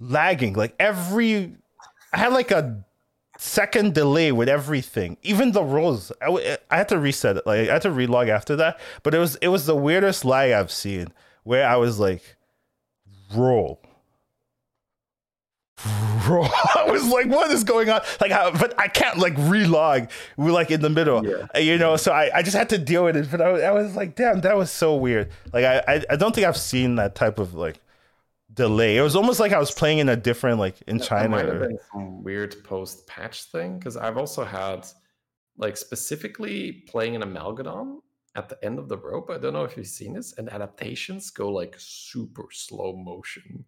lagging 0.00 0.54
like 0.54 0.74
every 0.80 1.52
i 2.12 2.18
had 2.18 2.32
like 2.32 2.50
a 2.50 2.84
second 3.38 3.94
delay 3.94 4.32
with 4.32 4.48
everything 4.48 5.16
even 5.22 5.52
the 5.52 5.62
rolls 5.62 6.10
I, 6.20 6.26
w- 6.26 6.56
I 6.70 6.76
had 6.76 6.88
to 6.88 6.98
reset 6.98 7.36
it 7.36 7.46
like 7.46 7.68
i 7.68 7.72
had 7.74 7.82
to 7.82 7.90
relog 7.90 8.28
after 8.28 8.56
that 8.56 8.80
but 9.04 9.14
it 9.14 9.18
was 9.18 9.36
it 9.36 9.48
was 9.48 9.66
the 9.66 9.76
weirdest 9.76 10.24
lag 10.24 10.50
i've 10.52 10.72
seen 10.72 11.08
where 11.44 11.66
i 11.68 11.76
was 11.76 12.00
like 12.00 12.36
roll. 13.34 13.80
Roll. 16.28 16.44
I 16.74 16.86
was 16.90 17.06
like 17.08 17.26
what 17.28 17.50
is 17.52 17.62
going 17.64 17.88
on? 17.88 18.00
Like 18.20 18.32
how, 18.32 18.50
but 18.50 18.74
i 18.78 18.88
can't 18.88 19.16
like 19.18 19.34
relog 19.36 20.10
we're 20.36 20.50
like 20.50 20.70
in 20.72 20.80
the 20.82 20.90
middle 20.90 21.24
Yeah. 21.24 21.46
uh, 21.54 21.58
you 21.60 21.78
know 21.78 21.96
so 21.96 22.12
I, 22.12 22.30
I 22.38 22.42
just 22.42 22.56
had 22.56 22.68
to 22.70 22.78
deal 22.78 23.04
with 23.04 23.16
it 23.16 23.30
but 23.30 23.40
I, 23.40 23.52
was- 23.52 23.62
I 23.62 23.70
was 23.70 23.94
like 23.96 24.16
damn 24.16 24.40
that 24.42 24.56
was 24.56 24.70
so 24.72 24.96
weird. 24.96 25.30
Like 25.52 25.64
I, 25.64 25.82
I 25.86 26.04
i 26.10 26.16
don't 26.16 26.34
think 26.34 26.46
i've 26.46 26.56
seen 26.56 26.96
that 26.96 27.14
type 27.14 27.38
of 27.38 27.54
like 27.54 27.80
delay 28.58 28.96
it 28.96 29.02
was 29.02 29.16
almost 29.16 29.40
like 29.40 29.52
i 29.52 29.58
was 29.58 29.70
playing 29.70 29.98
in 29.98 30.08
a 30.08 30.16
different 30.16 30.58
like 30.58 30.76
in 30.86 31.00
china 31.00 31.28
might 31.28 31.46
have 31.46 31.60
been 31.60 31.78
some 31.92 32.22
weird 32.22 32.62
post 32.64 33.06
patch 33.06 33.44
thing 33.44 33.78
because 33.78 33.96
I've 33.96 34.18
also 34.18 34.44
had 34.44 34.86
like 35.56 35.76
specifically 35.76 36.84
playing 36.86 37.14
in 37.14 37.22
amalgadon 37.22 38.00
at 38.34 38.48
the 38.48 38.62
end 38.64 38.78
of 38.78 38.88
the 38.88 38.98
rope. 38.98 39.30
I 39.30 39.38
don't 39.38 39.52
know 39.52 39.64
if 39.64 39.76
you've 39.76 39.86
seen 39.86 40.14
this, 40.14 40.36
and 40.38 40.48
adaptations 40.48 41.30
go 41.30 41.50
like 41.50 41.74
super 41.78 42.46
slow 42.52 42.94
motion. 42.96 43.64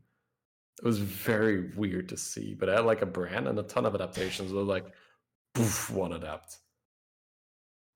It 0.79 0.85
was 0.85 0.99
very 0.99 1.71
weird 1.75 2.09
to 2.11 2.17
see, 2.17 2.55
but 2.55 2.69
I 2.69 2.77
had 2.77 2.85
like 2.85 3.03
a 3.03 3.07
brand 3.07 3.49
and 3.49 3.59
a 3.59 3.65
ton 3.65 3.87
of 3.87 3.95
adaptations. 3.95 4.53
Were 4.53 4.63
like, 4.63 4.87
poof, 5.55 5.91
one 5.91 6.13
adapt, 6.13 6.59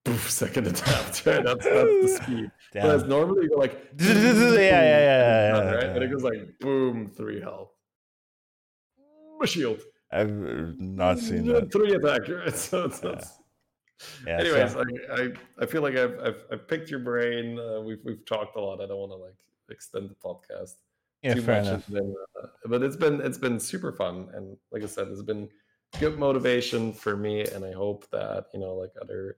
poof, 0.05 0.31
second 0.31 0.67
adapt. 0.67 1.25
Right? 1.27 1.43
That's 1.45 1.65
that's 1.65 1.65
the 1.65 2.21
speed. 2.23 2.51
Damn. 2.73 2.87
Whereas 2.87 3.05
normally 3.05 3.45
you 3.45 3.51
go 3.51 3.57
like, 3.57 3.91
Yeah, 3.99 4.09
yeah, 4.09 4.15
yeah, 4.15 4.59
yeah, 4.61 5.49
yeah, 5.49 5.53
done, 5.53 5.67
yeah, 5.67 5.75
right? 5.75 5.85
And 5.85 6.03
it 6.05 6.11
goes 6.11 6.23
like, 6.23 6.59
boom, 6.61 7.09
three 7.09 7.41
health, 7.41 7.71
a 9.43 9.47
shield. 9.47 9.81
I've 10.13 10.31
not 10.79 11.19
seen 11.19 11.47
that. 11.47 11.73
Three 11.73 11.95
attack, 11.95 12.29
right? 12.29 12.55
So 12.55 12.85
it's, 12.85 13.03
Yeah. 13.03 13.21
Yeah, 14.27 14.39
anyways, 14.41 14.73
so- 14.73 14.85
I, 15.11 15.23
I 15.23 15.33
I 15.61 15.67
feel 15.67 15.83
like 15.83 15.97
I've 15.97 16.19
I've, 16.21 16.41
I've 16.53 16.69
picked 16.69 16.91
your 16.91 17.01
brain. 17.01 17.59
Uh, 17.59 17.81
we've 17.81 18.01
we've 18.05 18.25
talked 18.27 18.57
a 18.57 18.61
lot. 18.61 18.81
I 18.81 18.87
don't 18.87 18.99
want 18.99 19.13
to 19.13 19.17
like 19.17 19.37
extend 19.71 20.11
the 20.11 20.15
podcast 20.17 20.75
yeah, 21.23 21.35
too 21.35 21.43
fair 21.43 21.63
much. 21.63 21.69
enough. 21.69 21.89
Been, 21.89 22.15
uh, 22.43 22.47
but 22.67 22.83
it's 22.83 22.97
been 22.97 23.21
it's 23.21 23.39
been 23.39 23.59
super 23.61 23.93
fun, 23.93 24.29
and 24.35 24.57
like 24.73 24.83
I 24.83 24.87
said, 24.87 25.09
it's 25.09 25.23
been 25.23 25.49
good 26.01 26.19
motivation 26.19 26.93
for 26.93 27.17
me, 27.17 27.45
and 27.47 27.65
I 27.65 27.73
hope 27.73 28.11
that 28.11 28.47
you 28.53 28.61
know 28.61 28.75
like 28.75 28.93
other 29.01 29.37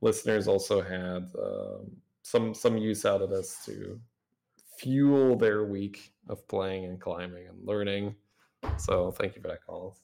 listeners 0.00 0.48
also 0.48 0.82
had 0.82 1.30
um, 1.40 1.90
some 2.22 2.54
some 2.54 2.76
use 2.76 3.04
out 3.04 3.22
of 3.22 3.30
this 3.30 3.64
to 3.66 4.00
fuel 4.78 5.36
their 5.36 5.64
week 5.64 6.12
of 6.28 6.46
playing 6.48 6.84
and 6.84 7.00
climbing 7.00 7.46
and 7.48 7.66
learning. 7.66 8.14
So 8.78 9.10
thank 9.12 9.36
you 9.36 9.42
for 9.42 9.48
that, 9.48 9.64
Collins. 9.64 10.00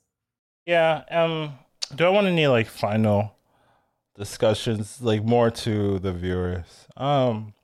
Yeah. 0.66 1.02
Um. 1.10 1.54
Do 1.94 2.06
I 2.06 2.08
want 2.08 2.26
any 2.26 2.46
like 2.46 2.68
final 2.68 3.34
discussions, 4.16 5.02
like 5.02 5.24
more 5.24 5.50
to 5.50 5.98
the 5.98 6.12
viewers? 6.12 6.86
Um. 6.96 7.54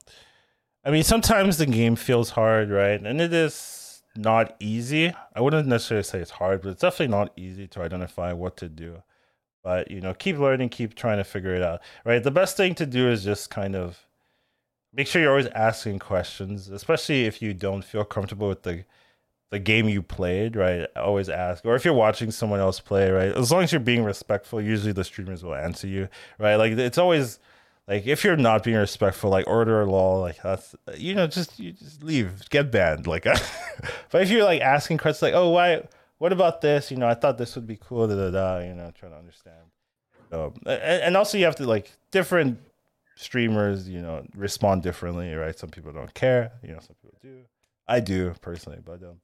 I 0.85 0.91
mean, 0.91 1.03
sometimes 1.03 1.59
the 1.59 1.67
game 1.67 1.97
feels 1.97 2.31
hard, 2.31 2.71
right? 2.71 3.01
And 3.01 3.21
it 3.21 3.33
is 3.33 4.03
not 4.17 4.57
easy. 4.59 5.13
I 5.35 5.41
wouldn't 5.41 5.69
necessarily 5.69 6.05
say 6.05 6.19
it's 6.19 6.31
hard, 6.31 6.63
but 6.63 6.71
it's 6.71 6.81
definitely 6.81 7.09
not 7.09 7.33
easy 7.37 7.67
to 7.69 7.83
identify 7.83 8.33
what 8.33 8.57
to 8.59 8.69
do. 8.69 9.03
But 9.63 9.91
you 9.91 10.01
know, 10.01 10.15
keep 10.15 10.39
learning, 10.39 10.71
keep 10.71 10.95
trying 10.95 11.19
to 11.19 11.25
figure 11.25 11.55
it 11.55 11.63
out. 11.63 11.81
Right. 12.05 12.23
The 12.23 12.31
best 12.31 12.57
thing 12.57 12.75
to 12.77 12.87
do 12.87 13.09
is 13.11 13.25
just 13.25 13.51
kind 13.51 13.75
of 13.75 14.07
make 14.93 15.07
sure 15.07 15.21
you're 15.21 15.31
always 15.31 15.47
asking 15.49 15.99
questions, 15.99 16.69
especially 16.69 17.25
if 17.25 17.43
you 17.43 17.55
don't 17.55 17.85
feel 17.85 18.05
comfortable 18.05 18.49
with 18.49 18.63
the 18.63 18.85
the 19.51 19.59
game 19.59 19.89
you 19.89 20.03
played, 20.03 20.57
right? 20.57 20.87
Always 20.95 21.29
ask. 21.29 21.65
Or 21.65 21.75
if 21.75 21.85
you're 21.85 21.95
watching 21.95 22.31
someone 22.31 22.61
else 22.61 22.81
play, 22.81 23.11
right? 23.11 23.35
As 23.35 23.51
long 23.51 23.63
as 23.63 23.73
you're 23.73 23.81
being 23.81 24.05
respectful, 24.05 24.61
usually 24.61 24.93
the 24.93 25.05
streamers 25.05 25.43
will 25.43 25.55
answer 25.55 25.87
you, 25.87 26.09
right? 26.39 26.57
Like 26.57 26.73
it's 26.73 26.99
always 26.99 27.39
like 27.87 28.07
if 28.07 28.25
you're 28.25 28.37
not 28.37 28.63
being 28.63 28.77
respectful, 28.77 29.31
like 29.31 29.47
order 29.47 29.81
a 29.81 29.87
law, 29.87 30.21
like 30.21 30.43
that's 30.43 30.75
you 30.97 31.15
know, 31.15 31.27
just 31.27 31.59
you 31.59 31.73
just 31.73 32.03
leave, 32.03 32.49
get 32.51 32.71
banned. 32.71 33.07
Like 33.07 33.25
but 34.11 34.23
if 34.23 34.31
you're 34.31 34.45
like 34.45 34.61
asking 34.61 34.99
questions 34.99 35.23
like, 35.23 35.35
oh 35.35 35.49
why 35.51 35.83
what 36.19 36.33
about 36.33 36.61
this? 36.61 36.91
You 36.91 36.97
know, 36.97 37.09
I 37.09 37.15
thought 37.15 37.39
this 37.39 37.55
would 37.55 37.67
be 37.67 37.77
cool, 37.77 38.07
da 38.09 38.15
da 38.17 38.31
da, 38.31 38.59
you 38.59 38.75
know, 38.75 38.93
trying 38.99 39.13
to 39.13 39.19
understand. 39.19 39.71
And, 40.67 41.03
and 41.03 41.17
also 41.17 41.39
you 41.39 41.45
have 41.45 41.57
to 41.57 41.67
like 41.67 41.91
different 42.11 42.59
streamers, 43.17 43.89
you 43.89 44.01
know, 44.01 44.25
respond 44.35 44.83
differently, 44.83 45.33
right? 45.35 45.59
Some 45.59 45.71
people 45.71 45.93
don't 45.93 46.13
care, 46.15 46.53
you 46.63 46.73
know, 46.73 46.81
some 46.81 46.97
people 47.03 47.19
do. 47.23 47.41
I 47.87 48.01
do 48.01 48.35
personally, 48.43 48.81
but 48.85 49.03
um, 49.03 49.21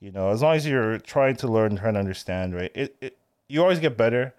you 0.00 0.12
know, 0.12 0.30
as 0.30 0.40
long 0.42 0.54
as 0.54 0.66
you're 0.66 0.98
trying 0.98 1.36
to 1.36 1.48
learn, 1.48 1.76
trying 1.76 1.94
to 1.94 2.00
understand, 2.00 2.54
right? 2.54 2.70
It, 2.74 2.96
it 3.00 3.18
you 3.48 3.60
always 3.62 3.80
get 3.80 3.96
better. 3.96 4.34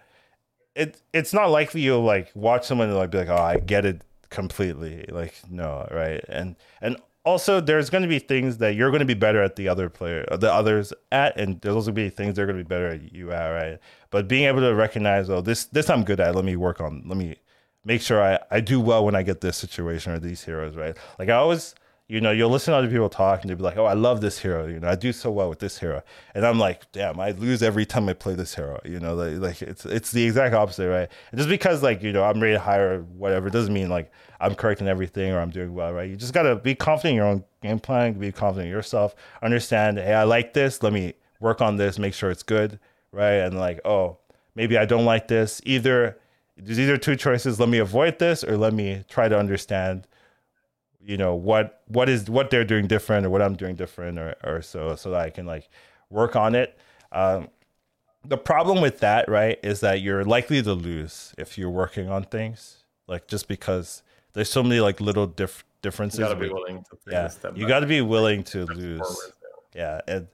It 0.75 1.01
it's 1.11 1.33
not 1.33 1.47
likely 1.47 1.81
you'll 1.81 2.03
like 2.03 2.31
watch 2.35 2.65
someone 2.65 2.87
and 2.87 2.97
like 2.97 3.11
be 3.11 3.17
like, 3.17 3.29
oh, 3.29 3.35
I 3.35 3.57
get 3.57 3.85
it 3.85 4.01
completely. 4.29 5.05
Like 5.09 5.33
no, 5.49 5.87
right? 5.91 6.23
And 6.29 6.55
and 6.81 6.97
also 7.25 7.59
there's 7.59 7.89
going 7.89 8.01
to 8.01 8.07
be 8.07 8.19
things 8.19 8.57
that 8.57 8.75
you're 8.75 8.89
going 8.89 8.99
to 8.99 9.05
be 9.05 9.13
better 9.13 9.41
at 9.43 9.55
the 9.55 9.67
other 9.67 9.89
player, 9.89 10.25
the 10.31 10.51
others 10.51 10.93
at, 11.11 11.37
and 11.39 11.59
there's 11.61 11.75
also 11.75 11.91
be 11.91 12.09
things 12.09 12.35
they're 12.35 12.45
going 12.45 12.57
to 12.57 12.63
be 12.63 12.67
better 12.67 12.87
at 12.87 13.13
you 13.13 13.31
at, 13.31 13.49
right? 13.49 13.79
But 14.09 14.27
being 14.27 14.45
able 14.45 14.61
to 14.61 14.73
recognize, 14.73 15.29
oh, 15.29 15.41
this 15.41 15.65
this 15.65 15.89
I'm 15.89 16.03
good 16.03 16.19
at. 16.19 16.35
Let 16.35 16.45
me 16.45 16.55
work 16.55 16.81
on. 16.81 17.03
Let 17.05 17.17
me 17.17 17.37
make 17.85 18.01
sure 18.01 18.23
I 18.23 18.39
I 18.49 18.61
do 18.61 18.79
well 18.79 19.05
when 19.05 19.15
I 19.15 19.23
get 19.23 19.41
this 19.41 19.57
situation 19.57 20.13
or 20.13 20.19
these 20.19 20.43
heroes, 20.43 20.75
right? 20.75 20.97
Like 21.17 21.29
I 21.29 21.33
always 21.33 21.75
you 22.09 22.19
know, 22.19 22.31
you'll 22.31 22.49
listen 22.49 22.71
to 22.71 22.77
other 22.77 22.89
people 22.89 23.07
talk 23.07 23.41
and 23.41 23.49
they'll 23.49 23.57
be 23.57 23.63
like, 23.63 23.77
oh, 23.77 23.85
I 23.85 23.93
love 23.93 24.19
this 24.19 24.39
hero. 24.39 24.65
You 24.65 24.79
know, 24.79 24.89
I 24.89 24.95
do 24.95 25.13
so 25.13 25.29
well 25.29 25.47
with 25.47 25.59
this 25.59 25.77
hero. 25.77 26.01
And 26.33 26.43
I'm 26.43 26.57
like, 26.57 26.91
damn, 26.91 27.19
I 27.19 27.31
lose 27.31 27.61
every 27.61 27.85
time 27.85 28.09
I 28.09 28.13
play 28.13 28.33
this 28.33 28.55
hero. 28.55 28.81
You 28.83 28.99
know, 28.99 29.13
like, 29.13 29.37
like 29.37 29.61
it's 29.61 29.85
it's 29.85 30.11
the 30.11 30.23
exact 30.23 30.55
opposite, 30.55 30.89
right? 30.89 31.07
And 31.31 31.37
just 31.37 31.49
because 31.49 31.83
like, 31.83 32.01
you 32.01 32.11
know, 32.11 32.23
I'm 32.23 32.41
ready 32.41 32.57
higher 32.57 32.95
or 32.95 33.01
whatever 33.01 33.51
doesn't 33.51 33.71
mean 33.73 33.89
like 33.89 34.11
I'm 34.39 34.55
correct 34.55 34.81
in 34.81 34.87
everything 34.87 35.31
or 35.31 35.39
I'm 35.39 35.49
doing 35.49 35.73
well, 35.73 35.93
right? 35.93 36.09
You 36.09 36.15
just 36.15 36.33
gotta 36.33 36.55
be 36.55 36.75
confident 36.75 37.11
in 37.11 37.15
your 37.17 37.25
own 37.25 37.43
game 37.61 37.79
plan, 37.79 38.13
be 38.13 38.31
confident 38.31 38.67
in 38.67 38.71
yourself, 38.71 39.15
understand, 39.41 39.97
hey, 39.97 40.13
I 40.13 40.23
like 40.23 40.53
this, 40.53 40.81
let 40.81 40.93
me 40.93 41.13
work 41.39 41.61
on 41.61 41.77
this, 41.77 41.99
make 41.99 42.13
sure 42.13 42.29
it's 42.29 42.43
good, 42.43 42.79
right? 43.11 43.35
And 43.35 43.57
like, 43.57 43.81
oh, 43.85 44.17
maybe 44.55 44.77
I 44.77 44.85
don't 44.85 45.05
like 45.05 45.27
this. 45.27 45.61
Either 45.65 46.17
there's 46.57 46.79
either 46.79 46.97
two 46.97 47.15
choices, 47.15 47.59
let 47.59 47.69
me 47.69 47.77
avoid 47.77 48.19
this 48.19 48.43
or 48.43 48.57
let 48.57 48.73
me 48.73 49.03
try 49.09 49.27
to 49.27 49.37
understand 49.37 50.07
you 51.01 51.17
know 51.17 51.33
what 51.33 51.81
what 51.87 52.09
is 52.09 52.29
what 52.29 52.49
they're 52.49 52.65
doing 52.65 52.85
different 52.85 53.25
or 53.25 53.29
what 53.29 53.41
I'm 53.41 53.55
doing 53.55 53.75
different 53.75 54.19
or 54.19 54.35
or 54.43 54.61
so 54.61 54.95
so 54.95 55.11
that 55.11 55.21
I 55.21 55.29
can 55.29 55.45
like 55.45 55.69
work 56.09 56.35
on 56.35 56.55
it. 56.55 56.77
Um, 57.11 57.47
the 58.25 58.37
problem 58.37 58.81
with 58.81 58.99
that, 58.99 59.29
right, 59.29 59.57
is 59.63 59.79
that 59.79 60.01
you're 60.01 60.25
likely 60.25 60.61
to 60.61 60.73
lose 60.73 61.33
if 61.37 61.57
you're 61.57 61.69
working 61.69 62.09
on 62.09 62.23
things 62.23 62.83
like 63.07 63.27
just 63.27 63.47
because 63.47 64.03
there's 64.34 64.49
so 64.49 64.64
many 64.64 64.80
like 64.80 65.01
little 65.01 65.27
diff- 65.27 65.65
differences. 65.81 66.19
You 66.19 66.26
gotta 66.26 66.39
be 66.39 66.49
willing 66.49 66.84
to 66.84 66.97
yeah, 67.11 67.30
you 67.56 67.68
got 67.68 67.80
to 67.81 67.88
be 67.88 68.01
willing 68.01 68.43
to 68.45 68.65
lose. 68.65 68.99
forward, 68.99 69.34
Yeah, 69.76 70.01
and 70.07 70.27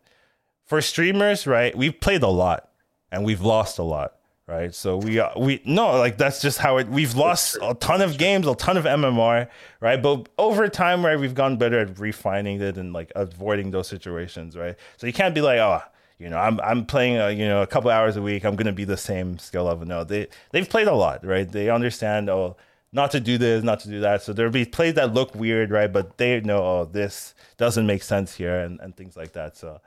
for 0.65 0.81
streamers, 0.81 1.45
right, 1.47 1.75
we've 1.75 1.99
played 1.99 2.23
a 2.23 2.27
lot 2.27 2.69
and 3.11 3.23
we've 3.23 3.41
lost 3.41 3.77
a 3.77 3.83
lot, 3.83 4.15
right? 4.47 4.73
So 4.73 4.97
we 4.97 5.19
uh, 5.19 5.29
we 5.37 5.61
no 5.65 5.97
like 5.97 6.17
that's 6.17 6.41
just 6.41 6.57
how 6.57 6.77
it. 6.77 6.87
We've 6.87 7.15
lost 7.15 7.57
a 7.61 7.73
ton 7.75 8.01
of 8.01 8.17
games, 8.17 8.47
a 8.47 8.55
ton 8.55 8.77
of 8.77 8.85
MMR, 8.85 9.47
right? 9.79 10.01
But 10.01 10.29
over 10.37 10.67
time, 10.67 11.05
right, 11.05 11.19
we've 11.19 11.35
gotten 11.35 11.57
better 11.57 11.79
at 11.79 11.99
refining 11.99 12.61
it 12.61 12.77
and 12.77 12.93
like 12.93 13.11
avoiding 13.15 13.71
those 13.71 13.87
situations, 13.87 14.57
right? 14.57 14.75
So 14.97 15.07
you 15.07 15.13
can't 15.13 15.35
be 15.35 15.41
like, 15.41 15.59
oh, 15.59 15.81
you 16.17 16.29
know, 16.29 16.37
I'm 16.37 16.59
I'm 16.61 16.85
playing 16.85 17.17
a, 17.17 17.31
you 17.31 17.47
know 17.47 17.61
a 17.61 17.67
couple 17.67 17.91
hours 17.91 18.17
a 18.17 18.21
week. 18.21 18.45
I'm 18.45 18.55
gonna 18.55 18.73
be 18.73 18.85
the 18.85 18.97
same 18.97 19.37
skill 19.37 19.65
level. 19.65 19.85
No, 19.85 20.03
they 20.03 20.27
they've 20.51 20.67
played 20.67 20.87
a 20.87 20.95
lot, 20.95 21.25
right? 21.25 21.49
They 21.49 21.69
understand 21.69 22.29
oh 22.29 22.57
not 22.95 23.11
to 23.11 23.19
do 23.19 23.37
this, 23.37 23.63
not 23.63 23.81
to 23.81 23.89
do 23.89 23.99
that. 23.99 24.23
So 24.23 24.33
there'll 24.33 24.51
be 24.51 24.65
plays 24.65 24.95
that 24.95 25.13
look 25.13 25.35
weird, 25.35 25.69
right? 25.69 25.91
But 25.91 26.17
they 26.17 26.39
know 26.41 26.63
oh 26.63 26.89
this 26.91 27.35
doesn't 27.57 27.85
make 27.85 28.01
sense 28.03 28.33
here 28.33 28.59
and, 28.59 28.79
and 28.79 28.95
things 28.95 29.17
like 29.17 29.33
that. 29.33 29.57
So 29.57 29.81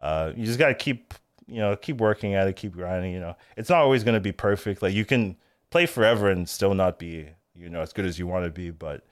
uh, 0.00 0.32
you 0.36 0.44
just 0.46 0.58
gotta 0.58 0.74
keep 0.74 1.14
you 1.46 1.58
know 1.58 1.74
keep 1.76 1.96
working 1.98 2.34
at 2.34 2.46
it, 2.46 2.56
keep 2.56 2.72
grinding. 2.72 3.12
You 3.12 3.20
know, 3.20 3.36
it's 3.56 3.70
not 3.70 3.80
always 3.80 4.04
gonna 4.04 4.20
be 4.20 4.32
perfect. 4.32 4.82
Like 4.82 4.94
you 4.94 5.04
can 5.04 5.36
play 5.70 5.86
forever 5.86 6.30
and 6.30 6.48
still 6.48 6.74
not 6.74 6.98
be 6.98 7.28
you 7.54 7.70
know 7.70 7.80
as 7.80 7.92
good 7.92 8.04
as 8.04 8.18
you 8.18 8.26
want 8.26 8.44
to 8.44 8.50
be, 8.50 8.70
but 8.70 9.06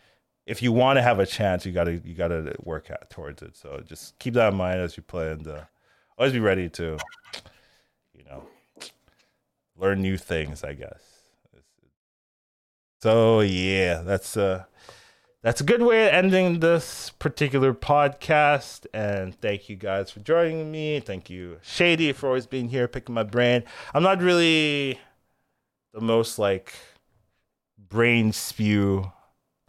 if 0.46 0.62
you 0.62 0.72
want 0.72 0.98
to 0.98 1.02
have 1.02 1.18
a 1.18 1.26
chance, 1.26 1.64
you 1.66 1.72
gotta 1.72 2.00
you 2.04 2.14
gotta 2.14 2.54
work 2.62 2.90
at, 2.90 3.10
towards 3.10 3.42
it. 3.42 3.56
So 3.56 3.82
just 3.86 4.18
keep 4.18 4.34
that 4.34 4.52
in 4.52 4.58
mind 4.58 4.80
as 4.80 4.96
you 4.96 5.02
play 5.02 5.32
and. 5.32 5.48
Uh, 5.48 5.60
always 6.18 6.32
be 6.32 6.40
ready 6.40 6.68
to, 6.68 6.98
you 8.12 8.24
know, 8.24 8.44
learn 9.76 10.02
new 10.02 10.18
things. 10.18 10.64
I 10.64 10.74
guess. 10.74 11.07
So 13.00 13.40
yeah, 13.40 14.02
that's 14.02 14.36
uh 14.36 14.64
that's 15.42 15.60
a 15.60 15.64
good 15.64 15.82
way 15.82 16.08
of 16.08 16.14
ending 16.14 16.60
this 16.60 17.10
particular 17.18 17.72
podcast. 17.72 18.86
And 18.92 19.34
thank 19.40 19.68
you 19.68 19.76
guys 19.76 20.10
for 20.10 20.20
joining 20.20 20.72
me. 20.72 20.98
Thank 21.00 21.30
you, 21.30 21.58
Shady, 21.62 22.12
for 22.12 22.26
always 22.26 22.46
being 22.46 22.68
here, 22.68 22.88
picking 22.88 23.14
my 23.14 23.22
brain. 23.22 23.62
I'm 23.94 24.02
not 24.02 24.20
really 24.20 24.98
the 25.92 26.00
most 26.00 26.38
like 26.38 26.74
brain 27.88 28.32
spew 28.32 29.12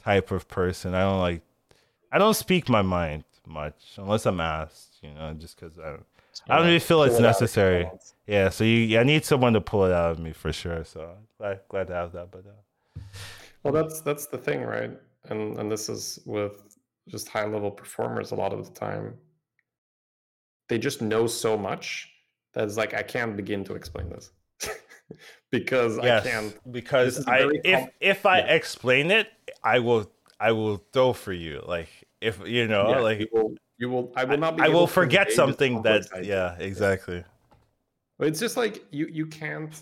type 0.02 0.32
of 0.32 0.48
person. 0.48 0.96
I 0.96 1.02
don't 1.02 1.20
like 1.20 1.44
I 2.12 2.18
don't 2.18 2.34
speak 2.34 2.68
my 2.68 2.82
mind 2.82 3.26
much 3.46 3.94
unless 3.98 4.26
I'm 4.26 4.40
asked, 4.40 4.98
you 5.02 5.12
know, 5.14 5.34
just 5.34 5.60
because 5.60 5.78
I 5.78 5.92
don't 5.92 6.06
I 6.50 6.58
don't 6.58 6.66
really 6.66 6.80
feel 6.80 7.04
it's 7.04 7.20
necessary. 7.20 7.90
Yeah, 8.26 8.50
so 8.50 8.64
you, 8.64 9.00
I 9.00 9.04
need 9.04 9.26
someone 9.26 9.54
to 9.54 9.62
pull 9.62 9.86
it 9.86 9.92
out 9.92 10.12
of 10.12 10.20
me 10.20 10.32
for 10.34 10.52
sure. 10.52 10.84
So 10.84 11.16
glad, 11.38 11.62
glad 11.70 11.88
to 11.88 11.94
have 11.94 12.12
that. 12.14 12.32
But 12.32 12.46
uh... 12.48 12.52
well, 13.64 13.74
that's 13.74 14.02
that's 14.02 14.28
the 14.28 14.38
thing, 14.38 14.62
right? 14.62 14.92
And 15.26 15.58
and 15.58 15.72
this 15.72 15.90
is 15.90 16.20
with 16.26 16.78
just 17.08 17.28
high 17.28 17.46
level 17.46 17.72
performers 17.72 18.32
a 18.32 18.36
lot 18.36 18.54
of 18.54 18.66
the 18.66 18.80
time. 18.80 19.16
They 20.68 20.78
just 20.78 21.02
know 21.02 21.28
so 21.28 21.58
much 21.58 22.10
that 22.54 22.66
it's 22.66 22.78
like 22.78 22.94
I 22.94 23.02
can't 23.02 23.36
begin 23.36 23.64
to 23.66 23.74
explain 23.74 24.10
this 24.10 24.32
because 25.52 25.98
yes, 26.02 26.26
I 26.26 26.30
can't. 26.30 26.72
Because 26.72 27.26
I 27.28 27.50
if 27.64 27.90
if 28.00 28.26
I 28.26 28.40
yeah. 28.40 28.54
explain 28.54 29.12
it, 29.12 29.28
I 29.64 29.80
will 29.80 30.12
I 30.40 30.52
will 30.52 30.78
throw 30.94 31.14
for 31.14 31.34
you. 31.34 31.64
Like 31.66 31.90
if 32.22 32.40
you 32.46 32.68
know, 32.68 32.90
yeah, 32.90 33.00
like 33.00 33.30
you 33.80 33.90
will. 33.90 34.12
I 34.16 34.26
will 34.26 34.38
not 34.38 34.58
be. 34.58 34.64
I 34.64 34.68
will 34.68 34.88
forget 34.88 35.32
something 35.32 35.82
that. 35.84 36.06
Yeah, 36.22 36.56
exactly. 36.60 37.24
It's 38.20 38.40
just 38.40 38.58
like 38.58 38.86
you. 38.92 39.08
You 39.08 39.26
can't. 39.26 39.74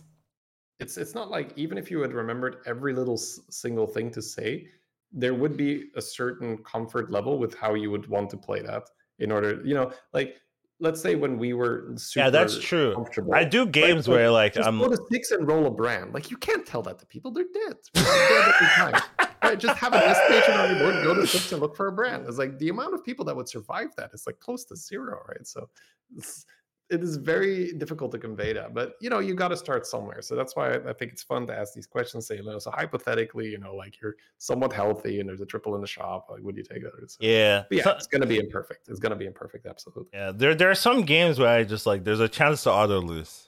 It's. 0.80 0.98
It's 0.98 1.16
not 1.16 1.30
like 1.30 1.54
even 1.56 1.78
if 1.78 1.90
you 1.90 2.00
had 2.02 2.14
remembered 2.14 2.58
every 2.66 2.94
little 2.94 3.16
s- 3.16 3.40
single 3.50 3.88
thing 3.88 4.12
to 4.12 4.22
say, 4.22 4.68
there 5.12 5.34
would 5.34 5.58
be 5.58 5.86
a 5.96 6.02
certain 6.02 6.58
comfort 6.60 7.12
level 7.12 7.40
with 7.40 7.56
how 7.56 7.74
you 7.74 7.92
would 7.92 8.08
want 8.08 8.30
to 8.32 8.38
play 8.38 8.62
that 8.62 8.84
in 9.20 9.32
order. 9.32 9.62
You 9.64 9.76
know, 9.76 9.92
like 10.14 10.36
let's 10.80 11.02
say 11.02 11.16
when 11.16 11.40
we 11.40 11.54
were 11.54 11.96
yeah 12.16 12.30
that's 12.30 12.60
true 12.60 13.04
i 13.34 13.44
do 13.44 13.66
games 13.66 14.08
like, 14.08 14.16
where 14.16 14.30
like 14.30 14.56
i'm 14.58 14.78
go 14.78 14.88
to 14.88 15.00
six 15.12 15.32
and 15.32 15.48
roll 15.48 15.66
a 15.66 15.72
brand 15.72 16.14
like 16.14 16.30
you 16.30 16.38
can't 16.38 16.68
tell 16.68 16.84
that 16.84 17.00
to 17.00 17.06
people 17.08 17.32
they're 17.32 17.46
dead, 17.52 17.76
they're 17.96 18.04
dead 18.04 19.02
right? 19.48 19.60
Just 19.60 19.78
have 19.78 19.94
an 19.94 20.02
estimation 20.02 20.54
on 20.54 20.70
your 20.70 20.80
board, 20.80 21.04
go 21.04 21.14
to 21.14 21.28
Swift 21.28 21.52
and 21.52 21.62
look 21.62 21.76
for 21.76 21.88
a 21.88 21.92
brand. 21.92 22.26
It's 22.28 22.38
like 22.38 22.58
the 22.60 22.70
amount 22.70 22.94
of 22.94 23.04
people 23.04 23.26
that 23.26 23.36
would 23.36 23.48
survive 23.48 23.90
that 23.98 24.12
is 24.14 24.26
like 24.28 24.40
close 24.40 24.66
to 24.66 24.76
zero, 24.76 25.22
right? 25.28 25.46
So 25.46 25.70
it 26.90 27.04
is 27.04 27.18
very 27.18 27.74
difficult 27.74 28.12
to 28.14 28.18
convey 28.18 28.54
that. 28.54 28.74
But 28.74 28.94
you 29.02 29.10
know, 29.10 29.20
you 29.20 29.36
got 29.36 29.50
to 29.50 29.58
start 29.58 29.86
somewhere. 29.86 30.22
So 30.22 30.36
that's 30.36 30.56
why 30.56 30.76
I 30.76 30.94
think 30.94 31.12
it's 31.12 31.24
fun 31.24 31.46
to 31.48 31.54
ask 31.58 31.74
these 31.74 31.88
questions. 31.88 32.28
Say, 32.28 32.38
you 32.38 32.44
know, 32.44 32.60
so 32.60 32.72
hypothetically, 32.72 33.48
you 33.48 33.58
know, 33.58 33.76
like 33.76 34.00
you're 34.02 34.16
somewhat 34.38 34.74
healthy 34.74 35.20
and 35.20 35.28
there's 35.28 35.42
a 35.42 35.46
triple 35.46 35.76
in 35.76 35.82
the 35.82 35.88
shop. 35.88 36.28
Like, 36.30 36.42
would 36.44 36.56
you 36.56 36.64
take 36.64 36.84
that? 36.84 37.12
So, 37.12 37.18
yeah, 37.20 37.64
yeah, 37.70 37.84
so, 37.84 37.92
it's 37.92 38.08
gonna 38.08 38.26
be 38.26 38.40
imperfect. 38.40 38.88
It's 38.88 39.00
gonna 39.00 39.16
be 39.16 39.26
imperfect, 39.26 39.66
absolutely. 39.66 40.10
Yeah, 40.14 40.32
there 40.34 40.56
there 40.56 40.72
are 40.72 40.76
some 40.76 41.02
games 41.02 41.40
where 41.40 41.50
I 41.50 41.64
just 41.64 41.86
like 41.86 42.04
there's 42.04 42.20
a 42.20 42.30
chance 42.30 42.64
to 42.64 42.72
auto 42.72 43.02
lose 43.02 43.48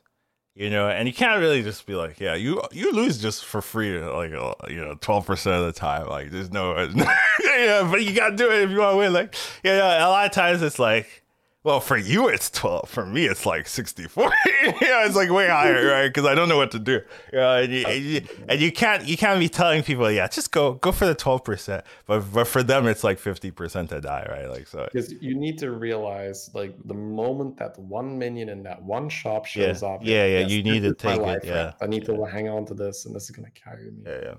you 0.56 0.70
know 0.70 0.90
and 0.90 1.07
you 1.07 1.14
can't 1.14 1.40
really 1.40 1.64
just 1.64 1.86
be 1.86 1.95
like 1.95 2.20
yeah 2.20 2.36
you 2.36 2.61
you 2.72 2.91
lose 2.91 3.22
just 3.22 3.45
for 3.45 3.61
free 3.61 3.98
like 3.99 4.34
uh, 4.34 4.53
you 4.68 4.76
know 4.76 4.95
12% 4.95 5.60
of 5.60 5.66
the 5.66 5.72
time 5.72 6.07
like 6.07 6.32
there's 6.32 6.52
no 6.52 6.76
yeah 7.44 7.88
but 7.90 8.03
you 8.03 8.14
gotta 8.14 8.36
do 8.36 8.52
it 8.52 8.64
if 8.64 8.70
you 8.70 8.80
want 8.80 8.94
to 8.94 8.98
win 8.98 9.14
like 9.14 9.36
you 9.64 9.72
know 9.72 9.86
a 9.86 10.10
lot 10.10 10.26
of 10.26 10.32
times 10.32 10.61
it's 10.61 10.80
like 10.80 11.24
well, 11.64 11.81
for 11.81 11.98
you 11.98 12.30
it's 12.30 12.49
twelve. 12.49 12.90
For 12.90 13.06
me, 13.06 13.26
it's 13.26 13.45
like 13.45 13.68
64. 13.68 14.23
yeah, 14.64 15.06
it's 15.06 15.15
like 15.15 15.30
way 15.30 15.48
higher, 15.48 15.88
right? 15.88 16.07
Because 16.07 16.26
I 16.26 16.34
don't 16.34 16.48
know 16.48 16.56
what 16.56 16.72
to 16.72 16.80
do. 16.80 17.02
Yeah, 17.34 17.57
and 17.57 17.73
you, 17.73 17.86
and 17.86 18.06
you, 18.06 18.22
and 18.48 18.61
you 18.61 18.72
can't 18.72 19.06
you 19.06 19.18
can't 19.18 19.40
be 19.41 19.49
telling 19.49 19.84
people, 19.84 20.10
yeah, 20.10 20.30
just 20.30 20.52
go 20.52 20.73
go 20.76 20.94
for 20.94 21.06
the 21.06 21.15
twelve 21.15 21.44
percent. 21.44 21.84
But 22.06 22.22
but 22.31 22.48
for 22.48 22.64
them, 22.64 22.88
it's 22.88 23.03
like 23.03 23.19
fifty 23.19 23.52
percent 23.52 23.90
to 23.90 23.99
die, 23.99 24.26
right? 24.30 24.49
Like 24.49 24.68
so. 24.68 24.88
Because 24.91 25.11
you 25.22 25.36
need 25.36 25.57
to 25.57 25.72
realize, 25.72 26.49
like, 26.53 26.76
the 26.86 26.94
moment 26.94 27.57
that 27.57 27.77
one 27.77 28.18
minion 28.18 28.48
in 28.48 28.64
that 28.64 28.81
one 28.81 29.10
shop 29.10 29.45
shows 29.45 29.81
yeah. 29.81 29.90
up, 29.90 29.99
yeah, 30.02 30.26
yeah, 30.26 30.40
yes, 30.40 30.52
you 30.52 30.64
need 30.64 30.84
to 30.84 30.94
take 30.94 31.19
it. 31.19 31.44
Yeah, 31.44 31.73
I 31.81 31.88
need 31.88 32.07
yeah. 32.07 32.15
to 32.15 32.23
hang 32.23 32.48
on 32.48 32.65
to 32.68 32.73
this, 32.73 33.06
and 33.06 33.14
this 33.14 33.26
is 33.26 33.31
gonna 33.31 33.52
carry 33.52 33.91
me. 33.91 34.03
Yeah, 34.06 34.19
yeah. 34.23 34.36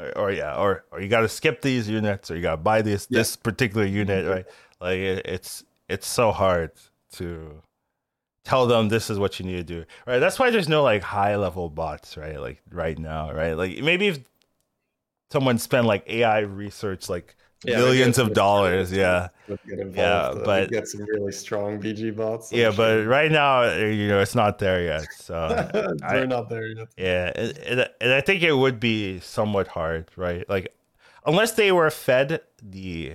Or, 0.00 0.18
or 0.18 0.32
yeah, 0.32 0.56
or 0.56 0.86
or 0.90 1.02
you 1.02 1.08
got 1.08 1.20
to 1.20 1.28
skip 1.28 1.60
these 1.60 1.86
units, 1.86 2.30
or 2.30 2.36
you 2.36 2.40
got 2.40 2.52
to 2.52 2.56
buy 2.56 2.80
this 2.80 3.06
yeah. 3.10 3.18
this 3.18 3.36
particular 3.36 3.84
unit, 3.84 4.24
mm-hmm. 4.24 4.32
right? 4.32 4.46
Like 4.80 4.96
it, 4.96 5.26
it's 5.26 5.64
it's 5.92 6.06
so 6.06 6.32
hard 6.32 6.72
to 7.12 7.62
tell 8.44 8.66
them 8.66 8.88
this 8.88 9.10
is 9.10 9.18
what 9.18 9.38
you 9.38 9.46
need 9.46 9.56
to 9.56 9.62
do 9.62 9.84
right? 10.06 10.18
That's 10.18 10.38
why 10.38 10.50
there's 10.50 10.68
no 10.68 10.82
like 10.82 11.02
high 11.02 11.36
level 11.36 11.68
bots 11.68 12.16
right? 12.16 12.40
Like 12.40 12.62
right 12.70 12.98
now 12.98 13.32
right? 13.32 13.54
Like 13.54 13.82
maybe 13.82 14.08
if 14.08 14.20
someone 15.30 15.58
spent 15.58 15.86
like 15.86 16.04
ai 16.08 16.40
research 16.40 17.08
like 17.08 17.34
yeah, 17.64 17.76
millions 17.76 18.18
of 18.18 18.34
dollars 18.34 18.92
yeah. 18.92 19.28
yeah 19.92 20.02
uh, 20.02 20.44
but 20.44 20.68
get 20.68 20.86
some 20.88 21.02
really 21.02 21.32
strong 21.32 21.80
bg 21.80 22.14
bots 22.14 22.52
yeah 22.52 22.70
sure. 22.70 22.76
but 22.76 23.06
right 23.06 23.30
now 23.30 23.62
uh, 23.62 23.76
you 23.76 24.08
know 24.08 24.20
it's 24.20 24.34
not 24.34 24.58
there 24.58 24.82
yet 24.82 25.06
so 25.14 25.48
they're 25.72 26.24
I, 26.24 26.26
not 26.26 26.48
there 26.48 26.66
yet. 26.66 26.88
Yeah 26.98 27.32
and, 27.34 27.58
and, 27.58 27.90
and 28.00 28.12
i 28.12 28.20
think 28.20 28.42
it 28.42 28.52
would 28.52 28.78
be 28.78 29.20
somewhat 29.20 29.68
hard 29.68 30.10
right? 30.16 30.46
Like 30.48 30.74
unless 31.24 31.52
they 31.52 31.72
were 31.72 31.90
fed 31.90 32.40
the 32.62 33.14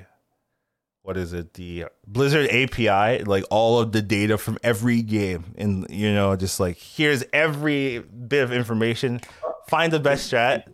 what 1.08 1.16
is 1.18 1.32
it? 1.32 1.54
The 1.54 1.86
blizzard 2.06 2.50
api 2.50 3.24
like 3.24 3.46
all 3.50 3.80
of 3.80 3.94
the 3.94 4.02
data 4.02 4.38
from 4.38 4.58
every 4.62 5.02
game. 5.02 5.54
And 5.58 5.88
you 5.90 6.14
know 6.14 6.36
just 6.36 6.60
like 6.60 6.78
here's 6.78 7.24
every 7.32 8.00
bit 8.00 8.44
of 8.44 8.52
information. 8.52 9.22
Find 9.68 9.92
the 9.92 10.00
best 10.00 10.32
strat 10.32 10.66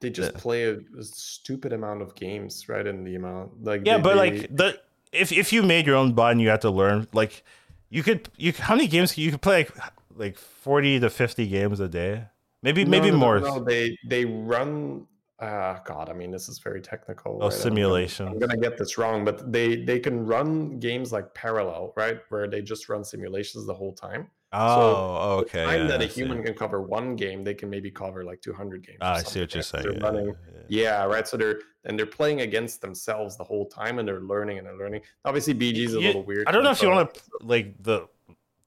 they 0.00 0.10
just 0.10 0.34
play 0.34 0.64
a, 0.64 0.76
a 0.98 1.02
stupid 1.02 1.72
amount 1.72 2.02
of 2.02 2.14
games 2.14 2.68
right 2.68 2.86
in 2.86 3.02
the 3.02 3.14
amount 3.14 3.64
like 3.64 3.80
yeah 3.86 3.96
they, 3.96 4.02
but 4.02 4.10
they, 4.10 4.38
like 4.38 4.54
the 4.54 4.78
if 5.12 5.32
if 5.32 5.52
you 5.52 5.62
made 5.62 5.86
your 5.86 5.96
own 5.96 6.12
bot 6.12 6.38
you 6.38 6.48
have 6.48 6.60
to 6.60 6.70
learn 6.70 7.08
like 7.14 7.42
you 7.88 8.02
could 8.02 8.28
you 8.36 8.52
how 8.52 8.74
many 8.74 8.88
games 8.88 9.16
you 9.16 9.30
could 9.30 9.40
play 9.40 9.64
like 9.64 9.72
like 10.16 10.38
40 10.38 11.00
to 11.00 11.10
50 11.10 11.46
games 11.46 11.80
a 11.80 11.88
day? 11.88 12.24
Maybe 12.62 12.84
no, 12.84 12.90
maybe 12.90 13.10
no, 13.10 13.16
more. 13.16 13.40
no, 13.40 13.62
they 13.62 13.96
they 14.04 14.24
run 14.24 15.06
uh 15.40 15.78
god 15.84 16.08
i 16.08 16.14
mean 16.14 16.30
this 16.30 16.48
is 16.48 16.58
very 16.58 16.80
technical 16.80 17.38
oh 17.42 17.48
right? 17.48 17.52
simulation 17.52 18.26
I'm 18.26 18.38
gonna, 18.38 18.56
get 18.56 18.78
this 18.78 18.96
wrong 18.96 19.22
but 19.22 19.52
they 19.52 19.84
they 19.84 19.98
can 19.98 20.24
run 20.24 20.78
games 20.78 21.12
like 21.12 21.34
parallel 21.34 21.92
right? 21.94 22.18
Where 22.30 22.48
they 22.48 22.62
just 22.62 22.88
run 22.88 23.04
simulations 23.04 23.66
the 23.66 23.74
whole 23.74 23.92
time. 23.92 24.28
Oh 24.52 24.76
so 24.76 25.40
okay 25.40 25.60
the 25.60 25.66
time 25.66 25.80
yeah, 25.82 25.86
that 25.88 26.02
a 26.02 26.06
human 26.06 26.42
can 26.42 26.54
cover 26.54 26.80
one 26.80 27.16
game 27.16 27.44
they 27.44 27.52
can 27.52 27.68
maybe 27.68 27.90
cover 27.90 28.24
like 28.24 28.40
200 28.40 28.86
games 28.86 28.98
ah, 29.02 29.14
i 29.14 29.22
see 29.22 29.40
what 29.40 29.52
you're 29.52 29.62
saying 29.62 29.92
yeah, 29.92 30.06
running, 30.06 30.26
yeah, 30.68 30.82
yeah, 30.82 31.04
right 31.04 31.28
so 31.28 31.36
they're 31.36 31.60
and 31.84 31.98
they're 31.98 32.06
playing 32.06 32.40
against 32.40 32.80
themselves 32.80 33.36
the 33.36 33.44
whole 33.44 33.66
time 33.66 33.98
and 33.98 34.08
they're 34.08 34.20
learning 34.20 34.58
and 34.58 34.66
they're 34.66 34.78
learning. 34.78 35.02
Obviously 35.24 35.52
bg 35.52 35.78
is 35.78 35.94
a 35.94 36.00
little 36.00 36.22
weird 36.22 36.46
i 36.46 36.52
don't 36.52 36.62
know 36.62 36.70
if 36.70 36.80
you 36.80 36.88
want 36.88 37.12
to 37.12 37.20
like 37.42 37.74
the 37.82 38.08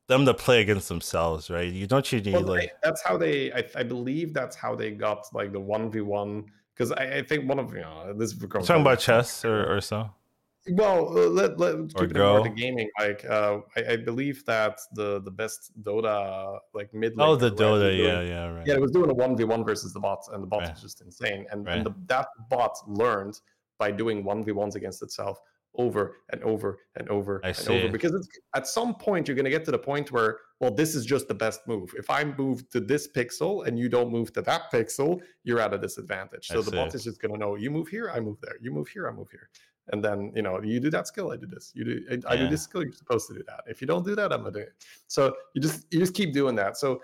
them 0.10 0.26
to 0.26 0.34
play 0.34 0.62
against 0.62 0.90
themselves, 0.90 1.50
right? 1.52 1.72
You 1.72 1.86
don't 1.86 2.12
you 2.12 2.20
need 2.20 2.34
well, 2.34 2.42
like 2.42 2.74
that's 2.82 3.02
how 3.04 3.16
they. 3.16 3.54
I, 3.54 3.64
I, 3.76 3.84
believe 3.84 4.34
that's 4.34 4.56
how 4.56 4.74
they 4.76 4.90
got 4.90 5.28
like 5.34 5.54
the 5.54 5.60
one 5.60 5.92
v 5.92 6.02
one 6.02 6.46
because 6.80 6.94
I, 6.94 7.18
I, 7.18 7.24
think 7.24 7.48
one 7.48 7.60
of 7.60 7.74
you 7.74 7.82
know 7.82 8.14
this 8.16 8.32
is 8.32 8.40
talking 8.40 8.82
about 8.82 9.00
chess 9.00 9.44
or, 9.44 9.76
or 9.76 9.82
so. 9.82 10.10
Well, 10.72 11.18
uh, 11.18 11.30
let, 11.30 11.60
let 11.60 11.76
keep 11.96 12.12
it 12.12 12.14
to 12.14 12.54
gaming. 12.56 12.90
Like, 13.00 13.26
uh, 13.26 13.60
I, 13.76 13.94
I, 13.94 13.98
believe 13.98 14.46
that 14.46 14.80
the 14.94 15.20
the 15.22 15.32
best 15.32 15.72
Dota 15.84 16.60
like 16.74 16.94
mid. 16.94 17.14
Oh, 17.18 17.36
the 17.36 17.52
Dota, 17.52 17.92
doing, 17.92 18.00
yeah, 18.00 18.22
yeah, 18.22 18.50
right. 18.50 18.68
Yeah, 18.68 18.76
it 18.76 18.82
was 18.82 18.92
doing 18.92 19.10
a 19.10 19.14
one 19.14 19.36
v 19.36 19.44
one 19.44 19.66
versus 19.66 19.94
the 19.94 20.00
bot, 20.00 20.26
and 20.32 20.44
the 20.44 20.48
bot 20.48 20.62
right. 20.62 20.72
was 20.72 20.82
just 20.82 21.02
insane. 21.02 21.46
And, 21.52 21.66
right. 21.66 21.78
and 21.78 21.86
the, 21.86 21.94
that 22.08 22.28
bot 22.50 22.78
learned 22.88 23.40
by 23.78 23.92
doing 23.92 24.24
one 24.24 24.44
v 24.44 24.52
ones 24.52 24.76
against 24.76 25.02
itself 25.02 25.42
over 25.76 26.18
and 26.32 26.42
over 26.44 26.80
and 26.96 27.08
over 27.10 27.42
I 27.44 27.50
and 27.50 27.58
see. 27.58 27.78
over 27.78 27.92
because 27.92 28.14
it's 28.14 28.28
at 28.56 28.68
some 28.68 28.96
point 28.96 29.28
you're 29.28 29.36
going 29.36 29.46
to 29.46 29.52
get 29.52 29.64
to 29.66 29.72
the 29.72 29.80
point 29.80 30.12
where 30.12 30.40
well 30.60 30.72
this 30.72 30.96
is 30.96 31.06
just 31.06 31.28
the 31.28 31.34
best 31.34 31.62
move. 31.68 31.94
If 31.98 32.10
i 32.10 32.24
move 32.24 32.70
to 32.72 32.80
this 32.80 33.08
pixel 33.08 33.66
and 33.68 33.78
you 33.78 33.88
don't 33.88 34.12
move 34.12 34.34
to 34.34 34.42
that 34.42 34.72
pixel 34.74 35.22
you're 35.44 35.60
at 35.60 35.74
a 35.74 35.78
disadvantage. 35.78 36.48
I 36.52 36.56
so 36.56 36.62
the 36.62 36.72
bot 36.72 36.94
is 36.96 37.04
just 37.04 37.22
going 37.22 37.34
to 37.34 37.40
know 37.40 37.56
you 37.56 37.72
move 37.72 37.88
here 37.88 38.12
i 38.14 38.20
move 38.20 38.38
there. 38.42 38.56
You 38.62 38.72
move 38.72 38.88
here 38.88 39.08
i 39.08 39.12
move 39.12 39.30
here. 39.30 39.50
And 39.92 40.04
then 40.04 40.32
you 40.36 40.42
know 40.42 40.62
you 40.62 40.80
do 40.80 40.90
that 40.90 41.08
skill 41.08 41.32
i 41.32 41.38
do 41.38 41.46
this. 41.46 41.72
You 41.76 41.86
do 41.86 42.02
i, 42.12 42.34
I 42.34 42.36
do 42.36 42.48
this 42.50 42.64
skill 42.64 42.84
you're 42.84 42.92
supposed 42.94 43.28
to 43.30 43.36
do 43.36 43.44
that. 43.48 43.62
If 43.68 43.80
you 43.82 43.88
don't 43.88 44.06
do 44.06 44.16
that 44.16 44.34
i'm 44.34 44.40
gonna 44.40 44.52
do 44.52 44.60
it. 44.60 44.74
So 45.08 45.36
you 45.54 45.62
just 45.62 45.86
you 45.92 46.00
just 46.00 46.16
keep 46.16 46.34
doing 46.34 46.56
that. 46.56 46.78
So 46.78 47.02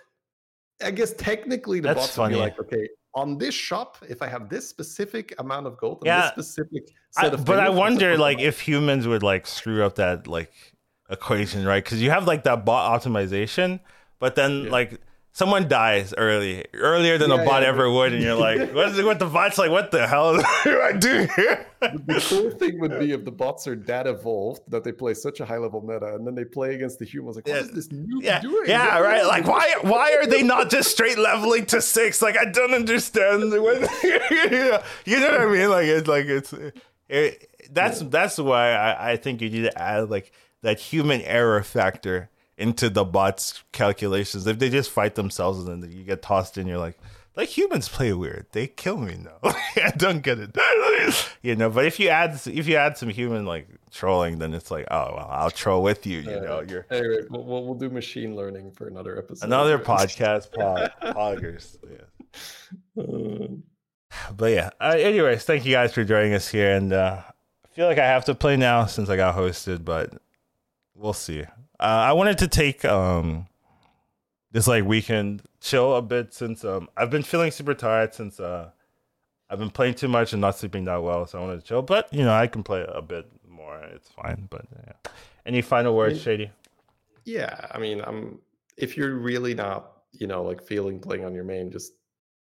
i 0.84 0.92
guess 0.92 1.14
technically 1.14 1.80
the 1.80 1.90
That's 1.90 2.02
bots 2.02 2.16
funny. 2.16 2.36
be 2.36 2.42
like 2.42 2.60
okay 2.60 2.90
on 3.16 3.38
this 3.38 3.56
shop 3.56 3.98
if 4.10 4.22
i 4.22 4.28
have 4.28 4.50
this 4.50 4.68
specific 4.68 5.34
amount 5.40 5.66
of 5.66 5.78
gold 5.78 6.00
and 6.02 6.08
Yeah. 6.08 6.22
this 6.36 6.48
specific 6.54 6.84
set 7.12 7.34
of 7.34 7.46
but 7.46 7.60
I 7.60 7.70
wonder, 7.70 8.18
like, 8.18 8.40
if 8.40 8.60
humans 8.60 9.08
would 9.08 9.24
like 9.24 9.48
screw 9.48 9.84
up 9.86 9.96
that 9.96 10.28
like 10.28 10.52
equation, 11.10 11.66
right? 11.66 11.84
Because 11.84 12.02
you 12.02 12.10
have 12.12 12.28
like 12.28 12.44
that 12.44 12.66
bot 12.66 12.84
optimization, 13.02 13.80
but 14.20 14.36
then 14.36 14.66
Yeah. 14.66 14.72
like 14.72 15.00
someone 15.36 15.68
dies 15.68 16.14
early, 16.18 16.64
earlier 16.74 17.18
than 17.18 17.30
Yeah, 17.30 17.42
a 17.42 17.46
bot 17.46 17.62
yeah, 17.62 17.68
ever 17.68 17.92
would, 17.92 18.14
and 18.14 18.24
you're 18.24 18.36
like, 18.36 18.72
what's 18.74 19.00
what 19.04 19.20
the 19.20 19.26
bot's 19.26 19.58
like? 19.58 19.70
What 19.70 19.92
the 19.92 20.08
hell 20.08 20.38
do 20.64 20.82
I 20.82 20.94
do 20.94 21.28
here? 21.36 21.68
the 21.82 22.26
cool 22.30 22.50
thing 22.58 22.80
would 22.80 22.98
be 23.00 23.12
if 23.12 23.26
the 23.26 23.32
bots 23.32 23.68
are 23.68 23.76
that 23.76 24.08
evolved 24.08 24.62
that 24.70 24.84
they 24.86 24.92
play 24.94 25.14
such 25.14 25.40
a 25.42 25.46
high 25.46 25.58
level 25.58 25.82
meta 25.82 26.16
and 26.16 26.26
then 26.26 26.34
they 26.34 26.46
play 26.46 26.74
against 26.74 26.98
the 27.00 27.06
humans 27.06 27.36
like 27.36 27.48
what 27.48 27.56
Yeah. 27.56 27.62
is 27.62 27.72
this 27.72 27.88
noob 27.90 28.24
yeah, 28.24 28.40
doing 28.40 28.64
yeah, 28.68 28.96
What 28.96 29.04
right. 29.04 29.26
Like, 29.26 29.46
why, 29.46 29.76
why 29.82 30.14
are 30.16 30.26
they 30.26 30.42
not 30.42 30.72
just 30.72 30.90
straight 30.92 31.20
leveling 31.20 31.66
to 31.68 31.82
six? 31.82 32.22
Like, 32.22 32.38
I 32.38 32.46
don't 32.46 32.74
understand. 32.74 33.44
What, 33.62 33.82
you 35.06 35.20
know 35.20 35.32
what 35.32 35.42
I 35.42 35.46
mean? 35.46 35.70
Like, 35.70 35.86
it's 35.86 36.08
like 36.08 36.26
it's 36.26 36.54
it, 37.10 37.50
that's 37.72 38.00
that's 38.00 38.38
why 38.38 38.72
I, 38.72 39.12
I 39.12 39.18
think 39.18 39.42
you 39.42 39.50
need 39.50 39.64
to 39.64 39.82
add 39.82 40.10
like 40.10 40.32
that 40.62 40.80
human 40.80 41.22
error 41.22 41.62
factor 41.62 42.30
into 42.58 42.90
the 42.90 43.04
bots 43.04 43.64
calculations. 43.72 44.48
If 44.48 44.60
they 44.60 44.70
just 44.70 44.90
fight 44.92 45.16
themselves 45.16 45.66
and 45.68 45.84
then 45.84 45.92
you 45.92 46.04
get 46.04 46.22
tossed 46.22 46.58
in, 46.58 46.68
you're 46.68 46.78
like. 46.78 46.98
Like 47.38 47.50
humans 47.50 47.90
play 47.90 48.14
weird. 48.14 48.46
They 48.54 48.66
kill 48.66 48.96
me 48.96 49.18
now. 49.22 49.40
I 49.44 49.92
don't 49.98 50.22
get 50.22 50.40
it. 50.40 50.56
you 51.42 51.58
know, 51.58 51.70
but 51.70 51.84
if 51.86 52.00
you 52.00 52.08
add 52.08 52.40
if 52.48 52.66
you 52.66 52.78
add 52.78 52.98
some 52.98 53.10
human 53.10 53.46
like 53.46 53.68
trolling, 53.92 54.40
then 54.40 54.54
it's 54.54 54.72
like, 54.72 54.88
oh 54.90 55.14
well, 55.14 55.28
I'll 55.30 55.52
troll 55.52 55.84
with 55.84 56.06
you. 56.08 56.20
You 56.20 56.40
know, 56.40 56.62
you're 56.66 56.86
anyway 56.90 57.24
we'll, 57.30 57.44
we'll, 57.44 57.66
we'll 57.66 57.76
do 57.76 57.90
machine 57.90 58.38
learning 58.38 58.72
for 58.72 58.88
another 58.88 59.18
episode 59.18 59.48
Another 59.48 59.78
podcast, 59.94 60.54
pod, 60.54 60.94
poggers. 61.02 61.76
Yeah. 61.84 63.04
Uh, 63.04 63.48
But 64.34 64.54
yeah. 64.54 64.70
Uh, 64.80 64.96
anyways, 64.98 65.44
thank 65.44 65.66
you 65.66 65.74
guys 65.74 65.94
for 65.94 66.06
joining 66.06 66.34
us 66.34 66.48
here, 66.48 66.72
and 66.74 66.94
uh, 66.94 67.22
I 67.22 67.68
feel 67.76 67.88
like 67.88 67.98
I 67.98 68.06
have 68.06 68.24
to 68.26 68.36
play 68.36 68.56
now 68.56 68.86
since 68.86 69.10
I 69.10 69.18
got 69.18 69.36
hosted, 69.36 69.84
but 69.84 70.14
we'll 70.96 71.12
see. 71.12 71.44
Uh, 71.80 71.84
I 71.84 72.14
wanted 72.14 72.38
to 72.40 72.48
take 72.48 72.86
um 72.86 73.48
this 74.52 74.68
like 74.68 74.86
weekend 74.86 75.44
chill 75.60 75.96
a 75.96 76.02
bit 76.02 76.34
since 76.34 76.64
um 76.64 76.90
I've 76.96 77.10
been 77.10 77.24
feeling 77.24 77.52
super 77.52 77.74
tired 77.74 78.14
since 78.14 78.40
uh 78.40 78.70
I've 79.50 79.60
been 79.60 79.70
playing 79.70 79.94
too 79.94 80.08
much 80.08 80.34
and 80.34 80.42
not 80.42 80.58
sleeping 80.58 80.86
that 80.86 81.04
well, 81.04 81.28
so 81.28 81.38
I 81.38 81.42
wanted 81.42 81.62
to 81.62 81.66
chill. 81.68 81.82
But 81.82 82.12
you 82.14 82.24
know, 82.24 82.34
I 82.34 82.48
can 82.48 82.64
play 82.64 82.86
a 82.88 83.02
bit 83.02 83.30
more. 83.48 83.78
It's 83.94 84.10
fine. 84.10 84.48
But 84.50 84.66
yeah. 84.86 85.12
Any 85.46 85.62
final 85.62 85.96
words, 85.96 86.22
Shady? 86.22 86.52
yeah 87.26 87.68
i 87.72 87.80
mean 87.80 88.02
i'm 88.06 88.40
if 88.78 88.96
you're 88.96 89.16
really 89.16 89.54
not 89.54 90.04
you 90.14 90.28
know 90.28 90.44
like 90.44 90.62
feeling 90.62 91.00
playing 91.00 91.26
on 91.26 91.34
your 91.34 91.44
main 91.44 91.72
just 91.72 91.94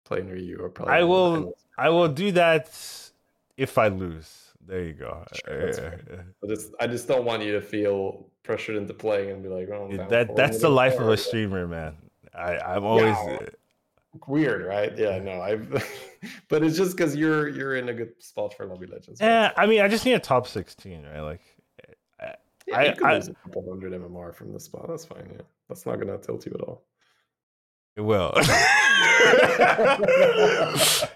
play 0.04 0.22
near 0.22 0.36
you 0.36 0.56
or 0.58 0.68
probably 0.68 0.94
I 0.94 1.02
will-. 1.04 1.54
I 1.78 1.88
will 1.88 2.08
do 2.08 2.32
that 2.32 2.68
if 3.56 3.78
I 3.78 3.88
lose. 3.88 4.52
There 4.66 4.82
you 4.82 4.92
go. 4.92 5.24
Sure, 5.46 5.94
I 6.80 6.86
just 6.86 7.08
don't 7.08 7.24
want 7.24 7.42
you 7.42 7.52
to 7.52 7.60
feel 7.60 8.29
pressured 8.42 8.76
into 8.76 8.94
playing 8.94 9.30
and 9.30 9.42
be 9.42 9.48
like, 9.48 9.68
oh, 9.70 9.88
I'm 9.90 10.08
that 10.08 10.34
that's 10.36 10.60
the 10.60 10.68
life 10.70 10.98
of 10.98 11.08
a 11.08 11.16
streamer, 11.16 11.66
man. 11.66 11.96
I 12.34 12.56
I'm 12.58 12.84
always 12.84 13.16
Yeah. 13.26 13.38
weird, 14.26 14.64
right? 14.66 14.96
Yeah, 14.96 15.18
no, 15.18 15.40
I've 15.40 15.68
but 16.48 16.62
it's 16.62 16.76
just 16.76 16.96
because 16.96 17.14
you're 17.16 17.48
you're 17.48 17.76
in 17.76 17.88
a 17.88 17.94
good 17.94 18.12
spot 18.22 18.54
for 18.54 18.66
Lobby 18.66 18.86
Legends. 18.86 19.20
yeah. 19.20 19.52
I 19.56 19.66
mean, 19.66 19.80
I 19.80 19.88
just 19.88 20.04
need 20.04 20.14
a 20.14 20.18
top 20.20 20.46
sixteen, 20.46 21.04
right? 21.04 21.20
Like, 21.20 21.40
yeah, 22.66 22.76
I- 22.78 22.84
you 22.86 22.94
could 22.94 23.06
I- 23.06 23.14
lose 23.14 23.28
a 23.28 23.34
couple 23.34 23.68
hundred 23.68 23.92
MMR 23.92 24.34
from 24.34 24.52
the 24.52 24.60
spot. 24.60 24.86
That's 24.88 25.04
fine. 25.04 25.28
Yeah, 25.32 25.42
that's 25.68 25.84
not 25.86 25.98
gonna 26.00 26.18
tilt 26.18 26.46
you 26.46 26.52
at 26.54 26.60
all. 26.62 26.82
it 27.96 28.00
will. 28.02 28.32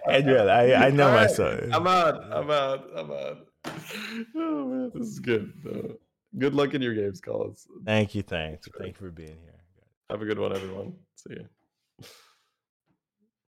and 0.09 0.27
yeah, 0.29 0.45
I 0.45 0.87
I 0.87 0.91
know 0.91 1.09
right, 1.09 1.23
myself. 1.29 1.61
I'm 1.73 1.87
out. 1.87 2.23
I'm 2.33 2.51
out. 2.51 2.91
I'm 2.97 3.11
out. 3.11 3.39
Oh 4.37 4.67
man, 4.67 4.91
this 4.95 5.09
is 5.09 5.19
good. 5.21 5.53
Uh, 5.67 5.95
good 6.39 6.55
luck 6.55 6.75
in 6.75 6.83
your 6.83 6.95
games, 6.95 7.21
Collins. 7.21 7.67
Thank 7.85 8.15
you, 8.15 8.23
thanks, 8.23 8.69
thank 8.79 9.01
you 9.01 9.07
for 9.07 9.11
being 9.11 9.29
here. 9.43 9.61
Have 10.11 10.23
a 10.23 10.25
good 10.27 10.39
one, 10.39 10.55
everyone. 10.55 10.95
See 11.17 11.35
you. 11.35 11.49